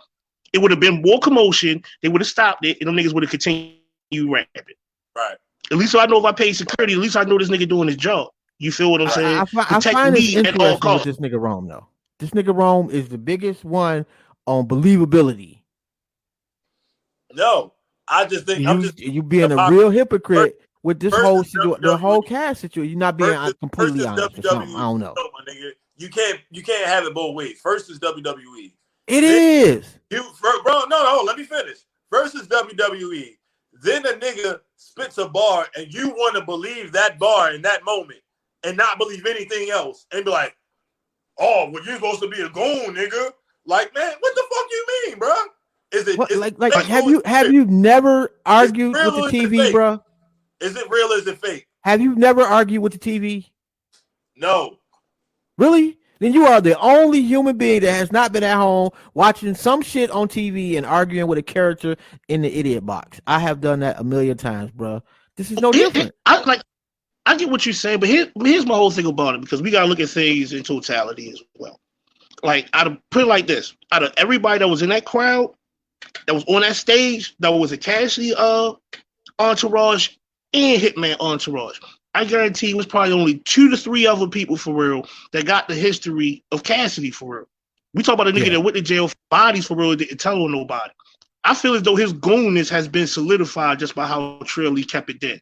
It 0.52 0.58
would 0.58 0.72
have 0.72 0.80
been 0.80 1.00
more 1.02 1.20
commotion. 1.20 1.82
They 2.02 2.08
would 2.08 2.20
have 2.20 2.28
stopped 2.28 2.64
it, 2.66 2.78
and 2.80 2.88
them 2.88 2.96
niggas 2.96 3.12
would 3.14 3.22
have 3.22 3.30
continued 3.30 3.76
rapping. 4.28 4.74
Right. 5.16 5.36
At 5.70 5.78
least 5.78 5.94
I 5.94 6.06
know 6.06 6.18
if 6.18 6.24
I 6.24 6.32
pay 6.32 6.52
security, 6.52 6.94
at 6.94 6.98
least 6.98 7.16
I 7.16 7.22
know 7.22 7.38
this 7.38 7.48
nigga 7.50 7.68
doing 7.68 7.86
his 7.86 7.96
job. 7.96 8.28
You 8.58 8.72
feel 8.72 8.90
what 8.90 9.00
I'm 9.00 9.08
saying? 9.08 9.38
I, 9.38 9.42
I, 9.42 9.44
fi- 9.44 9.60
I 9.60 9.64
Protect 9.64 9.94
find 9.94 10.16
it 10.16 10.18
me 10.18 10.36
at 10.36 10.38
all 10.38 10.38
interesting 10.46 10.72
with 10.72 10.80
costs. 10.80 11.06
this 11.06 11.16
nigga 11.18 11.40
Rome 11.40 11.68
though. 11.68 11.86
This 12.18 12.30
nigga 12.30 12.54
Rome 12.54 12.90
is 12.90 13.08
the 13.08 13.18
biggest 13.18 13.64
one 13.64 14.04
on 14.46 14.66
believability. 14.66 15.62
No, 17.32 17.74
I 18.08 18.26
just 18.26 18.46
think 18.46 18.66
I'm 18.66 18.80
You 18.80 18.86
just 18.86 18.98
you 18.98 19.22
being 19.22 19.52
a 19.52 19.70
real 19.70 19.90
hypocrite 19.90 20.60
with 20.82 20.98
this 20.98 21.14
whole 21.14 21.44
situ- 21.44 21.76
the 21.80 21.96
whole 21.96 22.22
cast 22.22 22.60
situation. 22.60 22.90
You're 22.90 22.98
not 22.98 23.16
being 23.16 23.30
uh, 23.30 23.42
versus- 23.42 23.54
completely 23.60 24.00
versus 24.00 24.06
honest. 24.06 24.36
WWE. 24.36 24.76
I 24.76 24.80
don't 24.80 25.00
know. 25.00 25.14
No. 25.16 25.30
You 25.96 26.08
can't 26.08 26.40
you 26.50 26.62
can't 26.62 26.86
have 26.86 27.04
it 27.04 27.14
both 27.14 27.34
ways. 27.34 27.60
First 27.60 27.90
is 27.90 27.98
WWE. 27.98 28.72
It 29.06 29.24
is. 29.24 29.98
You 30.10 30.24
bro, 30.40 30.52
no, 30.64 30.86
no, 30.88 31.22
let 31.26 31.36
me 31.36 31.44
finish. 31.44 31.78
Versus 32.10 32.46
WWE. 32.48 33.36
Then 33.82 34.06
a 34.06 34.12
nigga 34.12 34.60
spits 34.76 35.18
a 35.18 35.28
bar 35.28 35.66
and 35.76 35.92
you 35.92 36.08
want 36.08 36.34
to 36.36 36.42
believe 36.42 36.90
that 36.92 37.18
bar 37.18 37.52
in 37.52 37.62
that 37.62 37.84
moment 37.84 38.20
and 38.64 38.76
not 38.76 38.98
believe 38.98 39.26
anything 39.26 39.70
else 39.70 40.06
and 40.12 40.24
be 40.24 40.30
like, 40.30 40.56
oh, 41.38 41.70
well, 41.70 41.84
you're 41.84 41.96
supposed 41.96 42.20
to 42.22 42.28
be 42.28 42.40
a 42.40 42.48
goon, 42.48 42.94
nigga. 42.94 43.30
Like, 43.70 43.94
man, 43.94 44.12
what 44.18 44.34
the 44.34 44.42
fuck 44.50 44.66
you 44.70 44.86
mean, 45.06 45.18
bro? 45.20 45.34
Is 45.92 46.08
it 46.08 46.18
What, 46.18 46.30
is 46.32 46.38
like 46.38 46.58
like 46.58 46.72
have 46.86 47.04
you 47.04 47.22
have 47.24 47.46
fake? 47.46 47.54
you 47.54 47.64
never 47.66 48.30
argued 48.44 48.92
with 48.94 49.14
the 49.14 49.28
TV, 49.38 49.58
fake? 49.58 49.72
bro? 49.72 50.02
Is 50.60 50.74
it 50.76 50.90
real 50.90 51.06
or 51.12 51.16
is 51.18 51.26
it 51.28 51.38
fake? 51.38 51.68
Have 51.84 52.00
you 52.00 52.16
never 52.16 52.42
argued 52.42 52.82
with 52.82 52.92
the 52.92 52.98
TV? 52.98 53.46
No. 54.36 54.78
Really? 55.56 55.98
Then 56.18 56.32
you 56.34 56.46
are 56.46 56.60
the 56.60 56.78
only 56.80 57.22
human 57.22 57.56
being 57.56 57.80
that 57.82 57.92
has 57.92 58.10
not 58.12 58.32
been 58.32 58.42
at 58.42 58.56
home 58.56 58.90
watching 59.14 59.54
some 59.54 59.82
shit 59.82 60.10
on 60.10 60.26
TV 60.28 60.76
and 60.76 60.84
arguing 60.84 61.28
with 61.28 61.38
a 61.38 61.42
character 61.42 61.96
in 62.28 62.42
the 62.42 62.52
idiot 62.58 62.84
box. 62.84 63.20
I 63.26 63.38
have 63.38 63.60
done 63.60 63.80
that 63.80 64.00
a 64.00 64.04
million 64.04 64.36
times, 64.36 64.70
bro. 64.72 65.02
This 65.36 65.50
is 65.52 65.60
no 65.60 65.70
Here- 65.70 65.86
different. 65.86 66.12
I 66.26 66.42
like. 66.42 66.60
I 67.24 67.36
get 67.36 67.48
what 67.50 67.64
you're 67.64 67.72
saying, 67.72 68.00
but 68.00 68.08
here, 68.08 68.30
here's 68.42 68.66
my 68.66 68.74
whole 68.74 68.90
thing 68.90 69.06
about 69.06 69.36
it 69.36 69.40
because 69.42 69.62
we 69.62 69.70
gotta 69.70 69.86
look 69.86 70.00
at 70.00 70.08
things 70.08 70.52
in 70.52 70.62
totality 70.64 71.30
as 71.30 71.40
well. 71.54 71.78
Like, 72.42 72.68
out 72.72 72.86
of 72.86 72.98
put 73.10 73.22
it 73.22 73.26
like 73.26 73.46
this: 73.46 73.74
out 73.92 74.02
of 74.02 74.12
everybody 74.16 74.58
that 74.60 74.68
was 74.68 74.82
in 74.82 74.88
that 74.90 75.04
crowd, 75.04 75.52
that 76.26 76.34
was 76.34 76.44
on 76.44 76.62
that 76.62 76.76
stage, 76.76 77.34
that 77.40 77.50
was 77.52 77.72
a 77.72 77.76
Cassidy 77.76 78.34
uh 78.36 78.72
entourage 79.38 80.10
and 80.52 80.80
Hitman 80.80 81.16
entourage. 81.20 81.78
I 82.14 82.24
guarantee 82.24 82.70
it 82.70 82.76
was 82.76 82.86
probably 82.86 83.12
only 83.12 83.38
two 83.40 83.70
to 83.70 83.76
three 83.76 84.06
other 84.06 84.26
people 84.26 84.56
for 84.56 84.74
real 84.74 85.06
that 85.32 85.46
got 85.46 85.68
the 85.68 85.74
history 85.74 86.42
of 86.50 86.64
Cassidy 86.64 87.10
for 87.10 87.36
real. 87.36 87.48
We 87.94 88.02
talk 88.02 88.14
about 88.14 88.28
a 88.28 88.32
nigga 88.32 88.46
Yeah. 88.46 88.52
that 88.54 88.60
went 88.62 88.76
to 88.76 88.82
jail 88.82 89.08
for 89.08 89.16
bodies 89.30 89.66
for 89.66 89.76
real, 89.76 89.94
didn't 89.94 90.18
tell 90.18 90.42
on 90.42 90.52
nobody. 90.52 90.90
I 91.44 91.54
feel 91.54 91.74
as 91.74 91.82
though 91.82 91.96
his 91.96 92.12
goonness 92.12 92.68
has 92.70 92.88
been 92.88 93.06
solidified 93.06 93.78
just 93.78 93.94
by 93.94 94.06
how 94.06 94.40
Trill 94.44 94.72
Lee 94.72 94.84
kept 94.84 95.10
it 95.10 95.20
dead. 95.20 95.40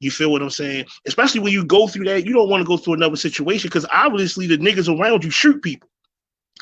You 0.00 0.10
feel 0.10 0.32
what 0.32 0.42
I'm 0.42 0.50
saying? 0.50 0.86
Especially 1.06 1.40
when 1.40 1.52
you 1.52 1.64
go 1.64 1.86
through 1.86 2.06
that, 2.06 2.26
you 2.26 2.32
don't 2.32 2.48
want 2.48 2.62
to 2.62 2.66
go 2.66 2.76
through 2.78 2.94
another 2.94 3.16
situation 3.16 3.68
because 3.68 3.86
obviously 3.92 4.46
the 4.46 4.58
niggas 4.58 4.88
around 4.88 5.24
you 5.24 5.30
shoot 5.30 5.62
people. 5.62 5.89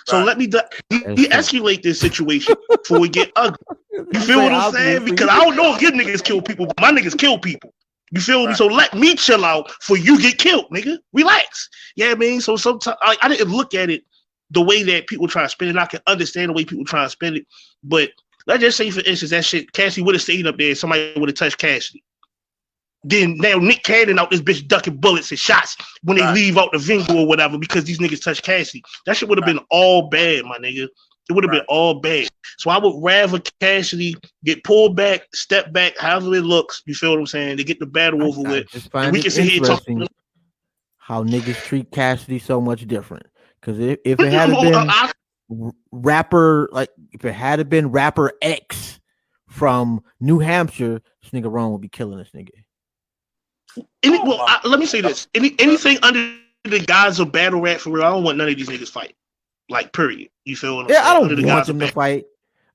So 0.09 0.17
Right. 0.17 0.27
let 0.27 0.39
me 0.39 0.47
de- 0.47 0.65
That's 0.91 1.05
de-escalate 1.15 1.83
this 1.83 2.01
situation 2.01 2.55
before 2.71 2.99
we 3.01 3.09
get 3.09 3.31
ugly. 3.37 3.59
You 4.13 4.21
feel 4.21 4.43
what 4.43 4.53
I'm 4.53 4.73
saying? 4.73 5.05
Because 5.05 5.29
I 5.29 5.39
don't 5.41 5.57
know 5.57 5.75
if 5.75 5.83
your 5.83 5.91
niggas 5.91 6.23
kill 6.23 6.41
people, 6.41 6.67
but 6.67 6.81
my 6.81 6.93
niggas 6.93 7.19
kill 7.19 7.37
people. 7.39 7.75
You 8.13 8.21
feel 8.21 8.47
me? 8.47 8.55
So 8.55 8.67
let 8.67 8.95
me 8.95 9.17
chill 9.17 9.45
out 9.45 9.71
for 9.83 9.97
you 9.99 10.21
get 10.21 10.39
killed, 10.39 10.67
nigga. 10.71 10.99
Relax. 11.13 11.69
Yeah, 11.97 12.13
I 12.13 12.15
mean, 12.15 12.41
so 12.41 12.57
sometimes 12.57 12.97
I, 13.03 13.17
I 13.23 13.29
didn't 13.29 13.51
look 13.51 13.75
at 13.75 13.91
it 13.91 14.05
the 14.51 14.63
way 14.63 14.83
that 14.85 15.09
people 15.09 15.27
try 15.27 15.43
to 15.43 15.49
spin 15.49 15.69
it. 15.69 15.77
I 15.77 15.87
can 15.87 16.01
understand 16.07 16.51
the 16.51 16.53
way 16.55 16.65
people 16.65 16.85
try 16.85 17.03
to 17.05 17.11
spin 17.11 17.37
it, 17.37 17.47
but 17.83 18.11
let's 18.47 18.61
just 18.63 18.77
say, 18.79 18.89
for 18.91 19.01
instance, 19.01 19.33
that 19.33 19.45
shit 19.45 19.73
Cassidy 19.73 20.03
would 20.03 20.15
have 20.15 20.23
stayed 20.23 20.47
up 20.47 20.57
there. 20.57 20.75
Somebody 20.75 21.13
would 21.17 21.29
have 21.29 21.37
touched 21.37 21.59
Cassidy. 21.59 22.03
Then 23.05 23.37
now 23.39 23.59
Nick 23.59 23.85
Cannon 23.85 24.19
out 24.19 24.31
this 24.31 24.41
bitch 24.41 24.67
ducking 24.67 24.97
bullets 24.97 25.31
and 25.31 25.39
shots 25.39 25.77
when 26.03 26.17
they 26.17 26.23
Right. 26.25 26.35
leave 26.35 26.59
out 26.59 26.73
the 26.73 26.79
venue 26.79 27.21
or 27.23 27.27
whatever 27.27 27.57
because 27.57 27.85
these 27.85 27.99
niggas 27.99 28.23
touch 28.23 28.43
Cassidy. 28.43 28.83
That 29.07 29.17
shit 29.17 29.29
would 29.29 29.39
have 29.39 29.47
been 29.47 29.61
all 29.71 30.09
bad, 30.09 30.45
my 30.45 30.59
nigga. 30.59 30.89
It 31.31 31.33
would 31.35 31.45
have 31.45 31.51
Right. 31.51 31.59
been 31.61 31.67
all 31.69 32.01
bad. 32.01 32.29
So 32.59 32.71
I 32.71 32.79
would 32.79 32.95
rather 33.03 33.39
Cassidy 33.61 34.15
get 34.45 34.65
pulled 34.65 34.97
back, 34.97 35.23
step 35.35 35.73
back, 35.73 35.97
however 35.99 36.35
it 36.35 36.43
looks. 36.43 36.83
You 36.87 36.95
feel 36.95 37.11
what 37.13 37.21
I'm 37.21 37.27
saying? 37.27 37.59
To 37.59 37.65
get 37.65 37.79
the 37.79 37.87
battle 37.87 38.23
over 38.25 38.41
I, 38.49 38.51
I 38.51 38.55
with. 38.55 38.91
find 38.91 39.13
we 39.13 39.23
can 39.23 39.31
sit 39.31 39.45
here 39.45 39.59
and 39.59 39.67
talk- 39.67 39.89
interesting 39.89 40.09
how 40.97 41.23
niggas 41.25 41.63
treat 41.65 41.91
Cassidy 41.93 42.39
so 42.39 42.61
much 42.61 42.87
different. 42.87 43.27
Because 43.61 43.79
if, 43.79 43.99
if 44.05 44.21
it 44.21 44.33
had 44.33 44.51
been 44.51 44.75
I- 44.75 45.13
rapper, 45.93 46.69
like 46.73 46.91
if 47.13 47.25
it 47.25 47.33
had 47.33 47.69
been 47.69 47.89
rapper 47.91 48.33
X 48.43 49.01
from 49.49 50.03
New 50.21 50.39
Hampshire, 50.41 51.01
this 51.23 51.31
nigga 51.31 51.53
Ron 51.53 51.73
would 51.73 51.81
be 51.81 51.89
killing 51.89 52.19
this 52.19 52.31
nigga. 52.35 52.51
Any, 54.03 54.19
Oh 54.19 54.25
well, 54.25 54.41
I, 54.41 54.61
let 54.65 54.79
me 54.81 54.87
say 54.87 55.01
this: 55.01 55.29
Any 55.35 55.55
anything 55.59 55.99
under 56.03 56.35
the 56.65 56.81
guise 56.81 57.21
of 57.21 57.33
battle 57.33 57.61
rap 57.61 57.81
for 57.81 57.91
real, 57.91 58.05
I 58.05 58.11
don't 58.11 58.25
want 58.25 58.39
none 58.39 58.49
of 58.49 58.57
these 58.57 58.69
niggas 58.69 58.91
fight. 58.91 59.15
Like, 59.69 59.93
period. 59.93 60.31
You 60.45 60.57
feel 60.57 60.77
what 60.77 60.87
I'm 60.87 60.91
Yeah, 60.91 61.03
I 61.05 61.15
don't 61.15 61.35
the 61.35 61.47
want 61.47 61.67
them 61.67 61.79
to 61.81 61.89
fight. 61.89 62.25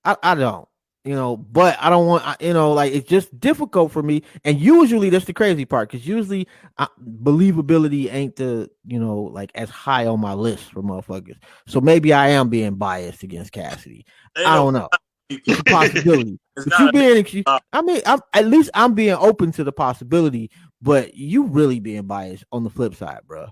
I, 0.05 0.15
I 0.21 0.35
don't. 0.35 0.67
you 1.05 1.15
know, 1.15 1.35
but 1.35 1.77
I 1.81 1.89
don't 1.89 2.07
want, 2.07 2.41
you 2.41 2.53
know, 2.53 2.71
like 2.71 2.93
it's 2.93 3.07
just 3.07 3.37
difficult 3.39 3.91
for 3.91 4.01
me. 4.01 4.23
And 4.45 4.59
usually 4.59 5.09
that's 5.09 5.25
the 5.25 5.33
crazy 5.33 5.65
part 5.65 5.89
because 5.89 6.07
usually 6.07 6.47
I, 6.77 6.87
believability 7.01 8.13
ain't 8.13 8.37
the, 8.37 8.69
you 8.85 8.99
know, 8.99 9.21
like 9.21 9.51
as 9.55 9.69
high 9.69 10.05
on 10.05 10.21
my 10.21 10.33
list 10.33 10.71
for 10.71 10.81
motherfuckers. 10.81 11.37
So 11.67 11.81
maybe 11.81 12.13
I 12.13 12.29
am 12.29 12.49
being 12.49 12.75
biased 12.75 13.23
against 13.23 13.51
Cassidy. 13.51 14.05
I 14.35 14.55
don't 14.55 14.73
know. 14.73 14.89
It's 15.29 15.59
a 15.59 15.63
possibility. 15.63 16.39
It's 16.55 16.67
but 16.67 16.79
you 16.79 16.91
being, 16.91 17.43
uh, 17.47 17.59
I 17.73 17.81
mean, 17.81 17.99
I'm 18.05 18.19
at 18.31 18.45
least 18.45 18.69
I'm 18.75 18.93
being 18.93 19.15
open 19.15 19.51
to 19.53 19.63
the 19.63 19.71
possibility, 19.71 20.51
but 20.83 21.15
you 21.15 21.45
really 21.45 21.79
being 21.79 22.03
biased 22.03 22.43
on 22.51 22.63
the 22.63 22.69
flip 22.69 22.93
side, 22.93 23.21
bro. 23.25 23.47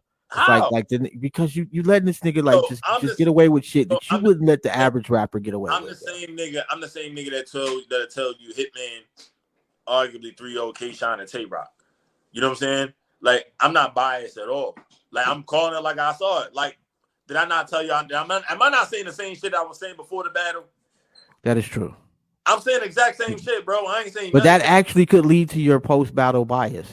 Like, 0.48 0.72
like 0.72 0.88
the, 0.88 1.12
because 1.20 1.56
you 1.56 1.68
you 1.72 1.84
letting 1.84 2.06
this 2.06 2.20
nigga 2.20 2.44
like 2.44 2.54
So, 2.56 2.66
just 2.70 2.84
I'm 2.88 3.02
just 3.02 3.18
the- 3.18 3.24
get 3.26 3.28
away 3.28 3.50
with 3.50 3.66
shit 3.66 3.90
that 3.90 4.10
you 4.10 4.18
I'm 4.18 4.24
wouldn't 4.24 4.46
let 4.48 4.62
the 4.62 4.74
average 4.76 5.10
rapper 5.10 5.40
get 5.40 5.54
away 5.54 5.72
I'm 5.72 5.84
the 5.84 5.90
with. 5.90 6.04
bro. 6.06 6.14
same 6.14 6.38
nigga. 6.38 6.64
I'm 6.70 6.80
the 6.80 6.88
same 6.88 7.16
nigga 7.16 7.32
that 7.32 7.52
told 7.52 7.84
that 7.90 8.12
told 8.14 8.36
you 8.40 8.54
Hitman, 8.54 9.02
arguably 9.88 10.36
3-0 10.38 10.76
K 10.76 10.92
Shine 10.94 11.20
and 11.20 11.28
Tay 11.28 11.46
Roc. 11.46 11.70
You 12.32 12.40
know 12.42 12.48
what 12.48 12.54
I'm 12.54 12.60
saying? 12.60 12.94
Like 13.22 13.52
I'm 13.60 13.74
not 13.74 13.94
biased 13.96 14.38
at 14.38 14.48
all. 14.48 14.78
Like 15.12 15.28
I'm 15.28 15.44
calling 15.44 15.76
it 15.76 15.82
like 15.82 16.00
I 16.00 16.14
saw 16.14 16.44
it. 16.44 16.54
Like 16.56 16.78
did 17.28 17.38
I 17.38 17.46
not 17.46 17.68
tell 17.68 17.84
you? 17.84 17.92
Am 17.92 18.08
I, 18.12 18.42
am 18.50 18.62
I 18.62 18.70
not 18.70 18.90
saying 18.90 19.06
the 19.06 19.14
same 19.14 19.36
shit 19.36 19.54
I 19.54 19.64
was 19.64 19.80
saying 19.80 19.96
before 19.96 20.24
the 20.24 20.30
battle? 20.32 20.66
That 21.44 21.58
is 21.58 21.66
true. 21.66 21.94
I'm 22.46 22.60
saying 22.62 22.80
the 22.80 22.86
exact 22.86 23.18
same 23.18 23.38
shit, 23.38 23.66
bro. 23.66 23.86
I 23.86 24.04
ain't 24.04 24.14
saying. 24.14 24.32
But 24.32 24.44
that 24.44 24.62
actually 24.62 25.06
could 25.06 25.26
lead 25.26 25.50
to 25.52 25.62
your 25.62 25.80
post 25.80 26.16
battle 26.16 26.46
bias. 26.46 26.88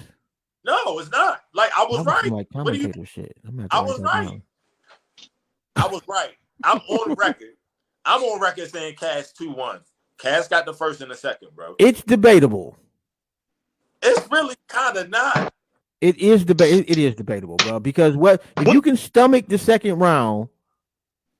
No, 0.89 0.99
it's 0.99 1.11
not. 1.11 1.41
Like 1.55 1.70
I 1.76 1.84
was 1.84 2.01
I'm 2.01 2.05
right. 2.07 2.24
Like 2.32 2.49
What 2.53 2.72
do 2.74 2.80
you? 2.80 3.05
shit. 3.05 3.36
I 3.70 3.80
was 3.80 4.01
right. 4.01 4.24
down. 4.24 4.43
I 5.76 5.86
was 5.86 6.03
right. 6.09 6.32
I'm 6.64 6.78
on 6.78 7.14
record. 7.18 7.55
I'm 8.05 8.22
on 8.22 8.41
record 8.41 8.70
saying 8.70 8.97
Cash 8.97 9.32
two 9.32 9.51
one. 9.53 9.80
Cash 10.18 10.49
got 10.49 10.66
the 10.66 10.74
first 10.74 11.01
and 11.01 11.11
the 11.11 11.14
second, 11.14 11.51
bro. 11.55 11.76
It's 11.78 12.03
debatable. 12.03 12.76
It's 14.03 14.28
really 14.30 14.57
kind 14.68 14.97
of 14.97 15.11
not. 15.11 15.53
It 16.01 16.16
is 16.18 16.45
debate. 16.45 16.84
It, 16.89 16.99
is 16.99 17.14
debatable, 17.14 17.57
bro. 17.57 17.80
Because 17.80 18.16
what 18.16 18.43
if 18.57 18.66
What- 18.66 18.74
you 18.74 18.82
can 18.82 18.97
stomach 18.97 19.47
the 19.49 19.59
second 19.59 19.99
round 19.99 20.49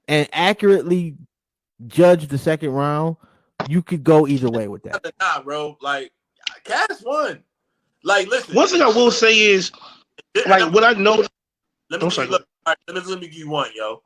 and 0.09 0.28
accurately 0.32 1.16
judge 1.86 2.26
the 2.28 2.38
second 2.38 2.70
round, 2.70 3.16
you 3.68 3.82
could 3.82 4.03
go 4.05 4.26
either 4.26 4.51
way 4.51 4.68
with 4.68 4.82
that. 4.84 5.12
Not, 5.20 5.44
bro. 5.44 5.76
Like 5.80 6.12
Cash 6.64 7.03
won. 7.05 7.42
Like 8.09 8.26
listen. 8.28 8.54
One 8.54 8.66
thing 8.66 8.80
I 8.80 8.86
will 8.86 9.11
say 9.11 9.38
is, 9.38 9.70
like, 10.46 10.72
what 10.72 10.82
I 10.82 10.94
know, 10.94 11.16
Let 11.16 11.20
me, 11.20 11.26
I'm 11.92 12.00
give 12.00 12.12
sorry, 12.14 12.26
you, 12.28 12.32
look, 12.32 12.46
right, 12.66 12.76
let 12.86 12.96
me 12.96 13.02
let 13.02 13.20
me 13.20 13.28
give 13.28 13.36
you 13.36 13.50
one, 13.50 13.68
yo. 13.74 14.02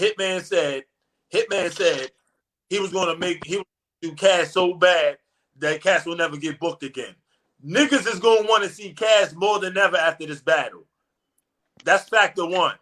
Hitman 0.00 0.42
said, 0.42 0.84
Hitman 1.30 1.70
said 1.70 2.10
he 2.70 2.78
was 2.80 2.90
gonna 2.90 3.18
make 3.18 3.44
he 3.44 3.58
was 3.58 3.66
gonna 4.00 4.14
do 4.14 4.16
Cash 4.16 4.48
so 4.48 4.72
bad 4.72 5.18
that 5.58 5.82
Cash 5.82 6.06
will 6.06 6.16
never 6.16 6.38
get 6.38 6.58
booked 6.58 6.84
again. 6.84 7.14
Niggas 7.62 8.10
is 8.10 8.18
gonna 8.18 8.48
want 8.48 8.64
to 8.64 8.70
see 8.70 8.94
Cash 8.94 9.34
more 9.34 9.58
than 9.58 9.76
ever 9.76 9.98
after 9.98 10.24
this 10.24 10.40
battle. 10.40 10.86
That's 11.84 12.08
factor 12.08 12.46
one. 12.46 12.76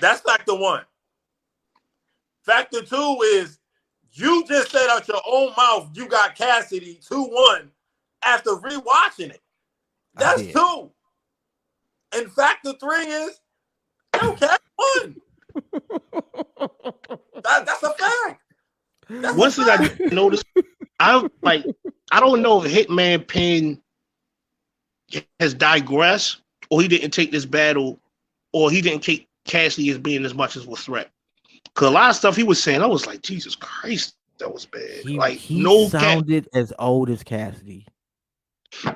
That's 0.00 0.20
factor 0.20 0.54
one. 0.54 0.84
Factor 2.44 2.82
two 2.82 3.18
is 3.24 3.58
you 4.12 4.44
just 4.46 4.70
said 4.70 4.86
out 4.90 5.08
your 5.08 5.22
own 5.26 5.50
mouth 5.56 5.90
you 5.92 6.06
got 6.06 6.36
Cassidy 6.36 7.00
2-1 7.02 7.70
after 8.24 8.50
rewatching 8.50 9.30
it. 9.30 9.40
That's 10.14 10.42
did. 10.42 10.52
two. 10.54 10.90
And 12.14 12.30
factor 12.32 12.72
three 12.80 13.06
is 13.06 13.40
yo, 14.20 14.34
Cash 14.34 14.58
won. 14.78 15.16
That, 17.42 17.66
that's 17.66 17.82
a 17.82 17.90
fact. 17.90 18.40
That's 19.08 19.36
one 19.36 19.50
thing 19.50 19.68
I 19.68 19.76
fact. 19.76 19.98
did 19.98 20.12
notice, 20.12 20.44
I 21.00 21.28
like, 21.42 21.64
I 22.12 22.20
don't 22.20 22.42
know 22.42 22.62
if 22.62 22.72
Hitman 22.72 23.26
Pen 23.26 23.80
has 25.40 25.54
digressed 25.54 26.40
or 26.70 26.80
he 26.80 26.88
didn't 26.88 27.10
take 27.10 27.30
this 27.30 27.44
battle 27.44 28.00
or 28.52 28.70
he 28.70 28.80
didn't 28.80 29.02
take 29.02 29.28
Cassidy 29.44 29.90
as 29.90 29.98
being 29.98 30.24
as 30.24 30.34
much 30.34 30.56
as 30.56 30.66
a 30.66 30.76
threat. 30.76 31.10
Cause 31.74 31.88
a 31.88 31.90
lot 31.90 32.10
of 32.10 32.16
stuff 32.16 32.36
he 32.36 32.44
was 32.44 32.62
saying, 32.62 32.82
I 32.82 32.86
was 32.86 33.06
like, 33.06 33.20
Jesus 33.22 33.56
Christ, 33.56 34.14
that 34.38 34.52
was 34.52 34.64
bad. 34.64 35.00
He, 35.04 35.18
like 35.18 35.38
he 35.38 35.62
no 35.62 35.90
Ca- 35.90 35.98
sounded 35.98 36.48
as 36.54 36.72
old 36.78 37.10
as 37.10 37.22
Cassidy. 37.22 37.86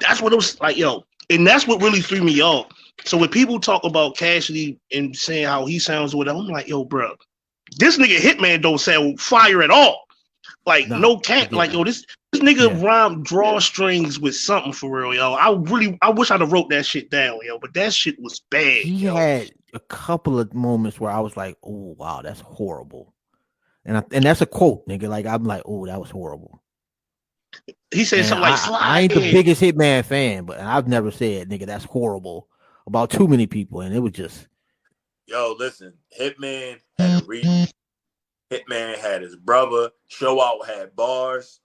That's 0.01 0.21
what 0.21 0.33
it 0.33 0.37
was 0.37 0.61
like, 0.61 0.77
yo. 0.77 1.05
And 1.31 1.47
that's 1.47 1.67
what 1.67 1.83
really 1.83 2.01
threw 2.01 2.23
me 2.23 2.41
off. 2.41 2.67
So 3.05 3.17
when 3.19 3.29
people 3.29 3.61
talk 3.61 3.85
about 3.85 4.17
Cassidy 4.17 4.79
and 4.93 5.15
saying 5.17 5.47
how 5.47 5.67
he 5.67 5.79
sounds 5.79 6.15
with 6.15 6.29
I'm 6.29 6.47
like, 6.49 6.69
yo, 6.69 6.85
bro, 6.85 7.15
this 7.79 7.99
nigga 7.99 8.17
Hitman 8.17 8.63
don't 8.63 8.79
sound 8.79 9.21
fire 9.21 9.63
at 9.63 9.71
all. 9.71 10.05
Like 10.67 10.89
No, 10.89 10.99
no, 10.99 11.19
cat, 11.19 11.53
like 11.53 11.73
yo, 11.73 11.85
this 11.85 12.05
this 12.33 12.43
nigga 12.43 12.71
Yeah. 12.71 12.87
rhyme 12.87 13.23
draw 13.23 13.59
strings 13.59 14.21
with 14.21 14.35
something 14.35 14.73
for 14.73 14.91
real, 14.91 15.15
yo. 15.15 15.33
I 15.35 15.55
really, 15.71 15.99
I 16.03 16.11
wish 16.11 16.31
I'd 16.31 16.41
have 16.41 16.53
wrote 16.53 16.69
that 16.71 16.85
shit 16.85 17.11
down, 17.11 17.39
yo. 17.43 17.59
But 17.59 17.73
that 17.75 17.95
shit 17.95 18.21
was 18.21 18.41
bad. 18.51 18.83
He 18.83 18.91
yo. 18.91 19.15
had 19.15 19.51
a 19.73 19.81
couple 19.81 20.39
of 20.39 20.53
moments 20.53 21.01
where 21.01 21.11
I 21.11 21.21
was 21.21 21.37
like, 21.37 21.57
"Oh 21.63 21.95
wow, 21.99 22.21
that's 22.23 22.41
horrible," 22.41 23.15
and 23.87 23.97
I, 23.99 24.05
and 24.13 24.25
that's 24.25 24.43
a 24.43 24.47
quote, 24.47 24.87
nigga. 24.87 25.09
Like 25.09 25.25
I'm 25.27 25.45
like, 25.45 25.63
"Oh, 25.65 25.87
that 25.87 26.01
was 26.01 26.11
horrible." 26.11 26.63
He 27.91 28.05
said 28.05 28.21
And 28.21 28.29
something 28.29 28.43
like, 28.43 28.53
I, 28.53 28.57
slide 28.57 28.81
I 28.81 29.01
ain't 29.01 29.15
the 29.15 29.33
biggest 29.33 29.63
Hitman 29.63 30.05
fan, 30.05 30.45
but 30.45 30.61
I've 30.61 30.89
never 30.89 31.11
said, 31.11 31.49
"Nigga, 31.49 31.67
that's 31.67 31.85
horrible" 31.85 32.49
about 32.87 33.11
too 33.11 33.29
many 33.29 33.47
people, 33.47 33.81
and 33.81 33.95
it 33.95 34.01
was 34.01 34.13
just 34.13 34.49
Yo, 35.29 35.55
listen, 35.59 35.93
Hitman 36.19 36.79
had 36.99 37.23
a 37.23 37.27
reach. 37.27 37.45
Hitman 38.51 38.97
had 38.97 39.21
his 39.21 39.37
brother. 39.37 39.91
Show 40.07 40.41
out 40.41 40.67
had 40.67 40.97
bars. 40.97 41.61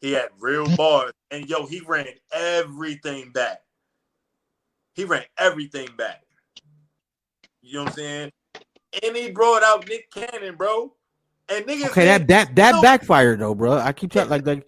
He 0.00 0.12
had 0.12 0.30
real 0.38 0.66
bars. 0.76 1.12
And 1.30 1.46
yo, 1.46 1.66
he 1.66 1.80
ran 1.80 2.06
everything 2.32 3.32
back. 3.32 3.60
He 4.94 5.04
ran 5.04 5.24
everything 5.36 5.90
back. 5.98 6.22
You 7.60 7.74
know 7.74 7.82
what 7.82 7.90
I'm 7.90 7.96
saying? 7.96 8.30
And 9.02 9.14
he 9.14 9.30
brought 9.30 9.62
out 9.62 9.86
Nick 9.86 10.10
Cannon, 10.10 10.56
bro. 10.56 10.94
And 11.48 11.64
niggas 11.64 11.86
okay. 11.90 12.04
That 12.06 12.20
said, 12.22 12.28
that 12.28 12.56
that 12.56 12.74
No. 12.76 12.82
backfired 12.82 13.38
though, 13.38 13.54
bro. 13.54 13.74
I 13.78 13.92
keep 13.92 14.10
telling 14.12 14.30
like 14.30 14.46
like 14.46 14.66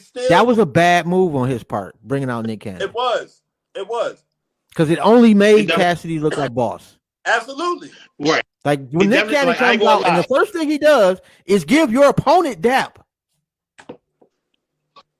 still 0.00 0.28
that 0.30 0.46
was 0.46 0.58
a 0.58 0.64
bad 0.66 1.06
move 1.06 1.34
on 1.36 1.48
his 1.48 1.62
part, 1.62 1.96
bringing 2.02 2.30
out 2.30 2.46
Nick 2.46 2.60
Cannon, 2.60 2.82
it 2.82 2.94
was. 2.94 3.42
It 3.74 3.86
was. 3.86 4.22
because 4.70 4.88
it 4.90 4.98
only 5.00 5.34
made 5.34 5.68
It 5.68 5.74
Cassidy 5.74 6.18
look 6.20 6.36
like 6.36 6.54
boss. 6.54 6.98
Absolutely. 7.26 7.90
right. 8.18 8.42
Like 8.64 8.88
when 8.90 9.08
It 9.08 9.10
Nick 9.10 9.28
definitely- 9.28 9.34
Cannon 9.34 9.48
like, 9.48 9.58
comes 9.58 9.82
out, 9.82 10.02
gonna 10.02 10.14
and 10.14 10.18
the 10.24 10.28
first 10.28 10.52
thing 10.54 10.70
he 10.70 10.78
does 10.78 11.20
is 11.44 11.64
give 11.64 11.90
your 11.92 12.06
opponent 12.08 12.60
dap. 12.62 13.04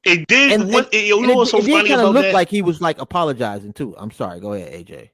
It 0.04 0.26
did. 0.28 0.52
And- 0.52 0.72
what, 0.72 0.92
and- 0.92 1.02
you 1.02 1.20
know 1.26 1.32
it, 1.32 1.36
what's 1.36 1.50
so 1.50 1.58
it 1.58 1.62
funny 1.62 1.88
kind 1.88 2.00
of 2.00 2.00
about 2.00 2.14
look 2.14 2.22
that? 2.24 2.34
like 2.34 2.48
he 2.48 2.62
was 2.62 2.80
like 2.80 2.98
apologizing 3.00 3.72
too. 3.72 3.94
I'm 3.98 4.10
sorry. 4.10 4.40
Go 4.40 4.52
ahead, 4.54 4.72
AJ. 4.86 5.10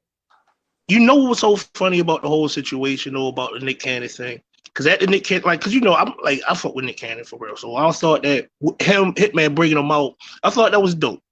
you 0.88 0.98
know 1.00 1.14
what's 1.16 1.40
so 1.40 1.56
funny 1.56 2.00
about 2.00 2.22
the 2.22 2.28
whole 2.28 2.48
situation 2.48 3.14
or 3.16 3.28
about 3.30 3.52
the 3.54 3.60
Nick 3.60 3.80
Cannon 3.80 4.08
thing? 4.08 4.40
Because 4.64 4.84
that 4.86 5.02
Nick 5.08 5.24
Cannon, 5.24 5.44
like, 5.44 5.60
because 5.60 5.74
you 5.74 5.80
know, 5.80 5.94
I'm 5.94 6.14
like, 6.22 6.40
I 6.48 6.54
fuck 6.54 6.74
with 6.74 6.84
Nick 6.84 6.96
Cannon 6.96 7.24
for 7.24 7.38
real. 7.38 7.56
So 7.56 7.74
I 7.74 7.90
thought 7.90 8.22
that 8.22 8.48
him, 8.80 9.14
Hitman 9.14 9.54
bringing 9.54 9.78
him 9.78 9.90
out, 9.90 10.14
I 10.42 10.50
thought 10.50 10.70
that 10.70 10.82
was 10.82 10.94
dope. 10.94 11.22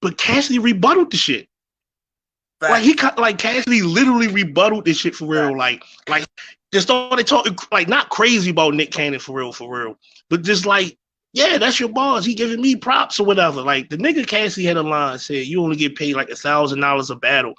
But 0.00 0.18
Cassidy 0.18 0.58
rebutted 0.58 1.10
the 1.10 1.16
shit. 1.16 1.48
Like 2.60 2.82
he 2.82 2.94
cut, 2.94 3.18
like 3.18 3.38
Cassidy 3.38 3.82
literally 3.82 4.28
rebutted 4.28 4.84
this 4.84 4.98
shit 4.98 5.14
for 5.14 5.26
real. 5.26 5.56
Like, 5.56 5.84
like 6.08 6.26
just 6.72 6.86
started 6.86 7.26
talking 7.26 7.56
like 7.70 7.88
not 7.88 8.08
crazy 8.08 8.50
about 8.50 8.74
Nick 8.74 8.92
Cannon 8.92 9.20
for 9.20 9.36
real, 9.36 9.52
for 9.52 9.78
real, 9.78 9.98
but 10.30 10.42
just 10.42 10.64
like, 10.64 10.96
yeah, 11.36 11.58
that's 11.58 11.78
your 11.78 11.90
boss. 11.90 12.24
He 12.24 12.34
giving 12.34 12.62
me 12.62 12.76
props 12.76 13.20
or 13.20 13.26
whatever. 13.26 13.60
Like 13.60 13.90
the 13.90 13.98
nigga 13.98 14.26
Cassidy 14.26 14.66
had 14.66 14.78
a 14.78 14.82
line 14.82 15.18
said, 15.18 15.46
you 15.46 15.62
only 15.62 15.76
get 15.76 15.94
paid 15.94 16.16
like 16.16 16.30
a 16.30 16.34
thousand 16.34 16.80
dollars 16.80 17.10
a 17.10 17.16
battle. 17.16 17.52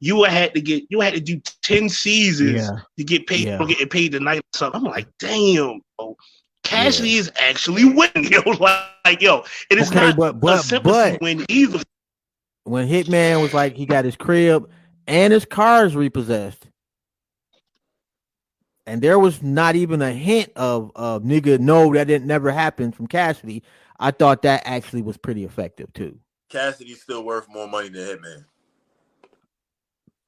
You 0.00 0.24
had 0.24 0.52
to 0.54 0.60
get, 0.60 0.84
you 0.88 1.00
had 1.00 1.14
to 1.14 1.20
do 1.20 1.40
ten 1.62 1.88
seasons 1.88 2.68
to 2.98 3.04
get 3.04 3.28
paid. 3.28 3.46
Yeah. 3.46 3.56
For 3.58 3.66
getting 3.66 3.88
paid 3.88 4.10
tonight 4.12 4.38
or 4.38 4.58
something. 4.58 4.80
I'm 4.80 4.84
like, 4.90 5.06
damn, 5.20 5.80
bro. 5.96 6.16
Cassidy 6.64 7.14
is 7.14 7.30
actually 7.40 7.84
winning, 7.84 8.24
yo. 8.32 8.40
Like, 8.58 8.84
like, 9.04 9.22
yo, 9.22 9.44
it 9.70 9.78
is 9.78 9.90
Okay, 9.90 10.00
not 10.08 10.16
but 10.16 10.30
a 10.30 10.32
but 10.38 10.62
sympathy 10.62 11.12
but 11.12 11.20
win 11.20 11.44
either. 11.48 11.80
when 12.64 12.88
Hitman 12.88 13.40
was 13.42 13.54
like 13.54 13.76
he 13.76 13.86
got 13.86 14.04
his 14.04 14.16
crib 14.16 14.68
and 15.06 15.32
his 15.32 15.44
cars 15.44 15.94
repossessed, 15.94 16.66
and 18.90 19.00
there 19.00 19.20
was 19.20 19.40
not 19.40 19.76
even 19.76 20.02
a 20.02 20.10
hint 20.12 20.50
of 20.56 20.90
of 20.96 21.22
nigga 21.22 21.60
no 21.60 21.92
that 21.94 22.08
didn't 22.08 22.26
never 22.26 22.50
happen 22.50 22.90
from 22.90 23.06
Cassidy. 23.06 23.62
I 24.00 24.10
thought 24.10 24.42
that 24.42 24.62
actually 24.64 25.02
was 25.02 25.16
pretty 25.16 25.44
effective 25.44 25.92
too. 25.92 26.18
Cassidy's 26.48 27.00
still 27.00 27.22
worth 27.22 27.48
more 27.48 27.68
money 27.68 27.88
than 27.88 28.18
Hitman. 28.18 28.44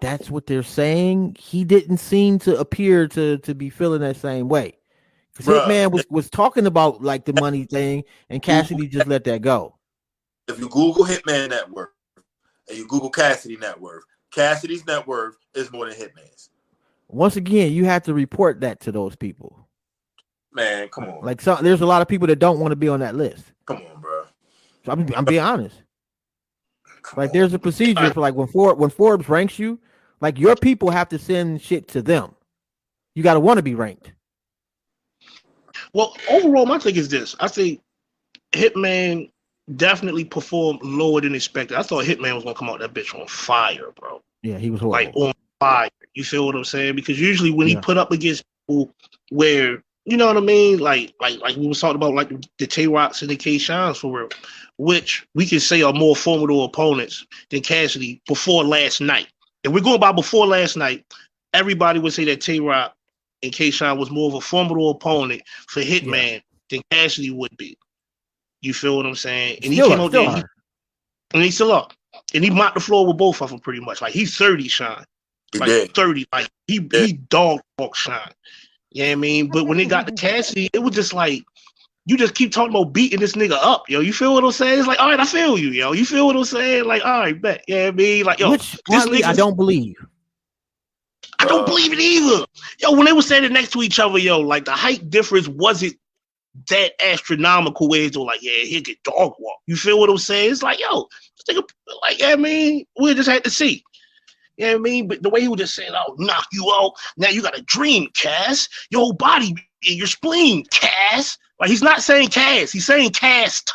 That's 0.00 0.30
what 0.30 0.46
they're 0.46 0.62
saying. 0.62 1.36
He 1.40 1.64
didn't 1.64 1.96
seem 1.96 2.38
to 2.40 2.56
appear 2.56 3.08
to 3.08 3.38
to 3.38 3.54
be 3.54 3.68
feeling 3.68 4.00
that 4.02 4.16
same 4.16 4.48
way. 4.48 4.78
'Cause 5.34 5.46
Bruh. 5.46 5.66
Hitman 5.66 5.90
was 5.90 6.06
was 6.08 6.30
talking 6.30 6.66
about 6.66 7.02
like 7.02 7.24
the 7.24 7.32
money 7.32 7.64
thing, 7.64 8.04
and 8.30 8.40
Cassidy 8.40 8.86
just 8.86 9.08
let 9.08 9.24
that 9.24 9.42
go. 9.42 9.76
If 10.46 10.60
you 10.60 10.68
Google 10.68 11.04
Hitman 11.04 11.48
net 11.48 11.68
worth 11.68 11.88
and 12.68 12.78
you 12.78 12.86
Google 12.86 13.10
Cassidy 13.10 13.56
net 13.56 13.80
worth, 13.80 14.04
Cassidy's 14.30 14.86
net 14.86 15.04
worth 15.08 15.34
is 15.52 15.72
more 15.72 15.88
than 15.88 15.98
Hitman's. 15.98 16.50
Once 17.12 17.36
again, 17.36 17.72
you 17.72 17.84
have 17.84 18.02
to 18.04 18.14
report 18.14 18.60
that 18.60 18.80
to 18.80 18.92
those 18.92 19.14
people. 19.16 19.68
Man, 20.52 20.88
come 20.88 21.04
on. 21.04 21.20
Like 21.22 21.40
some, 21.40 21.62
there's 21.62 21.80
a 21.80 21.86
lot 21.86 22.02
of 22.02 22.08
people 22.08 22.26
that 22.28 22.38
don't 22.38 22.58
want 22.58 22.72
to 22.72 22.76
be 22.76 22.88
on 22.88 23.00
that 23.00 23.14
list. 23.14 23.44
come 23.66 23.78
on, 23.78 24.00
bro. 24.00 24.24
So 24.84 24.92
I'm, 24.92 25.06
I'm 25.14 25.24
being 25.24 25.40
honest. 25.40 25.82
Come 27.02 27.18
Like 27.22 27.30
on. 27.30 27.34
there's 27.34 27.54
a 27.54 27.58
procedure 27.58 28.12
for 28.12 28.20
like 28.20 28.34
when 28.34 28.48
Forbes 28.48 28.78
when 28.80 28.90
Forbes 28.90 29.28
ranks 29.28 29.58
you, 29.58 29.78
like 30.20 30.38
your 30.38 30.56
people 30.56 30.90
have 30.90 31.08
to 31.10 31.18
send 31.18 31.60
shit 31.60 31.88
to 31.88 32.02
them. 32.02 32.34
You 33.14 33.22
got 33.22 33.34
to 33.34 33.40
want 33.40 33.58
to 33.58 33.62
be 33.62 33.74
ranked. 33.74 34.12
Well, 35.92 36.16
overall, 36.30 36.66
my 36.66 36.78
thing 36.78 36.96
is 36.96 37.08
this: 37.08 37.34
I 37.40 37.48
think 37.48 37.80
Hitman 38.52 39.30
definitely 39.76 40.24
performed 40.24 40.80
lower 40.82 41.20
than 41.20 41.34
expected. 41.34 41.76
I 41.76 41.82
thought 41.82 42.04
Hitman 42.04 42.34
was 42.34 42.44
gonna 42.44 42.56
come 42.56 42.70
out 42.70 42.80
that 42.80 42.94
bitch 42.94 43.18
on 43.18 43.26
fire, 43.26 43.90
bro. 43.98 44.20
Yeah, 44.42 44.58
he 44.58 44.70
was 44.70 44.80
Like 44.82 45.12
horrible. 45.12 45.28
on 45.28 45.34
fire. 45.62 45.90
You 46.14 46.24
feel 46.24 46.46
what 46.46 46.56
I'm 46.56 46.64
saying? 46.64 46.96
Because 46.96 47.20
usually 47.20 47.50
when 47.50 47.66
he 47.66 47.76
put 47.76 47.96
up 47.96 48.12
against 48.12 48.44
people 48.68 48.94
where 49.30 49.82
you 50.04 50.16
know 50.16 50.26
what 50.26 50.36
I 50.36 50.40
mean, 50.40 50.78
like 50.78 51.14
like 51.20 51.38
like 51.40 51.56
we 51.56 51.66
was 51.66 51.80
talking 51.80 51.96
about 51.96 52.14
like 52.14 52.30
the 52.58 52.66
Tay 52.66 52.88
Rocs 52.88 53.22
and 53.22 53.30
the 53.30 53.36
K 53.36 53.58
Shines 53.58 53.98
for 53.98 54.18
real, 54.18 54.28
which 54.76 55.26
we 55.34 55.46
can 55.46 55.60
say 55.60 55.82
are 55.82 55.92
more 55.92 56.16
formidable 56.16 56.64
opponents 56.64 57.24
than 57.50 57.60
Cassidy 57.60 58.20
before 58.26 58.64
last 58.64 59.00
night. 59.00 59.28
If 59.62 59.72
we're 59.72 59.80
going 59.80 60.00
by 60.00 60.10
before 60.10 60.46
last 60.46 60.76
night, 60.76 61.04
everybody 61.54 62.00
would 62.00 62.12
say 62.12 62.24
that 62.24 62.40
Tay 62.40 62.58
Roc 62.58 62.94
and 63.42 63.52
K 63.52 63.70
Shine 63.70 63.96
was 63.96 64.10
more 64.10 64.28
of 64.28 64.34
a 64.34 64.40
formidable 64.40 64.90
opponent 64.90 65.42
for 65.68 65.80
Hitman 65.80 66.42
than 66.68 66.82
Cassidy 66.90 67.30
would 67.30 67.56
be. 67.56 67.78
You 68.60 68.74
feel 68.74 68.96
what 68.96 69.06
I'm 69.06 69.14
saying? 69.14 69.58
And 69.62 69.72
Still 69.72 69.86
he 69.86 69.90
came 69.90 70.00
are, 70.00 70.04
out 70.04 70.12
there, 70.12 70.50
and 71.34 71.42
he 71.42 71.50
still 71.50 71.72
up. 71.72 71.92
And 72.34 72.44
he 72.44 72.50
mopped 72.50 72.74
the 72.74 72.80
floor 72.80 73.06
with 73.06 73.18
both 73.18 73.40
of 73.40 73.50
them 73.50 73.60
pretty 73.60 73.80
much. 73.80 74.02
Like 74.02 74.12
he's 74.12 74.36
30, 74.36 74.68
Shine. 74.68 75.04
He 75.52 75.58
Like 75.58 75.68
did. 75.68 75.94
30. 75.94 76.26
Like 76.32 76.50
he 76.66 76.88
Yeah. 76.92 77.06
he 77.06 77.12
dog 77.14 77.60
walk 77.78 77.96
Shine. 77.96 78.32
You 78.90 79.04
know 79.04 79.08
what 79.08 79.12
I 79.12 79.14
mean? 79.16 79.50
But 79.50 79.66
when 79.66 79.78
they 79.78 79.86
got 79.86 80.06
to 80.06 80.12
mm-hmm. 80.12 80.26
Cassidy, 80.26 80.70
it 80.72 80.80
was 80.80 80.94
just 80.94 81.12
like 81.12 81.42
you 82.04 82.16
just 82.16 82.34
keep 82.34 82.52
talking 82.52 82.74
about 82.74 82.92
beating 82.92 83.20
this 83.20 83.32
nigga 83.32 83.56
up, 83.60 83.88
yo. 83.88 84.00
You 84.00 84.12
feel 84.12 84.34
what 84.34 84.44
I'm 84.44 84.52
saying? 84.52 84.78
It's 84.80 84.88
like, 84.88 85.00
all 85.00 85.08
right, 85.08 85.20
I 85.20 85.24
feel 85.24 85.56
you, 85.56 85.68
yo. 85.68 85.92
You 85.92 86.04
feel 86.04 86.26
what 86.26 86.36
I'm 86.36 86.44
saying? 86.44 86.84
Like, 86.84 87.04
all 87.04 87.20
right, 87.20 87.40
bet. 87.40 87.64
Yeah, 87.68 87.74
you 87.74 87.80
know 87.82 87.86
what 87.86 87.92
I 87.92 87.96
mean, 87.96 88.24
like, 88.24 88.38
yo, 88.40 88.50
Which 88.50 88.72
this 88.72 88.80
partly 88.88 89.24
I 89.24 89.32
don't 89.34 89.56
believe. 89.56 89.96
I 91.38 91.44
don't 91.44 91.66
believe 91.66 91.92
it 91.92 91.98
either. 91.98 92.44
Yo, 92.78 92.92
when 92.92 93.04
they 93.04 93.12
were 93.12 93.22
standing 93.22 93.52
next 93.52 93.72
to 93.72 93.82
each 93.82 93.98
other, 93.98 94.18
yo, 94.18 94.40
like 94.40 94.64
the 94.64 94.72
height 94.72 95.10
difference 95.10 95.48
wasn't 95.48 95.94
that 96.68 96.92
astronomical. 97.04 97.88
Where 97.88 98.02
it's 98.02 98.16
like, 98.16 98.42
yeah, 98.42 98.64
he'll 98.64 98.82
get 98.82 99.02
dog 99.02 99.34
walk. 99.38 99.58
You 99.66 99.76
feel 99.76 99.98
what 99.98 100.10
I'm 100.10 100.18
saying? 100.18 100.52
It's 100.52 100.62
like, 100.62 100.80
yo, 100.80 101.08
this 101.36 101.56
nigga, 101.56 101.68
like, 102.02 102.20
yeah, 102.20 102.28
I 102.28 102.36
mean, 102.36 102.84
we 103.00 103.14
just 103.14 103.28
had 103.28 103.44
to 103.44 103.50
see. 103.50 103.84
You 104.56 104.66
know 104.66 104.72
what 104.72 104.78
I 104.78 104.82
mean? 104.82 105.08
But 105.08 105.22
the 105.22 105.30
way 105.30 105.40
he 105.40 105.48
was 105.48 105.58
just 105.60 105.74
saying, 105.74 105.92
I'll 105.94 106.14
knock 106.18 106.46
you 106.52 106.70
out. 106.72 106.92
Now 107.16 107.28
you 107.30 107.42
got 107.42 107.58
a 107.58 107.62
dream, 107.62 108.08
Cass. 108.14 108.68
Your 108.90 109.00
whole 109.00 109.12
body 109.14 109.48
and 109.88 109.96
your 109.96 110.06
spleen, 110.06 110.64
Cass. 110.70 111.38
Like, 111.58 111.70
he's 111.70 111.82
not 111.82 112.02
saying 112.02 112.28
Cass, 112.28 112.72
he's 112.72 112.86
saying 112.86 113.10
cast. 113.10 113.72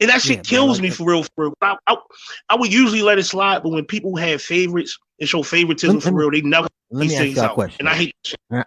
And 0.00 0.10
that 0.10 0.20
shit 0.20 0.30
Yeah, 0.30 0.36
man, 0.38 0.44
kills 0.44 0.78
like 0.78 0.82
me 0.82 0.88
that. 0.88 0.94
for 0.96 1.08
real, 1.08 1.22
for 1.22 1.30
real. 1.44 1.54
I, 1.62 1.76
I, 1.86 1.96
I 2.48 2.56
would 2.56 2.72
usually 2.72 3.02
let 3.02 3.18
it 3.20 3.24
slide, 3.24 3.62
but 3.62 3.68
when 3.70 3.84
people 3.84 4.16
have 4.16 4.42
favorites 4.42 4.98
and 5.20 5.28
show 5.28 5.42
favoritism 5.44 5.96
Let- 5.96 6.02
for 6.02 6.12
real, 6.12 6.30
they 6.32 6.40
never 6.40 6.66
Let 6.90 7.06
me 7.08 7.14
ask 7.16 7.36
you 7.36 7.42
a 7.42 7.48
question. 7.50 7.76
And 7.80 7.88
I 7.88 7.94
hate 7.94 8.14
that 8.24 8.28
shit. 8.28 8.66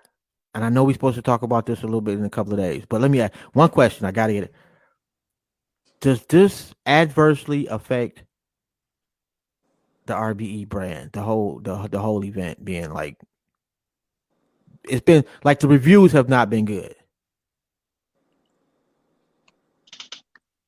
and 0.53 0.63
I 0.63 0.69
know 0.69 0.85
we're 0.85 0.93
supposed 0.93 1.17
to 1.17 1.21
talk 1.21 1.41
about 1.43 1.65
this 1.65 1.81
a 1.81 1.85
little 1.85 1.99
bit 2.01 2.17
in 2.17 2.23
a 2.23 2.29
couple 2.29 2.53
of 2.53 2.59
days, 2.59 2.85
but 2.87 3.01
let 3.01 3.11
me 3.11 3.19
ask 3.19 3.33
one 3.51 3.69
question. 3.69 4.05
I 4.05 4.11
gotta 4.11 4.31
get 4.33 4.43
it. 4.45 4.53
Does 5.99 6.25
this 6.27 6.73
adversely 6.85 7.67
affect 7.67 8.23
the 10.05 10.13
RBE 10.13 10.67
brand, 10.69 11.11
the 11.13 11.21
whole 11.21 11.59
the 11.59 11.87
the 11.87 11.99
whole 11.99 12.23
event 12.23 12.63
being 12.63 12.91
like 12.91 13.17
it's 14.83 15.01
been 15.01 15.25
like 15.43 15.59
the 15.59 15.67
reviews 15.67 16.11
have 16.11 16.29
not 16.29 16.49
been 16.49 16.65
good. 16.65 16.95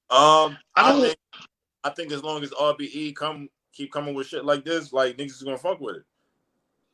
Um, 0.09 0.57
I 0.75 0.81
I 0.89 0.91
don't- 0.91 1.01
think 1.01 1.17
I 1.83 1.89
think 1.91 2.11
as 2.11 2.23
long 2.23 2.43
as 2.43 2.51
RBE 2.51 3.15
come 3.15 3.49
keep 3.73 3.91
coming 3.91 4.13
with 4.15 4.27
shit 4.27 4.45
like 4.45 4.65
this, 4.65 4.91
like 4.93 5.17
niggas 5.17 5.31
is 5.31 5.43
gonna 5.43 5.57
fuck 5.57 5.79
with 5.79 5.97
it. 5.97 6.03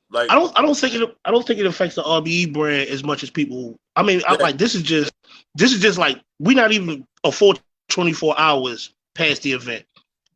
Like 0.09 0.29
I 0.29 0.35
don't 0.35 0.57
I 0.57 0.61
don't 0.61 0.75
think 0.77 0.93
it 0.95 1.17
I 1.25 1.31
don't 1.31 1.45
think 1.45 1.59
it 1.59 1.65
affects 1.65 1.95
the 1.95 2.03
RBE 2.03 2.53
brand 2.53 2.89
as 2.89 3.03
much 3.03 3.23
as 3.23 3.29
people 3.29 3.79
I 3.95 4.03
mean 4.03 4.21
I, 4.27 4.33
Yeah. 4.33 4.43
like 4.43 4.57
this 4.57 4.75
is 4.75 4.83
just 4.83 5.11
this 5.55 5.71
is 5.73 5.79
just 5.79 5.97
like 5.97 6.21
we're 6.39 6.55
not 6.55 6.71
even 6.71 7.07
a 7.23 7.31
full 7.31 7.55
24 7.89 8.37
hours 8.39 8.93
past 9.15 9.43
the 9.43 9.53
event. 9.53 9.85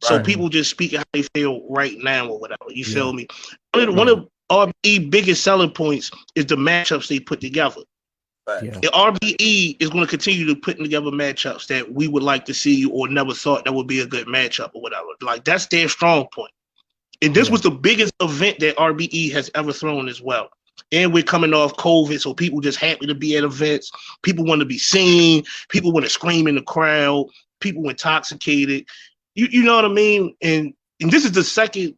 So 0.02 0.18
Right. 0.18 0.26
people 0.26 0.50
just 0.50 0.70
speaking 0.70 1.00
how 1.00 1.06
they 1.14 1.24
feel 1.34 1.62
right 1.70 1.98
now 1.98 2.28
or 2.28 2.40
whatever. 2.40 2.66
You 2.70 2.86
Yeah. 2.88 2.94
feel 2.94 3.14
me? 3.14 3.28
One 3.74 3.90
of, 3.90 3.96
one 3.96 4.08
of 4.10 4.18
mm-hmm. 4.20 4.28
RBE 4.86 5.10
biggest 5.10 5.44
selling 5.44 5.72
points 5.72 6.12
is 6.36 6.46
the 6.46 6.56
matchups 6.56 7.08
they 7.08 7.20
put 7.20 7.42
together. 7.42 7.82
fact. 8.46 8.64
Yeah. 8.64 8.80
The 8.82 8.90
RBE 8.94 9.76
is 9.82 9.90
going 9.90 10.06
to 10.06 10.10
continue 10.10 10.46
to 10.46 10.56
putting 10.56 10.84
together 10.84 11.12
matchups 11.12 11.68
that 11.68 11.92
we 11.92 12.08
would 12.08 12.24
like 12.24 12.46
to 12.46 12.54
see 12.54 12.86
or 12.86 13.10
never 13.10 13.34
thought 13.34 13.66
that 13.66 13.74
would 13.74 13.88
be 13.88 14.00
a 14.00 14.06
good 14.06 14.26
matchup 14.28 14.70
or 14.74 14.82
whatever. 14.82 15.08
Like 15.22 15.44
that's 15.44 15.66
their 15.68 15.90
strong 15.90 16.28
point. 16.34 16.54
And 17.22 17.36
this 17.36 17.48
Yeah. 17.48 17.52
was 17.52 17.62
the 17.62 17.72
biggest 17.72 18.14
event 18.22 18.60
that 18.60 18.78
RBE 18.78 19.32
has 19.32 19.52
ever 19.56 19.74
thrown 19.74 20.08
as 20.08 20.22
well. 20.22 20.50
And 20.94 21.14
we're 21.14 21.24
coming 21.24 21.54
off 21.54 21.76
COVID, 21.76 22.22
so 22.22 22.34
people 22.34 22.62
just 22.62 22.78
happy 22.78 23.08
to 23.08 23.16
be 23.16 23.36
at 23.36 23.44
events. 23.44 23.92
People 24.22 24.46
want 24.46 24.60
to 24.60 24.66
be 24.66 24.78
seen. 24.78 25.44
People 25.70 25.92
want 25.92 26.06
to 26.06 26.10
scream 26.10 26.48
in 26.48 26.56
the 26.56 26.62
crowd. 26.62 27.26
People 27.60 27.90
intoxicated. 27.90 28.86
You 29.38 29.48
you 29.52 29.64
know 29.64 29.76
what 29.76 29.86
I 29.86 29.90
mean? 29.90 30.36
And 30.42 30.74
and 31.00 31.12
this 31.12 31.24
is 31.24 31.32
the 31.32 31.44
second 31.44 31.96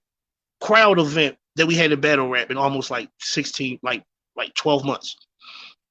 crowd 0.59 0.99
event 0.99 1.37
that 1.55 1.65
we 1.65 1.73
had 1.73 1.91
a 1.93 1.97
battle 1.97 2.27
rap 2.27 2.51
in 2.51 2.57
almost 2.57 2.91
like 2.91 3.09
16, 3.19 3.79
like 3.81 4.03
like 4.35 4.53
12 4.55 4.83
months. 4.83 5.15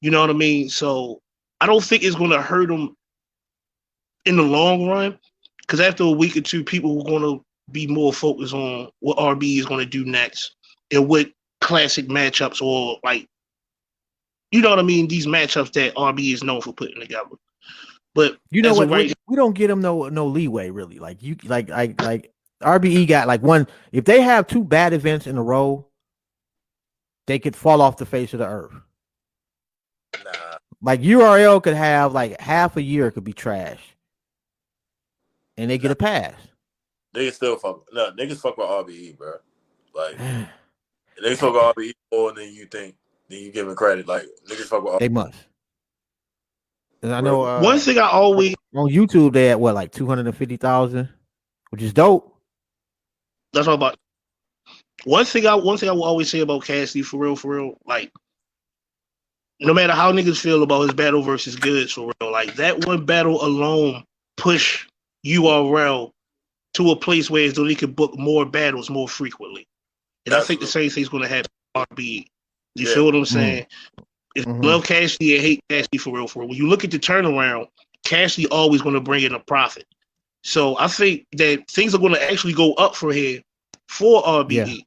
You 0.03 0.11
know 0.11 0.20
what 0.20 0.30
I 0.30 0.34
mean? 0.34 0.68
So 0.68 1.22
I 1.61 1.66
don't 1.66 1.82
think 1.82 2.03
it's 2.03 2.16
to 2.30 2.42
hurt 2.42 2.68
them 2.68 2.94
in 4.26 4.36
the 4.36 4.42
long 4.42 4.86
run 4.86 5.18
because 5.62 5.80
after 5.80 6.05
a 6.05 6.11
week 6.11 6.36
or 6.36 6.42
two, 6.42 6.62
people 6.62 7.01
are 7.01 7.11
to 7.22 7.44
be 7.72 7.86
more 7.86 8.12
focused 8.12 8.55
on 8.55 8.90
what 9.01 9.16
RB 9.16 9.59
is 9.59 9.66
to 9.84 9.90
do 9.90 10.05
next 10.05 10.55
and 10.92 11.09
what 11.09 11.30
classic 11.62 12.09
matchups 12.09 12.61
or 12.61 12.99
like, 13.03 13.26
you 14.51 14.61
know 14.61 14.70
what 14.70 14.78
I 14.78 14.82
mean? 14.82 15.09
These 15.09 15.26
matchups 15.26 15.72
that 15.72 15.94
RB 15.94 16.32
is 16.32 16.44
known 16.44 16.61
for 16.61 16.74
putting 16.74 17.01
together. 17.01 17.36
But 18.14 18.38
You 18.50 18.62
know 18.62 18.74
what? 18.74 18.84
of 18.84 18.90
We, 18.90 18.96
right- 18.96 19.14
we 19.28 19.36
don't 19.36 19.54
get 19.54 19.68
them 19.68 19.80
no 19.80 20.09
no 20.09 20.26
leeway 20.26 20.70
really. 20.70 20.98
Like 20.98 21.22
you 21.22 21.36
like 21.44 21.68
like 21.68 22.00
like 22.02 22.32
RBE 22.62 23.06
got 23.06 23.28
like 23.28 23.42
one 23.42 23.66
if 23.92 24.04
they 24.04 24.20
have 24.20 24.46
two 24.46 24.64
bad 24.64 24.92
events 24.92 25.26
in 25.26 25.36
a 25.38 25.42
row, 25.42 25.86
they 27.26 27.38
could 27.38 27.54
fall 27.54 27.80
off 27.82 27.96
the 27.98 28.06
face 28.06 28.32
of 28.32 28.38
the 28.40 28.46
earth. 28.46 28.72
Nah, 30.24 30.30
Like 30.82 31.00
URL 31.02 31.62
could 31.62 31.74
have 31.76 32.12
like 32.12 32.40
half 32.40 32.76
a 32.76 32.82
year 32.82 33.11
could 33.11 33.24
be 33.24 33.32
trash. 33.32 33.80
And 35.56 35.70
they 35.70 35.78
get 35.78 35.90
a 35.90 35.96
pass. 35.96 36.34
niggas 37.14 37.34
still 37.34 37.56
fuck. 37.59 37.82
No, 37.92 38.11
niggas 38.12 38.38
fuck 38.40 38.56
with 38.56 38.66
RBE, 38.68 39.18
bro. 39.18 39.34
Like 39.94 40.16
niggas 41.22 41.36
fuck 41.36 41.52
with 41.52 41.76
RBE 41.76 41.92
more 42.12 42.32
than 42.32 42.52
you 42.52 42.66
think. 42.66 42.94
Then 43.28 43.40
you 43.40 43.52
give 43.52 43.66
them 43.66 43.76
credit. 43.76 44.09
Like 44.09 44.26
niggas 44.48 44.64
fuck 44.68 44.82
with. 44.82 44.94
RBE. 44.94 44.98
they 45.00 45.09
must. 45.09 45.36
And 47.03 47.14
I 47.14 47.20
know 47.20 47.42
uh, 47.42 47.62
one 47.62 47.78
thing 47.78 47.99
I 47.99 48.09
always 48.09 48.55
on 48.74 48.90
YouTube 48.90 49.32
they 49.32 49.46
had 49.46 49.59
what 49.59 49.74
like 49.74 49.92
two 49.92 50.07
hundred 50.07 50.26
and 50.26 50.36
fifty 50.36 50.57
thousand, 50.57 51.09
which 51.70 51.82
is 51.82 51.92
dope. 51.92 52.34
that's 53.53 53.68
all 53.68 53.74
about. 53.74 53.96
One 55.05 55.24
thing 55.24 55.46
I 55.46 55.55
one 55.55 55.78
thing 55.78 55.88
I 55.88 55.92
will 55.92 56.05
always 56.05 56.28
say 56.30 56.40
about 56.40 56.64
Cassidy 56.64 57.03
for 57.03 57.18
real, 57.18 57.36
for 57.36 57.55
real, 57.57 57.78
like 57.86 58.11
no 59.61 59.72
matter 59.74 59.92
how 59.92 60.12
niggas 60.12 60.40
feel 60.40 60.62
about 60.62 60.82
his 60.82 60.94
battle 60.94 61.22
versus 61.22 61.57
Goodz 61.57 61.92
for 61.92 62.12
real, 62.20 62.32
like 62.32 62.55
that 62.57 62.84
one 62.86 63.05
battle 63.05 63.44
alone 63.44 64.05
push 64.36 64.86
URL 65.26 66.11
to 66.74 66.90
a 66.90 66.96
place 66.96 67.30
where 67.30 67.44
as 67.46 67.55
though 67.55 67.64
they 67.64 67.74
could 67.74 67.96
book 67.96 68.16
more 68.18 68.44
battles 68.44 68.90
more 68.90 69.09
frequently. 69.09 69.66
And 70.26 70.34
I 70.34 70.40
think 70.42 70.61
the 70.61 70.66
same 70.66 70.90
thing's 70.90 71.09
gonna 71.09 71.28
happen 71.28 71.51
with 71.74 71.88
RB. 71.90 72.26
You 72.74 72.86
Yeah. 72.88 72.94
feel 72.94 73.05
what 73.07 73.14
I'm 73.14 73.24
saying? 73.24 73.66
If 74.39 74.45
Mhm. 74.45 74.64
love 74.64 74.84
Cassidy 74.84 75.34
and 75.34 75.45
hate 75.45 75.64
Cassidy 75.68 75.99
for 75.99 76.14
real, 76.14 76.28
for 76.28 76.41
real. 76.41 76.49
When 76.51 76.57
you 76.59 76.68
look 76.68 76.84
at 76.84 76.93
the 76.93 76.99
turnaround, 76.99 77.66
Cassidy 78.05 78.47
always 78.49 78.80
gonna 78.80 79.01
bring 79.01 79.24
in 79.24 79.34
a 79.34 79.41
profit. 79.41 79.84
So 80.45 80.78
I 80.78 80.86
think 80.86 81.26
that 81.32 81.68
things 81.68 81.93
are 81.93 81.99
gonna 81.99 82.18
actually 82.18 82.53
go 82.53 82.72
up 82.74 82.95
for 82.95 83.12
here 83.12 83.43
for 83.89 84.22
RBE. 84.24 84.84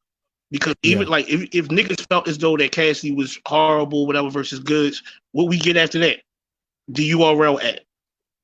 Because 0.51 0.73
even 0.83 1.07
like 1.09 1.27
if, 1.29 1.49
if 1.53 1.67
niggas 1.67 2.07
felt 2.07 2.29
as 2.29 2.37
though 2.37 2.55
that 2.55 2.71
Cassidy 2.71 3.11
was 3.11 3.37
horrible, 3.45 4.07
whatever 4.07 4.29
versus 4.29 4.59
Goodz, 4.59 5.03
what 5.33 5.49
we 5.49 5.57
get 5.57 5.75
after 5.75 5.99
that? 5.99 6.21
The 6.87 7.09
URL 7.11 7.59
ad. 7.61 7.81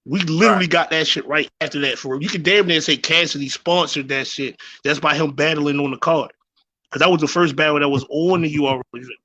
We 0.05 0.19
literally 0.19 0.63
Right. 0.65 0.69
got 0.69 0.89
that 0.91 1.07
shit 1.07 1.25
right 1.25 1.49
after 1.61 1.79
that 1.81 1.97
for 1.97 2.21
you 2.21 2.27
can 2.27 2.43
damn 2.43 2.67
near 2.67 2.81
say 2.81 2.97
Cassidy 2.97 3.47
sponsored 3.47 4.09
that 4.09 4.27
shit. 4.27 4.59
That's 4.83 4.99
by 4.99 5.15
him 5.15 5.31
battling 5.31 5.79
on 5.79 5.91
the 5.91 5.97
card. 5.97 6.31
Cause 6.91 6.99
that 6.99 7.11
was 7.11 7.21
the 7.21 7.27
first 7.27 7.55
battle 7.55 7.79
that 7.79 7.89
was 7.89 8.05
on 8.09 8.41
the 8.41 8.53
URL. 8.53 8.81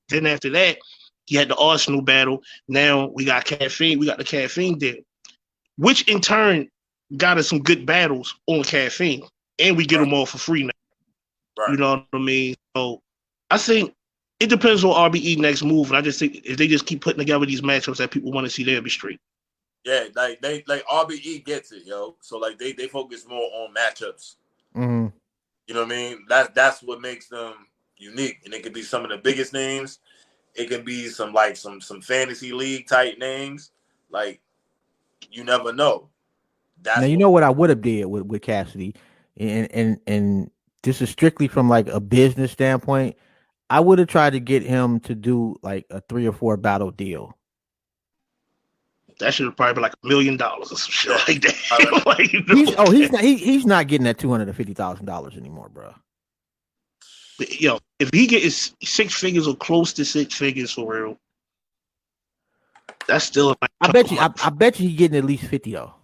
Then 0.08 0.26
after 0.26 0.50
that, 0.50 0.78
he 1.26 1.36
had 1.36 1.48
the 1.48 1.56
Arsenal 1.56 2.02
battle. 2.02 2.42
Now 2.68 3.08
we 3.08 3.24
got 3.24 3.44
caffeine, 3.44 3.98
we 3.98 4.06
got 4.06 4.18
the 4.18 4.24
caffeine 4.24 4.78
deal. 4.78 4.96
Which 5.76 6.06
in 6.08 6.20
turn 6.20 6.68
got 7.16 7.38
us 7.38 7.48
some 7.48 7.62
good 7.62 7.86
battles 7.86 8.34
on 8.46 8.62
caffeine. 8.64 9.22
And 9.58 9.76
we 9.76 9.86
get 9.86 9.98
them 9.98 10.14
all 10.14 10.26
for 10.26 10.38
free 10.38 10.64
now. 10.64 10.70
Right. 11.58 11.70
You 11.70 11.76
know 11.76 11.90
what 11.90 12.06
I 12.12 12.18
mean? 12.18 12.54
So 12.76 13.02
I 13.50 13.58
think 13.58 13.94
it 14.40 14.48
depends 14.48 14.82
on 14.82 15.12
RBE 15.12 15.38
next 15.38 15.62
move, 15.62 15.88
and 15.88 15.96
I 15.96 16.00
just 16.00 16.18
think 16.18 16.40
if 16.44 16.56
they 16.56 16.66
just 16.66 16.86
keep 16.86 17.00
putting 17.00 17.18
together 17.18 17.46
these 17.46 17.60
matchups 17.60 17.98
that 17.98 18.10
people 18.10 18.32
want 18.32 18.44
to 18.44 18.50
see, 18.50 18.64
they'll 18.64 18.82
be 18.82 18.90
straight. 18.90 19.20
Yeah, 19.84 20.06
like 20.16 20.40
they 20.40 20.64
like 20.66 20.84
RBE 20.86 21.44
gets 21.44 21.70
it, 21.70 21.84
yo. 21.84 22.16
So 22.20 22.38
like 22.38 22.58
they 22.58 22.72
they 22.72 22.88
focus 22.88 23.26
more 23.28 23.48
on 23.54 23.74
matchups. 23.74 24.36
hmm 24.74 25.06
You 25.66 25.74
know 25.74 25.82
what 25.82 25.92
I 25.92 25.96
mean? 25.96 26.24
That's 26.28 26.50
that's 26.54 26.82
what 26.82 27.00
makes 27.00 27.28
them 27.28 27.54
unique, 27.96 28.40
and 28.44 28.52
it 28.52 28.62
could 28.62 28.72
be 28.72 28.82
some 28.82 29.04
of 29.04 29.10
the 29.10 29.18
biggest 29.18 29.52
names. 29.52 30.00
It 30.54 30.68
can 30.68 30.84
be 30.84 31.08
some 31.08 31.32
like 31.32 31.56
some 31.56 31.80
some 31.80 32.00
fantasy 32.00 32.52
league 32.52 32.86
type 32.86 33.18
names. 33.18 33.70
Like 34.10 34.40
you 35.30 35.44
never 35.44 35.72
know. 35.72 36.08
That's 36.82 37.00
Now 37.00 37.06
you 37.06 37.16
know 37.16 37.30
what 37.30 37.42
I 37.42 37.50
would 37.50 37.70
have 37.70 37.80
did 37.80 38.06
with, 38.06 38.24
with 38.24 38.42
Cassidy, 38.42 38.94
and 39.36 39.70
and 39.72 39.98
and 40.06 40.50
this 40.82 41.00
is 41.00 41.10
strictly 41.10 41.48
from 41.48 41.68
like 41.68 41.88
a 41.88 42.00
business 42.00 42.52
standpoint. 42.52 43.16
I 43.70 43.80
would 43.80 43.98
have 43.98 44.08
tried 44.08 44.34
to 44.34 44.40
get 44.40 44.62
him 44.62 45.00
to 45.00 45.14
do 45.14 45.56
like 45.62 45.86
a 45.90 46.02
three 46.08 46.26
or 46.26 46.32
four 46.32 46.56
battle 46.56 46.90
deal. 46.90 47.36
That 49.18 49.32
should 49.32 49.46
have 49.46 49.56
probably 49.56 49.74
been 49.74 49.82
like 49.82 49.94
a 50.02 50.06
million 50.06 50.36
dollars 50.36 50.72
or 50.72 50.76
some 50.76 50.90
shit 50.90 51.12
like 51.28 51.40
that. 51.42 52.02
like, 52.06 52.32
you 52.32 52.42
know, 52.44 52.54
He's, 52.54 52.74
oh, 52.76 52.90
he's 52.90 53.12
not 53.12 53.22
he, 53.22 53.36
he's 53.36 53.64
not 53.64 53.86
getting 53.86 54.04
that 54.04 54.18
two 54.18 54.30
hundred 54.30 54.48
and 54.48 54.56
fifty 54.56 54.74
thousand 54.74 55.06
dollars 55.06 55.36
anymore, 55.36 55.68
bro. 55.68 55.94
Yo, 57.50 57.78
if 57.98 58.10
he 58.12 58.26
gets 58.26 58.74
six 58.82 59.14
figures 59.14 59.46
or 59.46 59.56
close 59.56 59.92
to 59.94 60.04
six 60.04 60.34
figures 60.34 60.72
for 60.72 60.92
real, 60.92 61.18
that's 63.06 63.24
still. 63.24 63.48
Like 63.60 63.70
I 63.80 63.90
bet 63.90 64.10
you 64.10 64.18
I, 64.18 64.30
I 64.42 64.50
bet 64.50 64.78
you 64.80 64.88
he's 64.88 64.98
getting 64.98 65.18
at 65.18 65.24
least 65.24 65.44
fifty 65.44 65.72
though. 65.72 65.94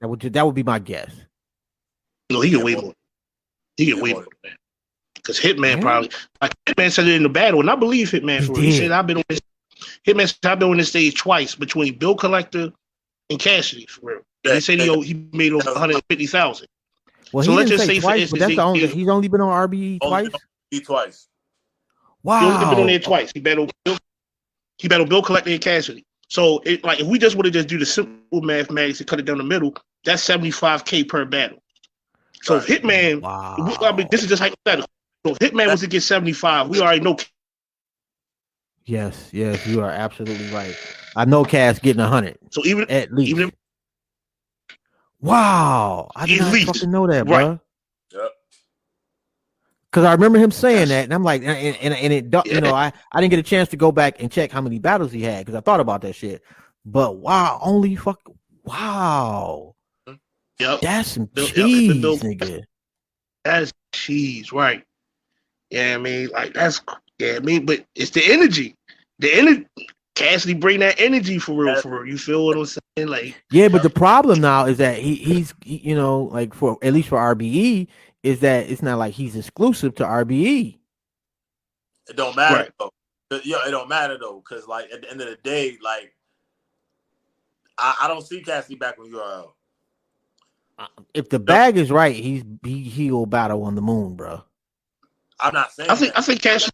That 0.00 0.08
would 0.08 0.20
that 0.20 0.44
would 0.46 0.54
be 0.54 0.62
my 0.62 0.78
guess. 0.78 1.12
no, 2.30 2.40
he 2.40 2.50
get 2.50 2.58
Yeah, 2.58 2.64
way 2.64 2.74
more. 2.74 2.82
more. 2.82 2.94
He 3.76 3.84
get 3.86 3.96
Yeah, 3.96 4.02
way 4.02 4.12
more. 4.12 4.22
more 4.22 4.32
than. 4.42 4.56
Because 5.14 5.38
Hitman 5.38 5.76
Yeah. 5.76 5.80
probably 5.80 6.10
like 6.40 6.52
Hitman 6.66 6.90
said 6.90 7.06
it 7.06 7.14
in 7.14 7.22
the 7.22 7.28
battle, 7.28 7.60
and 7.60 7.70
I 7.70 7.76
believe 7.76 8.10
Hitman 8.10 8.40
He 8.40 8.46
for 8.46 8.54
real. 8.54 8.62
He 8.62 8.72
said 8.72 8.90
I've 8.90 9.06
been 9.06 9.18
on 9.18 9.24
this. 9.28 9.40
Hitman 10.06 10.28
said 10.28 10.50
I've 10.50 10.58
been 10.58 10.70
on 10.70 10.76
this 10.78 10.88
stage 10.88 11.16
twice 11.16 11.54
between 11.54 11.96
Bill 11.98 12.16
Collector 12.16 12.72
and 13.30 13.38
Cassidy 13.38 13.86
for 13.86 14.00
real. 14.06 14.20
Yeah, 14.44 14.54
he 14.54 14.60
said 14.60 14.80
he, 14.80 14.86
yeah. 14.86 14.96
he 15.02 15.28
made 15.32 15.52
over 15.52 15.70
one 15.70 15.78
hundred 15.78 16.02
fifty 16.08 16.26
thousand. 16.26 16.66
Well, 17.32 17.44
So 17.44 17.50
he 17.52 17.56
let's 17.56 17.70
didn't 17.70 17.78
just 17.86 17.88
say 17.94 18.00
twice, 18.00 18.30
but 18.30 18.40
that's 18.40 18.56
the 18.56 18.62
only 18.62 18.86
he's 18.86 19.08
only 19.08 19.28
been 19.28 19.40
on 19.40 19.68
RBE 19.68 20.00
twice. 20.00 20.28
Twice. 20.84 21.28
He 22.24 22.30
only 22.30 22.58
been 22.66 22.78
on 22.78 22.86
there 22.86 22.98
twice. 22.98 23.30
He 23.34 23.40
battled 23.40 23.72
Bill, 23.84 23.96
he 24.78 24.88
battled 24.88 25.08
Bill 25.08 25.22
Collector 25.22 25.50
and 25.50 25.60
Cassidy. 25.60 26.04
So 26.28 26.60
it 26.64 26.84
like 26.84 27.00
if 27.00 27.06
we 27.06 27.18
just 27.18 27.36
would 27.36 27.44
have 27.46 27.52
just 27.52 27.68
do 27.68 27.78
the 27.78 27.86
simple 27.86 28.40
mathematics 28.40 29.00
and 29.00 29.08
cut 29.08 29.18
it 29.18 29.24
down 29.24 29.38
the 29.38 29.44
middle, 29.44 29.74
that's 30.04 30.22
seventy 30.22 30.50
five 30.50 30.84
k 30.84 31.04
per 31.04 31.24
battle. 31.24 31.62
So 32.42 32.56
Right. 32.58 32.66
Hitman, 32.66 33.20
Wow. 33.20 33.56
I 33.80 33.92
mean, 33.92 34.08
this 34.10 34.22
is 34.22 34.28
just 34.28 34.42
hypothetical. 34.42 34.88
So 35.26 35.32
if 35.32 35.38
Hitman 35.38 35.68
was 35.68 35.80
to 35.80 35.86
get 35.86 36.02
seventy 36.02 36.32
five, 36.32 36.68
we 36.68 36.80
already 36.80 37.00
know. 37.00 37.16
Yes, 38.84 39.28
yes, 39.32 39.64
you 39.66 39.80
are 39.80 39.90
absolutely 39.90 40.50
right. 40.50 40.76
I 41.14 41.24
know 41.24 41.44
Cass 41.44 41.78
getting 41.78 42.00
a 42.00 42.08
hundred 42.08 42.36
So 42.50 42.64
even 42.64 42.90
at 42.90 43.12
least. 43.12 43.30
even 43.30 43.48
if 43.48 43.54
wow, 45.22 46.10
I 46.14 46.26
did 46.26 46.40
At 46.42 46.52
not 46.52 46.66
fucking 46.66 46.90
know 46.90 47.06
that, 47.06 47.26
Right. 47.28 47.44
bro. 47.44 47.60
Yep. 48.20 48.30
Because 49.90 50.04
I 50.04 50.12
remember 50.12 50.38
him 50.38 50.50
saying 50.50 50.78
Yes. 50.80 50.88
that, 50.90 51.04
and 51.04 51.14
I'm 51.14 51.22
like, 51.22 51.42
and 51.42 51.76
and, 51.76 51.94
and 51.94 52.12
it, 52.12 52.30
don't- 52.30 52.46
you 52.46 52.60
know, 52.60 52.74
I 52.74 52.92
I 53.12 53.20
didn't 53.20 53.30
get 53.30 53.38
a 53.38 53.42
chance 53.42 53.68
to 53.70 53.76
go 53.76 53.92
back 53.92 54.20
and 54.22 54.30
check 54.30 54.50
how 54.50 54.60
many 54.60 54.78
battles 54.78 55.12
he 55.12 55.22
had 55.22 55.44
because 55.44 55.54
I 55.56 55.60
thought 55.60 55.80
about 55.80 56.02
that 56.02 56.14
shit. 56.14 56.42
But 56.84 57.16
wow, 57.18 57.58
only 57.62 57.94
fuck, 57.96 58.20
wow, 58.64 59.74
yep, 60.58 60.80
that's 60.80 61.10
some 61.10 61.26
Bill- 61.26 61.46
yeah, 61.48 61.52
cheese, 61.54 62.00
Bill- 62.00 62.18
nigga. 62.18 62.62
that's 63.44 63.72
cheese, 63.92 64.50
right? 64.52 64.82
Yeah, 65.70 65.94
I 65.94 65.98
mean, 65.98 66.28
like 66.28 66.54
that's 66.54 66.80
yeah, 67.18 67.34
I 67.36 67.40
mean, 67.40 67.64
but 67.66 67.84
it's 67.94 68.10
the 68.10 68.24
energy. 68.32 68.74
The 69.20 69.32
energy 69.32 69.66
Cassidy 70.14 70.54
bring 70.54 70.80
that 70.80 71.00
energy 71.00 71.38
for 71.38 71.52
real, 71.54 71.80
for 71.80 72.00
real. 72.02 72.06
You 72.10 72.18
feel 72.18 72.44
what 72.46 72.56
I'm 72.56 72.66
saying? 72.66 72.81
Like 72.96 73.42
Yeah, 73.50 73.68
but 73.68 73.82
the 73.82 73.88
problem 73.90 74.40
now 74.42 74.66
is 74.66 74.76
that 74.78 74.98
he 74.98 75.14
he's 75.14 75.54
he- 75.64 75.78
you 75.78 75.94
know 75.94 76.24
like 76.24 76.52
for 76.52 76.76
at 76.82 76.92
least 76.92 77.08
for 77.08 77.16
RBE 77.18 77.88
is 78.22 78.40
that 78.40 78.68
it's 78.68 78.82
not 78.82 78.98
like 78.98 79.14
he's 79.14 79.34
exclusive 79.34 79.94
to. 79.96 80.04
RBE. 80.04 80.78
It 82.08 82.16
don't 82.16 82.36
matter 82.36 82.54
Right. 82.56 82.70
though. 82.78 82.92
But, 83.30 83.46
Yo, 83.46 83.58
it 83.66 83.70
don't 83.70 83.88
matter 83.88 84.18
though, 84.20 84.42
because 84.46 84.68
like 84.68 84.92
at 84.92 85.00
the 85.00 85.10
end 85.10 85.22
of 85.22 85.28
the 85.28 85.38
day, 85.42 85.78
like 85.82 86.14
I, 87.78 87.96
I 88.02 88.08
don't 88.08 88.26
see 88.26 88.42
Cassidy 88.42 88.74
back 88.74 88.98
on 88.98 89.10
URL. 89.10 89.52
Uh, 90.78 90.86
if 91.14 91.30
the 91.30 91.38
bag 91.38 91.78
is 91.78 91.90
right, 91.90 92.14
he's 92.14 92.44
he 92.62 92.82
he 92.82 93.10
will 93.10 93.24
battle 93.26 93.62
on 93.62 93.74
the 93.74 93.80
moon, 93.82 94.16
bro. 94.16 94.42
I'm 95.40 95.54
not 95.54 95.72
saying 95.72 95.88
I 95.88 95.96
think 95.96 96.12
that. 96.12 96.18
I 96.18 96.22
think 96.22 96.42
Cash 96.42 96.68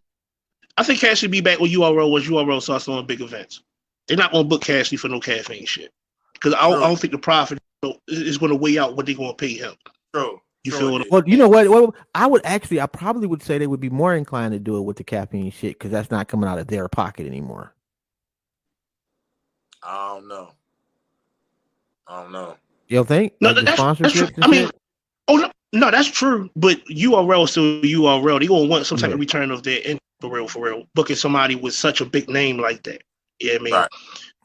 I 0.76 0.82
think 0.82 0.98
Cash 0.98 1.20
should 1.20 1.30
be 1.30 1.40
back 1.40 1.60
with 1.60 1.70
URL 1.72 2.10
once 2.10 2.26
URL 2.26 2.60
starts 2.60 2.86
throwing 2.86 3.06
big 3.06 3.20
events. 3.20 3.62
They're 4.08 4.16
not 4.16 4.32
gonna 4.32 4.48
book 4.48 4.62
Cassidy 4.62 4.96
for 4.96 5.08
no 5.08 5.20
caffeine 5.20 5.64
shit. 5.64 5.92
Because 6.40 6.54
I, 6.54 6.68
don't- 6.70 6.82
I 6.82 6.86
don't 6.86 6.98
think 6.98 7.12
the 7.12 7.18
profit 7.18 7.58
is 8.08 8.38
going 8.38 8.50
to 8.50 8.56
weigh 8.56 8.78
out 8.78 8.96
what 8.96 9.06
they're 9.06 9.14
going 9.14 9.30
to 9.30 9.34
pay 9.36 9.54
him. 9.54 9.74
True. 10.14 10.40
You 10.64 10.72
True 10.72 10.80
feel 10.80 10.88
it 10.88 10.92
what- 10.92 11.00
is. 11.02 11.10
Well, 11.10 11.22
you 11.26 11.36
know 11.36 11.48
what? 11.48 11.68
Well, 11.68 11.94
I 12.14 12.26
would 12.26 12.42
actually, 12.44 12.80
I 12.80 12.86
probably 12.86 13.26
would 13.26 13.42
say 13.42 13.58
they 13.58 13.66
would 13.66 13.80
be 13.80 13.90
more 13.90 14.14
inclined 14.14 14.52
to 14.52 14.58
do 14.58 14.76
it 14.76 14.82
with 14.82 14.96
the 14.96 15.04
caffeine 15.04 15.50
shit 15.50 15.74
because 15.78 15.90
that's 15.90 16.10
not 16.10 16.28
coming 16.28 16.48
out 16.48 16.58
of 16.58 16.66
their 16.66 16.88
pocket 16.88 17.26
anymore. 17.26 17.74
I 19.82 20.14
don't 20.14 20.28
know. 20.28 20.50
I 22.06 22.22
don't 22.22 22.32
know. 22.32 22.56
You 22.88 22.96
don't 22.96 23.06
think? 23.08 23.34
No, 23.40 23.48
Like 23.50 23.56
the 23.56 23.62
that's, 23.62 23.98
that's 24.00 24.12
true. 24.12 24.28
I 24.42 24.48
mean, 24.48 24.70
oh 25.28 25.36
no, 25.36 25.50
no, 25.72 25.90
that's 25.90 26.08
true. 26.10 26.50
But 26.56 26.84
URL 26.86 27.44
is 27.44 27.50
still 27.52 27.80
URL. 27.82 28.40
They 28.40 28.46
gonna 28.46 28.66
want 28.66 28.86
some 28.86 28.98
type 28.98 29.08
Yeah. 29.10 29.14
of 29.14 29.20
return 29.20 29.50
of 29.50 29.62
their 29.62 29.78
in 29.80 29.98
for 30.20 30.30
real, 30.30 30.48
for 30.48 30.64
real. 30.64 30.84
Booking 30.94 31.16
somebody 31.16 31.54
with 31.54 31.74
such 31.74 32.00
a 32.00 32.04
big 32.06 32.28
name 32.28 32.56
like 32.58 32.82
that. 32.84 33.02
Yeah, 33.40 33.54
I 33.54 33.58
mean. 33.58 33.74
Right. 33.74 33.88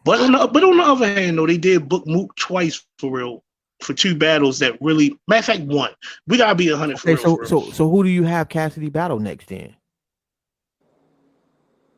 But 0.04 0.20
on 0.20 0.32
the 0.34 0.47
but 0.47 0.64
on 0.64 0.78
the 0.78 0.84
other 0.84 1.08
hand, 1.08 1.38
though, 1.38 1.47
they 1.47 1.58
did 1.58 1.88
book 1.88 2.06
Mook 2.06 2.36
twice 2.36 2.86
for 2.99 3.12
real 3.12 3.43
for 3.82 3.93
two 3.93 4.16
battles 4.16 4.60
that 4.60 4.78
really. 4.82 5.18
Matter 5.28 5.39
of 5.39 5.45
fact, 5.45 5.62
one. 5.62 5.91
We 6.28 6.38
gotta 6.38 6.56
be 6.56 6.70
a 6.70 6.78
hundred 6.78 6.99
for 6.99 7.12
Okay, 7.12 7.24
real. 7.24 7.36
so 7.38 7.38
real. 7.38 7.47
so 7.66 7.72
so 7.72 7.89
who 7.89 8.04
do 8.04 8.10
you 8.10 8.24
have 8.24 8.49
Cassidy 8.49 8.89
battle 8.89 9.20
next 9.20 9.47
then? 9.47 9.76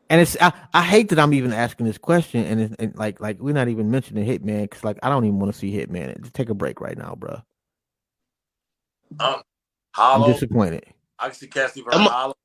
And 0.08 0.22
it's 0.22 0.38
I, 0.40 0.54
I 0.72 0.84
hate 0.84 1.10
that 1.10 1.18
I'm 1.18 1.34
even 1.34 1.52
asking 1.52 1.88
this 1.88 1.98
question, 1.98 2.46
and, 2.46 2.62
it's, 2.62 2.76
and 2.78 2.96
like 2.96 3.20
like 3.20 3.40
we're 3.40 3.56
not 3.56 3.70
even 3.70 3.90
mentioning 3.90 4.24
Hitman 4.28 4.62
because 4.64 4.84
like 4.84 5.00
I 5.02 5.10
don't 5.10 5.26
even 5.26 5.40
want 5.40 5.52
to 5.52 5.58
see 5.58 5.72
Hitman. 5.72 6.22
Just 6.22 6.36
take 6.36 6.50
a 6.50 6.54
break 6.54 6.80
right 6.80 6.98
now, 6.98 7.16
bro. 7.16 7.42
Um, 9.20 9.42
I'm 9.98 10.32
disappointed. 10.32 10.84
I 11.18 11.30
can 11.30 11.36
see 11.36 11.48
Cassidy 11.48 11.82
versus 11.82 12.00
I'm 12.00 12.06
a- 12.06 12.10
Hollow. 12.12 12.36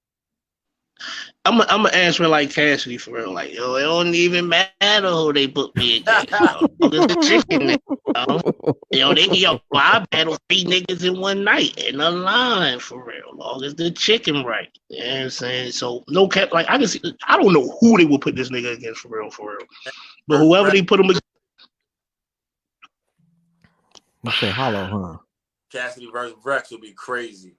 I'm 1.45 1.61
a, 1.61 1.67
I'm 1.69 1.85
gonna 1.85 1.97
answer 1.97 2.25
it 2.25 2.29
like 2.29 2.51
Cassidy 2.51 2.99
for 2.99 3.13
real. 3.13 3.33
Like, 3.33 3.55
yo, 3.55 3.75
it 3.77 3.83
don't 3.83 4.15
even 4.15 4.49
matter 4.49 5.09
who 5.09 5.33
they 5.33 5.49
put 5.49 5.75
me 5.75 5.97
against. 5.97 6.31
yo. 6.31 6.67
It's 6.93 7.07
the 7.07 7.17
chicken. 7.17 7.79
Yo, 8.17 8.41
yo 8.91 9.15
they 9.15 9.27
yo, 9.37 9.61
I 9.73 10.05
battle 10.11 10.37
three 10.49 10.65
niggas 10.65 11.05
in 11.07 11.19
one 11.19 11.45
night 11.45 11.79
in 11.79 12.01
a 12.01 12.11
line 12.11 12.79
for 12.79 13.03
real. 13.05 13.35
Long 13.35 13.65
as 13.65 13.75
the 13.75 13.91
chicken 13.91 14.45
right. 14.45 14.69
You 14.89 14.99
know 14.99 15.11
what 15.11 15.23
I'm 15.23 15.31
saying? 15.31 15.73
So 15.73 16.05
no 16.09 16.29
cap 16.29 16.53
like 16.53 16.69
I 16.69 16.77
can 16.77 16.89
see 16.89 17.01
I 17.27 17.37
don't 17.37 17.53
know 17.53 17.77
who 17.81 17.97
they 17.97 18.05
would 18.05 18.21
put 18.21 18.37
this 18.37 18.51
nigga 18.51 18.77
against 18.77 19.01
for 19.01 19.09
real, 19.09 19.31
for 19.31 19.51
real. 19.57 19.67
But 20.29 20.39
whoever 20.39 20.71
they 20.71 20.83
put 20.83 21.01
him 21.01 21.07
against, 21.07 21.23
You 24.25 24.31
say 24.33 24.51
hollow, 24.51 24.85
huh? 24.85 25.19
Cassidy 25.73 26.11
versus 26.13 26.37
Rex 26.45 26.71
would 26.73 26.83
be 26.83 26.93
crazy. 26.93 27.57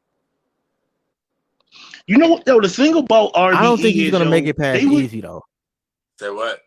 You 2.07 2.17
know 2.17 2.27
what 2.29 2.45
though, 2.45 2.59
the 2.59 2.69
thing 2.69 2.95
about 2.95 3.33
RBE 3.33 3.55
I 3.55 3.63
don't 3.63 3.77
think 3.81 3.95
he's 3.95 4.05
is, 4.07 4.11
gonna 4.11 4.25
yo, 4.25 4.31
make 4.31 4.45
it 4.45 4.57
past 4.57 4.83
would- 4.85 4.91
Eazy 5.05 5.21
though. 5.21 5.43
Say 6.19 6.29
what? 6.29 6.59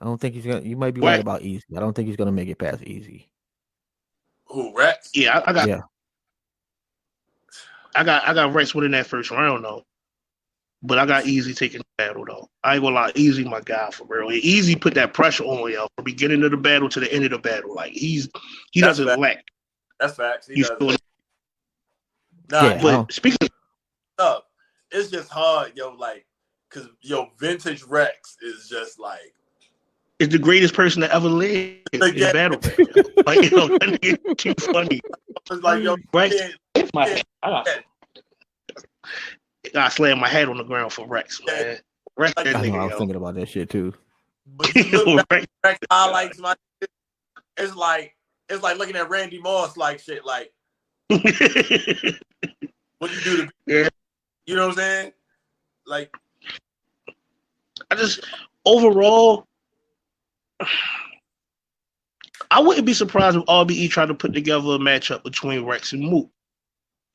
I 0.00 0.04
don't 0.04 0.20
think 0.20 0.34
he's 0.34 0.44
gonna. 0.46 0.60
You 0.62 0.76
might 0.76 0.94
be 0.94 1.00
Right. 1.00 1.12
right 1.12 1.20
about 1.20 1.42
Eazy. 1.42 1.62
I 1.76 1.80
don't 1.80 1.94
think 1.94 2.08
he's 2.08 2.16
gonna 2.16 2.32
make 2.32 2.48
it 2.48 2.58
past 2.58 2.80
Eazy. 2.82 3.26
Who 4.46 4.76
Rex? 4.76 5.10
Yeah, 5.14 5.38
I, 5.38 5.50
I 5.50 5.52
got 5.52 5.68
Yeah. 5.68 5.80
I 7.94 8.04
got 8.04 8.26
I 8.26 8.34
got 8.34 8.52
Rex 8.54 8.74
winning 8.74 8.90
that 8.92 9.06
first 9.06 9.30
round 9.30 9.64
though. 9.64 9.84
But 10.84 10.98
I 10.98 11.06
got 11.06 11.24
Eazy 11.24 11.56
taking 11.56 11.78
the 11.78 11.84
battle 11.96 12.24
though. 12.26 12.48
I 12.64 12.74
ain't 12.74 12.82
gonna 12.82 12.94
lie, 12.96 13.12
Eazy 13.12 13.44
my 13.48 13.60
guy 13.60 13.90
for 13.90 14.04
real. 14.08 14.28
Eazy 14.30 14.80
put 14.80 14.94
that 14.94 15.14
pressure 15.14 15.44
on 15.44 15.70
yo 15.70 15.86
from 15.94 16.04
beginning 16.04 16.42
of 16.42 16.50
the 16.50 16.56
battle 16.56 16.88
to 16.88 17.00
the 17.00 17.12
end 17.12 17.24
of 17.24 17.30
the 17.30 17.38
battle. 17.38 17.74
Like 17.74 17.92
he's 17.92 18.28
he 18.72 18.80
That's 18.80 18.98
doesn't 18.98 19.06
bad. 19.06 19.18
lack. 19.20 19.44
That's 20.00 20.14
facts. 20.16 20.48
He 20.48 20.58
You 20.58 20.64
does. 20.64 20.78
feel 20.78 20.88
me? 20.88 20.96
Nah, 22.50 22.62
Yeah. 22.64 22.82
but 22.82 23.02
But 23.04 23.12
speaking 23.12 23.38
of, 23.42 23.48
up. 24.18 24.46
It's 24.90 25.10
just 25.10 25.30
hard, 25.30 25.72
yo. 25.74 25.94
Like, 25.94 26.26
cause 26.70 26.88
yo, 27.00 27.30
vintage 27.38 27.82
Rex 27.84 28.36
is 28.42 28.68
just 28.68 28.98
like 28.98 29.34
is 30.22 30.28
the 30.28 30.38
greatest 30.38 30.74
person 30.74 31.00
to 31.02 31.12
ever 31.12 31.28
live 31.28 31.76
in 31.92 32.00
battle. 32.00 32.60
like 33.26 33.42
you 33.42 33.50
know, 33.56 33.68
that 33.68 33.98
nigga 34.00 34.36
too 34.36 34.54
funny. 34.72 35.00
it's 35.50 35.62
like 35.62 35.82
yo, 35.82 35.96
Rex, 36.14 36.34
yeah, 36.74 36.86
my 36.94 37.08
head. 37.08 37.24
I 37.42 37.50
got, 37.50 37.68
I 39.74 39.88
slammed 39.88 40.20
my 40.20 40.28
head 40.28 40.48
on 40.48 40.58
the 40.58 40.64
ground 40.64 40.92
for 40.92 41.06
Rex, 41.06 41.40
man. 41.46 41.78
Rex 42.16 42.34
that 42.36 42.54
I 42.54 42.60
I 42.60 42.68
know. 42.68 42.78
I 42.78 42.84
was 42.84 42.92
yo. 42.92 42.98
thinking 42.98 43.16
about 43.16 43.34
that 43.34 43.48
shit 43.48 43.70
too. 43.70 43.94
but 44.46 44.74
you 44.74 45.04
look 45.04 45.16
back, 45.28 45.40
Rex, 45.40 45.46
Rex 45.64 45.78
highlights 45.90 46.38
my. 46.38 46.54
It's 47.56 47.74
like 47.74 48.16
it's 48.48 48.62
like 48.62 48.78
looking 48.78 48.96
at 48.96 49.10
Randy 49.10 49.40
Moss 49.40 49.76
like 49.76 49.98
shit. 49.98 50.24
Like 50.24 50.52
what 51.08 51.22
you 53.12 53.20
do 53.24 53.36
to 53.46 53.48
Yeah. 53.66 53.88
You 54.46 54.56
know 54.56 54.68
what 54.68 54.72
I'm 54.72 54.76
saying? 54.76 55.12
Like 55.86 56.14
I 57.90 57.94
just 57.94 58.24
overall, 58.64 59.46
I 62.50 62.60
wouldn't 62.60 62.86
be 62.86 62.94
surprised 62.94 63.36
if 63.36 63.44
RBE 63.44 63.90
tried 63.90 64.06
to 64.06 64.14
put 64.14 64.32
together 64.32 64.70
a 64.70 64.78
matchup 64.78 65.22
between 65.22 65.64
Rex 65.64 65.92
and 65.92 66.02
Mook. 66.08 66.30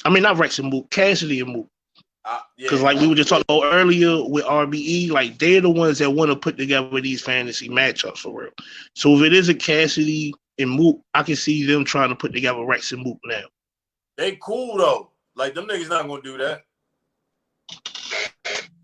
I 0.06 0.10
mean, 0.10 0.24
not 0.24 0.38
Rex 0.38 0.60
and 0.60 0.70
Mook, 0.72 0.90
Cassidy 0.90 1.40
and 1.40 1.54
Mook. 1.54 1.68
Uh, 2.26 2.40
yeah. 2.58 2.66
Because 2.66 2.82
like 2.82 3.00
we 3.00 3.08
were 3.08 3.16
just 3.16 3.30
talking 3.30 3.46
about 3.48 3.74
earlier 3.74 4.24
with 4.28 4.44
RBE, 4.44 5.10
like 5.10 5.40
they're 5.40 5.62
the 5.62 5.70
ones 5.70 6.00
that 6.00 6.12
want 6.12 6.30
to 6.30 6.36
put 6.36 6.58
together 6.58 7.00
these 7.02 7.22
fantasy 7.22 7.70
matchups 7.70 8.20
for 8.20 8.42
real. 8.42 8.52
So 8.96 9.16
if 9.16 9.24
it 9.24 9.34
is 9.34 9.50
a 9.50 9.56
Cassidy 9.56 10.34
and 10.60 10.70
Mook, 10.70 11.00
I 11.14 11.24
can 11.24 11.38
see 11.38 11.66
them 11.66 11.86
trying 11.86 12.10
to 12.10 12.16
put 12.16 12.34
together 12.34 12.64
Rex 12.66 12.92
and 12.92 13.04
Mook 13.04 13.20
now. 13.26 13.46
they 14.18 14.36
cool 14.36 14.78
though. 14.78 15.12
Like 15.36 15.56
them 15.56 15.68
niggas 15.68 15.90
not 15.90 16.08
gonna 16.08 16.22
do 16.22 16.38
that. 16.38 16.64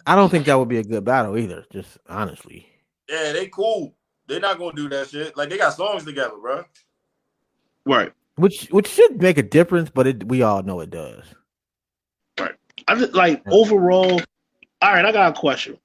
I 0.05 0.15
don't 0.15 0.29
think 0.29 0.45
that 0.45 0.59
would 0.59 0.67
be 0.69 0.79
a 0.79 0.83
good 0.83 1.05
battle 1.05 1.37
either. 1.37 1.65
Just 1.71 1.97
honestly, 2.09 2.67
Yeah, 3.09 3.31
they 3.31 3.47
cool. 3.47 3.95
They're 4.27 4.39
not 4.39 4.57
gonna 4.57 4.75
do 4.75 4.89
that 4.89 5.09
shit. 5.09 5.35
Like 5.37 5.49
they 5.49 5.57
got 5.57 5.73
songs 5.73 6.03
together, 6.03 6.35
bro. 6.41 6.65
Right. 7.85 8.11
which 8.35 8.67
which 8.71 8.87
should 8.87 9.21
make 9.21 9.37
a 9.37 9.43
difference, 9.43 9.89
but 9.89 10.07
it 10.07 10.27
we 10.27 10.41
all 10.41 10.63
know 10.63 10.79
it 10.81 10.89
does. 10.89 11.23
Right. 12.39 12.55
I 12.87 12.95
just 12.95 13.13
like 13.13 13.41
overall. 13.47 14.21
All 14.81 14.93
right, 14.93 15.05
I 15.05 15.11
got 15.13 15.35
a 15.35 15.39
question. 15.39 15.77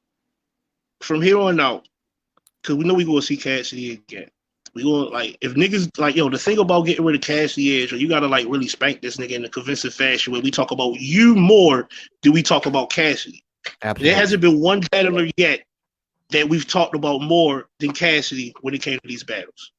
From 1.00 1.22
here 1.22 1.38
on 1.38 1.60
out, 1.60 1.88
because 2.60 2.76
we 2.76 2.84
know 2.84 2.94
we 2.94 3.04
gonna 3.04 3.22
see 3.22 3.36
Cassidy 3.36 3.92
again. 3.92 4.30
We 4.74 4.82
gonna 4.82 5.10
like 5.10 5.38
if 5.40 5.54
niggas 5.54 5.98
like 5.98 6.16
yo. 6.16 6.28
The 6.28 6.38
thing 6.38 6.58
about 6.58 6.86
getting 6.86 7.04
rid 7.04 7.16
of 7.16 7.22
Cassidy 7.22 7.82
is, 7.82 7.92
or 7.92 7.96
you 7.96 8.08
gotta 8.08 8.26
like 8.26 8.46
really 8.48 8.68
spank 8.68 9.02
this 9.02 9.16
nigga 9.16 9.32
in 9.32 9.44
a 9.44 9.48
convincing 9.48 9.90
fashion 9.90 10.32
where 10.32 10.42
we 10.42 10.50
talk 10.50 10.70
about 10.70 11.00
you 11.00 11.34
more 11.34 11.88
than 12.22 12.32
we 12.32 12.42
talk 12.42 12.66
about 12.66 12.90
Cassidy. 12.90 13.42
Absolutely. 13.82 14.10
There 14.10 14.18
hasn't 14.20 14.40
been 14.40 14.60
one 14.60 14.80
battler 14.90 15.28
yet 15.36 15.62
that 16.30 16.48
we've 16.48 16.66
talked 16.66 16.94
about 16.94 17.22
more 17.22 17.68
than 17.78 17.92
Cassidy 17.92 18.54
when 18.60 18.74
it 18.74 18.82
came 18.82 18.98
to 18.98 19.08
these 19.08 19.24
battles. 19.24 19.72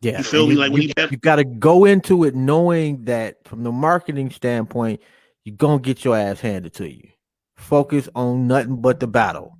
yeah, 0.00 0.18
you 0.18 0.24
feel 0.24 0.46
me? 0.46 0.54
Like, 0.54 0.72
when 0.72 0.82
you, 0.82 0.92
you 1.10 1.16
got 1.16 1.36
to 1.36 1.44
go 1.44 1.84
into 1.84 2.24
it 2.24 2.34
knowing 2.34 3.04
that 3.06 3.46
from 3.46 3.62
the 3.62 3.72
marketing 3.72 4.30
standpoint, 4.30 5.00
you're 5.44 5.56
gonna 5.56 5.80
get 5.80 6.04
your 6.04 6.16
ass 6.16 6.40
handed 6.40 6.74
to 6.74 6.90
you. 6.90 7.08
Focus 7.56 8.08
on 8.14 8.46
nothing 8.46 8.76
but 8.76 9.00
the 9.00 9.06
battle. 9.06 9.56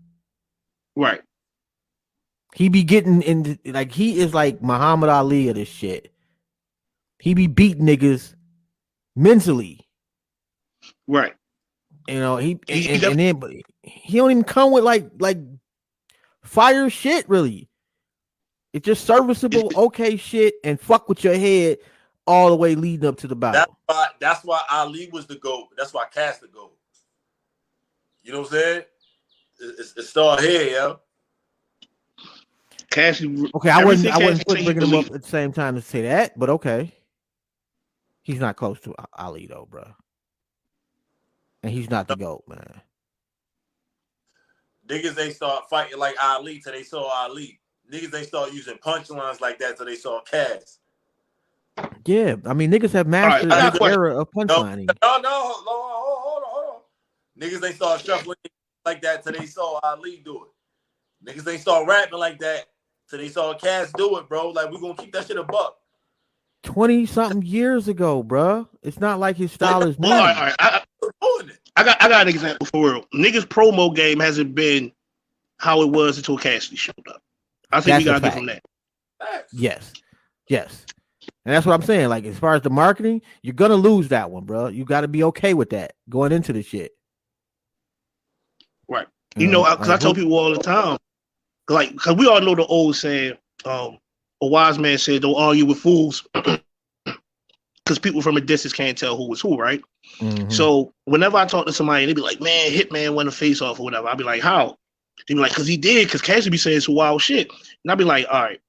Right. 0.96 1.20
He 2.54 2.68
be 2.68 2.84
getting 2.84 3.20
in 3.22 3.58
like 3.66 3.90
he 3.90 4.20
is 4.20 4.32
like 4.32 4.62
Muhammad 4.62 5.10
Ali 5.10 5.48
of 5.48 5.56
this 5.56 5.68
shit. 5.68 6.12
He 7.18 7.34
be 7.34 7.48
beating 7.48 7.84
niggas 7.84 8.34
mentally. 9.16 9.80
Right. 11.08 11.34
You 12.06 12.20
know, 12.20 12.36
he, 12.36 12.60
He- 12.68 12.88
and, 12.92 13.02
and 13.04 13.18
then 13.18 13.40
but 13.40 13.50
he 13.82 14.16
don't 14.18 14.30
even 14.30 14.44
come 14.44 14.70
with 14.70 14.84
like 14.84 15.10
like 15.18 15.38
fire 16.44 16.88
shit 16.90 17.28
really. 17.28 17.68
It's 18.72 18.84
just 18.86 19.04
serviceable, 19.04 19.70
okay 19.76 20.16
shit, 20.16 20.54
and 20.64 20.80
fuck 20.80 21.08
with 21.08 21.22
your 21.24 21.36
head 21.36 21.78
all 22.26 22.50
the 22.50 22.56
way 22.56 22.74
leading 22.74 23.06
up 23.08 23.16
to 23.18 23.26
the 23.28 23.34
That's 23.36 23.70
why 23.86 24.06
that's 24.20 24.44
why 24.44 24.60
Ali 24.70 25.08
was 25.12 25.26
the 25.26 25.36
GOAT. 25.36 25.68
That's 25.76 25.92
why 25.92 26.04
Cass 26.12 26.38
the 26.38 26.48
GOAT. 26.48 26.76
You 28.22 28.32
know 28.32 28.40
what 28.40 28.52
I'm 28.52 28.52
saying? 28.52 28.78
It- 28.78 29.74
It's, 29.78 29.94
it's 29.96 30.08
still 30.10 30.36
here, 30.36 30.70
yo. 30.70 31.00
Cassidy. 32.94 33.50
Okay, 33.56 33.70
I 33.70 33.84
wasn't 33.84 34.14
everything 34.14 34.22
I 34.22 34.30
wasn't 34.30 34.64
bringing 34.64 34.88
him 34.88 34.94
up 34.94 35.06
at 35.06 35.22
the 35.22 35.28
same 35.28 35.52
time 35.52 35.74
to 35.74 35.82
say 35.82 36.02
that, 36.02 36.38
but 36.38 36.48
okay. 36.48 36.94
He's 38.22 38.38
not 38.38 38.56
close 38.56 38.80
to 38.82 38.94
Ali 39.18 39.46
though, 39.46 39.66
bro. 39.68 39.84
And 41.64 41.72
he's 41.72 41.90
not 41.90 42.06
the 42.06 42.14
goat, 42.14 42.44
man. 42.46 42.80
Niggas 44.86 45.14
they 45.14 45.30
start 45.30 45.68
fighting 45.68 45.98
like 45.98 46.14
Ali 46.22 46.60
till 46.60 46.72
they 46.72 46.84
saw 46.84 47.08
Ali. 47.08 47.58
Niggas 47.92 48.12
they 48.12 48.22
start 48.22 48.52
using 48.52 48.76
punchlines 48.76 49.40
like 49.40 49.58
that 49.58 49.76
till 49.76 49.86
they 49.86 49.96
saw 49.96 50.20
Cass. 50.22 50.78
Yeah, 52.06 52.36
I 52.46 52.54
mean 52.54 52.70
niggas 52.70 52.92
have 52.92 53.08
mastered 53.08 53.50
I 53.50 53.60
got 53.60 53.74
a 53.74 53.78
this 53.78 53.88
era 53.90 54.20
of 54.20 54.30
punchlining. 54.30 54.88
No, 55.02 55.18
no, 55.18 55.30
hold 55.30 55.66
on, 55.66 55.80
hold 55.80 55.82
on, 55.82 56.22
hold 56.22 56.42
on, 56.44 56.50
hold 56.50 56.76
on. 56.76 57.40
Niggas 57.42 57.60
they 57.60 57.72
start 57.72 58.02
shuffling 58.02 58.36
like 58.86 59.02
that 59.02 59.24
till 59.24 59.32
they 59.32 59.46
saw 59.46 59.80
Ali 59.82 60.22
do 60.24 60.44
it. 60.44 61.28
Niggas 61.28 61.42
they 61.42 61.58
start 61.58 61.88
rapping 61.88 62.20
like 62.20 62.38
that 62.38 62.66
till 63.08 63.18
they 63.18 63.28
saw 63.28 63.54
Cass 63.54 63.92
do 63.96 64.18
it, 64.18 64.28
bro. 64.28 64.50
Like 64.50 64.70
we're 64.70 64.80
gonna 64.80 64.94
keep 64.94 65.12
that 65.12 65.26
shit 65.26 65.36
a 65.36 65.44
buck. 65.44 65.78
20 66.64 67.06
something 67.06 67.42
years 67.42 67.88
ago, 67.88 68.22
bro. 68.22 68.68
It's 68.82 68.98
not 68.98 69.20
like 69.20 69.36
his 69.36 69.52
style 69.52 69.82
is 69.82 69.98
new. 69.98 70.08
All 70.08 70.14
right, 70.14 70.36
all 70.36 70.44
right. 70.44 70.54
I, 70.58 70.82
We're 71.02 71.10
doing 71.20 71.50
it. 71.50 71.58
I 71.76 71.84
got 71.84 72.02
I 72.02 72.08
got 72.08 72.22
an 72.22 72.28
example 72.28 72.66
for 72.66 72.90
real. 72.92 73.04
Niggas 73.14 73.46
promo 73.46 73.94
game 73.94 74.20
hasn't 74.20 74.54
been 74.54 74.92
how 75.58 75.82
it 75.82 75.90
was 75.90 76.16
until 76.16 76.38
Cassidy 76.38 76.76
showed 76.76 76.94
up. 77.08 77.22
I 77.70 77.80
think 77.80 77.98
we 77.98 78.04
That's 78.04 78.18
a 78.18 78.20
gotta 78.20 78.20
give 78.20 78.32
fact. 78.32 78.36
him 78.38 78.46
that. 78.46 78.62
Yes. 79.52 79.92
Yes. 80.48 80.86
And 81.44 81.54
that's 81.54 81.66
what 81.66 81.74
I'm 81.74 81.82
saying. 81.82 82.08
Like, 82.08 82.24
as 82.24 82.38
far 82.38 82.54
as 82.54 82.62
the 82.62 82.70
marketing, 82.70 83.22
you're 83.42 83.54
gonna 83.54 83.74
lose 83.74 84.08
that 84.08 84.30
one, 84.30 84.44
bro. 84.44 84.68
You 84.68 84.84
gotta 84.84 85.08
be 85.08 85.24
okay 85.24 85.54
with 85.54 85.70
that 85.70 85.94
going 86.08 86.32
into 86.32 86.52
the 86.52 86.62
shit. 86.62 86.92
Right. 88.88 89.06
You 89.36 89.48
know, 89.48 89.64
because 89.64 89.88
I 89.88 89.92
like, 89.92 90.00
tell 90.00 90.12
mm-hmm. 90.12 90.22
people 90.22 90.38
all 90.38 90.52
the 90.52 90.62
time, 90.62 90.98
like, 91.68 91.92
because 91.92 92.16
we 92.16 92.26
all 92.26 92.40
know 92.40 92.54
the 92.54 92.66
old 92.66 92.96
saying, 92.96 93.34
um, 93.64 93.98
a 94.42 94.46
wise 94.46 94.78
man 94.78 94.98
said, 94.98 95.22
"Don't 95.22 95.34
argue 95.34 95.64
with 95.64 95.78
fools," 95.78 96.26
because 96.34 97.98
people 98.00 98.20
from 98.22 98.36
a 98.36 98.40
distance 98.40 98.72
can't 98.72 98.96
tell 98.98 99.16
who 99.16 99.28
was 99.28 99.40
who, 99.40 99.56
right? 99.56 99.80
Mhm. 100.18 100.52
So 100.52 100.92
whenever 101.06 101.36
I 101.36 101.46
talk 101.46 101.66
to 101.66 101.72
somebody, 101.72 102.06
they 102.06 102.12
be 102.12 102.20
like, 102.20 102.40
"Man, 102.40 102.70
Hitman 102.70 103.14
won 103.14 103.28
a 103.28 103.32
face 103.32 103.62
off 103.62 103.80
or 103.80 103.84
whatever," 103.84 104.08
I'll 104.08 104.16
be 104.16 104.24
like, 104.24 104.42
"How?" 104.42 104.76
They 105.26 105.34
be 105.34 105.40
like, 105.40 105.54
"Cause 105.54 105.66
he 105.66 105.76
did." 105.76 106.10
Cause 106.10 106.20
Cassidy 106.20 106.50
be 106.50 106.58
saying 106.58 106.80
some 106.80 106.94
wild 106.94 107.22
shit, 107.22 107.48
and 107.50 107.90
I'll 107.90 107.96
be 107.96 108.04
like, 108.04 108.26
"All 108.30 108.42
right." 108.42 108.60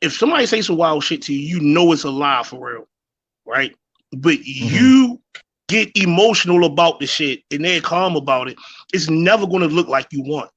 If 0.00 0.14
somebody 0.14 0.46
says 0.46 0.66
some 0.66 0.76
wild 0.76 1.04
shit 1.04 1.22
to 1.22 1.34
you, 1.34 1.56
you 1.56 1.60
know 1.60 1.92
it's 1.92 2.04
a 2.04 2.10
lie 2.10 2.42
for 2.42 2.72
real, 2.72 2.88
right? 3.46 3.74
But 4.12 4.44
you 4.44 5.20
get 5.68 5.90
emotional 5.94 6.64
about 6.64 7.00
the 7.00 7.06
shit 7.06 7.42
and 7.50 7.64
they're 7.64 7.80
calm 7.80 8.16
about 8.16 8.48
it. 8.48 8.58
It's 8.92 9.08
never 9.08 9.46
going 9.46 9.60
to 9.60 9.68
look 9.68 9.88
like 9.88 10.08
you 10.10 10.22
want. 10.22 10.50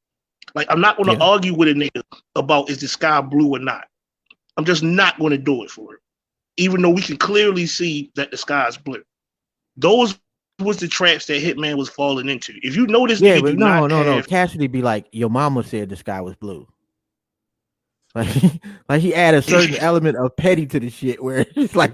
Like 0.55 0.67
I'm 0.69 0.81
not 0.81 0.97
going 0.97 1.09
to 1.09 1.15
Yeah. 1.15 1.29
argue 1.29 1.53
with 1.53 1.67
a 1.67 1.73
nigga 1.73 2.03
about 2.35 2.69
is 2.69 2.79
the 2.79 2.87
sky 2.87 3.21
blue 3.21 3.49
or 3.55 3.59
not. 3.59 3.85
I'm 4.57 4.65
just 4.65 4.83
not 4.83 5.17
going 5.19 5.31
to 5.31 5.37
do 5.37 5.63
it 5.63 5.71
for 5.71 5.95
it, 5.95 5.99
even 6.57 6.81
though 6.81 6.91
we 6.91 7.01
can 7.01 7.17
clearly 7.17 7.65
see 7.65 8.11
that 8.15 8.29
the 8.31 8.37
sky 8.37 8.67
is 8.67 8.77
blue. 8.77 9.03
Those 9.77 10.19
was 10.59 10.77
the 10.77 10.87
traps 10.87 11.25
that 11.25 11.41
Hitman 11.41 11.75
was 11.75 11.89
falling 11.89 12.29
into. 12.29 12.53
If 12.61 12.75
you 12.75 12.85
notice, 12.85 13.19
yeah, 13.19 13.41
but 13.41 13.55
no, 13.55 13.87
not 13.87 13.89
no, 13.89 14.03
no. 14.03 14.21
Cassidy 14.21 14.67
be 14.67 14.83
like, 14.83 15.07
your 15.11 15.29
mama 15.29 15.63
said 15.63 15.89
the 15.89 15.95
sky 15.95 16.21
was 16.21 16.35
blue. 16.35 16.67
Like, 18.15 18.29
like 18.89 19.01
he 19.01 19.13
add 19.15 19.33
a 19.33 19.41
certain 19.41 19.75
element 19.77 20.17
of 20.17 20.35
petty 20.35 20.67
to 20.67 20.79
the 20.79 20.89
shit 20.89 21.23
where 21.23 21.45
it's 21.55 21.75
like, 21.75 21.93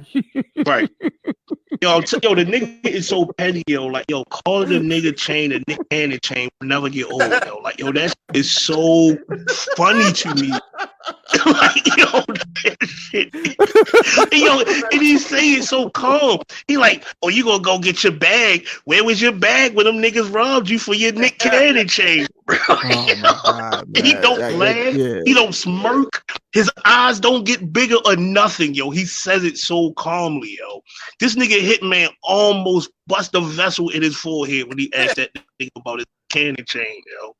Right. 0.65 0.89
Yo, 1.81 2.01
t- 2.01 2.19
yo, 2.23 2.35
the 2.35 2.43
nigga 2.43 2.85
is 2.85 3.07
so 3.07 3.27
petty, 3.37 3.63
yo. 3.67 3.85
Like, 3.85 4.03
yo, 4.09 4.25
calling 4.25 4.67
the 4.67 4.79
nigga 4.79 5.15
chain 5.15 5.53
a 5.53 5.59
Nick 5.65 5.79
Cannon 5.89 6.19
chain 6.21 6.49
will 6.59 6.67
never 6.67 6.89
get 6.89 7.09
old, 7.09 7.21
yo. 7.21 7.59
Like, 7.63 7.79
yo, 7.79 7.93
that 7.93 8.13
is 8.33 8.51
so 8.51 9.17
funny 9.77 10.11
to 10.11 10.35
me. 10.35 10.51
Like, 11.45 11.97
yo, 11.97 12.23
shit. 12.85 13.33
And, 13.33 14.33
yo, 14.33 14.59
and 14.61 15.01
he 15.01 15.17
say 15.17 15.53
it 15.53 15.63
so 15.63 15.89
calm. 15.89 16.39
He 16.67 16.77
like, 16.77 17.05
oh, 17.21 17.29
you 17.29 17.43
gonna 17.43 17.61
go 17.63 17.79
get 17.79 18.03
your 18.03 18.13
bag? 18.13 18.67
Where 18.85 19.03
was 19.03 19.21
your 19.21 19.31
bag 19.31 19.73
when 19.75 19.85
them 19.85 19.97
niggas 19.97 20.33
robbed 20.33 20.69
you 20.69 20.79
for 20.79 20.93
your 20.93 21.11
Nick 21.13 21.37
Cannon 21.39 21.87
chain, 21.87 22.27
bro? 22.45 22.57
oh 22.69 23.41
God, 23.43 23.87
He 23.95 24.13
don't 24.13 24.39
Like, 24.39 24.55
laugh. 24.55 24.93
yeah. 24.95 25.21
He 25.25 25.33
don't 25.33 25.53
smirk. 25.53 26.23
His 26.51 26.69
eyes 26.85 27.19
don't 27.19 27.45
get 27.45 27.71
bigger 27.71 27.97
or 28.05 28.15
nothing, 28.15 28.73
yo. 28.73 28.89
He 28.89 29.05
says 29.05 29.43
it 29.43 29.57
so 29.57 29.91
calmly, 29.93 30.57
yo. 30.59 30.81
This 31.19 31.35
nigga 31.35 31.59
Hitman 31.61 32.09
almost 32.23 32.89
bust 33.07 33.35
a 33.35 33.41
vessel 33.41 33.89
in 33.89 34.01
his 34.01 34.15
forehead 34.15 34.67
when 34.67 34.77
he 34.77 34.91
asked 34.93 35.17
that 35.17 35.31
nigga 35.61 35.69
about 35.75 35.99
his 35.99 36.05
cannon 36.29 36.65
chain, 36.67 37.01
yo. 37.21 37.35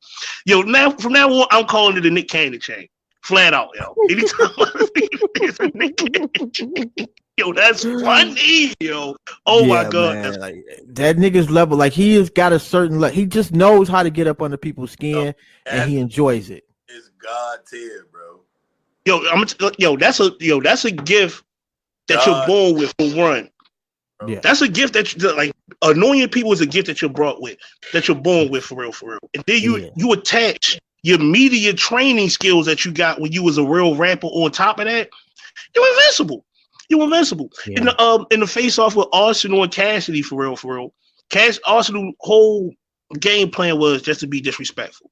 Yo, 0.46 0.62
now 0.62 0.90
from 0.90 1.12
now 1.12 1.28
on, 1.28 1.46
I'm 1.50 1.66
calling 1.66 1.96
it 1.96 2.06
a 2.06 2.10
Nick 2.10 2.28
Cannon 2.28 2.60
chain. 2.60 2.86
Flat 3.22 3.52
out, 3.54 3.68
yo. 3.78 3.94
Anytime 4.10 4.48
I 4.58 4.86
see 4.96 5.08
it's 5.36 5.60
a 5.60 5.68
Nick 5.74 5.96
Cannon. 5.96 6.90
Yo, 7.36 7.52
that's 7.52 7.84
funny, 7.84 8.74
yo. 8.80 9.16
Oh 9.46 9.64
my 9.64 9.88
god. 9.88 10.14
man, 10.16 10.40
like, 10.40 10.56
that 10.88 11.16
nigga's 11.16 11.48
level, 11.50 11.76
like 11.78 11.92
he 11.92 12.14
has 12.16 12.28
got 12.30 12.52
a 12.52 12.58
certain, 12.58 13.00
le- 13.00 13.10
he 13.10 13.24
just 13.26 13.52
knows 13.52 13.88
how 13.88 14.02
to 14.02 14.10
get 14.10 14.26
up 14.26 14.42
under 14.42 14.56
people's 14.58 14.90
skin, 14.92 15.28
and 15.66 15.80
And 15.80 15.90
he 15.90 15.98
enjoys 15.98 16.50
it. 16.50 16.64
it. 16.88 16.92
is 16.94 17.10
God 17.22 17.60
tier, 17.70 18.06
bro. 18.12 18.40
Yo, 19.06 19.20
I'm 19.30 19.44
yo, 19.78 19.96
that's 19.96 20.20
a 20.20 20.32
yo, 20.40 20.60
that's 20.60 20.84
a 20.84 20.90
gift 20.90 21.42
that 22.08 22.26
you're 22.26 22.46
born 22.46 22.74
with 22.78 22.92
for 22.98 23.16
one. 23.16 23.48
Yeah. 24.26 24.40
That's 24.42 24.60
a 24.60 24.68
gift 24.68 24.92
that 24.92 25.14
you 25.16 25.34
like 25.34 25.52
annoying 25.80 26.28
people 26.28 26.52
is 26.52 26.60
a 26.60 26.66
gift 26.66 26.88
that 26.88 27.00
you're 27.00 27.08
brought 27.10 27.40
with, 27.40 27.56
that 27.94 28.06
you're 28.08 28.18
born 28.18 28.50
with 28.50 28.64
for 28.64 28.74
real, 28.74 28.92
for 28.92 29.10
real. 29.12 29.18
And 29.34 29.42
then 29.46 29.62
you 29.62 29.78
Yeah. 29.78 29.88
you 29.96 30.12
attach 30.12 30.78
your 31.02 31.18
media 31.18 31.72
training 31.72 32.28
skills 32.30 32.66
that 32.66 32.84
you 32.84 32.92
got 32.92 33.20
when 33.20 33.32
you 33.32 33.42
was 33.42 33.58
a 33.58 33.64
real 33.64 33.94
rapper 33.96 34.26
on 34.28 34.50
top 34.50 34.78
of 34.78 34.86
that, 34.86 35.08
you're 35.74 35.88
invincible. 35.96 36.44
You're 36.88 37.04
invincible. 37.04 37.50
In 37.66 37.84
the 37.84 38.02
um 38.02 38.26
in 38.30 38.40
the 38.40 38.46
face 38.46 38.78
off 38.78 38.96
with 38.96 39.08
Arsenal 39.12 39.62
and 39.62 39.72
Cassidy 39.72 40.22
for 40.22 40.42
real, 40.42 40.56
for 40.56 40.76
real. 40.76 40.92
Cash 41.30 41.58
Arsenal 41.66 42.12
whole 42.20 42.74
game 43.18 43.50
plan 43.50 43.78
was 43.78 44.02
just 44.02 44.20
to 44.20 44.26
be 44.26 44.40
disrespectful. 44.40 45.10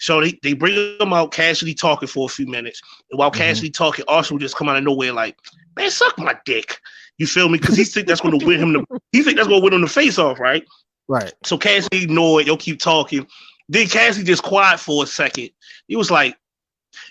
So 0.00 0.20
they, 0.20 0.38
they 0.42 0.52
bring 0.52 0.96
him 1.00 1.12
out, 1.12 1.32
Cassidy 1.32 1.74
talking 1.74 2.08
for 2.08 2.26
a 2.26 2.28
few 2.28 2.46
minutes. 2.46 2.80
And 3.10 3.18
while 3.18 3.30
Mhm. 3.30 3.36
Cassidy 3.36 3.70
talking, 3.70 4.04
Austin 4.06 4.36
would 4.36 4.42
just 4.42 4.56
come 4.56 4.68
out 4.68 4.76
of 4.76 4.84
nowhere 4.84 5.12
like, 5.12 5.36
man, 5.76 5.90
suck 5.90 6.16
my 6.18 6.36
dick. 6.44 6.78
You 7.18 7.26
feel 7.26 7.48
me? 7.48 7.58
Because 7.58 7.76
he 7.76 7.84
think 7.84 8.06
that's 8.06 8.20
gonna 8.20 8.44
win 8.44 8.60
him 8.60 8.72
the 8.72 9.00
he 9.12 9.22
think 9.22 9.36
that's 9.36 9.48
gonna 9.48 9.62
win 9.62 9.72
him 9.74 9.80
the 9.80 9.88
face 9.88 10.18
off, 10.18 10.38
right? 10.38 10.64
Right. 11.08 11.32
So 11.44 11.58
Cassidy 11.58 12.04
ignored, 12.04 12.46
you'll 12.46 12.56
keep 12.56 12.78
talking. 12.78 13.26
Then 13.68 13.86
Cassidy 13.86 14.24
just 14.24 14.42
quiet 14.42 14.80
for 14.80 15.04
a 15.04 15.06
second. 15.06 15.50
He 15.88 15.96
was 15.96 16.10
like, 16.10 16.36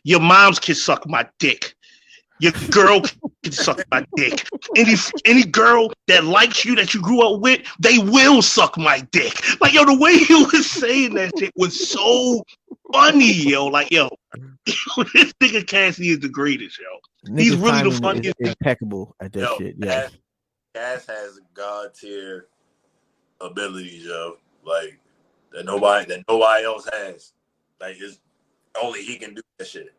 Your 0.04 0.20
mom's 0.20 0.60
can 0.60 0.76
suck 0.76 1.08
my 1.08 1.28
dick. 1.40 1.76
Your 2.40 2.52
girl 2.70 3.02
can 3.44 3.52
suck 3.52 3.82
my 3.92 4.06
dick. 4.16 4.48
Any 4.76 4.94
any 5.26 5.44
girl 5.44 5.92
that 6.08 6.24
likes 6.24 6.64
you 6.66 6.76
that 6.76 6.94
you 6.94 7.02
grew 7.02 7.22
up 7.22 7.42
with, 7.42 7.62
they 7.80 7.98
will 7.98 8.42
suck 8.42 8.78
my 8.78 9.00
dick. 9.12 9.34
Like 9.62 9.74
yo, 9.74 9.86
the 9.86 9.98
way 9.98 10.18
he 10.18 10.34
was 10.34 10.70
saying 10.70 11.16
that 11.16 11.32
shit 11.38 11.52
was 11.56 11.90
so 11.90 12.44
funny, 12.94 13.32
yo. 13.34 13.66
Like 13.66 13.92
yo, 13.92 14.10
this 15.14 15.34
nigga 15.42 15.66
Cassidy 15.66 16.10
is 16.10 16.20
the 16.20 16.30
greatest, 16.30 16.80
yo. 16.80 17.36
He's 17.36 17.56
really 17.56 17.72
the 17.84 17.90
timing 17.90 17.92
is 17.92 18.00
funniest- 18.00 18.36
impeccable 18.40 19.16
at 19.20 19.34
that 19.34 19.40
Yo, 19.40 19.58
shit. 19.58 19.76
Yeah, 19.80 20.02
Cass, 20.02 20.12
Cass 20.76 21.06
has 21.08 21.40
god 21.54 21.94
tier 21.96 22.48
abilities, 23.42 24.06
yo. 24.06 24.38
Like 24.64 25.00
that 25.54 25.66
nobody 25.66 26.06
that 26.06 26.24
nobody 26.28 26.64
else 26.66 26.88
has. 26.92 27.34
Like 27.80 27.96
it's 28.00 28.20
only 28.82 29.04
he 29.04 29.18
can 29.18 29.34
do 29.34 29.42
that 29.60 29.68
shit. 29.68 29.94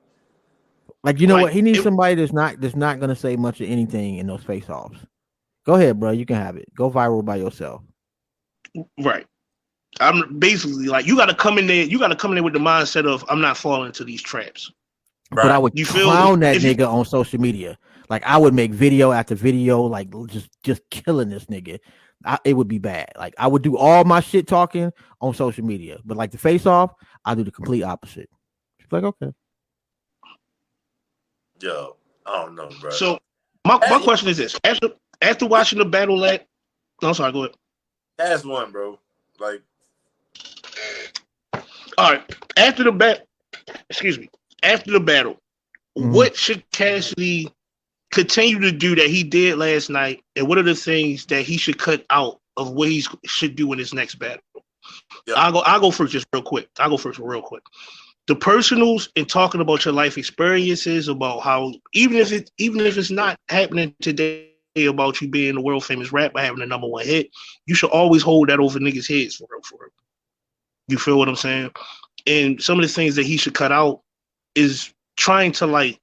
Like 1.05 1.20
you 1.20 1.26
know 1.26 1.34
Like, 1.34 1.44
what? 1.44 1.53
He 1.53 1.62
needs 1.62 1.78
it- 1.78 1.82
somebody 1.84 2.14
that's 2.16 2.32
not 2.32 2.61
that's 2.61 2.76
not 2.76 3.01
gonna 3.01 3.16
say 3.16 3.36
much 3.36 3.61
of 3.61 3.68
anything 3.68 4.16
in 4.18 4.26
those 4.26 4.42
face 4.44 4.68
offs. 4.68 4.99
Go 5.64 5.74
ahead, 5.74 6.01
bro. 6.01 6.11
You 6.12 6.26
can 6.26 6.36
have 6.36 6.57
it. 6.57 6.72
Go 6.74 6.90
viral 6.90 7.24
by 7.24 7.36
yourself. 7.36 7.82
Right. 9.03 9.26
I'm 10.01 10.38
basically 10.38 10.86
like 10.86 11.07
you 11.07 11.16
gotta 11.16 11.34
come 11.34 11.59
in 11.59 11.66
there, 11.66 11.84
you 11.84 11.99
gotta 11.99 12.16
come 12.16 12.30
in 12.32 12.36
there 12.36 12.44
with 12.44 12.53
the 12.53 12.59
mindset 12.59 13.07
of 13.07 13.24
I'm 13.28 13.40
not 13.40 13.57
falling 13.57 13.86
into 13.86 14.05
these 14.05 14.22
traps. 14.22 14.70
Right. 15.30 15.44
But 15.44 15.53
I 15.53 15.59
would 15.59 15.78
You 15.78 15.84
clown 15.86 16.40
me? 16.40 16.46
that 16.46 16.57
If 16.57 16.62
you- 16.64 16.74
nigga 16.74 16.88
on 16.92 17.05
social 17.05 17.40
media. 17.40 17.78
Like 18.11 18.22
I 18.24 18.38
would 18.38 18.55
make 18.55 18.70
video 18.72 19.12
after 19.12 19.34
video, 19.34 19.82
like 19.82 20.09
just 20.28 20.49
just 20.62 20.80
killing 20.90 21.28
this 21.28 21.44
nigga. 21.46 21.78
I, 22.25 22.39
it 22.45 22.55
would 22.55 22.69
be 22.69 22.79
bad. 22.79 23.12
Like 23.16 23.35
I 23.39 23.47
would 23.47 23.62
do 23.62 23.77
all 23.77 24.05
my 24.05 24.21
shit 24.21 24.47
talking 24.47 24.93
on 25.21 25.35
social 25.35 25.64
media, 25.64 25.99
but 26.05 26.16
like 26.16 26.31
the 26.31 26.39
face 26.39 26.66
off, 26.66 26.93
I 27.25 27.35
do 27.35 27.45
the 27.45 27.51
complete 27.53 27.83
opposite. 27.83 28.29
It's 28.81 28.93
like 28.93 29.05
okay, 29.05 29.33
Yo, 31.61 31.97
I 32.27 32.43
don't 32.45 32.55
know, 32.55 32.71
bro. 32.81 32.91
So 32.91 33.19
my, 33.64 33.79
my 33.91 34.01
question 34.01 34.29
is 34.29 34.37
this: 34.37 34.59
after 34.64 34.91
after 35.23 35.47
watching 35.47 35.79
the 35.79 35.85
battle 35.85 36.25
at, 36.25 36.47
no, 37.03 37.12
sorry, 37.12 37.33
go 37.33 37.45
ahead. 37.45 37.57
Cass 38.19 38.45
one, 38.45 38.73
bro. 38.73 38.99
Like 39.39 39.62
All 41.97 42.12
right, 42.12 42.37
after 42.57 42.85
the 42.85 42.93
bat, 42.93 43.27
excuse 43.89 44.19
me, 44.19 44.29
after 44.62 44.91
the 44.91 45.01
battle, 45.01 45.39
Mhm. 45.97 46.12
what 46.12 46.37
should 46.37 46.69
Cassidy 46.71 47.53
continue 48.12 48.61
to 48.61 48.72
do 48.72 48.94
that 48.94 49.09
he 49.09 49.22
did 49.22 49.59
last 49.59 49.90
night, 49.90 50.22
and 50.36 50.48
what 50.48 50.59
are 50.59 50.62
the 50.62 50.74
things 50.74 51.26
that 51.26 51.42
he 51.42 51.56
should 51.56 51.78
cut 51.78 52.04
out 52.11 52.40
of 52.56 52.72
what 52.72 52.88
he 52.88 53.04
should 53.24 53.56
do 53.56 53.72
in 53.72 53.78
his 53.78 53.94
next 53.94 54.16
battle? 54.16 54.42
Yeah. 55.26 55.34
I'll 55.36 55.52
go. 55.52 55.61
I'll 55.61 55.80
go 55.80 55.90
first, 55.90 56.12
just 56.12 56.26
real 56.32 56.42
quick. 56.42 56.68
I'll 56.78 56.90
go 56.90 56.96
first, 56.96 57.18
real 57.18 57.42
quick. 57.42 57.62
The 58.26 58.36
personals 58.36 59.09
and 59.16 59.28
talking 59.28 59.61
about 59.61 59.84
your 59.84 59.94
life 59.94 60.18
experiences, 60.18 61.09
about 61.09 61.40
how 61.40 61.72
even 61.94 62.16
if 62.16 62.32
it 62.32 62.50
even 62.59 62.80
if 62.80 62.98
it's 62.98 63.11
not 63.11 63.38
happening 63.48 63.94
today 64.00 64.50
about 64.76 65.20
you 65.20 65.28
being 65.28 65.56
the 65.56 65.61
world 65.61 65.84
famous 65.84 66.12
rapper 66.12 66.38
having 66.38 66.62
a 66.62 66.66
number 66.66 66.86
one 66.86 67.04
hit, 67.04 67.30
you 67.66 67.74
should 67.74 67.90
always 67.90 68.22
hold 68.22 68.48
that 68.48 68.61
over 68.61 68.78
niggas' 68.78 69.09
heads 69.09 69.36
for 69.36 69.48
real, 69.50 69.62
for 69.62 69.78
real. 69.80 69.90
You 70.88 70.98
feel 70.98 71.18
what 71.18 71.28
I'm 71.28 71.36
saying? 71.36 71.70
And 72.26 72.62
some 72.62 72.78
of 72.78 72.82
the 72.82 72.92
things 72.92 73.16
that 73.16 73.26
he 73.26 73.36
should 73.36 73.54
cut 73.54 73.72
out 73.72 74.02
is 74.54 74.92
trying 75.16 75.52
to 75.52 75.66
like 75.66 75.98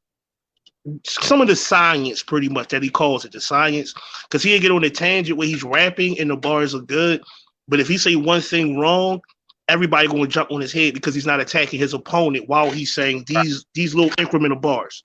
some 1.05 1.41
of 1.41 1.47
the 1.47 1.55
science, 1.55 2.21
pretty 2.23 2.49
much 2.49 2.69
that 2.69 2.83
he 2.83 2.89
calls 2.89 3.25
it 3.25 3.31
the 3.31 3.41
science, 3.41 3.93
because 4.23 4.43
he'll 4.43 4.61
get 4.61 4.71
on 4.71 4.83
a 4.83 4.89
tangent 4.89 5.37
where 5.37 5.47
he's 5.47 5.63
rapping 5.63 6.19
and 6.19 6.29
the 6.29 6.35
bars 6.37 6.75
are 6.75 6.81
good, 6.81 7.21
but 7.67 7.79
if 7.79 7.87
he 7.87 7.97
say 7.97 8.15
one 8.15 8.41
thing 8.41 8.77
wrong, 8.79 9.19
everybody 9.67 10.07
gonna 10.07 10.27
jump 10.27 10.51
on 10.51 10.61
his 10.61 10.71
head 10.71 10.93
because 10.93 11.15
he's 11.15 11.25
not 11.25 11.39
attacking 11.39 11.79
his 11.79 11.93
opponent 11.95 12.47
while 12.47 12.69
he's 12.69 12.93
saying 12.93 13.23
these 13.27 13.65
these 13.73 13.95
little 13.95 14.11
incremental 14.17 14.61
bars. 14.61 15.03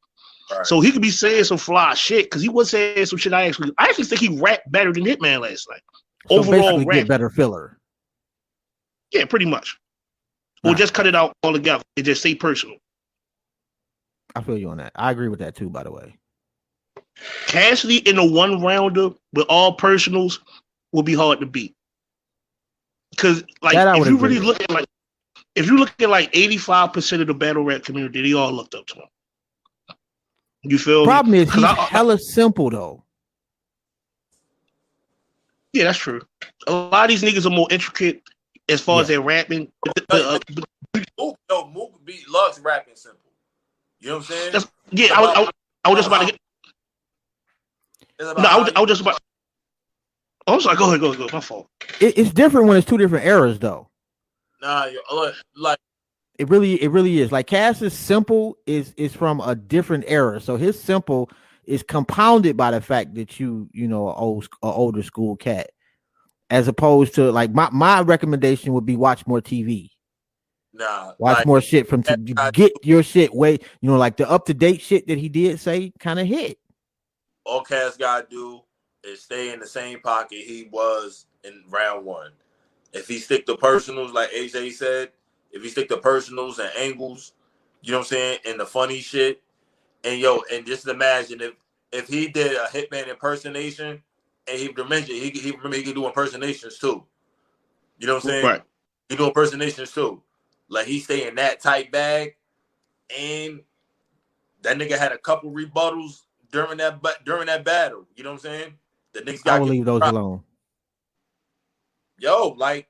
right. 0.50 0.66
So 0.66 0.80
he 0.82 0.92
could 0.92 1.00
be 1.00 1.10
saying 1.10 1.44
some 1.44 1.56
fly 1.56 1.94
shit 1.94 2.26
because 2.26 2.42
he 2.42 2.50
was 2.50 2.68
saying 2.70 3.06
some 3.06 3.18
shit. 3.18 3.32
I 3.32 3.46
actually, 3.46 3.72
I 3.78 3.84
actually 3.84 4.04
think 4.04 4.20
he 4.20 4.38
rapped 4.38 4.70
better 4.70 4.92
than 4.92 5.04
Hitman 5.04 5.40
last 5.40 5.66
night. 5.70 5.80
so 6.28 6.40
Overall 6.40 6.72
basically 6.76 6.84
rap. 6.98 7.06
better 7.08 7.30
filler. 7.30 7.78
Yeah, 9.12 9.24
pretty 9.24 9.46
much. 9.46 9.78
Or 10.62 10.72
Nah. 10.72 10.76
just 10.76 10.92
cut 10.92 11.06
it 11.06 11.14
out 11.16 11.32
altogether 11.42 11.82
and 11.96 12.04
just 12.04 12.20
say 12.22 12.34
personal. 12.34 12.76
I 14.36 14.42
feel 14.42 14.56
you 14.58 14.68
on 14.70 14.78
that. 14.78 14.92
I 14.94 15.10
agree 15.10 15.28
with 15.28 15.40
that 15.40 15.54
too. 15.56 15.68
By 15.70 15.82
the 15.82 15.92
way, 15.92 16.14
Cassidy 17.46 17.98
in 18.08 18.18
a 18.18 18.24
one 18.24 18.60
rounder 18.62 19.10
with 19.34 19.46
all 19.48 19.74
personals 19.74 20.40
will 20.92 21.02
be 21.02 21.14
hard 21.14 21.40
to 21.40 21.46
beat. 21.46 21.74
Cause 23.16 23.42
like 23.62 23.74
if 23.76 24.06
you 24.06 24.16
agree 24.16 24.28
really 24.38 24.38
with. 24.38 24.46
look 24.46 24.62
at 24.62 24.70
like 24.70 24.86
if 25.56 25.66
you 25.66 25.76
look 25.78 25.92
at 26.00 26.08
like 26.08 26.32
85% 26.32 27.20
of 27.20 27.26
the 27.26 27.34
battle 27.34 27.64
rap 27.64 27.82
community, 27.82 28.22
they 28.22 28.32
all 28.34 28.52
looked 28.52 28.74
up 28.74 28.86
to 28.86 28.94
him. 28.96 29.96
You 30.62 30.78
feel 30.78 31.00
me? 31.00 31.06
problem 31.06 31.34
is 31.34 31.46
'Cause 31.50 31.54
he's 31.56 31.64
I- 31.64 31.72
I- 31.72 31.86
hella 31.86 32.18
simple 32.18 32.70
though. 32.70 33.04
Yeah, 35.72 35.84
that's 35.84 35.98
true. 35.98 36.20
A 36.66 36.72
lot 36.72 37.04
of 37.04 37.08
these 37.10 37.22
niggas 37.22 37.46
are 37.46 37.50
more 37.54 37.68
intricate 37.70 38.22
as 38.68 38.80
far 38.80 39.00
as 39.00 39.08
their 39.08 39.20
rapping. 39.20 39.70
The- 39.84 40.06
the, 40.08 40.28
uh, 40.28 40.38
but- 40.54 40.64
Mook, 41.18 41.38
yo, 41.48 41.66
Mook 41.68 42.04
beat 42.04 42.28
Lux 42.28 42.58
rapping 42.60 42.96
simple. 42.96 43.29
You 44.00 44.08
know 44.08 44.16
what 44.16 44.20
I'm 44.20 44.26
saying? 44.26 44.52
That's- 44.52 44.72
yeah, 44.90 45.08
I 45.14 45.20
was, 45.20 45.36
I 45.36 45.40
was, 45.40 45.50
I 45.84 45.88
was 45.90 45.96
just 45.98 46.08
about 46.08 46.20
to 46.20 46.26
get. 46.26 46.38
About 48.20 48.42
No, 48.42 48.48
I 48.48 48.56
was, 48.58 48.72
I 48.76 48.80
was 48.80 48.88
just 48.88 49.00
about. 49.02 49.18
Oh, 50.46 50.54
I'm 50.54 50.60
sorry. 50.60 50.76
Go 50.76 50.88
ahead. 50.88 51.00
Go 51.00 51.06
ahead. 51.06 51.18
Go 51.18 51.24
ahead. 51.24 51.34
My 51.34 51.40
fault. 51.40 51.68
It, 52.00 52.18
it's 52.18 52.32
different 52.32 52.66
when 52.66 52.76
it's 52.76 52.86
two 52.86 52.98
different 52.98 53.24
eras 53.26 53.58
though. 53.58 53.88
Nah, 54.62 54.86
yo, 54.86 54.98
look, 55.14 55.34
like 55.56 55.78
It 56.38 56.48
really, 56.48 56.82
it 56.82 56.88
really 56.90 57.20
is. 57.20 57.30
Like 57.32 57.46
Cass's 57.46 57.94
simple 57.94 58.56
is 58.66 58.92
is 58.96 59.14
from 59.14 59.40
a 59.40 59.54
different 59.54 60.04
era, 60.08 60.40
so 60.40 60.56
his 60.56 60.82
simple 60.82 61.30
is 61.64 61.82
compounded 61.82 62.56
by 62.56 62.70
the 62.72 62.80
fact 62.80 63.14
that 63.14 63.38
you, 63.38 63.68
you 63.72 63.86
know, 63.86 64.08
a 64.08 64.14
old, 64.14 64.48
a 64.62 64.66
older 64.66 65.02
school 65.02 65.36
cat, 65.36 65.70
as 66.50 66.68
opposed 66.68 67.14
to 67.14 67.30
like 67.30 67.52
my 67.52 67.68
my 67.70 68.00
recommendation 68.00 68.72
would 68.72 68.86
be 68.86 68.96
watch 68.96 69.26
more 69.26 69.40
TV, 69.40 69.89
nah, 70.72 71.12
watch 71.18 71.38
like, 71.38 71.46
more 71.46 71.60
shit 71.60 71.88
from 71.88 72.02
t- 72.02 72.14
that- 72.14 72.38
I- 72.38 72.50
get 72.50 72.72
your 72.82 73.02
shit 73.02 73.34
way, 73.34 73.58
you 73.80 73.90
know, 73.90 73.96
like 73.96 74.16
the 74.16 74.28
up 74.28 74.46
to 74.46 74.54
date 74.54 74.80
shit 74.80 75.06
that 75.08 75.18
he 75.18 75.28
did 75.28 75.60
say 75.60 75.92
kind 75.98 76.18
of 76.18 76.26
hit. 76.26 76.58
all 77.44 77.62
Cass 77.62 77.96
gotta 77.96 78.26
do 78.30 78.60
is 79.02 79.22
stay 79.22 79.52
in 79.52 79.60
the 79.60 79.66
same 79.66 80.00
pocket 80.00 80.38
he 80.38 80.68
was 80.70 81.26
in 81.44 81.64
round 81.68 82.04
one. 82.04 82.32
If 82.92 83.08
he 83.08 83.18
stick 83.18 83.46
to 83.46 83.56
personals, 83.56 84.12
like 84.12 84.30
AJ 84.30 84.72
said, 84.72 85.10
if 85.52 85.62
he 85.62 85.68
stick 85.68 85.88
to 85.88 85.96
personals 85.96 86.58
and 86.58 86.70
angles, 86.76 87.32
you 87.82 87.92
know 87.92 87.98
what 87.98 88.04
I'm 88.04 88.08
saying, 88.08 88.38
and 88.46 88.60
the 88.60 88.66
funny 88.66 89.00
shit, 89.00 89.42
and 90.04 90.20
yo, 90.20 90.42
and 90.52 90.66
just 90.66 90.86
imagine 90.86 91.40
if 91.40 91.54
if 91.92 92.08
he 92.08 92.28
did 92.28 92.52
a 92.52 92.66
Hitman 92.66 93.08
impersonation, 93.08 94.02
and 94.46 94.58
he 94.58 94.72
mentioned 94.88 95.18
he 95.18 95.30
he 95.30 95.50
remember 95.52 95.76
he 95.76 95.82
could 95.82 95.94
do 95.94 96.06
impersonations 96.06 96.78
too. 96.78 97.04
You 97.98 98.06
know 98.06 98.14
what 98.14 98.24
I'm 98.24 98.30
saying? 98.30 98.46
Right. 98.46 98.62
He 99.08 99.16
do 99.16 99.26
impersonations 99.26 99.92
too. 99.92 100.22
Like 100.70 100.86
he 100.86 101.00
stay 101.00 101.28
in 101.28 101.34
that 101.34 101.60
tight 101.60 101.90
bag, 101.90 102.36
and 103.18 103.60
that 104.62 104.78
nigga 104.78 104.96
had 104.96 105.12
a 105.12 105.18
couple 105.18 105.50
rebuttals 105.50 106.22
during 106.52 106.78
that 106.78 107.02
but 107.02 107.24
during 107.24 107.46
that 107.46 107.64
battle. 107.64 108.06
You 108.16 108.24
know 108.24 108.30
what 108.30 108.44
I'm 108.44 108.50
saying? 108.50 108.74
The 109.12 109.20
niggas 109.20 109.46
I 109.48 109.58
will 109.58 109.66
leave 109.66 109.84
those 109.84 110.00
alone. 110.00 110.42
Yo, 112.18 112.54
like 112.56 112.88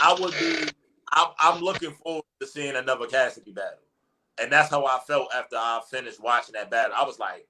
I 0.00 0.16
would 0.18 0.32
be. 0.32 0.70
I'm, 1.10 1.28
I'm 1.40 1.62
looking 1.62 1.92
forward 1.92 2.24
to 2.40 2.46
seeing 2.46 2.76
another 2.76 3.06
Cassidy 3.06 3.50
battle, 3.50 3.78
and 4.40 4.52
that's 4.52 4.70
how 4.70 4.84
I 4.84 5.00
felt 5.06 5.28
after 5.34 5.56
I 5.56 5.80
finished 5.90 6.22
watching 6.22 6.52
that 6.52 6.70
battle. 6.70 6.94
I 6.96 7.04
was 7.04 7.18
like, 7.18 7.48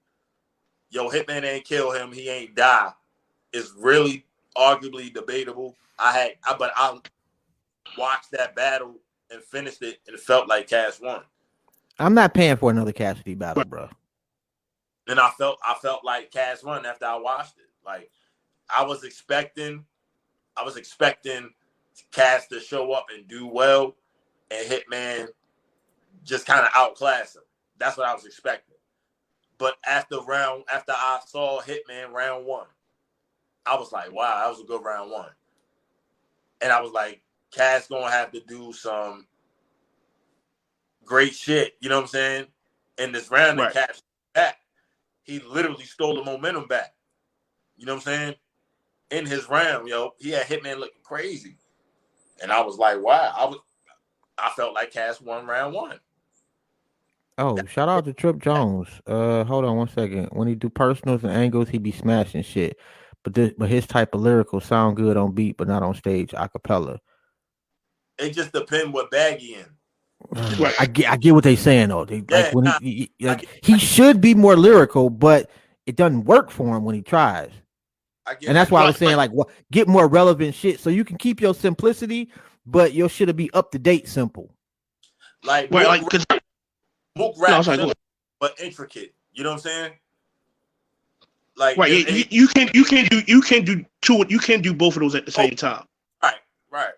"Yo, 0.90 1.10
Hitman 1.10 1.44
ain't 1.44 1.64
kill 1.64 1.90
him. 1.90 2.12
He 2.12 2.28
ain't 2.30 2.54
die." 2.54 2.92
It's 3.52 3.74
really 3.76 4.24
arguably 4.56 5.12
debatable. 5.12 5.76
I 5.98 6.12
had, 6.12 6.32
I, 6.46 6.56
but 6.56 6.72
I 6.76 6.98
watched 7.98 8.30
that 8.32 8.54
battle 8.54 8.96
and 9.30 9.42
finished 9.42 9.82
it, 9.82 10.00
and 10.06 10.14
it 10.14 10.20
felt 10.20 10.48
like 10.48 10.68
Cass 10.68 11.00
won. 11.00 11.22
I'm 11.98 12.14
not 12.14 12.34
paying 12.34 12.56
for 12.56 12.70
another 12.70 12.92
Cassidy 12.92 13.34
battle, 13.34 13.64
bro. 13.64 13.88
And 15.08 15.18
I 15.18 15.30
felt 15.30 15.58
I 15.66 15.74
felt 15.80 16.04
like 16.04 16.30
Cass 16.30 16.62
won 16.62 16.86
after 16.86 17.06
I 17.06 17.16
watched 17.16 17.58
it. 17.58 17.70
Like 17.84 18.10
I 18.70 18.84
was 18.84 19.04
expecting, 19.04 19.84
I 20.56 20.62
was 20.62 20.76
expecting 20.76 21.50
Cass 22.12 22.46
to 22.48 22.60
show 22.60 22.92
up 22.92 23.06
and 23.14 23.26
do 23.26 23.46
well, 23.46 23.96
and 24.50 24.70
Hitman 24.70 25.28
just 26.24 26.46
kind 26.46 26.60
of 26.60 26.68
outclass 26.74 27.34
him. 27.36 27.42
That's 27.78 27.96
what 27.96 28.06
I 28.08 28.14
was 28.14 28.26
expecting. 28.26 28.76
But 29.56 29.76
after 29.86 30.20
round, 30.20 30.64
after 30.72 30.92
I 30.92 31.20
saw 31.26 31.60
Hitman 31.60 32.12
round 32.12 32.46
one, 32.46 32.66
I 33.66 33.76
was 33.76 33.92
like, 33.92 34.12
wow, 34.12 34.40
that 34.40 34.50
was 34.50 34.60
a 34.60 34.66
good 34.66 34.84
round 34.84 35.10
one. 35.10 35.30
And 36.60 36.72
I 36.72 36.80
was 36.80 36.92
like, 36.92 37.22
Cass 37.50 37.88
gonna 37.88 38.10
have 38.10 38.32
to 38.32 38.40
do 38.40 38.72
some 38.72 39.26
great 41.04 41.34
shit. 41.34 41.74
You 41.80 41.88
know 41.88 41.96
what 41.96 42.02
I'm 42.02 42.08
saying? 42.08 42.46
In 42.98 43.12
this 43.12 43.30
round, 43.30 43.58
Right. 43.58 43.72
the 43.72 43.80
Cass 43.80 44.02
back, 44.34 44.58
he 45.22 45.38
literally 45.40 45.84
stole 45.84 46.16
the 46.16 46.24
momentum 46.24 46.66
back. 46.66 46.94
You 47.76 47.86
know 47.86 47.94
what 47.94 48.06
I'm 48.06 48.14
saying? 48.14 48.34
In 49.10 49.24
his 49.24 49.48
round, 49.48 49.88
yo, 49.88 50.14
he 50.18 50.30
had 50.30 50.46
Hitman 50.46 50.78
looking 50.78 51.02
crazy, 51.02 51.56
and 52.42 52.52
I 52.52 52.60
was 52.60 52.76
like, 52.76 53.00
wow, 53.00 53.32
I 53.36 53.46
was, 53.46 53.58
I 54.36 54.50
felt 54.50 54.74
like 54.74 54.90
Cass 54.92 55.20
won 55.20 55.46
round 55.46 55.74
one. 55.74 55.98
Oh, 57.38 57.64
shout 57.66 57.88
out 57.88 58.04
to 58.04 58.12
Trip 58.12 58.38
Jones. 58.38 58.88
Uh, 59.06 59.44
hold 59.44 59.64
on 59.64 59.76
one 59.76 59.88
second. 59.88 60.28
When 60.32 60.48
he 60.48 60.56
do 60.56 60.68
personals 60.68 61.22
and 61.22 61.32
angles, 61.32 61.68
he 61.68 61.78
be 61.78 61.92
smashing 61.92 62.42
shit. 62.42 62.78
But 63.22 63.34
this, 63.34 63.52
but 63.56 63.68
his 63.68 63.86
type 63.86 64.14
of 64.14 64.20
lyrical 64.20 64.60
sound 64.60 64.96
good 64.96 65.16
on 65.16 65.32
beat, 65.32 65.56
but 65.56 65.68
not 65.68 65.82
on 65.84 65.94
stage, 65.94 66.34
a 66.36 66.48
cappella. 66.48 66.98
It 68.18 68.30
just 68.30 68.52
depends 68.52 68.92
what 68.92 69.10
bag 69.10 69.38
he 69.38 69.54
in. 69.54 69.66
Mm. 70.34 70.58
Right. 70.58 70.74
I 70.80 70.86
get, 70.86 71.10
I 71.10 71.16
get 71.16 71.32
what 71.34 71.44
they're 71.44 71.56
saying 71.56 71.88
though. 71.90 72.04
They, 72.04 72.16
Yeah, 72.28 72.36
like 72.40 72.54
when 72.54 72.64
nah, 72.64 72.78
he, 72.80 73.10
he- 73.18 73.26
like 73.26 73.48
he 73.62 73.78
should 73.78 74.20
be 74.20 74.34
more 74.34 74.56
lyrical, 74.56 75.10
but 75.10 75.50
it 75.86 75.96
doesn't 75.96 76.24
work 76.24 76.50
for 76.50 76.76
him 76.76 76.84
when 76.84 76.94
he 76.94 77.02
tries. 77.02 77.50
I 78.26 78.34
get 78.34 78.48
And 78.48 78.56
that's 78.56 78.70
why 78.70 78.82
I 78.82 78.86
was 78.86 78.94
Right, 78.94 78.98
saying 79.08 79.16
like, 79.16 79.30
what 79.30 79.48
get 79.70 79.88
more 79.88 80.06
relevant 80.08 80.54
shit 80.54 80.80
so 80.80 80.90
you 80.90 81.04
can 81.04 81.16
keep 81.16 81.40
your 81.40 81.54
simplicity, 81.54 82.30
but 82.66 82.92
your 82.92 83.08
shit'll 83.08 83.32
be 83.34 83.50
up 83.52 83.70
to 83.72 83.78
date 83.78 84.08
simple. 84.08 84.50
like 85.44 85.70
Right, 85.72 86.00
Mook, 86.00 86.12
like, 86.12 86.26
cause 86.26 86.26
Mook 87.16 87.34
rap 87.38 87.58
was 87.58 87.68
like, 87.68 87.78
simple, 87.78 87.94
but 88.40 88.60
intricate. 88.60 89.14
You 89.32 89.44
know 89.44 89.50
what 89.50 89.54
I'm 89.56 89.60
saying? 89.60 89.92
Like 91.56 91.76
right, 91.78 91.90
it- 91.90 92.08
yeah, 92.08 92.14
you, 92.14 92.20
it- 92.20 92.32
you 92.32 92.48
can 92.48 92.68
you 92.74 92.84
can 92.84 93.06
do 93.06 93.22
you 93.26 93.40
can't 93.40 93.64
do 93.64 93.84
two 94.02 94.24
you 94.28 94.38
can 94.38 94.60
do 94.60 94.74
both 94.74 94.96
of 94.96 95.02
those 95.02 95.14
at 95.14 95.24
the 95.24 95.32
same 95.32 95.50
oh. 95.52 95.56
time. 95.56 95.84
right, 96.22 96.34
right. 96.70 96.90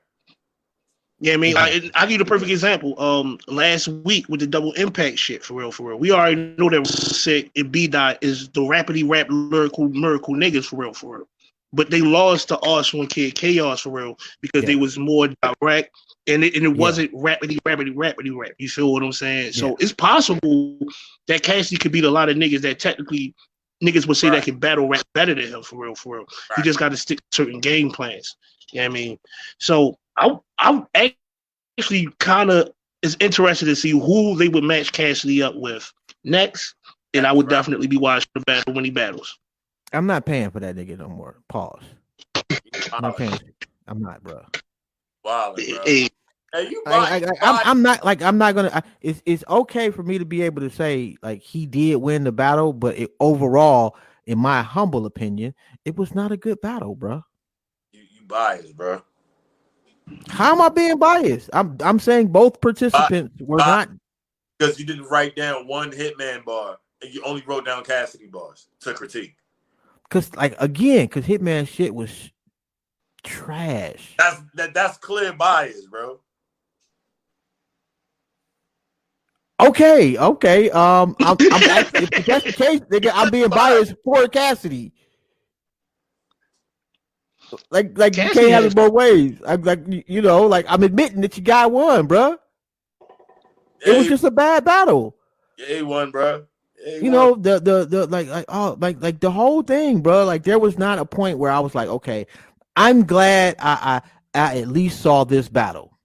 Yeah, 1.22 1.34
I 1.34 1.36
mean, 1.36 1.56
I, 1.56 1.90
I 1.94 2.02
give 2.06 2.12
you 2.12 2.18
the 2.18 2.24
perfect 2.24 2.50
example. 2.50 2.98
Um, 3.00 3.38
last 3.46 3.88
week 3.88 4.26
with 4.30 4.40
the 4.40 4.46
double 4.46 4.72
impact 4.72 5.18
shit, 5.18 5.44
for 5.44 5.52
real, 5.54 5.70
for 5.70 5.90
real. 5.90 5.98
We 5.98 6.12
already 6.12 6.54
know 6.56 6.70
that 6.70 6.86
sick 6.86 7.50
and 7.56 7.70
B 7.70 7.86
dot 7.86 8.16
is 8.22 8.48
the 8.48 8.62
rapidly 8.62 9.02
rap 9.02 9.26
lyrical 9.28 9.88
miracle 9.90 10.34
niggas 10.34 10.64
for 10.64 10.76
real, 10.76 10.94
for 10.94 11.18
real. 11.18 11.28
But 11.74 11.90
they 11.90 12.00
lost 12.00 12.48
to 12.48 12.58
Arsenal 12.60 13.02
and 13.02 13.10
Kid 13.10 13.34
Chaos 13.34 13.80
for 13.82 13.90
real 13.90 14.18
because 14.40 14.64
they 14.64 14.76
was 14.76 14.98
more 14.98 15.28
direct 15.60 15.90
and 16.26 16.42
it, 16.42 16.56
and 16.56 16.64
it 16.64 16.70
Yeah. 16.70 16.74
wasn't 16.74 17.10
rapidly, 17.12 17.58
rapidly, 17.66 17.92
rapidly 17.92 18.30
rap. 18.30 18.52
You 18.58 18.68
feel 18.70 18.90
what 18.92 19.02
I'm 19.02 19.12
saying? 19.12 19.52
So 19.52 19.76
it's 19.78 19.92
possible 19.92 20.78
that 21.28 21.42
Cassidy 21.42 21.76
could 21.76 21.92
beat 21.92 22.04
a 22.04 22.10
lot 22.10 22.28
of 22.30 22.36
niggas 22.38 22.62
that 22.62 22.78
technically 22.80 23.34
niggas 23.84 24.06
would 24.08 24.16
say 24.16 24.28
Right. 24.28 24.36
that 24.36 24.44
can 24.46 24.58
battle 24.58 24.88
rap 24.88 25.02
better 25.14 25.34
than 25.34 25.48
him 25.48 25.62
for 25.62 25.76
real, 25.84 25.94
for 25.94 26.16
real. 26.16 26.22
You 26.22 26.54
Right. 26.56 26.64
just 26.64 26.78
got 26.78 26.88
to 26.90 26.96
stick 26.96 27.18
to 27.18 27.24
certain 27.36 27.60
game 27.60 27.90
plans. 27.90 28.36
You 28.72 28.80
know 28.80 28.88
what 28.88 28.90
I 28.90 28.94
mean? 28.94 29.18
So 29.58 29.98
I 30.20 30.38
I 30.94 31.14
actually 31.78 32.08
kind 32.18 32.50
of 32.50 32.70
is 33.02 33.16
interested 33.20 33.66
to 33.66 33.76
see 33.76 33.90
who 33.90 34.36
they 34.36 34.48
would 34.48 34.64
match 34.64 34.92
Cassidy 34.92 35.42
up 35.42 35.56
with 35.56 35.90
next, 36.24 36.74
and 37.14 37.26
I 37.26 37.32
would 37.32 37.46
Right. 37.46 37.50
definitely 37.50 37.86
be 37.86 37.96
watching 37.96 38.30
the 38.34 38.40
battle 38.40 38.74
when 38.74 38.84
he 38.84 38.90
battles. 38.90 39.38
I'm 39.92 40.06
not 40.06 40.26
paying 40.26 40.50
for 40.50 40.60
that 40.60 40.76
nigga 40.76 40.98
no 40.98 41.08
more. 41.08 41.38
Pause. 41.48 41.82
I'm 42.92 43.02
not 43.02 43.16
paying. 43.16 43.38
I'm 43.86 44.00
not, 44.00 44.22
bro. 44.22 44.42
wow, 45.24 45.54
bro. 45.56 45.78
Hey, 45.84 46.08
Hey, 46.52 46.68
you 46.68 46.82
I, 46.86 46.90
right. 46.90 47.12
I, 47.12 47.16
you 47.16 47.26
I, 47.26 47.50
I'm. 47.50 47.58
I'm 47.64 47.82
not 47.82 48.04
like 48.04 48.22
I'm 48.22 48.38
not 48.38 48.54
gonna. 48.54 48.70
I, 48.74 48.82
it's 49.00 49.22
it's 49.24 49.44
okay 49.48 49.90
for 49.90 50.02
me 50.02 50.18
to 50.18 50.24
be 50.24 50.42
able 50.42 50.60
to 50.62 50.70
say 50.70 51.16
like 51.22 51.40
he 51.42 51.66
did 51.66 51.96
win 51.96 52.24
the 52.24 52.32
battle, 52.32 52.72
but 52.72 52.98
it, 52.98 53.10
overall, 53.20 53.96
in 54.26 54.38
my 54.38 54.62
humble 54.62 55.06
opinion, 55.06 55.54
it 55.84 55.96
was 55.96 56.14
not 56.14 56.32
a 56.32 56.36
good 56.36 56.60
battle, 56.60 56.94
bro. 56.96 57.22
you, 57.92 58.02
you 58.02 58.24
biased, 58.26 58.76
bro. 58.76 59.02
How 60.28 60.52
am 60.52 60.61
I 60.61 60.68
being 60.68 60.98
biased? 60.98 61.50
I'm 61.52 61.76
I'm 61.80 61.98
saying 61.98 62.28
both 62.28 62.61
participants 62.61 63.34
were 63.40 63.58
not. 63.58 63.88
Because 64.58 64.78
you 64.78 64.86
didn't 64.86 65.04
write 65.04 65.36
down 65.36 65.66
one 65.66 65.90
Hitman 65.90 66.44
bar, 66.44 66.78
and 67.02 67.12
you 67.12 67.22
only 67.24 67.42
wrote 67.46 67.64
down 67.64 67.84
Cassidy 67.84 68.26
bars 68.26 68.68
to 68.80 68.94
critique. 68.94 69.36
Cause 70.11 70.34
like 70.34 70.54
again, 70.58 71.08
cause 71.08 71.24
Hitman 71.24 71.66
shit 71.66 71.94
was 71.94 72.30
trash. 73.22 74.14
That's 74.18 74.40
that. 74.54 74.74
That's 74.74 74.98
clear 74.98 75.32
bias, 75.32 75.86
bro. 75.86 76.20
Okay, 79.61 80.16
okay. 80.16 80.70
Um, 80.70 81.14
I'm, 81.20 81.36
I'm 81.52 81.62
actually, 81.70 82.08
if 82.12 82.24
that's 82.24 82.44
the 82.46 82.52
case, 82.52 82.80
nigga, 82.90 83.11
I'm 83.14 83.30
being 83.30 83.48
biased 83.50 83.94
for 84.02 84.26
Cassidy. 84.26 84.92
Like, 87.70 87.96
like 87.98 88.18
you 88.18 88.30
can't 88.30 88.51
have 88.51 88.64
it 88.64 88.74
both 88.74 88.92
ways. 88.92 89.40
I'm 89.46 89.62
like, 89.62 89.80
you- 89.88 90.05
you 90.07 90.22
know, 90.22 90.46
like 90.46 90.66
I'm 90.68 90.82
admitting 90.82 91.20
that 91.22 91.36
you 91.36 91.42
got 91.42 91.72
one, 91.72 92.07
bro. 92.07 92.36
It 93.84 93.92
was 93.96 94.07
Yeah, 94.07 94.11
just 94.11 94.24
a 94.24 94.30
bad 94.30 94.64
battle. 94.64 95.16
yeah, 95.59 95.66
he 95.76 95.82
won, 95.82 96.11
bro. 96.11 96.46
Yeah, 96.84 96.96
he 96.96 97.03
You 97.03 97.11
won. 97.11 97.12
know, 97.12 97.34
the 97.34 97.61
the 97.61 97.84
the 97.86 98.07
like 98.07 98.28
like 98.28 98.44
oh 98.48 98.76
like 98.80 99.03
like 99.03 99.20
the 99.20 99.30
whole 99.30 99.62
thing, 99.62 100.01
bro. 100.03 100.24
Like 100.24 100.42
there 100.44 100.59
was 100.59 100.78
not 100.78 100.98
a 100.98 101.05
point 101.05 101.38
where 101.38 101.51
I 101.51 101.61
was 101.61 101.74
like, 101.74 101.88
okay, 101.88 102.26
I'm 102.76 103.05
glad 103.07 103.57
I 103.59 104.03
I, 104.34 104.40
I 104.40 104.59
at 104.61 104.68
least 104.68 105.01
saw 105.01 105.24
this 105.24 105.48
battle. 105.48 105.98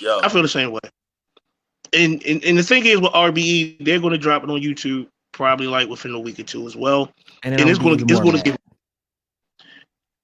yo, 0.00 0.20
I 0.22 0.28
feel 0.28 0.42
the 0.42 0.48
same 0.48 0.72
way. 0.72 0.80
And, 1.94 2.22
and 2.26 2.44
and 2.44 2.58
the 2.58 2.62
thing 2.62 2.84
is 2.86 3.00
with 3.00 3.12
RBE, 3.12 3.84
they're 3.84 4.00
going 4.00 4.12
to 4.12 4.18
drop 4.18 4.42
it 4.44 4.50
on 4.50 4.60
YouTube 4.60 5.08
probably 5.32 5.66
like 5.66 5.88
within 5.88 6.12
a 6.14 6.20
week 6.20 6.38
or 6.38 6.42
two 6.44 6.66
as 6.66 6.76
well. 6.76 7.10
And, 7.42 7.54
and 7.54 7.68
it's 7.70 7.78
going 7.78 7.96
gonna 7.96 7.96
to 7.98 8.04
it's 8.08 8.20
gonna 8.20 8.38
get 8.38 8.57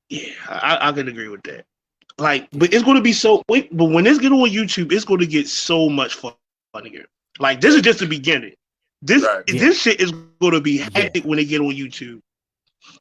yeah 0.08 0.28
I, 0.48 0.88
I 0.88 0.92
can 0.92 1.08
agree 1.08 1.28
with 1.28 1.42
that 1.44 1.64
like 2.18 2.48
but 2.52 2.72
it's 2.72 2.84
gonna 2.84 3.00
be 3.00 3.12
so 3.12 3.42
wait 3.48 3.74
but 3.76 3.86
when 3.86 4.04
this 4.04 4.18
get 4.18 4.32
on 4.32 4.48
youtube 4.50 4.92
it's 4.92 5.04
gonna 5.04 5.26
get 5.26 5.48
so 5.48 5.88
much 5.88 6.16
funnier 6.72 7.06
like 7.38 7.60
this 7.60 7.74
is 7.74 7.82
just 7.82 7.98
the 8.00 8.06
beginning 8.06 8.54
this 9.02 9.22
Right. 9.24 9.42
Yeah. 9.48 9.60
this 9.60 9.80
shit 9.80 10.00
is 10.00 10.12
gonna 10.40 10.60
be 10.60 10.78
hectic 10.78 11.24
when 11.24 11.36
they 11.38 11.44
get 11.44 11.60
on 11.60 11.72
youtube 11.72 12.20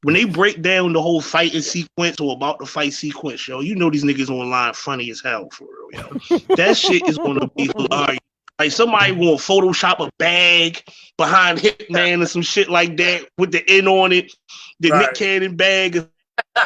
when 0.03 0.15
they 0.15 0.23
break 0.25 0.61
down 0.61 0.93
the 0.93 1.01
whole 1.01 1.21
fighting 1.21 1.61
sequence 1.61 2.19
or 2.19 2.33
about 2.33 2.57
the 2.59 2.65
fight 2.65 2.93
sequence 2.93 3.47
yo 3.47 3.59
you 3.59 3.75
know 3.75 3.89
these 3.89 4.03
niggas 4.03 4.29
online 4.29 4.73
funny 4.73 5.11
as 5.11 5.21
hell 5.21 5.49
for 5.51 5.67
real 5.91 6.01
yo 6.29 6.37
that 6.55 6.75
shit 6.77 7.07
is 7.07 7.17
gonna 7.17 7.47
be 7.55 7.69
hilarious 7.75 8.19
like 8.59 8.71
somebody 8.71 9.11
want 9.11 9.39
to 9.39 9.45
Photoshop 9.45 9.99
a 10.07 10.11
bag 10.19 10.83
behind 11.17 11.57
Hitman 11.57 12.13
and 12.13 12.27
some 12.29 12.43
shit 12.43 12.69
like 12.69 12.95
that 12.97 13.27
with 13.39 13.51
the 13.51 13.63
N 13.67 13.87
on 13.87 14.11
it, 14.11 14.31
the 14.79 14.91
Right. 14.91 14.99
Nick 15.07 15.15
Cannon 15.15 15.55
bag. 15.55 15.95
and 15.95 16.07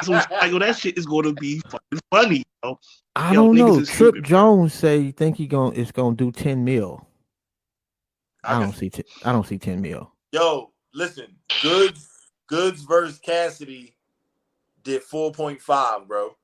Some, 0.03 0.15
like, 0.15 0.51
yo, 0.51 0.59
that 0.59 0.77
shit 0.77 0.97
is 0.97 1.05
gonna 1.05 1.33
be 1.33 1.61
fucking 1.69 1.99
funny. 2.11 2.43
Yo. 2.63 2.79
I 3.15 3.33
Yo, 3.33 3.45
don't 3.45 3.55
niggas 3.55 3.57
know. 3.57 3.75
Trip 3.75 3.87
stupid. 3.87 4.23
Jones 4.25 4.73
say 4.73 4.97
you 4.97 5.11
think 5.11 5.37
he 5.37 5.47
going 5.47 5.73
is 5.73 5.91
gonna 5.91 6.15
do 6.15 6.31
ten 6.31 6.63
mil. 6.65 7.07
I, 8.43 8.57
I 8.57 8.59
don't 8.61 8.73
see. 8.73 8.89
T- 8.89 9.03
I 9.23 9.31
don't 9.31 9.45
see 9.47 9.57
ten 9.57 9.81
mil. 9.81 10.11
yo, 10.31 10.71
listen, 10.93 11.27
Goodz, 11.61 12.07
Goodz 12.47 12.83
versus 12.83 13.19
Cassidy 13.19 13.95
did 14.83 15.01
four 15.03 15.31
point 15.31 15.61
five, 15.61 16.07
bro. 16.07 16.35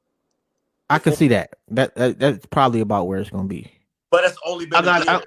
I 0.89 0.99
can 0.99 1.13
see 1.13 1.27
that. 1.29 1.53
That, 1.69 1.95
that 1.95 2.19
that's 2.19 2.45
probably 2.45 2.79
about 2.81 3.07
where 3.07 3.19
it's 3.19 3.29
gonna 3.29 3.47
be. 3.47 3.71
But 4.09 4.21
that's 4.23 4.37
only 4.45 4.65
been 4.65 4.75
I 4.75 4.81
got- 4.83 5.01
a 5.01 5.05
year. 5.11 5.19
I- 5.19 5.23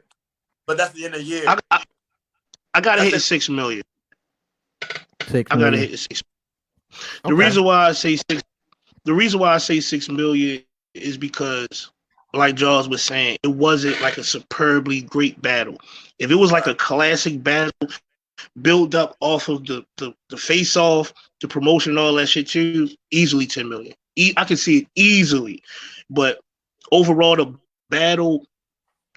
but 0.67 0.77
that's 0.77 0.93
the 0.95 1.05
end 1.05 1.15
of 1.15 1.21
the 1.21 1.27
year. 1.27 1.45
I, 1.47 1.59
I, 1.71 1.85
I 2.75 2.81
gotta 2.81 2.97
That's 3.03 3.05
hit 3.05 3.09
it. 3.13 3.17
the 3.19 3.21
six 3.21 3.49
million. 3.49 3.83
Six. 5.29 5.49
I 5.53 5.57
gotta 5.59 5.77
hit 5.77 5.97
six. 5.97 6.23
The 7.25 7.33
Okay. 7.33 7.45
reason 7.45 7.65
why 7.65 7.89
I 7.89 7.93
say 7.93 8.17
six, 8.17 8.43
the 9.05 9.15
reason 9.15 9.41
why 9.41 9.55
I 9.55 9.59
say 9.59 9.81
six 9.81 10.09
million 10.09 10.63
is 10.95 11.17
because, 11.17 11.91
like 12.35 12.55
Jaws 12.57 12.89
was 12.89 13.03
saying, 13.03 13.39
it 13.43 13.49
wasn't 13.49 14.01
like 14.01 14.19
a 14.19 14.25
superbly 14.25 15.03
great 15.03 15.41
battle. 15.43 15.77
If 16.19 16.31
it 16.31 16.37
was 16.37 16.53
like 16.53 16.67
a 16.67 16.75
classic 16.75 17.43
battle, 17.43 17.73
build 18.63 18.95
up 18.95 19.17
off 19.21 19.49
of 19.49 19.67
the 19.67 19.85
the, 19.97 20.15
the 20.29 20.37
face 20.37 20.77
off, 20.77 21.13
the 21.41 21.49
promotion, 21.49 21.93
and 21.93 21.99
all 21.99 22.15
that 22.15 22.27
shit 22.29 22.49
too, 22.49 22.89
easily 23.11 23.47
ten 23.47 23.69
million. 23.69 23.95
E- 24.17 24.35
I 24.37 24.45
can 24.45 24.57
see 24.57 24.79
it 24.79 24.89
easily, 24.95 25.63
but 26.11 26.41
overall, 26.93 27.37
the 27.37 27.55
battle 27.91 28.47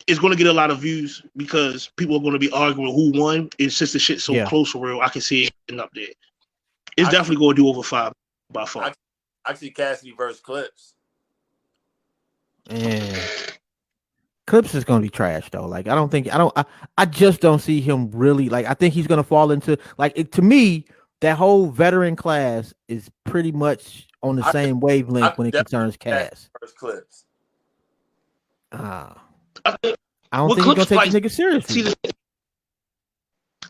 is 0.08 0.20
going 0.20 0.32
to 0.32 0.38
get 0.38 0.48
a 0.48 0.54
lot 0.54 0.72
of 0.72 0.80
views 0.80 1.22
because 1.38 1.92
people 1.96 2.16
are 2.18 2.22
going 2.22 2.34
to 2.34 2.40
be 2.40 2.52
arguing 2.52 2.94
who 2.94 3.12
won. 3.20 3.50
It's 3.60 3.78
just 3.78 3.94
the 3.94 4.00
shit 4.00 4.22
so 4.22 4.34
Yeah. 4.34 4.46
close 4.46 4.72
for 4.72 4.86
real. 4.86 5.02
I 5.02 5.10
can 5.10 5.22
see 5.22 5.46
it 5.46 5.52
getting 5.68 5.80
up 5.80 5.92
there. 5.94 6.08
It's 7.00 7.10
I- 7.10 7.12
definitely 7.12 7.38
going 7.38 7.56
to 7.56 7.62
do 7.62 7.68
over 7.68 7.84
five 7.84 8.14
by 8.52 8.66
far. 8.66 8.92
I 9.46 9.54
see 9.54 9.72
Cassidy 9.72 10.14
versus 10.18 10.42
Clips. 10.42 10.94
Yeah. 12.70 13.18
Clips 14.46 14.74
is 14.74 14.84
gonna 14.84 15.02
be 15.02 15.10
trash 15.10 15.50
though. 15.52 15.68
Like 15.68 15.88
I 15.88 15.94
don't 15.96 16.10
think 16.10 16.34
I 16.34 16.38
don't 16.38 16.52
I, 16.56 16.66
I 16.98 17.06
just 17.06 17.40
don't 17.40 17.60
see 17.60 17.82
him 17.82 18.10
really 18.12 18.50
like 18.50 18.66
I 18.66 18.74
think 18.74 18.94
he's 18.96 19.06
gonna 19.06 19.24
fall 19.24 19.52
into 19.52 19.78
like 20.00 20.14
it, 20.16 20.32
to 20.34 20.42
me 20.42 20.86
that 21.22 21.38
whole 21.38 21.68
veteran 21.70 22.16
class 22.16 22.74
is 22.88 23.10
pretty 23.26 23.52
much 23.52 24.08
on 24.24 24.36
the 24.38 24.44
I 24.46 24.52
same 24.52 24.80
wavelength 24.80 25.24
I 25.24 25.34
when 25.36 25.48
it 25.48 25.52
definitely 25.52 25.94
concerns 25.94 25.98
Cass. 25.98 26.50
Versus 26.60 26.76
Clips. 26.76 27.26
Ah, 28.72 29.22
I, 29.66 29.78
I 30.32 30.38
don't 30.38 30.48
Well, 30.48 30.56
think 30.56 30.66
he's 30.66 30.76
gonna 30.76 30.86
take 30.86 30.98
like, 30.98 31.12
the 31.12 31.22
nigga 31.22 31.32
seriously. 31.32 31.76
see, 31.76 31.82
the, 31.84 31.96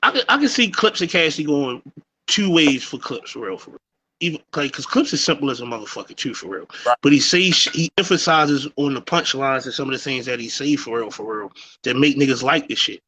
I 0.01 0.11
can 0.11 0.21
I 0.29 0.37
can 0.37 0.47
see 0.47 0.69
clips 0.71 1.01
and 1.01 1.09
Cassie 1.09 1.43
going 1.43 1.81
two 2.29 2.51
ways 2.51 2.83
for 2.83 2.97
clips 2.97 3.31
for 3.31 3.39
real 3.47 3.57
for 3.57 3.71
real. 3.71 3.79
even 4.21 4.41
like 4.55 4.71
because 4.71 4.85
clips 4.85 5.13
is 5.13 5.23
simple 5.23 5.49
as 5.49 5.61
a 5.61 5.63
motherfucker 5.63 6.15
too, 6.15 6.33
for 6.33 6.47
real. 6.47 6.69
Right. 6.85 6.97
But 7.01 7.11
he 7.11 7.19
says 7.19 7.63
he 7.73 7.89
emphasizes 7.97 8.67
on 8.75 8.93
the 8.93 9.01
punchlines 9.01 9.65
and 9.65 9.73
some 9.73 9.87
of 9.89 9.93
the 9.93 9.99
things 9.99 10.25
that 10.25 10.39
he 10.39 10.49
say 10.49 10.75
for 10.75 10.99
real, 10.99 11.09
for 11.11 11.39
real, 11.39 11.51
that 11.83 11.95
make 11.95 12.17
niggas 12.17 12.43
like 12.43 12.67
this 12.67 12.79
shit. 12.79 13.01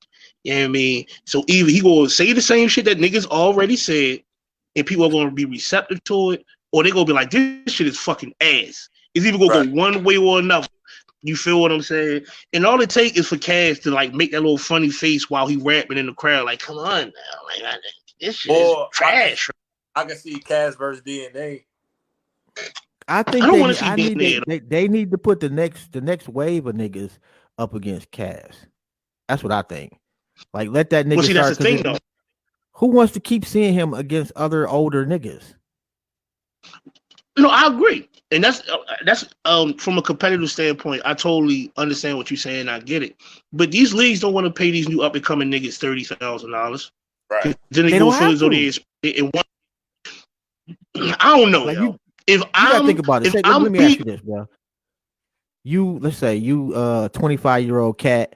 You 0.44 0.54
know 0.54 0.60
what 0.62 0.66
I 0.66 0.68
mean? 0.70 1.06
So 1.26 1.44
either 1.48 1.70
he 1.70 1.82
gonna 1.82 2.10
say 2.10 2.34
the 2.34 2.42
same 2.42 2.68
shit 2.68 2.86
that 2.86 2.98
niggas 2.98 3.28
already 3.28 3.76
said, 3.76 4.24
and 4.76 4.86
people 4.86 5.06
are 5.06 5.12
gonna 5.12 5.32
be 5.32 5.46
receptive 5.46 6.04
to 6.06 6.32
it, 6.32 6.46
or 6.72 6.84
they 6.84 6.92
gonna 6.92 7.06
be 7.06 7.14
like, 7.14 7.30
this 7.32 7.74
shit 7.74 7.88
is 7.88 8.00
fucking 8.00 8.34
ass. 8.42 8.90
It's 9.14 9.26
either 9.26 9.38
gonna 9.38 9.50
Right. 9.52 9.70
go 9.70 9.76
one 9.76 10.04
way 10.04 10.18
or 10.18 10.40
another. 10.40 10.68
You 11.24 11.36
feel 11.36 11.62
what 11.62 11.72
I'm 11.72 11.84
saying? 11.84 12.26
And 12.54 12.66
all 12.66 12.82
it 12.82 12.90
take 12.90 13.16
is 13.16 13.28
for 13.28 13.38
Cass 13.38 13.78
to 13.80 13.92
like 13.92 14.14
make 14.14 14.32
that 14.32 14.42
little 14.42 14.58
funny 14.58 14.90
face 14.90 15.30
while 15.30 15.46
he 15.46 15.58
rapping 15.58 16.00
in 16.00 16.08
the 16.08 16.14
crowd, 16.14 16.46
like, 16.46 16.60
come 16.60 16.80
on 16.80 16.86
now, 16.86 17.64
like 17.64 17.80
this 18.22 18.36
shit 18.36 18.52
Or- 18.56 18.88
is 18.92 18.98
trash. 18.98 19.50
I 19.96 20.06
can 20.06 20.16
see 20.16 20.40
Cass 20.40 20.76
versus 20.76 21.04
DNA. 21.04 21.66
I 23.08 23.24
think 23.24 23.44
I 23.44 23.48
don't 23.48 23.56
they, 23.56 23.62
wanna 23.62 23.74
see 23.74 23.86
I 23.86 23.96
need 23.96 24.18
DNA. 24.18 24.46
they, 24.48 24.60
they, 24.60 24.66
they 24.66 24.88
need 24.88 25.12
to 25.12 25.18
put 25.18 25.42
the 25.42 25.50
next 25.50 25.92
the 25.92 26.00
next 26.00 26.30
wave 26.30 26.66
of 26.68 26.76
niggas 26.76 27.12
up 27.58 27.74
against 27.74 28.10
Cass. 28.12 28.66
That's 29.28 29.44
what 29.44 29.52
I 29.52 29.64
think. 29.64 29.98
Like 30.54 30.70
let 30.70 30.92
that 30.92 31.06
nigga 31.06 31.18
Well, 31.18 31.26
see, 31.26 31.34
that's 31.34 31.56
start, 31.56 31.62
thing 31.68 31.84
though. 31.84 31.98
Who 32.76 32.88
wants 32.88 33.12
to 33.14 33.20
keep 33.20 33.44
seeing 33.44 33.74
him 33.74 33.94
against 33.94 34.32
other 34.36 34.68
older 34.68 35.06
niggas? 35.06 35.56
No, 37.38 37.50
I 37.50 37.68
agree, 37.68 38.08
and 38.32 38.44
that's 38.44 38.68
uh, 38.70 38.78
that's 39.06 39.26
um 39.46 39.74
from 39.76 39.98
a 39.98 40.02
competitive 40.02 40.50
standpoint. 40.50 41.02
I 41.06 41.14
totally 41.14 41.72
understand 41.78 42.18
what 42.18 42.30
you're 42.30 42.38
saying. 42.38 42.70
I 42.70 42.80
get 42.80 43.04
it, 43.04 43.16
but 43.52 43.72
these 43.72 43.94
leagues 43.94 44.20
don't 44.20 44.34
want 44.34 44.46
to 44.46 44.52
pay 44.52 44.70
these 44.72 44.88
new 44.88 45.02
up 45.02 45.16
and 45.16 45.24
coming 45.24 45.50
niggas 45.50 45.78
thirty 45.78 46.04
thousand 46.04 46.52
dollars. 46.52 46.92
Right. 47.32 47.44
Then 47.70 47.86
they, 47.86 47.92
They 47.92 48.00
go 48.00 48.00
don't 48.00 48.12
feel 48.12 48.20
have 48.24 48.34
as 48.34 48.40
though 48.42 48.50
to. 48.50 48.80
they 49.04 49.10
in 49.10 49.26
one. 49.32 49.44
I 51.20 51.40
don't 51.40 51.50
know. 51.52 51.64
Like 51.64 51.78
yo. 51.78 51.84
you, 51.84 52.00
if 52.28 52.40
you 52.42 52.46
gotta 52.54 52.78
I'm 52.80 52.86
think 52.86 53.00
about 53.00 53.22
it. 53.24 53.28
if 53.28 53.32
Say, 53.34 53.42
let, 53.44 53.46
I'm 53.56 53.64
let 53.64 53.72
me 53.72 53.80
ask 53.80 53.88
beat- 53.98 54.00
you 54.00 54.06
this, 54.12 54.22
bro. 54.22 54.48
You 55.64 56.00
let's 56.00 56.18
say 56.18 56.36
you 56.36 56.74
uh 56.76 57.08
25 57.10 57.64
year 57.64 57.80
old 57.80 57.98
cat, 57.98 58.36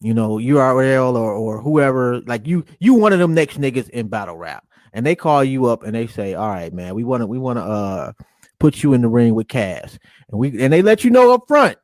you 0.00 0.14
know, 0.14 0.36
URL 0.36 1.14
or 1.14 1.32
or 1.32 1.60
whoever, 1.62 2.20
like 2.22 2.46
you 2.46 2.64
you 2.80 2.94
one 2.94 3.12
of 3.12 3.18
them 3.20 3.34
next 3.34 3.60
niggas 3.60 3.88
in 3.90 4.08
battle 4.08 4.36
rap, 4.36 4.64
and 4.92 5.06
they 5.06 5.14
call 5.14 5.44
you 5.44 5.66
up 5.66 5.84
and 5.84 5.94
they 5.94 6.06
say, 6.08 6.34
All 6.34 6.48
right, 6.48 6.72
man, 6.72 6.94
we 6.96 7.04
wanna 7.04 7.26
we 7.26 7.38
wanna 7.38 7.60
uh 7.60 8.12
put 8.58 8.82
you 8.82 8.94
in 8.94 9.02
the 9.02 9.08
ring 9.08 9.34
with 9.36 9.46
Cass. 9.46 9.98
And 10.30 10.40
we 10.40 10.60
and 10.60 10.72
they 10.72 10.82
let 10.82 11.04
you 11.04 11.10
know 11.10 11.32
up 11.34 11.42
front, 11.46 11.76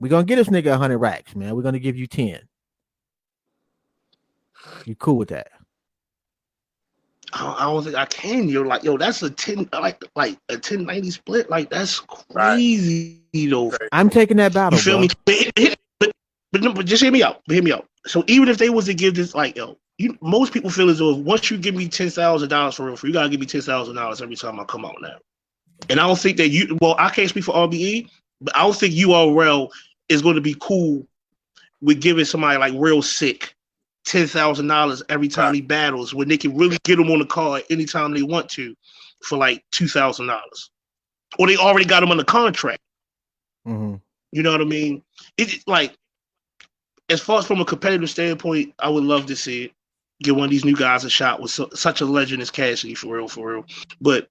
we're 0.00 0.08
gonna 0.08 0.24
get 0.24 0.36
this 0.36 0.48
nigga 0.48 0.76
hundred 0.76 0.98
racks, 0.98 1.34
man. 1.34 1.54
We're 1.56 1.62
gonna 1.62 1.78
give 1.78 1.96
you 1.96 2.06
10. 2.06 2.40
You 4.84 4.94
cool 4.96 5.16
with 5.16 5.28
that? 5.30 5.48
I 7.34 7.38
don't, 7.40 7.60
I 7.60 7.64
don't 7.64 7.84
think 7.84 7.96
I 7.96 8.04
can. 8.06 8.48
Yo, 8.48 8.62
like 8.62 8.82
yo, 8.82 8.96
that's 8.98 9.22
a 9.22 9.30
ten 9.30 9.68
like 9.72 10.02
like 10.16 10.38
a 10.48 10.54
10-90 10.54 11.12
split. 11.12 11.50
Like 11.50 11.70
that's 11.70 12.00
Right. 12.30 12.54
crazy 12.56 13.20
though. 13.48 13.72
I'm 13.92 14.10
taking 14.10 14.36
that 14.38 14.52
battle. 14.52 14.78
You 14.78 14.82
feel 14.82 14.94
bro. 14.94 15.00
me? 15.02 15.08
But, 15.24 15.52
but, 15.56 15.76
but, 16.00 16.12
but, 16.52 16.62
no, 16.62 16.72
but 16.72 16.86
just 16.86 17.02
hear 17.02 17.12
me 17.12 17.22
out. 17.22 17.42
But 17.46 17.54
hear 17.54 17.62
me 17.62 17.72
out. 17.72 17.86
So 18.06 18.24
even 18.26 18.48
if 18.48 18.58
they 18.58 18.68
was 18.70 18.86
to 18.86 18.94
give 18.94 19.14
this, 19.14 19.34
like, 19.34 19.56
yo, 19.56 19.78
you 19.98 20.18
most 20.20 20.52
people 20.52 20.70
feel 20.70 20.90
as 20.90 20.98
though 20.98 21.14
once 21.14 21.50
you 21.50 21.56
give 21.56 21.74
me 21.74 21.88
ten 21.88 22.10
thousand 22.10 22.48
dollars 22.48 22.74
for 22.74 22.86
real, 22.86 22.96
for 22.96 23.06
you 23.06 23.12
gotta 23.12 23.28
give 23.28 23.40
me 23.40 23.46
ten 23.46 23.62
thousand 23.62 23.94
dollars 23.94 24.20
every 24.20 24.36
time 24.36 24.58
I 24.60 24.64
come 24.64 24.84
out 24.84 24.96
now. 25.00 25.16
And 25.88 25.98
I 25.98 26.06
don't 26.06 26.18
think 26.18 26.36
that 26.36 26.48
you. 26.48 26.76
Well, 26.80 26.96
I 26.98 27.08
can't 27.10 27.28
speak 27.28 27.44
for 27.44 27.54
RBE, 27.54 28.08
but 28.40 28.54
I 28.56 28.60
don't 28.62 28.76
think 28.76 28.94
URL 28.94 29.68
is 30.08 30.22
going 30.22 30.34
to 30.34 30.40
be 30.40 30.56
cool 30.60 31.06
with 31.80 32.00
giving 32.00 32.24
somebody 32.24 32.58
like 32.58 32.74
real 32.76 33.02
sick 33.02 33.54
ten 34.04 34.26
thousand 34.26 34.66
dollars 34.66 35.02
every 35.08 35.28
time 35.28 35.46
Right. 35.46 35.54
he 35.56 35.60
battles 35.60 36.12
when 36.14 36.28
they 36.28 36.36
can 36.36 36.56
really 36.56 36.78
get 36.84 36.98
him 36.98 37.10
on 37.10 37.18
the 37.20 37.26
card 37.26 37.62
anytime 37.70 38.12
they 38.12 38.22
want 38.22 38.48
to 38.50 38.74
for 39.22 39.38
like 39.38 39.64
two 39.70 39.88
thousand 39.88 40.26
dollars, 40.26 40.70
or 41.38 41.46
they 41.46 41.56
already 41.56 41.84
got 41.86 42.02
him 42.02 42.10
on 42.10 42.16
the 42.16 42.24
contract. 42.24 42.80
Mhm. 43.66 44.00
You 44.32 44.42
know 44.42 44.52
what 44.52 44.60
I 44.60 44.64
mean? 44.64 45.02
It 45.36 45.54
it- 45.54 45.62
like 45.68 45.96
as 47.08 47.20
far 47.20 47.38
as 47.38 47.46
from 47.46 47.60
a 47.60 47.64
competitive 47.64 48.08
standpoint, 48.10 48.74
I 48.78 48.88
would 48.88 49.04
love 49.04 49.26
to 49.26 49.36
see 49.36 49.64
it. 49.64 49.72
Give 50.22 50.36
one 50.36 50.44
of 50.46 50.50
these 50.50 50.64
new 50.64 50.76
guys 50.76 51.04
a 51.04 51.10
shot 51.10 51.40
with 51.40 51.50
su- 51.50 51.68
such 51.74 52.00
a 52.00 52.04
legend 52.06 52.40
as 52.42 52.50
Cassidy, 52.50 52.94
for 52.94 53.16
real, 53.16 53.28
for 53.28 53.52
real. 53.52 53.66
But 54.00 54.28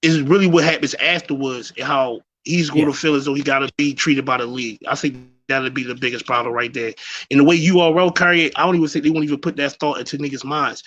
it's 0.00 0.16
really 0.18 0.46
what 0.46 0.64
happens 0.64 0.94
afterwards 0.94 1.72
and 1.76 1.86
how 1.86 2.22
he's 2.44 2.70
going 2.70 2.82
Yeah. 2.86 2.92
to 2.92 2.96
feel 2.96 3.14
as 3.14 3.24
though 3.24 3.34
he 3.34 3.42
got 3.42 3.60
to 3.60 3.70
be 3.76 3.94
treated 3.94 4.24
by 4.24 4.38
the 4.38 4.46
league. 4.46 4.78
I 4.88 4.94
think 4.94 5.16
that'd 5.60 5.74
be 5.74 5.84
the 5.84 5.94
biggest 5.94 6.26
problem 6.26 6.54
right 6.54 6.72
there. 6.72 6.92
And 7.30 7.40
the 7.40 7.44
way 7.44 7.58
URL 7.58 8.14
carry 8.14 8.42
it, 8.42 8.52
I 8.56 8.64
don't 8.64 8.76
even 8.76 8.88
think 8.88 9.04
they 9.04 9.10
won't 9.10 9.24
even 9.24 9.40
put 9.40 9.56
that 9.56 9.72
thought 9.72 9.98
into 9.98 10.18
niggas' 10.18 10.44
minds. 10.44 10.82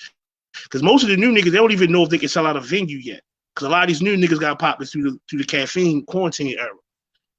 Because 0.63 0.82
most 0.84 1.03
of 1.03 1.09
the 1.09 1.18
new 1.18 1.32
niggas, 1.34 1.51
they 1.51 1.57
don't 1.57 1.72
even 1.72 1.91
know 1.91 2.03
if 2.03 2.09
they 2.09 2.18
can 2.18 2.30
sell 2.30 2.47
out 2.47 2.55
a 2.57 2.61
venue 2.61 2.97
yet. 2.97 3.22
Because 3.53 3.68
a 3.68 3.72
lot 3.72 3.84
of 3.84 3.88
these 3.88 4.01
new 4.01 4.18
niggas 4.18 4.39
got 4.39 4.59
popped 4.59 4.86
through 4.88 5.03
the 5.03 5.20
through 5.30 5.39
the 5.39 5.45
caffeine 5.45 6.05
quarantine 6.05 6.57
era. 6.57 6.70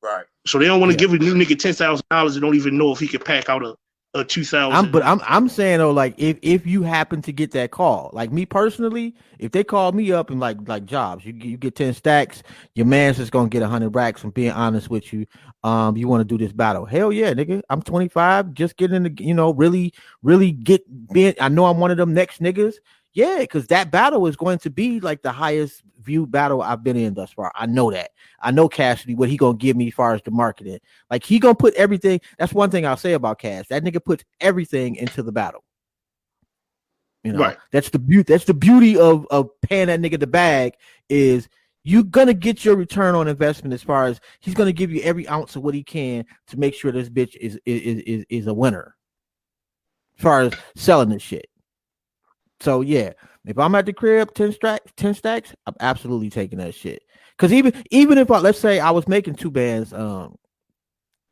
Right. 0.02 0.24
So 0.46 0.58
they 0.58 0.66
don't 0.66 0.80
want 0.80 0.92
to 0.92 0.94
Yeah. 0.96 1.08
give 1.08 1.20
a 1.20 1.24
new 1.24 1.34
nigga 1.34 1.58
ten 1.58 1.74
thousand 1.74 2.04
dollars 2.10 2.36
and 2.36 2.42
don't 2.42 2.54
even 2.54 2.78
know 2.78 2.92
if 2.92 2.98
he 2.98 3.08
can 3.08 3.20
pack 3.20 3.48
out 3.48 3.62
a, 3.62 3.74
a 4.20 4.24
two 4.24 4.44
thousand. 4.44 4.76
I'm 4.76 4.90
but 4.90 5.04
I'm 5.04 5.20
I'm 5.24 5.48
saying 5.48 5.78
though, 5.78 5.90
like 5.90 6.14
if 6.18 6.38
if 6.42 6.66
you 6.66 6.82
happen 6.82 7.22
to 7.22 7.32
get 7.32 7.52
that 7.52 7.70
call, 7.70 8.10
like 8.12 8.32
me 8.32 8.46
personally, 8.46 9.14
if 9.38 9.52
they 9.52 9.64
call 9.64 9.92
me 9.92 10.12
up 10.12 10.30
and 10.30 10.40
like 10.40 10.56
like 10.66 10.84
jobs, 10.84 11.24
you 11.24 11.32
you 11.34 11.56
get 11.56 11.74
ten 11.74 11.94
stacks, 11.94 12.42
your 12.74 12.86
man's 12.86 13.16
just 13.16 13.32
gonna 13.32 13.48
get 13.48 13.62
a 13.62 13.68
hundred 13.68 13.94
racks. 13.94 14.24
I'm 14.24 14.30
being 14.30 14.52
honest 14.52 14.90
with 14.90 15.12
you. 15.12 15.26
Um, 15.62 15.96
you 15.96 16.08
want 16.08 16.20
to 16.20 16.24
do 16.24 16.42
this 16.42 16.52
battle? 16.52 16.84
Hell 16.84 17.12
yeah, 17.12 17.32
nigga. 17.32 17.62
I'm 17.70 17.82
25, 17.82 18.54
just 18.54 18.76
getting 18.76 19.02
the 19.02 19.14
you 19.18 19.34
know 19.34 19.52
really 19.52 19.92
really 20.22 20.52
get 20.52 20.82
being. 21.12 21.34
I 21.40 21.48
know 21.48 21.66
I'm 21.66 21.78
one 21.78 21.90
of 21.90 21.96
them 21.96 22.14
next 22.14 22.40
niggas. 22.40 22.74
Yeah, 23.16 23.38
because 23.38 23.66
that 23.68 23.90
battle 23.90 24.26
is 24.26 24.36
going 24.36 24.58
to 24.58 24.68
be 24.68 25.00
like 25.00 25.22
the 25.22 25.32
highest 25.32 25.82
viewed 26.02 26.30
battle 26.30 26.60
I've 26.60 26.84
been 26.84 26.98
in 26.98 27.14
thus 27.14 27.32
far. 27.32 27.50
I 27.54 27.64
know 27.64 27.90
that. 27.90 28.10
I 28.42 28.50
know 28.50 28.68
Cassidy 28.68 29.14
what 29.14 29.30
he 29.30 29.38
gonna 29.38 29.56
give 29.56 29.74
me 29.74 29.88
as 29.88 29.94
far 29.94 30.12
as 30.12 30.20
the 30.20 30.30
marketing. 30.30 30.80
Like 31.10 31.24
he 31.24 31.38
gonna 31.38 31.54
put 31.54 31.72
everything. 31.76 32.20
That's 32.38 32.52
one 32.52 32.70
thing 32.70 32.84
I'll 32.84 32.98
say 32.98 33.14
about 33.14 33.38
Cass. 33.38 33.68
That 33.68 33.82
nigga 33.84 34.04
puts 34.04 34.22
everything 34.42 34.96
into 34.96 35.22
the 35.22 35.32
battle. 35.32 35.64
You 37.24 37.32
know, 37.32 37.38
Right. 37.38 37.56
that's 37.72 37.88
the 37.88 37.98
beauty. 37.98 38.30
That's 38.30 38.44
the 38.44 38.52
beauty 38.52 38.98
of 38.98 39.26
of 39.30 39.48
paying 39.62 39.86
that 39.86 40.00
nigga 40.02 40.20
the 40.20 40.26
bag 40.26 40.74
is 41.08 41.48
you're 41.84 42.02
gonna 42.02 42.34
get 42.34 42.66
your 42.66 42.76
return 42.76 43.14
on 43.14 43.28
investment 43.28 43.72
as 43.72 43.82
far 43.82 44.04
as 44.04 44.20
he's 44.40 44.52
gonna 44.54 44.72
give 44.72 44.92
you 44.92 45.00
every 45.00 45.26
ounce 45.26 45.56
of 45.56 45.62
what 45.62 45.72
he 45.72 45.82
can 45.82 46.26
to 46.48 46.58
make 46.58 46.74
sure 46.74 46.92
this 46.92 47.08
bitch 47.08 47.34
is 47.36 47.58
is 47.64 48.02
is 48.02 48.26
is 48.28 48.46
a 48.46 48.52
winner. 48.52 48.94
As 50.18 50.22
far 50.22 50.40
as 50.42 50.52
selling 50.74 51.08
this 51.08 51.22
shit. 51.22 51.46
So 52.60 52.80
yeah, 52.80 53.12
if 53.44 53.58
I'm 53.58 53.74
at 53.74 53.86
the 53.86 53.92
crib, 53.92 54.34
10 54.34 54.52
stacks, 54.52 54.92
10 54.96 55.14
stacks, 55.14 55.54
I'm 55.66 55.74
absolutely 55.80 56.30
taking 56.30 56.58
that 56.58 56.74
shit. 56.74 57.02
Cause 57.38 57.52
even 57.52 57.74
even 57.90 58.16
if 58.16 58.30
I 58.30 58.38
let's 58.38 58.58
say 58.58 58.80
I 58.80 58.90
was 58.90 59.06
making 59.06 59.34
two 59.34 59.50
bands 59.50 59.92
um 59.92 60.36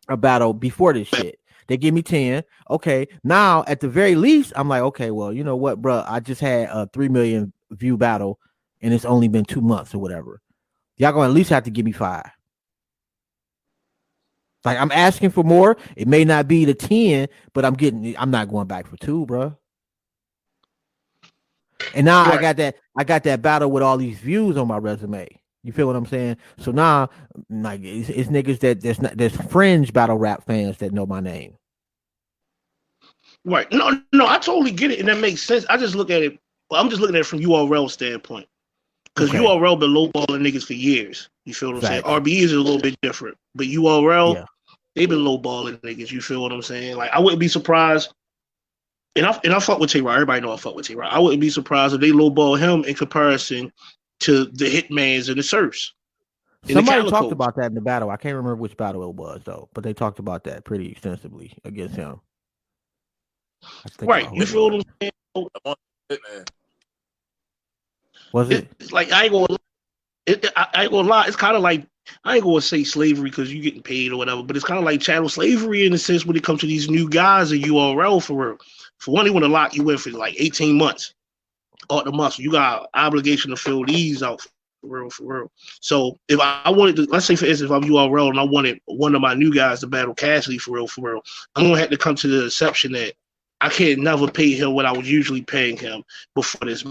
a 0.08 0.16
battle 0.16 0.52
before 0.52 0.92
this 0.92 1.08
shit. 1.08 1.38
They 1.66 1.78
give 1.78 1.94
me 1.94 2.02
10. 2.02 2.42
Okay. 2.70 3.08
Now 3.22 3.64
at 3.66 3.80
the 3.80 3.88
very 3.88 4.14
least, 4.16 4.52
I'm 4.54 4.68
like, 4.68 4.82
okay, 4.82 5.10
well, 5.10 5.32
you 5.32 5.42
know 5.44 5.56
what, 5.56 5.80
bro? 5.80 6.04
I 6.06 6.20
just 6.20 6.42
had 6.42 6.68
a 6.70 6.88
three 6.92 7.08
million 7.08 7.52
view 7.70 7.96
battle 7.96 8.38
and 8.82 8.92
it's 8.92 9.06
only 9.06 9.28
been 9.28 9.46
two 9.46 9.62
months 9.62 9.94
or 9.94 9.98
whatever. 9.98 10.42
Y'all 10.98 11.12
gonna 11.12 11.28
at 11.28 11.34
least 11.34 11.50
have 11.50 11.64
to 11.64 11.70
give 11.70 11.86
me 11.86 11.92
five. 11.92 12.30
Like 14.64 14.78
I'm 14.78 14.92
asking 14.92 15.30
for 15.30 15.42
more. 15.42 15.76
It 15.96 16.08
may 16.08 16.24
not 16.24 16.48
be 16.48 16.64
the 16.64 16.74
10, 16.74 17.28
but 17.52 17.64
I'm 17.64 17.74
getting 17.74 18.14
I'm 18.18 18.30
not 18.30 18.48
going 18.48 18.66
back 18.66 18.86
for 18.86 18.96
two, 18.98 19.26
bro. 19.26 19.56
And 21.94 22.04
now 22.06 22.24
I 22.24 22.40
got 22.40 22.56
that 22.56 22.76
I 22.96 23.04
got 23.04 23.22
that 23.24 23.42
battle 23.42 23.70
with 23.70 23.82
all 23.82 23.96
these 23.96 24.18
views 24.18 24.56
on 24.56 24.68
my 24.68 24.78
resume. 24.78 25.28
You 25.62 25.72
feel 25.72 25.86
what 25.86 25.96
I'm 25.96 26.04
saying? 26.06 26.36
So 26.58 26.72
now, 26.72 27.08
like, 27.48 27.80
it's, 27.82 28.10
it's 28.10 28.28
niggas 28.28 28.60
that 28.60 28.82
there's 28.82 29.00
not 29.00 29.16
there's 29.16 29.34
fringe 29.34 29.92
battle 29.92 30.18
rap 30.18 30.44
fans 30.46 30.76
that 30.78 30.92
know 30.92 31.06
my 31.06 31.20
name. 31.20 31.56
right. 33.44 33.70
No, 33.72 34.00
no, 34.12 34.26
I 34.26 34.38
totally 34.38 34.70
get 34.72 34.90
it, 34.90 34.98
and 35.00 35.08
that 35.08 35.18
makes 35.18 35.42
sense. 35.42 35.64
I 35.68 35.76
just 35.76 35.94
look 35.94 36.10
at 36.10 36.22
it. 36.22 36.38
Well, 36.70 36.80
I'm 36.80 36.88
just 36.90 37.00
looking 37.00 37.16
at 37.16 37.20
it 37.20 37.26
from 37.26 37.40
URL 37.40 37.90
standpoint, 37.90 38.46
because 39.14 39.30
Okay. 39.30 39.38
URL 39.38 39.78
been 39.78 39.90
lowballing 39.90 40.40
niggas 40.40 40.64
for 40.66 40.74
years. 40.74 41.28
You 41.46 41.54
feel 41.54 41.70
what 41.70 41.76
I'm 41.76 41.82
saying? 41.82 42.02
Facts. 42.02 42.12
RBE 42.12 42.40
is 42.42 42.52
a 42.52 42.60
little 42.60 42.80
bit 42.80 42.96
different, 43.02 43.36
but 43.54 43.66
URL 43.66 44.34
Yeah. 44.34 44.44
they've 44.94 45.08
been 45.08 45.24
lowballing 45.24 45.80
niggas. 45.80 46.10
You 46.10 46.20
feel 46.20 46.42
what 46.42 46.52
I'm 46.52 46.62
saying? 46.62 46.96
Like 46.96 47.10
I 47.12 47.18
wouldn't 47.20 47.40
be 47.40 47.48
surprised. 47.48 48.12
And 49.16 49.26
I 49.26 49.40
and 49.44 49.52
I 49.52 49.60
fuck 49.60 49.78
with 49.78 49.90
Tay 49.90 50.00
Roc. 50.00 50.14
Everybody 50.14 50.40
know 50.40 50.52
I 50.52 50.56
fuck 50.56 50.74
with 50.74 50.86
Tay 50.86 50.96
Roc. 50.96 51.12
I 51.12 51.18
wouldn't 51.18 51.40
be 51.40 51.50
surprised 51.50 51.94
if 51.94 52.00
they 52.00 52.10
lowball 52.10 52.58
him 52.58 52.84
in 52.84 52.94
comparison 52.94 53.72
to 54.20 54.46
the 54.46 54.64
Hitmans 54.64 55.28
and 55.28 55.38
the 55.38 55.42
Surfs. 55.42 55.94
And 56.62 56.70
the 56.70 56.74
Somebody 56.74 57.10
talked 57.10 57.32
about 57.32 57.56
that 57.56 57.66
in 57.66 57.74
the 57.74 57.80
battle. 57.80 58.10
I 58.10 58.16
can't 58.16 58.34
remember 58.34 58.56
which 58.56 58.76
battle 58.76 59.08
it 59.08 59.14
was 59.14 59.42
though, 59.44 59.68
but 59.74 59.84
they 59.84 59.92
talked 59.92 60.18
about 60.18 60.44
that 60.44 60.64
pretty 60.64 60.90
extensively 60.90 61.56
against 61.64 61.94
him. 61.94 62.20
Right. 64.02 64.32
You 64.32 64.46
feel 64.46 64.74
it. 64.74 64.84
what 65.34 65.54
I'm 65.66 66.18
saying? 66.18 66.44
Was 68.32 68.50
it? 68.50 68.68
It's 68.80 68.92
like 68.92 69.12
I 69.12 69.24
ain't 69.24 69.32
gonna. 69.32 69.56
It, 70.26 70.46
I, 70.56 70.66
I 70.74 70.82
ain't 70.84 70.92
gonna 70.92 71.08
lie. 71.08 71.26
It's 71.26 71.36
kind 71.36 71.54
of 71.54 71.62
like 71.62 71.86
I 72.24 72.36
ain't 72.36 72.44
gonna 72.44 72.60
say 72.60 72.82
slavery 72.84 73.30
because 73.30 73.52
you're 73.52 73.62
getting 73.62 73.82
paid 73.82 74.12
or 74.12 74.16
whatever, 74.16 74.42
but 74.42 74.56
it's 74.56 74.64
kind 74.64 74.78
of 74.78 74.84
like 74.84 75.00
chattel 75.00 75.28
slavery 75.28 75.86
in 75.86 75.92
a 75.92 75.98
sense 75.98 76.26
when 76.26 76.36
it 76.36 76.44
comes 76.44 76.60
to 76.60 76.66
these 76.66 76.90
new 76.90 77.08
guys 77.08 77.52
in 77.52 77.62
URL 77.62 78.22
for 78.22 78.46
real. 78.46 78.58
For 78.98 79.10
one, 79.12 79.24
they 79.24 79.30
want 79.30 79.44
to 79.44 79.48
lock 79.50 79.74
you 79.74 79.88
in 79.90 79.98
for 79.98 80.10
like 80.10 80.34
eighteen 80.40 80.76
months. 80.76 81.14
Out 81.92 82.04
the 82.06 82.12
months. 82.12 82.38
you 82.38 82.50
got 82.50 82.88
obligation 82.94 83.50
to 83.50 83.56
fill 83.56 83.84
these 83.84 84.22
out 84.22 84.40
for 84.40 84.48
real, 84.82 85.10
for 85.10 85.24
real. 85.24 85.52
So 85.80 86.18
if 86.28 86.40
I, 86.40 86.70
wanted 86.70 86.96
to, 86.96 87.02
let's 87.10 87.26
say 87.26 87.36
for 87.36 87.44
instance, 87.46 87.70
if 87.70 87.74
I'm 87.74 87.82
URL 87.84 88.30
and 88.30 88.40
I 88.40 88.42
wanted 88.44 88.80
one 88.86 89.14
of 89.14 89.20
my 89.20 89.34
new 89.34 89.52
guys 89.54 89.80
to 89.80 89.86
battle 89.86 90.14
Cassidy 90.14 90.58
for 90.58 90.72
real, 90.72 90.86
for 90.86 91.10
real, 91.10 91.22
I'm 91.56 91.64
gonna 91.64 91.78
have 91.78 91.90
to 91.90 91.98
come 91.98 92.14
to 92.16 92.28
the 92.28 92.46
exception 92.46 92.92
that 92.92 93.14
I 93.60 93.68
can't 93.68 94.00
never 94.00 94.30
pay 94.30 94.52
him 94.52 94.74
what 94.74 94.86
I 94.86 94.92
was 94.92 95.10
usually 95.10 95.42
paying 95.42 95.76
him 95.76 96.02
before 96.34 96.66
this. 96.66 96.84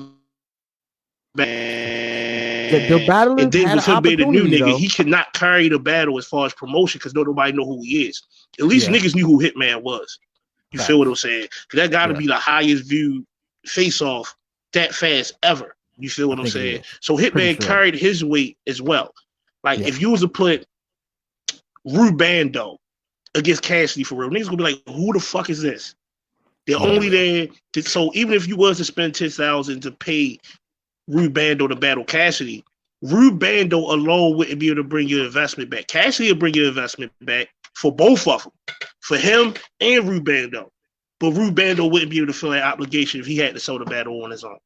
Man, 1.35 2.71
The, 2.71 2.97
the 2.99 3.07
battlers 3.07 3.41
and 3.41 3.51
then 3.51 3.75
with 3.75 3.85
him 3.85 4.01
being 4.03 4.21
a 4.21 4.25
new 4.25 4.43
nigga, 4.43 4.59
though. 4.59 4.77
he 4.77 4.87
cannot 4.87 5.33
carry 5.33 5.69
the 5.69 5.79
battle 5.79 6.17
as 6.19 6.27
far 6.27 6.45
as 6.45 6.53
promotion 6.53 6.99
because 6.99 7.15
nobody 7.15 7.51
know 7.51 7.65
who 7.65 7.81
he 7.81 8.07
is. 8.07 8.21
At 8.59 8.65
least 8.65 8.87
Yeah. 8.87 8.95
niggas 8.95 9.15
knew 9.15 9.25
who 9.25 9.39
Hitman 9.39 9.81
was. 9.81 10.19
You 10.73 10.79
Facts. 10.79 10.87
feel 10.87 10.99
what 10.99 11.07
I'm 11.07 11.15
saying? 11.15 11.47
that 11.73 11.91
got 11.91 12.07
to 12.07 12.13
Yeah. 12.13 12.19
be 12.19 12.27
the 12.27 12.35
highest 12.35 12.89
viewed 12.89 13.25
face 13.65 14.01
off 14.01 14.35
that 14.73 14.93
fast 14.93 15.33
ever. 15.43 15.75
You 15.97 16.09
feel 16.09 16.27
what 16.27 16.39
I'm 16.39 16.47
saying? 16.47 16.83
So 16.99 17.15
Hitman 17.15 17.61
sure. 17.61 17.67
carried 17.69 17.93
his 17.95 18.23
weight 18.23 18.57
as 18.67 18.81
well. 18.81 19.13
Like 19.63 19.79
Yeah. 19.79 19.87
if 19.87 20.01
you 20.01 20.09
was 20.09 20.21
to 20.21 20.27
put 20.27 20.65
Rubando 21.87 22.77
against 23.35 23.61
Cassidy 23.61 24.03
for 24.03 24.15
real, 24.15 24.29
niggas 24.29 24.45
gonna 24.45 24.57
be 24.57 24.63
like, 24.63 24.81
who 24.87 25.13
the 25.13 25.19
fuck 25.19 25.49
is 25.49 25.61
this? 25.61 25.95
They're 26.65 26.77
Yeah. 26.77 26.83
only 26.85 27.09
there 27.09 27.47
to 27.73 27.81
so 27.83 28.11
even 28.13 28.33
if 28.33 28.47
you 28.47 28.55
was 28.55 28.77
to 28.77 28.85
spend 28.85 29.15
ten 29.15 29.29
thousand 29.29 29.81
to 29.81 29.91
pay 29.91 30.39
Rubando 31.09 31.67
to 31.67 31.75
battle 31.75 32.05
Cassidy, 32.05 32.63
Rubando 33.03 33.73
alone 33.91 34.37
wouldn't 34.37 34.59
be 34.59 34.67
able 34.67 34.77
to 34.77 34.83
bring 34.83 35.07
your 35.09 35.25
investment 35.25 35.69
back. 35.69 35.87
Cassidy 35.87 36.31
will 36.31 36.39
bring 36.39 36.53
your 36.53 36.67
investment 36.69 37.11
back 37.21 37.49
for 37.75 37.93
both 37.95 38.27
of 38.27 38.43
them, 38.43 38.51
for 39.01 39.17
him 39.17 39.53
and 39.79 40.03
Rubando. 40.05 40.69
But 41.19 41.33
Rubando 41.33 41.89
wouldn't 41.89 42.11
be 42.11 42.17
able 42.17 42.27
to 42.27 42.33
fill 42.33 42.51
that 42.51 42.63
obligation 42.63 43.19
if 43.21 43.25
he 43.25 43.37
had 43.37 43.53
to 43.53 43.59
sell 43.59 43.79
the 43.79 43.85
battle 43.85 44.23
on 44.23 44.31
his 44.31 44.43
own. 44.43 44.57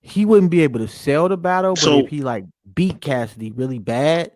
he 0.00 0.24
wouldn't 0.24 0.50
be 0.52 0.60
able 0.62 0.78
to 0.80 0.86
sell 0.88 1.28
the 1.28 1.36
battle, 1.36 1.74
but 1.74 1.80
So- 1.80 1.98
if 2.00 2.08
he 2.10 2.22
like 2.22 2.44
beat 2.74 3.00
Cassidy 3.00 3.50
really 3.50 3.78
bad, 3.80 4.30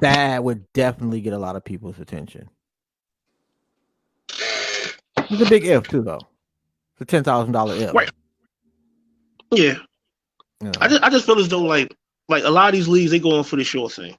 that 0.00 0.42
would 0.42 0.72
definitely 0.72 1.20
get 1.20 1.32
a 1.32 1.38
lot 1.38 1.54
of 1.56 1.64
people's 1.64 1.98
attention. 2.00 2.48
It's 4.28 5.40
a 5.40 5.48
big 5.48 5.64
if 5.64 5.88
too, 5.88 6.02
though. 6.02 6.20
It's 6.94 7.00
a 7.00 7.04
ten 7.04 7.24
thousand 7.24 7.52
dollar 7.52 7.74
if. 7.74 7.94
Right. 7.94 8.10
Yeah, 9.50 9.74
You 10.60 10.66
know. 10.68 10.72
I 10.80 10.88
just 10.88 11.02
I 11.02 11.10
just 11.10 11.26
feel 11.26 11.38
as 11.38 11.48
though 11.48 11.60
like 11.62 11.94
like 12.28 12.44
a 12.44 12.50
lot 12.50 12.68
of 12.68 12.72
these 12.74 12.88
leagues 12.88 13.10
they 13.10 13.18
going 13.18 13.44
for 13.44 13.56
the 13.56 13.64
short 13.64 13.92
thing, 13.92 14.16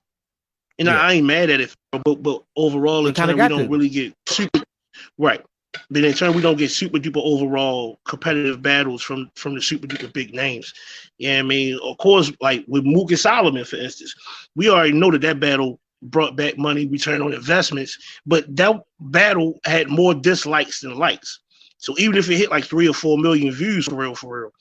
and 0.79 0.87
Yeah. 0.87 0.99
I, 0.99 1.09
I 1.09 1.13
ain't 1.13 1.25
mad 1.25 1.49
at 1.49 1.61
it. 1.61 1.73
But 1.91 2.23
but 2.23 2.43
overall, 2.55 3.07
in 3.07 3.13
turn, 3.13 3.29
we 3.37 3.47
don't 3.47 3.63
to. 3.63 3.69
really 3.69 3.89
get 3.89 4.13
super 4.27 4.61
right. 5.17 5.43
But 5.89 6.03
in 6.03 6.13
turn, 6.13 6.33
we 6.33 6.41
don't 6.41 6.57
get 6.57 6.69
super 6.69 6.99
duper 6.99 7.21
overall 7.23 7.99
competitive 8.05 8.61
battles 8.61 9.01
from 9.01 9.29
from 9.35 9.55
the 9.55 9.61
super 9.61 9.87
duper 9.87 10.11
big 10.13 10.33
names. 10.33 10.73
Yeah, 11.17 11.39
I 11.39 11.41
mean, 11.43 11.79
of 11.83 11.97
course, 11.97 12.31
like 12.41 12.63
with 12.67 12.85
Mook 12.85 13.11
and 13.11 13.19
Solomon, 13.19 13.65
for 13.65 13.77
instance, 13.77 14.13
we 14.55 14.69
already 14.69 14.93
know 14.93 15.11
that 15.11 15.21
that 15.21 15.39
battle 15.39 15.79
brought 16.03 16.35
back 16.35 16.57
money, 16.57 16.85
return 16.87 17.21
on 17.21 17.33
investments, 17.33 17.97
but 18.25 18.43
that 18.55 18.75
battle 18.99 19.59
had 19.65 19.87
more 19.89 20.13
dislikes 20.13 20.81
than 20.81 20.95
likes. 20.97 21.39
So 21.77 21.95
even 21.97 22.17
if 22.17 22.29
it 22.29 22.37
hit 22.37 22.51
like 22.51 22.65
three 22.65 22.87
or 22.87 22.93
four 22.93 23.17
million 23.17 23.51
views 23.51 23.85
for 23.85 23.95
real, 23.95 24.15
for 24.15 24.41
real, 24.41 24.51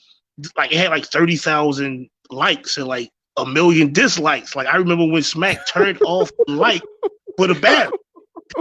like 0.57 0.73
it 0.73 0.79
had 0.79 0.91
like 0.91 1.05
thirty 1.05 1.37
thousand 1.37 2.09
likes 2.31 2.77
and 2.79 2.87
like 2.87 3.11
a 3.37 3.47
million 3.47 3.93
dislikes. 3.93 4.55
Like 4.55 4.67
I 4.67 4.77
remember 4.77 5.07
when 5.07 5.23
Smack 5.23 5.67
turned 5.67 6.01
off 6.07 6.31
the 6.47 6.53
like 6.53 6.83
for 7.37 7.47
the 7.47 7.55
battle. 7.55 7.99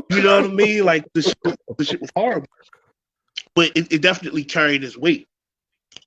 You 0.09 0.21
know 0.21 0.41
what 0.41 0.51
I 0.51 0.53
mean? 0.53 0.85
Like 0.85 1.05
the 1.13 1.21
shit, 1.21 1.37
the 1.77 1.83
shit 1.83 2.01
was 2.01 2.11
horrible, 2.15 2.47
but 3.55 3.71
it, 3.75 3.91
it 3.91 4.01
definitely 4.01 4.43
carried 4.43 4.83
its 4.83 4.97
weight. 4.97 5.27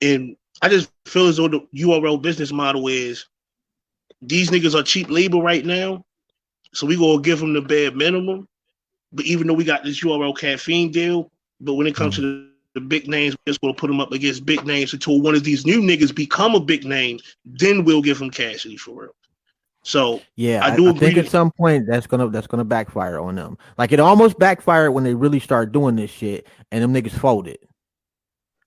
And 0.01 0.35
I 0.61 0.69
just 0.69 0.89
feel 1.05 1.27
as 1.27 1.37
though 1.37 1.47
the 1.47 1.67
URL 1.75 2.21
business 2.21 2.51
model 2.51 2.87
is 2.87 3.25
these 4.21 4.49
niggas 4.49 4.73
are 4.73 4.83
cheap 4.83 5.09
labor 5.09 5.37
right 5.37 5.63
now, 5.63 6.03
so 6.73 6.87
we 6.87 6.97
gonna 6.97 7.21
give 7.21 7.39
them 7.39 7.53
the 7.53 7.61
bare 7.61 7.91
minimum. 7.91 8.47
But 9.11 9.25
even 9.25 9.47
though 9.47 9.53
we 9.53 9.63
got 9.63 9.83
this 9.83 10.03
URL 10.03 10.37
caffeine 10.37 10.91
deal, 10.91 11.31
but 11.61 11.75
when 11.75 11.87
it 11.87 11.95
comes 11.95 12.15
to 12.15 12.21
mm-hmm. 12.21 12.54
The, 12.75 12.81
big 12.81 13.07
names, 13.07 13.35
we're 13.35 13.51
just 13.51 13.61
gonna 13.61 13.73
put 13.73 13.87
them 13.87 13.99
up 13.99 14.11
against 14.11 14.45
big 14.45 14.65
names 14.65 14.93
until 14.93 15.21
one 15.21 15.33
of 15.35 15.43
these 15.43 15.65
new 15.65 15.81
niggas 15.81 16.13
become 16.13 16.53
a 16.55 16.59
big 16.59 16.85
name. 16.85 17.19
Then 17.45 17.83
we'll 17.83 18.01
give 18.01 18.19
them 18.19 18.29
Cassidy 18.29 18.77
for 18.77 19.03
real. 19.03 19.15
So 19.83 20.21
Yeah, 20.35 20.61
I 20.63 20.73
I, 20.73 20.75
do 20.75 20.87
I 20.87 20.89
agree 20.89 20.99
think 20.99 21.17
at 21.17 21.29
some 21.29 21.51
point 21.51 21.85
that's 21.87 22.07
gonna 22.07 22.29
that's 22.29 22.47
gonna 22.47 22.65
backfire 22.65 23.19
on 23.19 23.35
them. 23.35 23.57
Like 23.77 23.91
it 23.91 23.99
almost 23.99 24.37
backfired 24.39 24.93
when 24.93 25.03
they 25.03 25.13
really 25.13 25.39
start 25.39 25.71
doing 25.71 25.95
this 25.95 26.11
shit, 26.11 26.47
and 26.71 26.83
them 26.83 26.93
niggas 26.93 27.17
folded. 27.17 27.59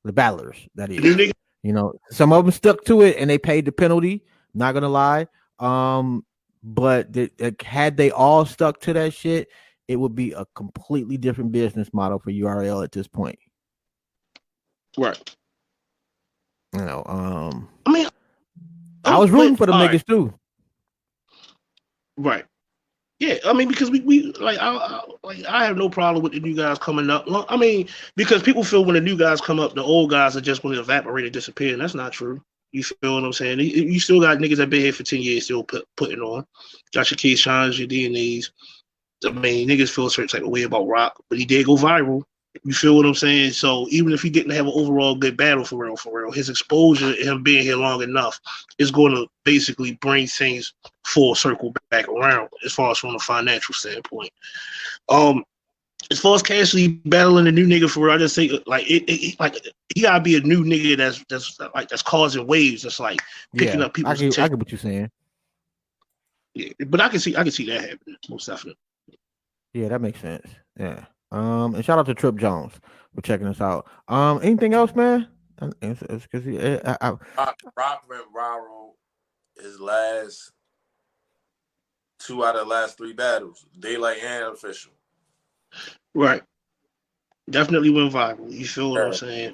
The 0.04 0.12
battlers, 0.12 0.56
that 0.76 0.90
is. 0.90 1.32
You 1.64 1.72
know, 1.72 1.92
some 2.10 2.32
of 2.32 2.44
them 2.44 2.52
stuck 2.52 2.84
to 2.84 3.02
it 3.02 3.16
and 3.18 3.28
they 3.28 3.36
paid 3.36 3.64
the 3.64 3.72
penalty. 3.72 4.24
Not 4.54 4.72
gonna 4.72 4.88
lie, 4.88 5.26
um, 5.58 6.24
but 6.62 7.12
the, 7.12 7.30
had 7.64 7.96
they 7.96 8.10
all 8.10 8.46
stuck 8.46 8.80
to 8.82 8.92
that 8.92 9.12
shit, 9.12 9.48
it 9.88 9.96
would 9.96 10.14
be 10.14 10.32
a 10.32 10.46
completely 10.54 11.16
different 11.16 11.50
business 11.50 11.92
model 11.92 12.18
for 12.18 12.30
URL 12.30 12.84
at 12.84 12.92
this 12.92 13.08
point. 13.08 13.38
Right? 14.96 15.36
You 16.74 16.84
know, 16.84 17.02
um, 17.06 17.68
I 17.86 17.92
mean, 17.92 18.08
I 19.04 19.18
was 19.18 19.30
rooting 19.30 19.56
for 19.56 19.66
the 19.66 19.72
niggas 19.72 19.92
right. 19.92 20.06
too. 20.06 20.34
Right. 22.16 22.44
Yeah, 23.20 23.34
I 23.44 23.52
mean 23.52 23.66
because 23.66 23.90
we, 23.90 24.00
we 24.00 24.32
like 24.34 24.58
I, 24.58 24.76
I 24.76 25.02
like 25.24 25.44
I 25.46 25.64
have 25.64 25.76
no 25.76 25.88
problem 25.88 26.22
with 26.22 26.32
the 26.32 26.40
new 26.40 26.54
guys 26.54 26.78
coming 26.78 27.10
up. 27.10 27.28
Well, 27.28 27.46
I 27.48 27.56
mean 27.56 27.88
because 28.14 28.42
people 28.44 28.62
feel 28.62 28.84
when 28.84 28.94
the 28.94 29.00
new 29.00 29.18
guys 29.18 29.40
come 29.40 29.58
up, 29.58 29.74
the 29.74 29.82
old 29.82 30.10
guys 30.10 30.36
are 30.36 30.40
just 30.40 30.62
going 30.62 30.74
to 30.74 30.80
evaporate 30.80 31.24
and 31.24 31.32
disappear, 31.32 31.72
and 31.72 31.82
that's 31.82 31.96
not 31.96 32.12
true. 32.12 32.40
You 32.70 32.84
feel 32.84 33.14
what 33.14 33.24
I'm 33.24 33.32
saying? 33.32 33.58
You, 33.58 33.66
you 33.66 33.98
still 33.98 34.20
got 34.20 34.38
niggas 34.38 34.58
that 34.58 34.70
been 34.70 34.82
here 34.82 34.92
for 34.92 35.02
ten 35.02 35.20
years 35.20 35.44
still 35.44 35.64
put, 35.64 35.84
putting 35.96 36.20
on. 36.20 36.46
Got 36.94 37.10
your 37.10 37.18
Keyshawn's, 37.18 37.78
your 37.78 37.88
DNAs. 37.88 38.50
I 39.26 39.30
mean 39.30 39.68
niggas 39.68 39.90
feel 39.90 40.06
a 40.06 40.10
certain 40.10 40.28
type 40.28 40.42
of 40.42 40.50
way 40.50 40.62
about 40.62 40.86
Rock, 40.86 41.20
but 41.28 41.40
he 41.40 41.44
did 41.44 41.66
go 41.66 41.74
viral. 41.74 42.22
You 42.64 42.72
feel 42.72 42.96
what 42.96 43.06
I'm 43.06 43.14
saying? 43.14 43.52
So 43.52 43.86
even 43.90 44.12
if 44.12 44.22
he 44.22 44.30
didn't 44.30 44.52
have 44.52 44.66
an 44.66 44.72
overall 44.74 45.14
good 45.14 45.36
battle 45.36 45.64
for 45.64 45.76
real, 45.76 45.96
for 45.96 46.18
real, 46.18 46.32
his 46.32 46.48
exposure, 46.48 47.14
him 47.14 47.42
being 47.42 47.62
here 47.62 47.76
long 47.76 48.02
enough, 48.02 48.40
is 48.78 48.90
going 48.90 49.14
to 49.14 49.26
basically 49.44 49.92
bring 50.00 50.26
things 50.26 50.74
full 51.04 51.34
circle 51.34 51.74
back 51.90 52.08
around 52.08 52.48
as 52.64 52.72
far 52.72 52.90
as 52.90 52.98
from 52.98 53.14
a 53.14 53.18
financial 53.18 53.74
standpoint. 53.74 54.30
Um, 55.08 55.44
as 56.10 56.20
far 56.20 56.34
as 56.34 56.42
Cassidy 56.42 56.88
battling 56.88 57.46
a 57.48 57.52
new 57.52 57.66
nigga 57.66 57.90
for 57.90 58.06
real, 58.06 58.14
I 58.14 58.18
just 58.18 58.34
say 58.34 58.48
like 58.66 58.88
it, 58.90 59.04
it 59.08 59.38
like 59.38 59.56
he 59.94 60.02
gotta 60.02 60.22
be 60.22 60.36
a 60.36 60.40
new 60.40 60.64
nigga 60.64 60.96
that's 60.96 61.24
that's 61.28 61.58
like 61.74 61.88
that's 61.88 62.02
causing 62.02 62.46
waves. 62.46 62.82
That's 62.82 63.00
like 63.00 63.20
picking 63.54 63.80
Yeah, 63.80 63.86
up 63.86 63.90
I 63.90 63.94
people's 63.94 64.20
get, 64.20 64.38
I 64.38 64.48
get 64.48 64.58
what 64.58 64.70
you're 64.70 64.78
saying. 64.78 65.10
Yeah, 66.54 66.70
but 66.86 67.00
I 67.00 67.08
can 67.08 67.20
see 67.20 67.36
I 67.36 67.42
can 67.42 67.52
see 67.52 67.66
that 67.66 67.80
happening 67.82 68.16
most 68.28 68.46
definitely. 68.46 68.78
Yeah, 69.74 69.88
that 69.88 70.00
makes 70.00 70.20
sense. 70.20 70.46
Yeah. 70.78 71.04
Um, 71.30 71.74
and 71.74 71.84
shout 71.84 71.98
out 71.98 72.06
to 72.06 72.14
Trip 72.14 72.36
Jones 72.36 72.72
for 73.14 73.20
checking 73.22 73.46
us 73.46 73.60
out. 73.60 73.86
Um, 74.08 74.40
anything 74.42 74.74
else, 74.74 74.94
man? 74.94 75.28
It's, 75.82 76.02
it's 76.02 76.26
'cause 76.28 76.44
he- 76.44 76.58
I, 76.60 76.96
I, 77.00 77.10
Rock, 77.36 77.56
Rock 77.76 78.04
went 78.08 78.24
viral 78.34 78.92
his 79.60 79.80
last 79.80 80.52
two 82.20 82.44
out 82.44 82.54
of 82.54 82.62
the 82.62 82.66
last 82.74 82.96
three 82.96 83.12
battles, 83.12 83.66
Daylyt 83.80 84.22
and 84.22 84.54
official. 84.54 84.92
Right. 86.14 86.42
Definitely 87.50 87.90
went 87.90 88.12
viral. 88.12 88.50
You 88.52 88.66
feel 88.66 88.90
what 88.92 89.02
I'm 89.02 89.12
saying? 89.14 89.52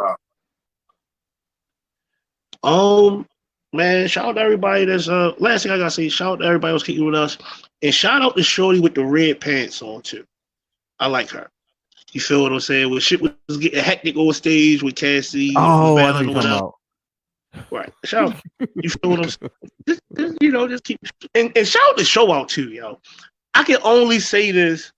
Um, 2.63 3.27
man, 3.73 4.09
shout 4.09 4.27
out 4.27 4.33
to 4.35 4.41
everybody 4.41 4.85
that's 4.85 5.09
uh 5.09 5.33
last 5.39 5.63
thing 5.63 5.73
I 5.73 5.79
gotta 5.79 5.91
say, 5.91 6.09
shout 6.09 6.33
out 6.35 6.37
to 6.41 6.47
everybody 6.47 6.73
who's 6.73 6.83
kicking 6.83 7.05
with 7.05 7.15
us. 7.15 7.39
And 7.83 7.95
shout 7.95 8.23
out 8.23 8.37
to 8.37 8.43
Shorty 8.43 8.81
with 8.81 8.95
the 8.95 9.05
red 9.05 9.41
pants 9.41 9.83
on 9.83 10.03
too. 10.03 10.25
I 10.99 11.07
like 11.09 11.31
her. 11.31 11.51
You 12.15 12.21
feel 12.21 12.43
what 12.43 12.53
I'm 12.53 12.61
saying? 12.61 12.91
When 12.91 13.01
shit 13.01 13.21
was 13.21 13.33
getting 13.59 13.83
hectic 13.83 14.17
on 14.17 14.33
stage 14.33 14.83
with 14.83 14.95
Cassie. 14.95 15.53
oh, 15.57 15.61
I 15.61 15.89
know 15.89 15.97
battling 15.97 16.29
you're 16.29 16.39
or 16.39 16.43
talking 16.43 16.51
about. 16.51 16.75
Right. 17.71 17.93
Shout. 18.05 18.41
You 18.77 18.91
feel 18.91 19.11
what 19.11 19.21
I'm 19.21 19.31
saying? 19.31 19.51
Just, 19.89 20.01
just, 20.17 20.37
you 20.41 20.51
know, 20.53 20.69
just 20.69 20.85
keep 20.85 21.01
and, 21.35 21.53
and 21.57 21.67
shout 21.67 21.83
out 21.91 21.97
the 21.97 22.05
show 22.05 22.33
out 22.33 22.49
too, 22.49 22.71
yo. 22.71 23.01
I 23.55 23.65
can 23.65 23.79
only 23.83 24.21
say 24.21 24.53
this 24.53 24.93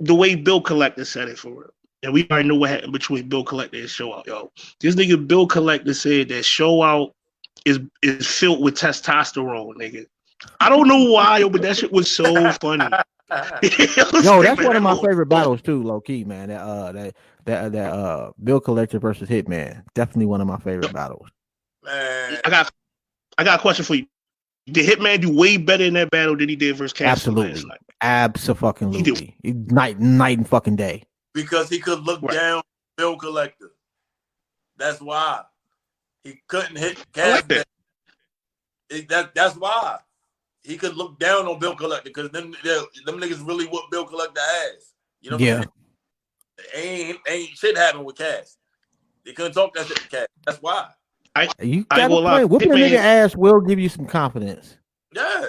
the 0.00 0.14
way 0.14 0.34
Bill 0.34 0.60
Collector 0.60 1.04
said 1.04 1.28
it 1.28 1.38
for 1.38 1.50
real. 1.50 1.70
And 2.02 2.12
we 2.12 2.28
already 2.30 2.48
know 2.48 2.54
what 2.54 2.70
happened 2.70 2.92
between 2.92 3.28
Bill 3.28 3.42
Collector 3.42 3.78
and 3.78 3.90
Show 3.90 4.14
Out, 4.14 4.26
yo. 4.26 4.52
This 4.80 4.94
nigga 4.94 5.26
Bill 5.26 5.46
Collector 5.46 5.94
said 5.94 6.28
that 6.28 6.44
Show 6.44 6.82
Out 6.82 7.14
is 7.64 7.80
is 8.02 8.26
filled 8.26 8.62
with 8.62 8.76
testosterone, 8.76 9.74
nigga. 9.74 10.06
I 10.60 10.68
don't 10.68 10.86
know 10.86 11.10
why, 11.10 11.38
yo, 11.38 11.48
but 11.48 11.62
that 11.62 11.78
shit 11.78 11.92
was 11.92 12.10
so 12.10 12.52
funny. 12.52 12.88
Yo, 14.22 14.42
that's 14.42 14.62
one 14.62 14.76
of 14.76 14.82
my 14.82 14.94
favorite 14.96 15.26
battles 15.26 15.60
too, 15.60 15.82
low 15.82 16.00
key, 16.00 16.24
man. 16.24 16.48
That 16.48 16.60
uh, 16.62 16.92
that 16.92 17.16
that 17.44 17.72
that 17.72 17.92
uh, 17.92 18.32
Bill 18.42 18.60
Collector 18.60 18.98
versus 18.98 19.28
Hitman, 19.28 19.84
definitely 19.94 20.26
one 20.26 20.40
of 20.40 20.46
my 20.46 20.56
favorite 20.58 20.92
battles. 20.92 21.28
Man, 21.84 22.38
I 22.44 22.50
got 22.50 22.70
I 23.36 23.44
got 23.44 23.58
a 23.58 23.62
question 23.62 23.84
for 23.84 23.94
you. 23.96 24.06
Did 24.66 24.86
Hitman 24.88 25.20
do 25.20 25.34
way 25.34 25.56
better 25.58 25.84
in 25.84 25.94
that 25.94 26.10
battle 26.10 26.36
than 26.36 26.48
he 26.48 26.56
did 26.56 26.76
versus 26.76 26.92
Castle 26.92 27.10
Absolutely. 27.32 27.52
last 27.54 27.66
night? 27.66 27.80
Absolutely, 28.00 29.36
night 29.44 29.98
night 30.00 30.38
and 30.38 30.48
fucking 30.48 30.76
day. 30.76 31.04
because 31.34 31.68
he 31.68 31.78
could 31.78 32.00
look 32.00 32.22
Right. 32.22 32.34
down 32.34 32.62
bill 32.96 33.16
collector. 33.16 33.72
That's 34.76 35.00
why 35.00 35.42
he 36.24 36.40
couldn't 36.48 36.76
hit 36.76 37.04
I 37.16 37.30
like 37.30 37.48
that. 37.48 37.66
It, 38.90 39.08
that 39.08 39.34
that's 39.34 39.56
why 39.56 39.98
he 40.64 40.76
could 40.76 40.96
look 40.96 41.18
down 41.18 41.46
on 41.46 41.58
Bill 41.58 41.74
Collector 41.76 42.10
because 42.10 42.30
them 42.30 42.52
them 42.62 43.20
niggas 43.20 43.46
really 43.46 43.66
whoop 43.66 43.84
Bill 43.90 44.04
Collector 44.04 44.40
ass. 44.40 44.92
You 45.20 45.30
know? 45.30 45.36
What 45.36 45.42
Yeah. 45.44 45.56
I'm 45.58 45.64
saying? 46.74 47.06
Ain't 47.08 47.18
ain't 47.28 47.48
shit 47.50 47.76
happened 47.76 48.04
with 48.04 48.16
Cass. 48.16 48.56
They 49.24 49.32
couldn't 49.32 49.52
talk 49.52 49.74
that 49.74 49.86
shit 49.86 49.96
to 49.98 50.08
Cass. 50.08 50.26
That's 50.46 50.58
why. 50.60 50.88
You 51.62 51.86
I 51.90 51.96
got 51.96 52.00
ain't 52.00 52.06
a 52.06 52.08
gonna 52.08 52.14
lie, 52.16 52.38
point. 52.40 52.50
Whooping 52.50 52.72
a 52.72 52.74
Hitman- 52.74 52.90
nigga 52.90 52.96
ass 52.96 53.36
will 53.36 53.60
give 53.60 53.78
you 53.78 53.88
some 53.88 54.06
confidence. 54.06 54.76
Yeah. 55.14 55.48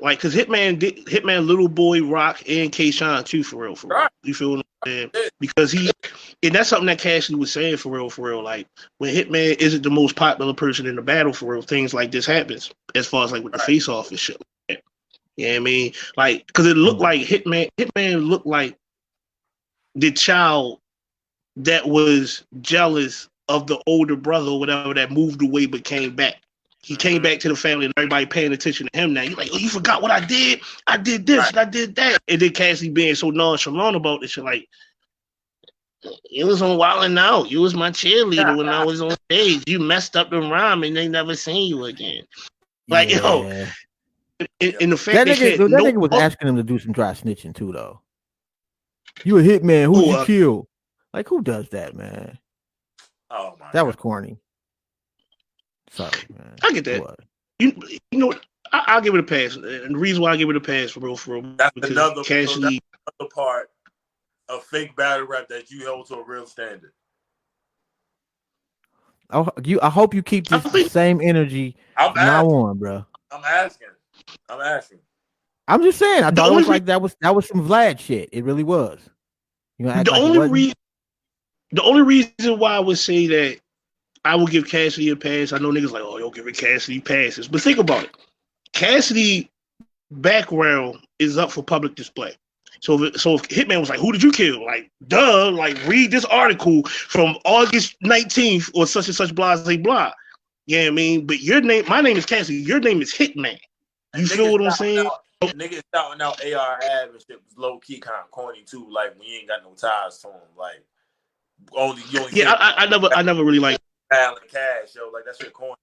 Like, 0.00 0.20
cause 0.20 0.34
Hitman 0.34 0.78
did 0.78 1.06
Hitman 1.06 1.46
Little 1.46 1.68
Boy 1.68 2.02
Rock 2.02 2.42
and 2.48 2.70
K 2.72 2.90
Shine 2.90 3.24
too 3.24 3.42
for 3.42 3.56
real, 3.64 3.74
for 3.74 3.88
real. 3.88 3.98
Right. 3.98 4.10
You 4.22 4.34
feel 4.34 4.50
what 4.56 4.66
Yeah. 4.86 5.06
Because 5.40 5.72
he 5.72 5.90
and 6.42 6.54
that's 6.54 6.68
something 6.68 6.86
that 6.86 7.00
Cashley 7.00 7.36
was 7.36 7.52
saying 7.52 7.78
for 7.78 7.90
real, 7.90 8.10
for 8.10 8.28
real. 8.28 8.42
Like 8.42 8.68
when 8.98 9.14
Hitman 9.14 9.56
isn't 9.58 9.82
the 9.82 9.90
most 9.90 10.16
popular 10.16 10.54
person 10.54 10.86
in 10.86 10.96
the 10.96 11.02
battle 11.02 11.32
for 11.32 11.52
real, 11.52 11.62
things 11.62 11.92
like 11.92 12.10
this 12.10 12.26
happens 12.26 12.70
as 12.94 13.06
far 13.06 13.24
as 13.24 13.32
like 13.32 13.42
with 13.42 13.52
the 13.52 13.58
face 13.58 13.88
off 13.88 14.10
and 14.10 14.18
shit. 14.18 14.40
Like. 14.68 14.84
You 15.36 15.46
know 15.46 15.52
what 15.52 15.56
I 15.56 15.60
mean? 15.60 15.92
Like, 16.16 16.52
cause 16.52 16.66
it 16.66 16.76
looked 16.76 17.00
like 17.00 17.22
Hitman 17.22 17.68
Hitman 17.78 18.28
looked 18.28 18.46
like 18.46 18.76
the 19.94 20.12
child 20.12 20.80
that 21.56 21.88
was 21.88 22.44
jealous 22.60 23.28
of 23.48 23.66
the 23.66 23.82
older 23.86 24.16
brother 24.16 24.50
or 24.50 24.60
whatever 24.60 24.94
that 24.94 25.10
moved 25.10 25.42
away 25.42 25.66
but 25.66 25.84
came 25.84 26.14
back. 26.14 26.42
He 26.82 26.96
came 26.96 27.20
back 27.22 27.40
to 27.40 27.48
the 27.48 27.56
family 27.56 27.86
and 27.86 27.94
everybody 27.96 28.24
paying 28.24 28.52
attention 28.52 28.88
to 28.92 28.98
him 28.98 29.12
now. 29.12 29.22
You're 29.22 29.36
like, 29.36 29.50
oh, 29.52 29.58
you 29.58 29.68
forgot 29.68 30.00
what 30.00 30.10
I 30.10 30.24
did? 30.24 30.60
I 30.86 30.96
did 30.96 31.26
this 31.26 31.38
Right. 31.38 31.48
and 31.48 31.58
I 31.58 31.64
did 31.64 31.96
that. 31.96 32.18
And 32.28 32.40
then 32.40 32.50
Cassie 32.50 32.88
being 32.88 33.14
so 33.14 33.30
nonchalant 33.30 33.96
about 33.96 34.20
this 34.20 34.30
shit, 34.30 34.44
like, 34.44 34.68
it 36.30 36.44
was 36.44 36.62
on 36.62 36.78
Wild 36.78 37.04
and 37.04 37.18
Out. 37.18 37.50
You 37.50 37.60
was 37.60 37.74
my 37.74 37.90
cheerleader 37.90 38.56
when 38.56 38.68
I 38.68 38.84
was 38.84 39.02
on 39.02 39.16
stage. 39.30 39.64
You 39.66 39.80
messed 39.80 40.16
up 40.16 40.30
the 40.30 40.38
rhyme 40.38 40.84
and 40.84 40.96
they 40.96 41.08
never 41.08 41.34
seen 41.34 41.68
you 41.68 41.84
again. 41.86 42.22
Like, 42.88 43.10
yo, 43.10 43.42
in, 43.48 43.68
And, 44.60 44.76
and 44.80 44.92
the 44.92 44.96
fact 44.96 45.26
that 45.26 45.36
nigga, 45.36 45.58
that 45.58 45.68
no- 45.70 45.84
nigga 45.84 45.96
was 45.96 46.12
asking 46.12 46.48
him 46.48 46.56
to 46.56 46.62
do 46.62 46.78
some 46.78 46.92
dry 46.92 47.10
snitching 47.10 47.54
too, 47.54 47.72
though. 47.72 48.00
You 49.24 49.38
a 49.38 49.42
hitman? 49.42 49.86
Who 49.86 49.94
Who, 49.94 50.06
you 50.06 50.16
uh, 50.16 50.24
kill? 50.24 50.68
Like 51.12 51.28
who 51.28 51.42
does 51.42 51.68
that, 51.70 51.96
man? 51.96 52.38
Oh 53.30 53.56
my. 53.58 53.66
That 53.72 53.84
was 53.84 53.96
corny. 53.96 54.38
Sorry, 55.90 56.10
man. 56.36 56.54
I 56.62 56.72
get 56.72 56.84
that. 56.84 57.00
What? 57.00 57.20
you, 57.58 57.72
you 58.10 58.18
know? 58.18 58.32
I, 58.72 58.84
I'll 58.88 59.00
give 59.00 59.14
it 59.14 59.20
a 59.20 59.22
pass. 59.22 59.56
And 59.56 59.94
the 59.94 59.98
reason 59.98 60.22
why 60.22 60.32
I 60.32 60.36
give 60.36 60.50
it 60.50 60.56
a 60.56 60.60
pass 60.60 60.90
for 60.90 61.00
real, 61.00 61.16
for 61.16 61.34
real, 61.34 61.54
That's 61.56 61.72
because 61.74 61.90
another- 61.90 62.22
so 62.24 62.34
Cashley, 62.34 62.78
other 63.20 63.30
part 63.34 63.70
of 64.50 64.62
fake 64.64 64.94
battle 64.96 65.26
rap 65.26 65.48
that 65.48 65.70
you 65.70 65.84
held 65.84 66.06
to 66.08 66.16
a 66.16 66.22
real 66.24 66.46
standard. 66.46 66.92
I, 69.30 69.46
you, 69.64 69.78
I 69.82 69.90
hope 69.90 70.14
you 70.14 70.22
keep 70.22 70.50
I 70.52 70.58
this 70.58 70.72
think- 70.72 70.90
same 70.90 71.20
energy 71.22 71.76
I'm 71.96 72.14
now 72.14 72.40
asking. 72.44 72.52
on, 72.54 72.78
bro. 72.78 73.04
I'm 73.30 73.44
asking. 73.44 73.88
I'm 74.48 74.60
asking. 74.60 74.98
I'm 75.66 75.82
just 75.82 75.98
saying. 75.98 76.24
I 76.24 76.30
The 76.30 76.36
thought 76.36 76.52
it 76.52 76.56
was 76.56 76.64
re- 76.64 76.70
like 76.70 76.84
that 76.86 77.02
was 77.02 77.14
that 77.20 77.34
was 77.34 77.46
some 77.46 77.66
Vlad 77.68 77.98
shit. 77.98 78.30
It 78.32 78.44
really 78.44 78.64
was. 78.64 79.00
You 79.78 79.86
know, 79.86 80.02
the 80.02 80.10
like 80.10 80.20
only 80.20 80.48
reason, 80.48 80.74
the 81.72 81.82
only 81.82 82.02
reason 82.02 82.58
why 82.58 82.72
I 82.72 82.80
would 82.80 82.98
say 82.98 83.26
that 83.26 83.60
I 84.24 84.34
will 84.36 84.46
give 84.46 84.66
Cassidy 84.68 85.08
a 85.10 85.16
pass. 85.16 85.52
I 85.52 85.58
know 85.58 85.70
niggas 85.70 85.90
like, 85.90 86.02
oh, 86.04 86.18
you'll 86.18 86.30
give 86.30 86.46
it 86.46 86.56
Cassidy 86.56 87.00
passes, 87.00 87.48
but 87.48 87.60
think 87.60 87.78
about 87.78 88.04
it. 88.04 88.10
Cassidy 88.72 89.50
background 90.10 90.98
is 91.18 91.36
up 91.38 91.50
for 91.50 91.62
public 91.62 91.94
display. 91.94 92.34
So 92.80 93.02
if, 93.02 93.20
so 93.20 93.34
if 93.34 93.42
Hitman 93.42 93.80
was 93.80 93.88
like, 93.88 93.98
who 93.98 94.12
did 94.12 94.22
you 94.22 94.30
kill? 94.30 94.64
Like, 94.64 94.90
duh, 95.08 95.50
like 95.50 95.76
read 95.86 96.10
this 96.10 96.24
article 96.26 96.84
from 96.84 97.36
August 97.44 97.96
19th 98.04 98.70
or 98.74 98.86
such 98.86 99.06
and 99.08 99.14
such 99.16 99.34
blah 99.34 99.56
blah 99.62 99.76
blah. 99.76 100.12
Yeah, 100.66 100.84
I 100.86 100.90
mean, 100.90 101.26
but 101.26 101.40
your 101.40 101.60
name, 101.60 101.84
my 101.88 102.00
name 102.00 102.16
is 102.16 102.26
Cassidy. 102.26 102.58
Your 102.58 102.78
name 102.78 103.00
is 103.02 103.12
Hitman. 103.12 103.58
You 104.14 104.20
And 104.20 104.30
feel 104.30 104.52
what 104.52 104.62
I'm 104.64 104.70
saying? 104.72 105.06
out- 105.06 105.12
Niggas 105.42 105.82
shouting 105.94 106.20
out 106.20 106.44
AR 106.44 106.78
Ab 106.82 107.10
and 107.10 107.20
shit 107.20 107.40
was 107.44 107.56
low 107.56 107.78
key 107.78 108.00
kind 108.00 108.16
of 108.24 108.30
corny 108.32 108.64
too. 108.64 108.88
Like 108.90 109.14
we 109.20 109.36
ain't 109.36 109.48
got 109.48 109.62
no 109.62 109.72
ties 109.74 110.18
to 110.22 110.28
him. 110.28 110.34
Like 110.56 110.84
only 111.76 112.02
you 112.10 112.20
only 112.20 112.32
Yeah, 112.32 112.50
I, 112.52 112.70
I, 112.70 112.74
I 112.84 112.86
never, 112.86 113.08
I 113.14 113.22
never 113.22 113.44
really 113.44 113.60
like. 113.60 113.78
Pal 114.12 114.36
and 114.36 114.50
cash, 114.50 114.94
yo. 114.96 115.10
Like 115.10 115.24
that's 115.26 115.40
your 115.40 115.50
coin. 115.50 115.74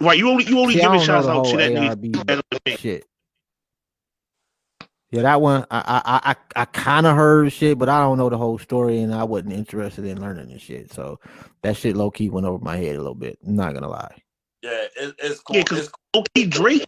Right, 0.00 0.18
you 0.18 0.28
only, 0.28 0.44
you 0.44 0.58
only 0.58 0.74
See, 0.74 0.80
I 0.80 0.84
giving 0.84 0.98
don't 0.98 1.06
shots 1.06 1.26
out 1.28 1.44
to 1.46 1.56
that 1.58 1.72
nigga. 1.72 2.78
Shit. 2.78 3.04
Yeah, 5.10 5.22
that 5.22 5.40
one 5.40 5.66
I 5.70 5.80
I 6.04 6.32
I, 6.32 6.62
I 6.62 6.64
kind 6.66 7.06
of 7.06 7.16
heard 7.16 7.52
shit, 7.52 7.78
but 7.78 7.88
I 7.88 8.00
don't 8.00 8.18
know 8.18 8.30
the 8.30 8.38
whole 8.38 8.58
story, 8.58 9.00
and 9.00 9.14
I 9.14 9.24
wasn't 9.24 9.52
interested 9.54 10.04
in 10.06 10.20
learning 10.20 10.48
this 10.48 10.62
shit. 10.62 10.92
So 10.92 11.20
that 11.62 11.76
shit 11.76 11.96
low 11.96 12.10
key 12.10 12.30
went 12.30 12.46
over 12.46 12.62
my 12.64 12.76
head 12.78 12.96
a 12.96 12.98
little 12.98 13.14
bit. 13.14 13.38
I'm 13.46 13.56
not 13.56 13.74
gonna 13.74 13.88
lie. 13.88 14.16
Yeah, 14.62 14.86
it, 14.96 15.14
it's 15.18 15.40
cool. 15.40 15.56
Yeah, 15.56 15.62
'cause- 15.64 15.78
it's 15.88 15.92
Okay, 16.14 16.46
Drake. 16.46 16.86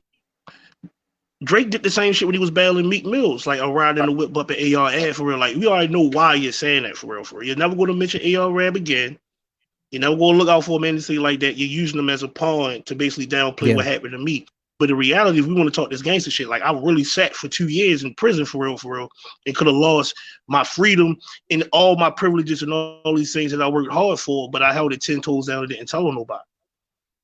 Drake 1.45 1.71
did 1.71 1.83
the 1.83 1.91
same 1.91 2.13
shit 2.15 2.27
when 2.27 2.35
he 2.35 2.39
was 2.41 2.51
battling 2.51 2.89
Meek 2.89 3.05
Mills, 3.07 3.47
like 3.47 3.61
around 3.61 3.99
in 3.99 4.07
the 4.07 4.13
whip 4.13 4.37
up 4.37 4.51
at 4.51 4.59
AR 4.75 4.91
Ab 4.91 5.15
for 5.15 5.25
real. 5.25 5.39
Like 5.39 5.57
we 5.57 5.67
already 5.67 5.93
know 5.93 6.09
why 6.11 6.35
you're 6.35 6.53
saying 6.53 6.85
that 6.85 6.97
for 6.97 7.15
real. 7.15 7.25
For 7.25 7.39
real. 7.41 7.49
You're 7.49 7.57
never 7.57 7.77
going 7.77 7.89
to 7.89 7.95
mention 7.95 8.37
AR 8.37 8.61
Ab 8.63 8.77
again. 8.77 9.19
You're 9.95 10.01
never 10.01 10.17
going 10.17 10.33
to 10.33 10.39
look 10.39 10.49
out 10.49 10.65
for 10.65 10.85
a 10.85 10.89
entity 10.89 11.21
like 11.21 11.39
that. 11.39 11.57
You're 11.57 11.69
using 11.69 11.97
them 11.99 12.11
as 12.11 12.25
a 12.25 12.29
pawn 12.29 12.83
to 12.83 12.97
basically 12.97 13.29
downplay 13.29 13.69
Yeah. 13.69 13.77
what 13.77 13.87
happened 13.87 14.11
to 14.11 14.19
me. 14.19 14.45
But 14.81 14.89
the 14.89 14.97
reality, 14.97 15.39
if 15.39 15.47
we 15.47 15.55
want 15.55 15.69
to 15.69 15.71
talk 15.73 15.89
this 15.89 16.03
gangster 16.03 16.33
shit, 16.33 16.49
like 16.49 16.63
I 16.63 16.73
really 16.73 17.05
sat 17.05 17.33
for 17.37 17.47
two 17.47 17.69
years 17.69 18.03
in 18.03 18.13
prison 18.15 18.45
for 18.45 18.65
real, 18.65 18.77
for 18.77 18.97
real, 18.97 19.09
and 19.47 19.55
could 19.55 19.69
have 19.69 19.77
lost 19.77 20.17
my 20.49 20.65
freedom 20.65 21.17
and 21.49 21.69
all 21.71 21.95
my 21.95 22.11
privileges 22.11 22.63
and 22.63 22.73
all, 22.73 23.01
all 23.05 23.15
these 23.15 23.33
things 23.33 23.53
that 23.53 23.63
I 23.63 23.69
worked 23.69 23.93
hard 23.93 24.19
for, 24.19 24.51
but 24.51 24.63
I 24.63 24.73
held 24.73 24.93
it 24.93 25.01
ten 25.01 25.21
toes 25.21 25.47
down 25.47 25.61
and 25.61 25.69
didn't 25.69 25.89
tell 25.89 26.11
nobody. 26.11 26.43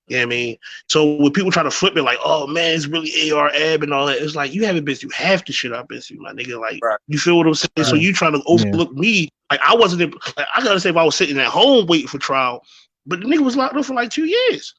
You 0.07 0.19
know 0.19 0.21
what 0.21 0.27
I 0.27 0.27
mean? 0.27 0.57
So 0.89 1.17
when 1.17 1.33
people 1.33 1.51
try 1.51 1.65
to 1.65 1.73
flip 1.73 1.97
it 1.97 2.03
like, 2.05 2.19
oh 2.25 2.47
man, 2.47 2.77
it's 2.77 2.87
really 2.87 3.33
AR 3.33 3.51
ab 3.53 3.83
and 3.83 3.93
all 3.93 4.07
that, 4.07 4.19
it's 4.19 4.37
like 4.37 4.55
you 4.55 4.65
haven't 4.65 4.85
been 4.85 4.95
through 4.95 5.11
half 5.11 5.45
the 5.45 5.53
shit 5.53 5.73
I've 5.73 5.89
been 5.89 6.01
through, 6.01 6.19
my 6.19 6.33
nigga. 6.33 6.61
Like 6.61 6.79
Right. 6.85 6.99
you 7.09 7.19
feel 7.19 7.37
what 7.37 7.49
I'm 7.49 7.55
saying? 7.55 7.85
So 7.85 7.97
you 7.97 8.13
trying 8.13 8.35
to 8.35 8.43
overlook 8.47 8.93
me. 8.93 9.29
Like 9.51 9.61
I 9.65 9.75
wasn't 9.75 10.15
like, 10.37 10.47
I 10.55 10.63
gotta 10.63 10.81
say 10.81 10.91
if 10.91 10.97
I 10.97 11.05
was 11.05 11.17
sitting 11.17 11.39
at 11.39 11.47
home 11.47 11.87
waiting 11.87 12.07
for 12.07 12.19
trial, 12.19 12.63
but 13.07 13.21
the 13.21 13.27
nigga 13.27 13.41
was 13.41 13.57
locked 13.57 13.77
up 13.77 13.85
for 13.85 13.95
like 13.95 14.11
two 14.11 14.27
years. 14.27 14.75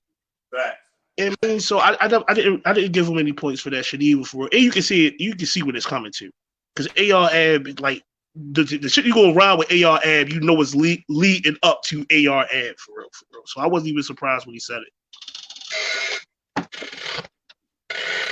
right. 0.54 0.74
And 1.18 1.36
I 1.44 1.48
mean? 1.48 1.60
So 1.60 1.80
I, 1.80 1.92
I, 2.00 2.24
I 2.28 2.34
didn't 2.34 2.62
I 2.66 2.74
didn't 2.74 2.94
give 2.94 3.08
him 3.08 3.18
any 3.18 3.34
points 3.34 3.62
for 3.62 3.70
that 3.72 3.84
shit 3.84 4.02
either 4.02 4.24
for 4.24 4.50
and 4.52 4.62
you 4.62 4.72
can 4.72 4.82
see 4.82 5.08
it, 5.08 5.16
you 5.20 5.36
can 5.36 5.46
see 5.46 5.62
what 5.62 5.76
it's 5.76 5.86
coming 5.86 6.12
to. 6.14 6.32
Because 6.74 7.12
AR 7.12 7.30
ab 7.32 7.80
like 7.80 8.02
the, 8.36 8.64
the 8.64 8.88
shit 8.88 9.06
you 9.06 9.14
go 9.14 9.34
around 9.34 9.60
with 9.60 9.72
AR 9.84 10.00
ab, 10.06 10.30
you 10.30 10.40
know 10.40 10.62
it's 10.62 10.74
lead, 10.74 11.04
leading 11.10 11.58
up 11.64 11.84
to 11.84 12.06
AR 12.10 12.48
ab 12.54 12.78
for 12.78 12.98
real, 12.98 13.10
for 13.12 13.26
real. 13.34 13.44
So 13.46 13.60
I 13.60 13.68
wasn't 13.68 13.90
even 13.90 14.04
surprised 14.04 14.46
when 14.46 14.54
he 14.54 14.60
said 14.60 14.82
it. 14.82 14.94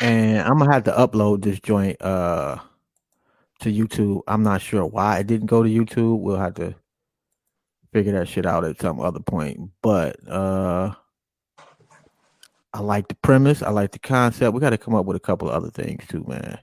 And 0.01 0.39
I'm 0.39 0.57
gonna 0.57 0.73
have 0.73 0.85
to 0.85 0.93
upload 0.93 1.41
this 1.43 1.59
joint 1.59 2.01
uh 2.01 2.59
to 3.59 3.71
YouTube. 3.71 4.21
I'm 4.27 4.43
not 4.43 4.61
sure 4.61 4.85
why 4.85 5.19
it 5.19 5.27
didn't 5.27 5.47
go 5.47 5.63
to 5.63 5.69
YouTube. 5.69 6.19
We'll 6.19 6.37
have 6.37 6.55
to 6.55 6.75
figure 7.93 8.11
that 8.13 8.27
shit 8.27 8.45
out 8.45 8.63
at 8.65 8.79
some 8.79 8.99
other 8.99 9.19
point. 9.19 9.69
But 9.81 10.15
uh 10.27 10.93
I 12.73 12.81
like 12.81 13.07
the 13.07 13.15
premise. 13.15 13.63
I 13.63 13.71
like 13.71 13.91
the 13.91 13.99
concept. 13.99 14.53
We 14.53 14.59
got 14.59 14.69
to 14.69 14.77
come 14.77 14.93
up 14.93 15.05
with 15.07 15.17
a 15.17 15.19
couple 15.19 15.49
of 15.49 15.55
other 15.55 15.71
things 15.71 16.05
too, 16.07 16.23
man. 16.27 16.59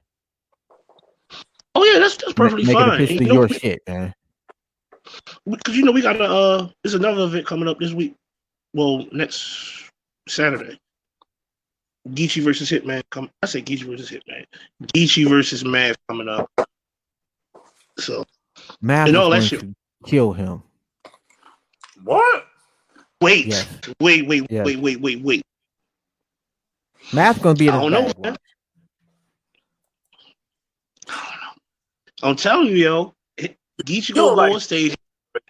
Oh 1.75 1.85
yeah, 1.85 1.99
that's 1.99 2.17
that's 2.17 2.33
perfectly 2.33 2.65
Make 2.65 2.75
fine. 2.75 2.89
it 2.89 2.95
officially 2.95 3.27
You 3.27 3.33
know, 3.33 3.41
your 3.41 3.49
shit, 3.49 3.83
man. 3.89 4.15
because 5.49 5.77
you 5.77 5.83
know 5.85 5.93
we 5.93 6.01
got 6.03 6.21
a 6.21 6.25
uh 6.25 6.69
there's 6.83 6.95
another 6.95 7.25
event 7.25 7.47
coming 7.47 7.69
up 7.69 7.79
this 7.79 7.93
week. 7.93 8.15
Well, 8.73 9.05
next 9.13 9.91
Saturday. 10.29 10.79
Geechi 12.11 12.41
versus 12.43 12.71
Hitman 12.71 13.03
come 13.11 13.29
I 13.43 13.47
say 13.47 13.61
Geechi 13.61 13.83
versus 13.85 14.09
Hitman. 14.11 14.45
Geechi 14.95 15.29
versus 15.29 15.65
Mav 15.65 15.97
coming 16.09 16.29
up. 16.29 16.49
So 17.99 18.25
Math 18.81 19.09
And 19.09 19.17
is 19.17 19.21
all 19.21 19.31
that 19.31 19.37
going 19.39 19.49
shit- 19.49 19.61
to 19.61 19.75
kill 20.07 20.33
him. 20.33 20.63
What? 22.05 22.47
wait, 23.21 23.47
Yes. 23.47 23.67
wait, 24.01 24.27
wait, 24.27 24.47
Yes. 24.51 24.65
wait, 24.67 24.79
wait, 24.79 25.01
wait, 25.01 25.23
wait. 25.23 25.43
Math's 27.13 27.39
gonna 27.41 27.55
be 27.57 27.69
in 27.69 27.75
I 27.75 27.81
his 27.81 27.83
don't 27.83 27.93
know, 27.93 28.03
bag, 28.13 28.19
man. 28.23 28.33
watch. 28.33 28.41
I'm 32.23 32.37
telling 32.37 32.69
you, 32.69 32.77
yo, 32.77 33.15
Geechi 33.85 34.09
You 34.11 34.15
go 34.15 34.29
don't 34.29 34.37
like- 34.37 34.53
on 34.55 34.61
stage. 34.61 34.97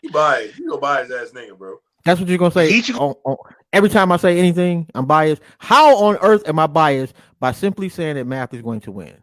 You 0.03 0.11
buy 0.11 0.41
it. 0.41 0.57
You 0.59 0.69
go 0.71 0.79
buy 0.79 1.03
his 1.03 1.13
ass 1.13 1.31
nigga, 1.33 1.57
bro. 1.57 1.79
That's 2.05 2.19
what 2.21 2.29
you're 2.29 2.39
gonna 2.39 2.51
say. 2.51 2.71
Each- 2.71 2.91
on- 2.93 3.15
on- 3.25 3.37
every 3.73 3.89
time 3.89 4.11
I 4.11 4.17
say 4.17 4.39
anything, 4.39 4.89
I'm 4.95 5.07
biased. 5.07 5.43
How 5.59 5.97
on 6.05 6.17
earth 6.23 6.47
am 6.49 6.59
I 6.59 6.67
biased 6.67 7.15
by 7.39 7.53
simply 7.53 7.89
saying 7.89 8.17
that 8.17 8.25
math 8.27 8.53
is 8.53 8.63
going 8.63 8.81
to 8.81 8.91
win? 8.93 9.17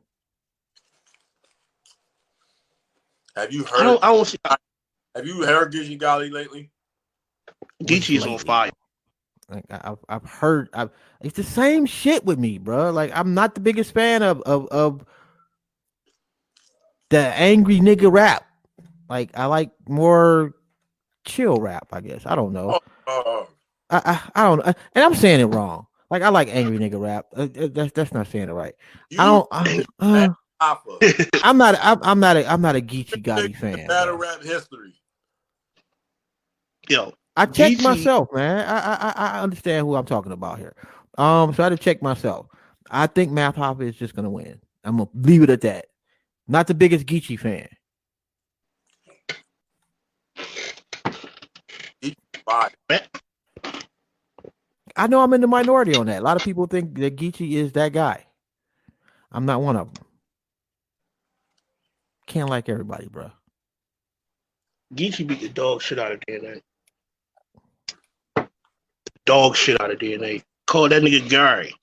Have 3.35 3.51
you 3.51 3.65
I 3.65 3.69
heard? 3.69 3.83
don't, 3.83 4.03
I 4.03 4.07
don't 4.07 4.25
see 4.25 4.37
have 5.15 5.27
you 5.27 5.43
heard 5.45 5.71
Geechi 5.71 5.99
Gotti 5.99 6.31
lately? 6.31 6.71
Geechi 7.83 8.17
is 8.17 8.25
on 8.25 8.37
fire. 8.39 8.71
Like 9.49 9.65
I- 9.69 9.91
I've 9.91 9.97
I've 10.09 10.25
heard 10.29 10.69
I've, 10.73 10.89
it's 11.21 11.35
the 11.35 11.43
same 11.43 11.85
shit 11.85 12.25
with 12.25 12.39
me, 12.39 12.57
bro. 12.57 12.91
Like 12.91 13.11
I'm 13.13 13.33
not 13.33 13.55
the 13.55 13.61
biggest 13.61 13.93
fan 13.93 14.23
of 14.23 14.41
of 14.41 14.67
of 14.67 15.05
the 17.09 17.19
angry 17.19 17.79
nigga 17.79 18.11
rap. 18.11 18.45
Like 19.09 19.37
I 19.37 19.45
like 19.45 19.71
more 19.87 20.53
chill 21.25 21.57
rap, 21.57 21.87
I 21.91 22.01
guess. 22.01 22.25
I 22.25 22.35
don't 22.35 22.53
know. 22.53 22.79
Uh, 23.05 23.45
I, 23.89 24.01
I 24.05 24.21
I 24.35 24.43
don't 24.43 24.59
know, 24.65 24.73
and 24.95 25.03
I'm 25.03 25.15
saying 25.15 25.41
it 25.41 25.45
wrong. 25.45 25.85
Like 26.09 26.21
I 26.23 26.29
like 26.29 26.47
angry 26.49 26.77
nigga 26.77 26.99
rap. 26.99 27.27
Uh, 27.35 27.47
uh, 27.59 27.67
that's 27.71 27.91
that's 27.91 28.13
not 28.13 28.27
saying 28.27 28.49
it 28.49 28.53
right. 28.53 28.73
You 29.09 29.19
I 29.19 29.25
don't. 29.25 29.47
I, 29.51 29.83
uh, 29.99 30.33
Alpha. 30.63 31.29
I'm 31.43 31.57
not. 31.57 31.77
I'm, 31.81 31.99
I'm 32.01 32.19
not. 32.19 32.37
A, 32.37 32.49
I'm 32.51 32.61
not 32.61 32.75
a 32.75 32.81
Geechi 32.81 33.21
Gotti 33.21 33.55
fan. 33.55 33.87
Battle 33.87 34.17
bro. 34.17 34.27
rap 34.29 34.43
history. 34.43 34.93
Yo, 36.89 37.13
I 37.35 37.45
checked 37.45 37.79
Geechi- 37.79 37.83
myself, 37.83 38.29
man. 38.33 38.65
I, 38.67 38.77
I 38.77 38.95
I 38.95 39.13
I 39.39 39.41
understand 39.41 39.85
who 39.85 39.95
I'm 39.95 40.05
talking 40.05 40.31
about 40.31 40.59
here. 40.59 40.75
Um, 41.17 41.53
so 41.53 41.63
I 41.63 41.65
had 41.65 41.77
to 41.77 41.77
check 41.77 42.01
myself. 42.01 42.47
I 42.89 43.07
think 43.07 43.31
Math 43.31 43.55
Hoffa 43.55 43.81
is 43.81 43.95
just 43.95 44.15
gonna 44.15 44.29
win. 44.29 44.59
I'm 44.83 44.97
gonna 44.97 45.09
leave 45.13 45.43
it 45.43 45.49
at 45.49 45.61
that. 45.61 45.85
Not 46.47 46.67
the 46.67 46.73
biggest 46.73 47.05
Geechi 47.05 47.39
fan. 47.39 47.67
Fire. 52.45 52.71
I 54.95 55.07
know 55.07 55.21
I'm 55.21 55.33
in 55.33 55.41
the 55.41 55.47
minority 55.47 55.95
on 55.95 56.05
that. 56.07 56.19
A 56.19 56.25
lot 56.25 56.37
of 56.37 56.43
people 56.43 56.67
think 56.67 56.95
that 56.99 57.15
Geechi 57.15 57.53
is 57.53 57.71
that 57.73 57.93
guy. 57.93 58.25
I'm 59.31 59.45
not 59.45 59.61
one 59.61 59.75
of 59.75 59.93
them. 59.93 60.05
Can't 62.27 62.49
like 62.49 62.69
everybody, 62.69 63.07
bro. 63.07 63.31
Geechi 64.95 65.25
beat 65.25 65.41
the 65.41 65.49
dog 65.49 65.81
shit 65.81 65.99
out 65.99 66.11
of 66.11 66.19
DNA. 66.21 66.61
Dog 69.25 69.55
shit 69.55 69.79
out 69.81 69.91
of 69.91 69.99
DNA. 69.99 70.43
Call 70.67 70.89
that 70.89 71.01
nigga 71.01 71.27
Gary. 71.29 71.73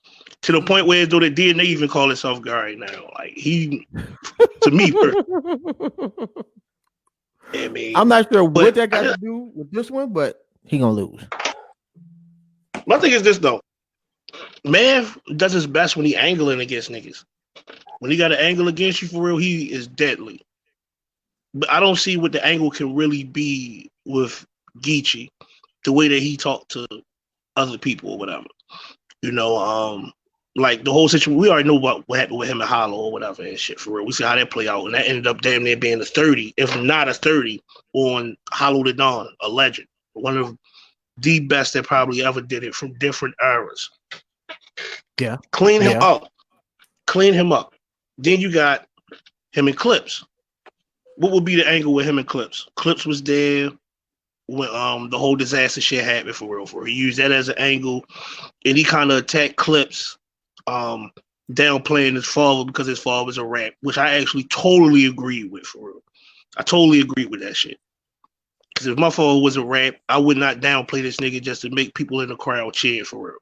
To 0.43 0.51
the 0.51 0.61
point 0.61 0.87
where 0.87 1.05
though 1.05 1.19
the 1.19 1.29
DNA 1.29 1.65
even 1.65 1.87
call 1.87 2.11
itself 2.11 2.41
Gary 2.41 2.75
now. 2.75 3.09
Like 3.15 3.33
he 3.33 3.87
to 4.61 4.71
me, 4.71 4.91
I 7.53 7.67
mean 7.67 7.95
I'm 7.95 8.07
not 8.07 8.31
sure 8.31 8.43
what 8.43 8.73
that 8.75 8.89
got 8.89 9.03
to 9.03 9.15
do 9.21 9.51
with 9.53 9.71
this 9.71 9.91
one, 9.91 10.13
but 10.13 10.45
he 10.65 10.79
gonna 10.79 10.93
lose. 10.93 11.21
My 12.87 12.97
thing 12.97 13.11
is 13.11 13.23
this 13.23 13.37
though. 13.37 13.61
Man 14.63 15.07
does 15.35 15.51
his 15.51 15.67
best 15.67 15.95
when 15.95 16.05
he 16.05 16.15
angling 16.15 16.59
against 16.59 16.89
niggas. 16.89 17.23
When 18.01 18.09
he 18.09 18.17
got 18.17 18.31
an 18.31 18.39
angle 18.39 18.67
against 18.67 19.03
you 19.03 19.07
for 19.07 19.21
real, 19.21 19.37
he 19.37 19.71
is 19.71 19.85
deadly. 19.85 20.41
But 21.53 21.69
I 21.69 21.79
don't 21.79 21.99
see 21.99 22.17
what 22.17 22.31
the 22.31 22.43
angle 22.43 22.71
can 22.71 22.95
really 22.95 23.23
be 23.23 23.91
with 24.07 24.43
Geechi, 24.79 25.29
the 25.85 25.91
way 25.91 26.07
that 26.07 26.19
he 26.19 26.35
talked 26.35 26.71
to 26.71 26.87
other 27.57 27.77
people 27.77 28.13
or 28.13 28.17
whatever. 28.17 28.47
You 29.21 29.31
know, 29.31 29.55
um, 29.55 30.11
like 30.55 30.83
the 30.83 30.91
whole 30.91 31.09
situation. 31.09 31.39
We 31.39 31.49
already 31.49 31.67
know 31.67 31.75
what, 31.75 32.01
what 32.07 32.17
happened 32.17 32.39
with 32.39 32.49
him 32.49 32.59
and 32.59 32.67
Hollow 32.67 32.97
or 32.97 33.11
whatever 33.11 33.43
and 33.43 33.59
shit 33.59 33.79
for 33.79 33.91
real. 33.91 34.05
We 34.07 34.13
see 34.13 34.23
how 34.23 34.35
that 34.35 34.49
play 34.49 34.67
out, 34.67 34.83
and 34.85 34.95
that 34.95 35.05
ended 35.07 35.27
up 35.27 35.41
damn 35.41 35.63
near 35.63 35.77
being 35.77 36.01
a 36.01 36.05
thirty, 36.05 36.55
if 36.57 36.75
not 36.81 37.07
a 37.07 37.13
thirty, 37.13 37.61
on 37.93 38.35
Hollow 38.49 38.81
Da 38.81 38.93
Don, 38.93 39.29
a 39.41 39.47
legend, 39.47 39.87
one 40.13 40.39
of 40.39 40.57
the 41.17 41.39
best 41.41 41.73
that 41.73 41.85
probably 41.85 42.23
ever 42.23 42.41
did 42.41 42.63
it 42.63 42.73
from 42.73 42.93
different 42.93 43.35
eras. 43.43 43.91
Yeah. 45.19 45.37
Clean 45.51 45.83
him 45.83 45.91
Yeah. 45.91 46.03
up. 46.03 46.31
Clean 47.05 47.31
him 47.31 47.51
up. 47.51 47.70
Then 48.21 48.39
you 48.39 48.51
got 48.51 48.87
him 49.51 49.67
and 49.67 49.75
Clips. 49.75 50.23
What 51.17 51.31
would 51.31 51.43
be 51.43 51.55
the 51.55 51.67
angle 51.67 51.93
with 51.93 52.07
him 52.07 52.19
and 52.19 52.27
Clips? 52.27 52.67
Clips 52.75 53.05
was 53.05 53.21
there 53.23 53.71
when 54.45 54.69
um 54.69 55.09
the 55.09 55.17
whole 55.17 55.35
Dizaster 55.35 55.81
shit 55.81 56.03
happened 56.03 56.35
for 56.35 56.55
real. 56.55 56.67
For 56.67 56.85
he 56.85 56.93
used 56.93 57.17
that 57.17 57.31
as 57.31 57.49
an 57.49 57.57
angle, 57.57 58.05
and 58.63 58.77
he 58.77 58.83
kind 58.83 59.11
of 59.11 59.17
attacked 59.17 59.55
Clips, 59.55 60.17
um, 60.67 61.11
downplaying 61.51 62.15
his 62.15 62.27
father 62.27 62.65
because 62.65 62.87
his 62.87 62.99
father 62.99 63.25
was 63.25 63.39
a 63.39 63.45
rap, 63.45 63.73
which 63.81 63.97
I 63.97 64.13
actually 64.13 64.43
totally 64.45 65.07
agree 65.07 65.45
with 65.45 65.65
for 65.65 65.87
real. 65.87 66.03
I 66.57 66.63
totally 66.63 67.01
agree 67.01 67.25
with 67.25 67.41
that 67.41 67.57
shit. 67.57 67.79
Because 68.73 68.87
if 68.87 68.99
my 68.99 69.09
father 69.09 69.41
was 69.41 69.57
a 69.57 69.65
rap, 69.65 69.95
I 70.09 70.19
would 70.19 70.37
not 70.37 70.59
downplay 70.59 71.01
this 71.01 71.17
nigga 71.17 71.41
just 71.41 71.63
to 71.63 71.71
make 71.71 71.95
people 71.95 72.21
in 72.21 72.29
the 72.29 72.35
crowd 72.35 72.73
cheer 72.73 73.03
for 73.03 73.27
real. 73.27 73.37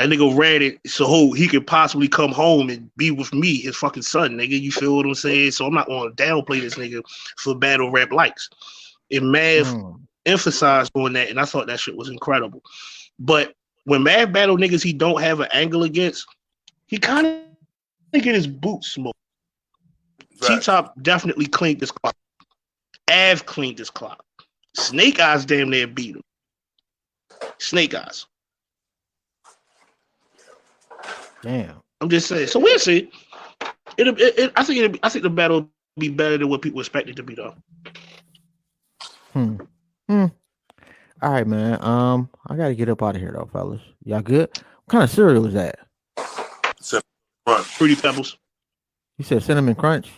That 0.00 0.08
nigga 0.08 0.34
read 0.34 0.62
it 0.62 0.78
so 0.86 1.30
he 1.32 1.46
could 1.46 1.66
possibly 1.66 2.08
come 2.08 2.32
home 2.32 2.70
and 2.70 2.90
be 2.96 3.10
with 3.10 3.34
me, 3.34 3.58
his 3.58 3.76
fucking 3.76 4.02
son, 4.02 4.30
nigga. 4.30 4.58
You 4.58 4.72
feel 4.72 4.96
what 4.96 5.04
I'm 5.04 5.14
saying? 5.14 5.50
So 5.50 5.66
I'm 5.66 5.74
not 5.74 5.88
gonna 5.88 6.10
downplay 6.12 6.62
this 6.62 6.76
nigga 6.76 7.02
for 7.36 7.54
battle 7.54 7.90
rap 7.90 8.10
likes. 8.10 8.48
And 9.10 9.30
Mav 9.30 9.66
Mm. 9.66 10.00
emphasized 10.24 10.90
on 10.94 11.12
that, 11.12 11.28
and 11.28 11.38
I 11.38 11.44
thought 11.44 11.66
that 11.66 11.80
shit 11.80 11.98
was 11.98 12.08
incredible. 12.08 12.62
But 13.18 13.52
when 13.84 14.02
Mav 14.02 14.32
battle 14.32 14.56
niggas 14.56 14.82
he 14.82 14.94
don't 14.94 15.20
have 15.20 15.40
an 15.40 15.48
angle 15.52 15.82
against, 15.82 16.26
he 16.86 16.96
kind 16.96 17.26
of 17.26 18.22
get 18.22 18.34
his 18.34 18.46
boots 18.46 18.92
smoked. 18.92 19.18
T 20.40 20.60
Top 20.60 20.94
definitely 21.02 21.44
cleaned 21.44 21.80
this 21.80 21.90
clock. 21.90 22.16
Av 23.10 23.44
cleaned 23.44 23.76
this 23.76 23.90
clock. 23.90 24.24
Snake 24.74 25.20
Eyes 25.20 25.44
damn 25.44 25.68
near 25.68 25.86
beat 25.86 26.16
him. 26.16 26.22
Snake 27.58 27.92
Eyes. 27.92 28.24
Damn. 31.42 31.76
I'm 32.00 32.08
just 32.08 32.28
saying. 32.28 32.48
So 32.48 32.58
we'll 32.58 32.78
see. 32.78 33.10
It'll, 33.96 34.14
it, 34.14 34.38
it, 34.38 34.52
I 34.56 34.64
think 34.64 34.78
it'll, 34.78 34.92
be- 34.92 35.00
I 35.02 35.08
think 35.08 35.22
the 35.22 35.30
battle 35.30 35.60
will 35.60 35.70
be 35.98 36.08
better 36.08 36.38
than 36.38 36.48
what 36.48 36.62
people 36.62 36.80
expect 36.80 37.08
it 37.08 37.16
to 37.16 37.22
be 37.22 37.34
though. 37.34 37.54
Hmm. 39.32 39.56
Hmm. 40.08 40.26
All 41.22 41.32
right, 41.32 41.46
man. 41.46 41.82
Um, 41.84 42.30
I 42.48 42.56
gotta 42.56 42.74
get 42.74 42.88
up 42.88 43.02
out 43.02 43.14
of 43.14 43.20
here 43.20 43.32
though, 43.32 43.48
fellas. 43.52 43.82
Y'all 44.04 44.22
good? 44.22 44.48
What 44.48 44.88
kind 44.88 45.04
of 45.04 45.10
cereal 45.10 45.46
is 45.46 45.54
that? 45.54 45.78
Run. 47.46 47.62
Fruity 47.62 47.96
Pebbles. 47.96 48.36
You 49.18 49.24
said 49.24 49.42
cinnamon 49.42 49.74
crunch. 49.74 50.10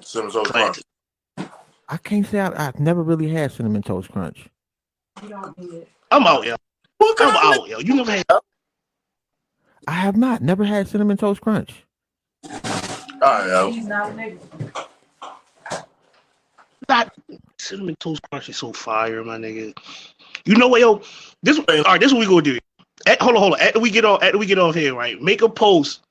Simmons 0.00 0.36
O's 0.36 0.48
Classic. 0.48 0.84
I 1.88 1.96
can't 2.02 2.26
say 2.26 2.40
I, 2.40 2.68
I've 2.68 2.80
never 2.80 3.02
really 3.02 3.28
had 3.28 3.52
cinnamon 3.52 3.82
toast 3.82 4.10
crunch. 4.10 4.46
You 5.22 5.28
don't 5.28 5.58
need 5.58 5.72
it. 5.72 5.88
I'm 6.10 6.26
out, 6.26 6.44
yo. 6.44 6.56
What 6.98 7.20
I'm 7.20 7.28
of 7.28 7.58
out, 7.60 7.68
yo. 7.68 7.78
You 7.80 7.94
never 7.96 8.12
had 8.12 8.24
I 9.86 9.92
have 9.92 10.16
not. 10.16 10.42
Never 10.42 10.64
had 10.64 10.88
cinnamon 10.88 11.16
toast 11.16 11.40
crunch. 11.40 11.84
He's 13.70 13.86
not 13.86 14.14
not 16.88 17.14
cinnamon 17.58 17.96
toast 17.96 18.22
crunch 18.28 18.48
is 18.48 18.56
so 18.56 18.72
fire, 18.72 19.24
my 19.24 19.38
nigga. 19.38 19.76
You 20.44 20.56
know 20.56 20.68
what, 20.68 20.80
yo? 20.80 21.02
This 21.42 21.58
all 21.58 21.82
right. 21.84 22.00
This 22.00 22.08
is 22.08 22.14
what 22.14 22.20
we 22.20 22.26
gonna 22.26 22.42
do. 22.42 22.58
At, 23.06 23.20
hold 23.20 23.36
on, 23.36 23.42
hold 23.42 23.54
on. 23.54 23.60
After 23.60 23.80
we 23.80 23.90
get 23.90 24.04
off, 24.04 24.22
after 24.22 24.38
we 24.38 24.46
get 24.46 24.58
off 24.58 24.74
here, 24.74 24.94
right? 24.94 25.20
Make 25.20 25.42
a 25.42 25.48
post 25.48 26.02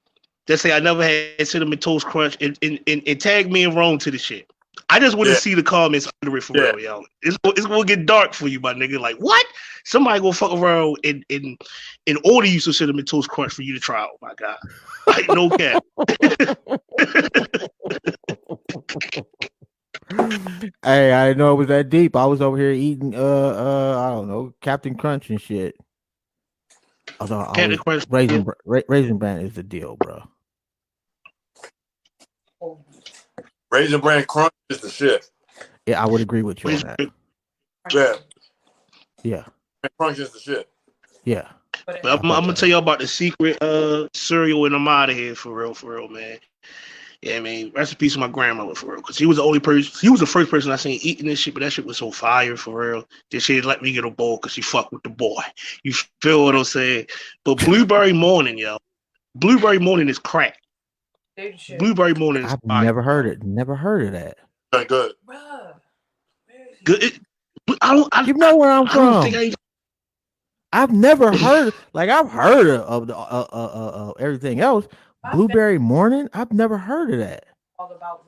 that 0.48 0.57
say 0.57 0.76
I 0.76 0.80
never 0.80 1.03
had 1.03 1.48
cinnamon 1.48 1.80
toast 1.80 2.06
crunch 2.06 2.38
and 2.41 2.57
and, 2.61 2.80
and, 2.88 3.02
and 3.06 3.22
tag 3.22 3.52
me 3.52 3.64
and 3.64 3.76
Rome 3.76 3.98
to 3.99 4.11
the 4.11 4.18
shit. 4.18 4.49
I 4.89 4.99
just 4.99 5.15
want 5.18 5.27
to 5.27 5.34
Yeah. 5.34 5.38
see 5.39 5.53
the 5.53 5.64
comments 5.64 6.07
under 6.23 6.35
it 6.38 6.43
for 6.43 6.56
Yeah. 6.57 6.72
real, 6.72 6.80
yo. 6.80 7.03
It's, 7.22 7.38
it's 7.45 7.65
gonna 7.65 7.85
get 7.85 8.06
dark 8.06 8.34
for 8.34 8.48
you, 8.48 8.60
my 8.60 8.73
nigga. 8.73 8.99
Like 8.99 9.15
what? 9.18 9.45
Somebody 9.85 10.19
gonna 10.19 10.34
fuck 10.34 10.53
around 10.53 10.98
and 11.03 11.23
and 11.30 11.60
and 12.07 12.19
order 12.26 12.48
you 12.48 12.60
some 12.60 12.73
cinnamon 12.73 13.06
toast 13.06 13.30
crunch 13.30 13.53
for 13.53 13.61
you 13.64 13.73
to 13.73 13.80
try. 13.80 14.03
Oh 14.03 14.18
my 14.22 14.34
god! 14.35 14.57
Like 15.07 15.27
no 15.30 15.49
cap. 15.49 15.84
Hey, 20.84 21.14
I 21.14 21.27
didn't 21.27 21.38
know 21.38 21.53
it 21.53 21.56
was 21.56 21.68
that 21.68 21.89
deep. 21.89 22.15
I 22.15 22.26
was 22.26 22.41
over 22.41 22.57
here 22.57 22.72
eating 22.72 23.15
uh 23.15 23.18
uh 23.19 23.99
I 23.99 24.10
don't 24.10 24.27
know 24.27 24.53
Captain 24.61 24.95
Crunch 24.95 25.30
and 25.30 25.39
shit. 25.39 25.76
Although 27.19 27.39
I 27.41 27.45
Captain 27.45 27.64
always- 27.64 27.80
Crunch. 27.80 28.06
raisin 28.10 28.43
Br- 28.43 28.52
Ra- 28.65 28.81
raisin 28.89 29.18
bran 29.18 29.39
is 29.41 29.53
the 29.53 29.64
deal, 29.64 29.95
bro. 29.98 30.23
Raisin 33.72 34.02
Bran 34.02 34.26
Crunch 34.26 34.53
is 34.69 34.81
the 34.81 34.89
shit. 34.89 35.30
Yeah, 35.88 36.03
I 36.03 36.07
would 36.07 36.22
agree 36.22 36.43
with 36.43 36.64
you 36.64 36.69
on 36.69 36.76
Raisin- 36.76 37.11
that. 37.89 38.22
Yeah. 39.23 39.43
Yeah, 39.84 39.89
Crunch 39.98 40.19
is 40.19 40.31
the 40.31 40.39
shit. 40.39 40.69
yeah. 41.23 41.48
But 41.85 42.02
But 42.03 42.19
I'm, 42.19 42.31
I'm 42.31 42.41
gonna 42.43 42.53
tell 42.53 42.69
you 42.69 42.77
about 42.77 42.99
the 42.99 43.07
secret 43.07 43.57
uh 43.61 44.07
cereal 44.14 44.65
and 44.65 44.76
I'm 44.76 44.88
out 44.88 45.10
of 45.10 45.15
here 45.15 45.35
for 45.35 45.53
real, 45.53 45.73
for 45.73 45.95
real, 45.95 46.07
man. 46.07 46.38
Yeah, 47.22 47.38
I 47.38 47.39
mean, 47.39 47.72
recipes 47.76 48.15
for 48.15 48.19
my 48.19 48.27
grandmother 48.27 48.73
for 48.73 48.88
real, 48.88 48.95
because 48.98 49.18
he 49.18 49.27
was 49.27 49.38
the 49.38 49.43
only 49.43 49.60
person, 49.60 49.91
he 50.02 50.10
was 50.10 50.19
the 50.19 50.26
first 50.26 50.49
person 50.49 50.72
I 50.72 50.76
seen 50.76 50.99
eating 51.03 51.27
this 51.27 51.38
shit, 51.39 51.53
but 51.53 51.61
that 51.61 51.72
shit 51.72 51.85
was 51.85 51.98
so 51.98 52.11
fire 52.11 52.57
for 52.57 52.80
real. 52.80 53.07
That 53.30 53.41
she 53.41 53.61
let 53.61 53.81
me 53.81 53.91
get 53.93 54.06
a 54.06 54.10
bowl 54.10 54.38
because 54.38 54.53
she 54.53 54.61
fucked 54.61 54.91
with 54.91 55.03
the 55.03 55.10
boy. 55.10 55.41
You 55.84 55.93
feel 56.22 56.43
what 56.45 56.56
I'm 56.56 56.64
saying? 56.64 57.07
But 57.45 57.60
blueberry 57.60 58.14
morning, 58.14 58.57
yo, 58.57 58.77
blueberry 59.35 59.77
morning 59.80 60.10
is 60.10 60.18
crack. 60.19 60.60
They 61.41 61.51
the 61.51 61.57
shit. 61.57 61.80
Blueberry 61.80 62.13
morning 62.13 62.43
is 62.45 62.51
I've 62.51 62.59
fire. 62.68 62.84
never 62.85 63.01
heard 63.01 63.26
it. 63.26 63.43
Never 63.43 63.76
heard 63.76 64.03
of 64.05 64.11
that. 64.13 64.38
Done 64.72 64.88
good. 64.88 65.13
Bruh. 65.27 65.73
Where 66.47 66.68
is 66.72 66.77
he? 66.80 66.85
good. 66.85 67.03
It, 67.03 67.19
but 67.68 67.77
I 67.81 67.93
don't. 67.95 68.09
I, 68.11 68.23
You 68.26 68.34
know 68.34 68.55
where 68.55 68.72
I'm 68.72 68.88
I 68.88 68.95
don't 68.95 69.23
from. 69.23 69.23
think 69.23 69.35
I. 69.35 69.53
I've 70.73 70.93
never 70.93 71.31
heard 71.38 71.73
like 71.93 72.09
I've 72.09 72.30
heard 72.30 72.68
of, 72.68 72.81
of 72.81 73.07
the 73.07 73.18
uh, 73.18 73.47
uh, 73.51 73.55
uh, 73.55 74.09
uh, 74.09 74.11
everything 74.19 74.59
else. 74.59 74.88
Blueberry 75.31 75.77
morning. 75.77 76.30
I've 76.34 76.51
never 76.51 76.77
heard 76.77 77.11
of 77.11 77.19
that. 77.19 77.45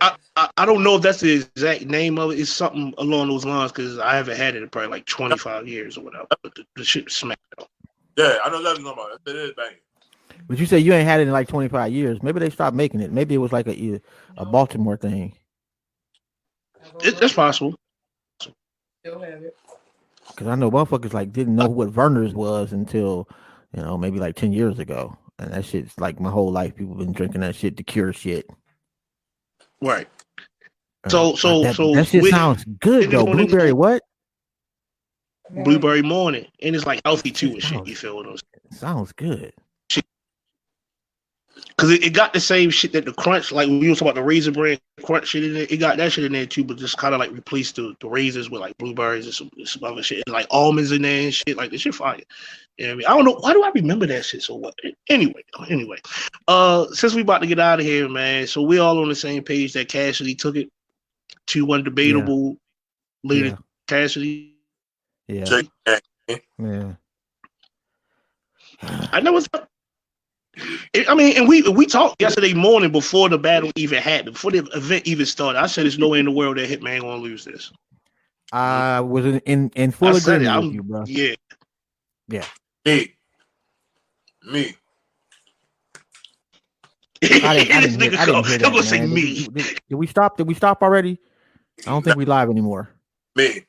I. 0.02 0.16
I, 0.36 0.50
I 0.58 0.66
don't 0.66 0.84
know 0.84 0.96
if 0.96 1.04
that's 1.04 1.20
the 1.20 1.32
exact 1.56 1.86
name 1.86 2.18
of 2.18 2.32
it. 2.32 2.40
It's 2.40 2.50
something 2.50 2.92
along 2.98 3.28
those 3.28 3.46
lines 3.46 3.72
because 3.72 4.00
I 4.00 4.16
haven't 4.16 4.36
had 4.36 4.56
it 4.56 4.64
in 4.64 4.70
probably 4.70 4.90
like 4.90 5.06
25 5.06 5.68
years 5.68 5.96
or 5.96 6.04
whatever. 6.04 6.26
But 6.42 6.56
the, 6.56 6.66
the 6.76 6.84
shit 6.84 7.12
smacked 7.12 7.40
though. 7.58 7.68
Yeah, 8.18 8.40
I 8.44 8.50
know 8.50 8.64
that's 8.64 8.84
what 8.84 8.98
I'm. 8.98 9.18
It 9.28 9.36
is 9.36 9.52
banging. 9.56 9.78
But 10.48 10.58
you 10.60 10.66
say 10.66 10.80
you 10.80 10.94
ain't 10.94 11.08
had 11.08 11.20
it 11.22 11.28
in 11.28 11.32
like 11.34 11.48
25 11.48 11.92
years. 11.94 12.22
Maybe 12.22 12.40
they 12.40 12.50
stopped 12.50 12.76
making 12.76 13.00
it. 13.02 13.12
Maybe 13.12 13.34
it 13.36 13.40
was 13.40 13.54
like 13.54 13.68
a 13.68 13.72
a 13.72 14.02
No, 14.38 14.46
Baltimore 14.46 14.98
thing. 14.98 15.34
It, 17.02 17.14
look. 17.14 17.22
it's 17.24 17.34
possible. 17.34 17.76
Still 18.42 19.20
have 19.22 19.42
it. 19.44 19.56
Because 20.28 20.48
I 20.48 20.56
know 20.56 20.72
motherfuckers 20.72 21.14
like 21.14 21.32
didn't 21.32 21.56
know 21.56 21.70
what 21.70 21.90
Vernors 21.92 22.34
was 22.34 22.74
until 22.74 23.28
you 23.76 23.82
know 23.84 23.98
maybe 23.98 24.20
like 24.20 24.36
ten 24.36 24.52
years 24.54 24.80
ago, 24.80 25.18
and 25.40 25.54
that 25.54 25.66
shit's 25.66 25.98
like 26.00 26.20
my 26.20 26.30
whole 26.30 26.52
life. 26.52 26.76
People 26.76 26.96
been 26.96 27.12
drinking 27.14 27.42
that 27.42 27.56
shit 27.56 27.78
to 27.78 27.84
cure 27.84 28.12
shit. 28.14 28.50
Right. 29.82 30.08
Uh, 31.06 31.10
So- 31.10 31.36
so- 31.36 31.64
that, 31.64 31.76
so 31.76 31.94
that 31.96 32.08
shit 32.08 32.22
with- 32.24 32.32
sounds 32.32 32.64
good 32.80 33.12
though. 33.12 33.22
anyone 33.22 33.40
in- 33.40 33.48
Blueberry, 33.48 33.74
what? 33.74 34.02
Blueberry 35.50 36.02
morning, 36.02 36.48
and 36.62 36.76
it's 36.76 36.86
like 36.86 37.02
healthy 37.06 37.32
too 37.32 37.52
and 37.52 37.62
shit. 37.62 37.86
You 37.86 37.96
feel 37.96 38.16
what 38.16 38.26
I'm 38.26 38.38
saying? 38.38 38.80
Sounds 38.80 39.12
good. 39.12 39.54
Because 41.56 41.92
it, 41.92 42.04
it 42.04 42.14
got 42.14 42.34
the 42.34 42.40
same 42.40 42.70
shit 42.70 42.94
that 42.94 43.06
the 43.06 43.14
crunch, 43.14 43.52
like 43.52 43.68
we 43.68 43.90
was 43.90 44.00
talking 44.00 44.10
about 44.12 44.22
the 44.22 44.26
Raisin 44.26 44.54
Bran 44.54 44.78
Crunch 45.04 45.28
shit 45.28 45.44
in 45.44 45.54
there. 45.54 45.68
It 45.70 45.78
got 45.78 45.98
that 45.98 46.12
shit 46.12 46.24
in 46.24 46.32
there 46.32 46.46
too, 46.46 46.64
but 46.64 46.78
just 46.78 46.98
kind 46.98 47.14
of 47.14 47.20
like 47.20 47.32
replaced 47.32 47.76
the, 47.76 47.96
the 48.00 48.08
raisins 48.08 48.50
with 48.50 48.62
like 48.62 48.78
blueberries 48.78 49.26
and 49.26 49.34
some, 49.34 49.50
some 49.66 49.84
other 49.84 50.04
shit, 50.04 50.24
and 50.26 50.34
like 50.34 50.48
almonds 50.50 50.92
in 50.92 51.02
there 51.02 51.24
and 51.24 51.34
shit. 51.34 51.58
Like 51.58 51.72
this 51.72 51.82
shit 51.82 51.96
fire. 51.96 52.20
You 52.78 52.88
know 52.88 52.90
what 52.90 52.94
I 52.94 52.98
mean? 52.98 53.08
I 53.08 53.10
don't 53.10 53.26
know 53.26 53.40
why 53.40 53.54
do 53.54 53.64
I 53.64 53.72
remember 53.74 54.06
that 54.08 54.26
shit 54.26 54.42
so 54.42 54.56
what. 54.56 54.76
Anyway, 55.10 55.44
anyway, 55.70 55.98
uh, 56.48 56.88
since 56.92 57.14
we 57.14 57.22
about 57.22 57.40
to 57.40 57.48
get 57.48 57.60
out 57.60 57.80
of 57.80 57.86
here, 57.86 58.08
man, 58.10 58.48
so 58.48 58.62
we 58.62 58.80
all 58.80 59.00
on 59.00 59.10
the 59.10 59.16
same 59.16 59.44
page 59.44 59.74
that 59.74 59.90
Cassidy 59.90 60.36
took 60.36 60.56
it 60.56 60.70
to 61.48 61.68
undebatable 61.68 62.58
leader 63.24 63.48
Yeah. 63.48 63.58
Cassidy. 63.88 64.56
Yeah, 65.28 65.44
Jake, 65.46 65.70
yeah. 65.88 66.94
I 68.82 69.22
know 69.22 69.32
what's 69.32 69.48
I 69.54 69.62
I 71.08 71.16
mean, 71.16 71.36
and 71.38 71.48
we 71.48 71.64
we 71.64 71.86
talked 71.86 72.22
yesterday 72.22 72.54
morning 72.54 72.92
before 72.92 73.28
the 73.28 73.40
battle 73.40 73.72
even 73.76 74.02
happened, 74.02 74.34
before 74.34 74.52
the 74.52 74.60
event 74.76 75.08
even 75.08 75.26
started. 75.26 75.60
I 75.60 75.66
said, 75.66 75.86
"There's 75.86 75.98
no 75.98 76.10
way 76.10 76.20
in 76.20 76.26
the 76.26 76.32
world 76.32 76.58
that 76.58 76.70
Hitman 76.70 77.02
gonna 77.02 77.16
lose 77.18 77.44
this." 77.44 77.72
I 78.52 79.00
was 79.00 79.26
in 79.26 79.40
in, 79.40 79.72
in 79.76 79.90
full 79.92 80.10
I 80.10 80.20
said 80.20 80.44
it, 80.44 80.46
agreement 80.46 80.66
with 80.68 80.76
you, 80.76 80.84
bro. 80.84 81.04
Yeah, 81.08 81.34
yeah. 82.28 82.46
me, 82.86 83.16
me. 84.44 84.76
I 87.24 87.28
didn't, 87.28 87.46
I 87.46 87.54
This 87.82 87.96
didn't, 87.96 88.12
hear, 88.12 88.20
I 88.20 88.26
didn't 88.26 88.46
hear 88.46 88.60
he'll 88.60 88.70
that. 88.70 88.74
go 88.74 88.82
say 88.82 89.00
man. 89.00 89.14
me. 89.14 89.46
Did, 89.46 89.54
did- 89.56 89.80
did 89.90 89.96
we 89.96 90.06
stop? 90.08 90.38
Did 90.38 90.48
we 90.48 90.54
stop 90.54 90.84
already? 90.84 91.18
I 91.88 91.90
don't 91.90 92.04
think 92.04 92.18
we 92.18 92.26
live 92.26 92.50
anymore. 92.52 92.90
Me. 93.36 93.64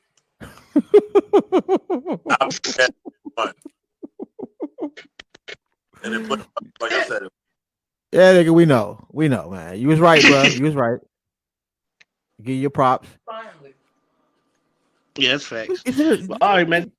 I 6.05 6.09
had 6.09 6.29
one. 6.29 6.39
And 6.39 6.39
then 6.39 6.45
put 6.45 6.47
like 6.81 6.91
I 6.91 7.03
said, 7.05 7.23
yeah, 8.11 8.33
nigga, 8.33 8.51
we 8.51 8.65
know, 8.65 9.05
we 9.11 9.27
know, 9.27 9.49
man. 9.49 9.77
You 9.77 9.89
was 9.89 9.99
right, 9.99 10.21
bro. 10.21 10.43
You 10.43 10.63
was 10.63 10.75
right. 10.75 10.99
Give 12.41 12.55
your 12.55 12.69
props. 12.69 13.09
Finally. 13.25 13.73
Yeah, 15.17 15.31
that's 15.31 15.45
facts. 15.45 15.81
Is 15.85 15.99
it 15.99 16.27
But, 16.27 16.41
all 16.41 16.55
right, 16.55 16.67
man. 16.67 16.91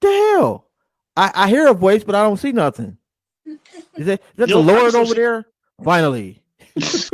the 0.00 0.08
hell? 0.08 0.68
I, 1.16 1.32
I 1.34 1.48
hear 1.48 1.68
a 1.68 1.74
voice, 1.74 2.04
but 2.04 2.14
I 2.14 2.22
don't 2.22 2.36
see 2.36 2.52
nothing. 2.52 2.98
Is 3.96 4.06
that, 4.06 4.20
is 4.20 4.36
that 4.36 4.48
Yo, 4.48 4.62
the 4.62 4.72
Lord 4.72 4.82
I'm 4.82 4.90
so 4.90 5.00
over 5.00 5.14
there? 5.14 5.46
Finally. 5.82 6.42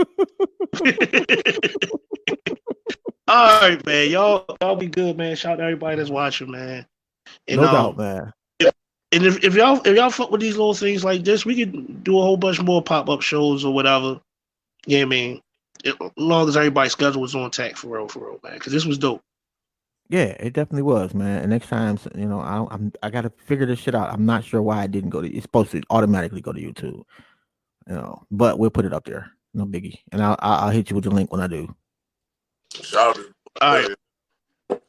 all 3.29 3.61
right, 3.61 3.87
man. 3.87 4.11
Y'all, 4.11 4.57
y'all 4.61 4.77
be 4.77 4.89
good, 4.89 5.17
man. 5.17 5.37
Shout 5.37 5.53
out 5.53 5.57
to 5.57 5.63
everybody 5.63 5.97
that's 5.97 6.11
watching, 6.11 6.51
man. 6.51 6.87
And, 7.47 7.61
no 7.61 7.69
um, 7.69 7.75
doubt, 7.75 7.99
man. 7.99 8.33
And 9.13 9.27
if, 9.27 9.45
if 9.45 9.55
y'all 9.55 9.81
if 9.85 9.95
y'all 9.95 10.11
fuck 10.11 10.31
with 10.31 10.41
these 10.41 10.57
little 10.57 10.75
things 10.75 11.05
like 11.05 11.23
this, 11.23 11.45
we 11.45 11.55
could 11.55 12.03
do 12.03 12.19
a 12.19 12.23
whole 12.23 12.39
bunch 12.39 12.61
more 12.63 12.83
pop 12.83 13.11
up 13.11 13.21
shows 13.21 13.65
or 13.65 13.75
whatever. 13.75 14.21
Yeah, 14.87 15.03
I 15.03 15.05
mean, 15.05 15.43
it, 15.85 15.95
as 16.01 16.11
long 16.17 16.49
as 16.49 16.57
everybody's 16.57 16.93
schedule 16.93 17.21
was 17.21 17.35
on 17.35 17.51
tack 17.51 17.77
for 17.77 17.89
real, 17.89 18.09
for 18.09 18.21
real, 18.21 18.41
man. 18.43 18.55
Because 18.55 18.73
this 18.73 18.87
was 18.87 18.97
dope. 18.99 19.23
Yeah, 20.09 20.35
it 20.41 20.55
definitely 20.55 20.83
was, 20.83 21.15
man. 21.15 21.43
And 21.43 21.51
next 21.51 21.69
time, 21.69 21.99
you 22.15 22.27
know, 22.27 22.41
I, 22.41 22.67
I'm 22.71 22.93
I 23.03 23.11
got 23.11 23.23
to 23.23 23.33
figure 23.47 23.67
this 23.67 23.79
shit 23.79 23.95
out. 23.95 24.13
I'm 24.13 24.25
not 24.25 24.45
sure 24.45 24.63
why 24.63 24.83
I 24.83 24.87
didn't 24.87 25.11
go 25.11 25.21
to. 25.21 25.29
It's 25.29 25.43
supposed 25.43 25.73
to 25.73 25.83
automatically 25.91 26.41
go 26.41 26.53
to 26.53 26.61
YouTube, 26.61 27.03
you 27.87 27.95
know. 27.95 28.23
But 28.31 28.59
we'll 28.59 28.71
put 28.71 28.87
it 28.87 28.95
up 28.95 29.05
there, 29.05 29.31
no 29.53 29.67
biggie. 29.67 29.99
And 30.11 30.23
I'll 30.23 30.37
I'll, 30.41 30.65
I'll 30.67 30.71
hit 30.71 30.89
you 30.91 30.97
with 30.97 31.05
the 31.05 31.11
link 31.11 31.31
when 31.33 31.41
I 31.41 31.47
do. 31.47 31.75
shout 32.75 33.19
out 33.19 33.25
All 33.61 33.75
right, 33.75 34.81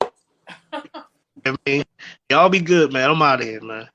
I 1.45 1.55
mean, 1.65 1.83
y'all 2.29 2.49
be 2.49 2.59
good, 2.59 2.93
man. 2.93 3.09
I'm 3.09 3.21
out 3.21 3.41
of 3.41 3.47
here, 3.47 3.61
man. 3.61 3.89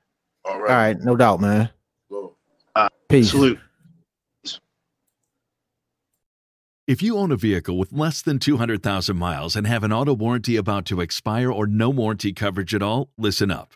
All 0.45 0.53
All 0.53 0.59
right. 0.61 0.69
right, 0.69 0.99
no 0.99 1.15
doubt, 1.15 1.41
man. 1.41 1.69
Go. 2.09 2.35
Uh, 2.75 2.89
Peace. 3.07 3.31
Salute. 3.31 3.59
If 6.87 7.03
you 7.03 7.17
own 7.17 7.31
a 7.31 7.35
vehicle 7.35 7.77
with 7.77 7.93
less 7.93 8.23
than 8.23 8.39
200,000 8.39 9.15
miles 9.15 9.55
and 9.55 9.67
have 9.67 9.83
an 9.83 9.93
auto 9.93 10.15
warranty 10.15 10.55
about 10.55 10.85
to 10.85 11.01
expire 11.01 11.51
or 11.51 11.67
no 11.67 11.91
warranty 11.91 12.33
coverage 12.33 12.73
at 12.73 12.81
all, 12.81 13.11
listen 13.15 13.51
up. 13.51 13.75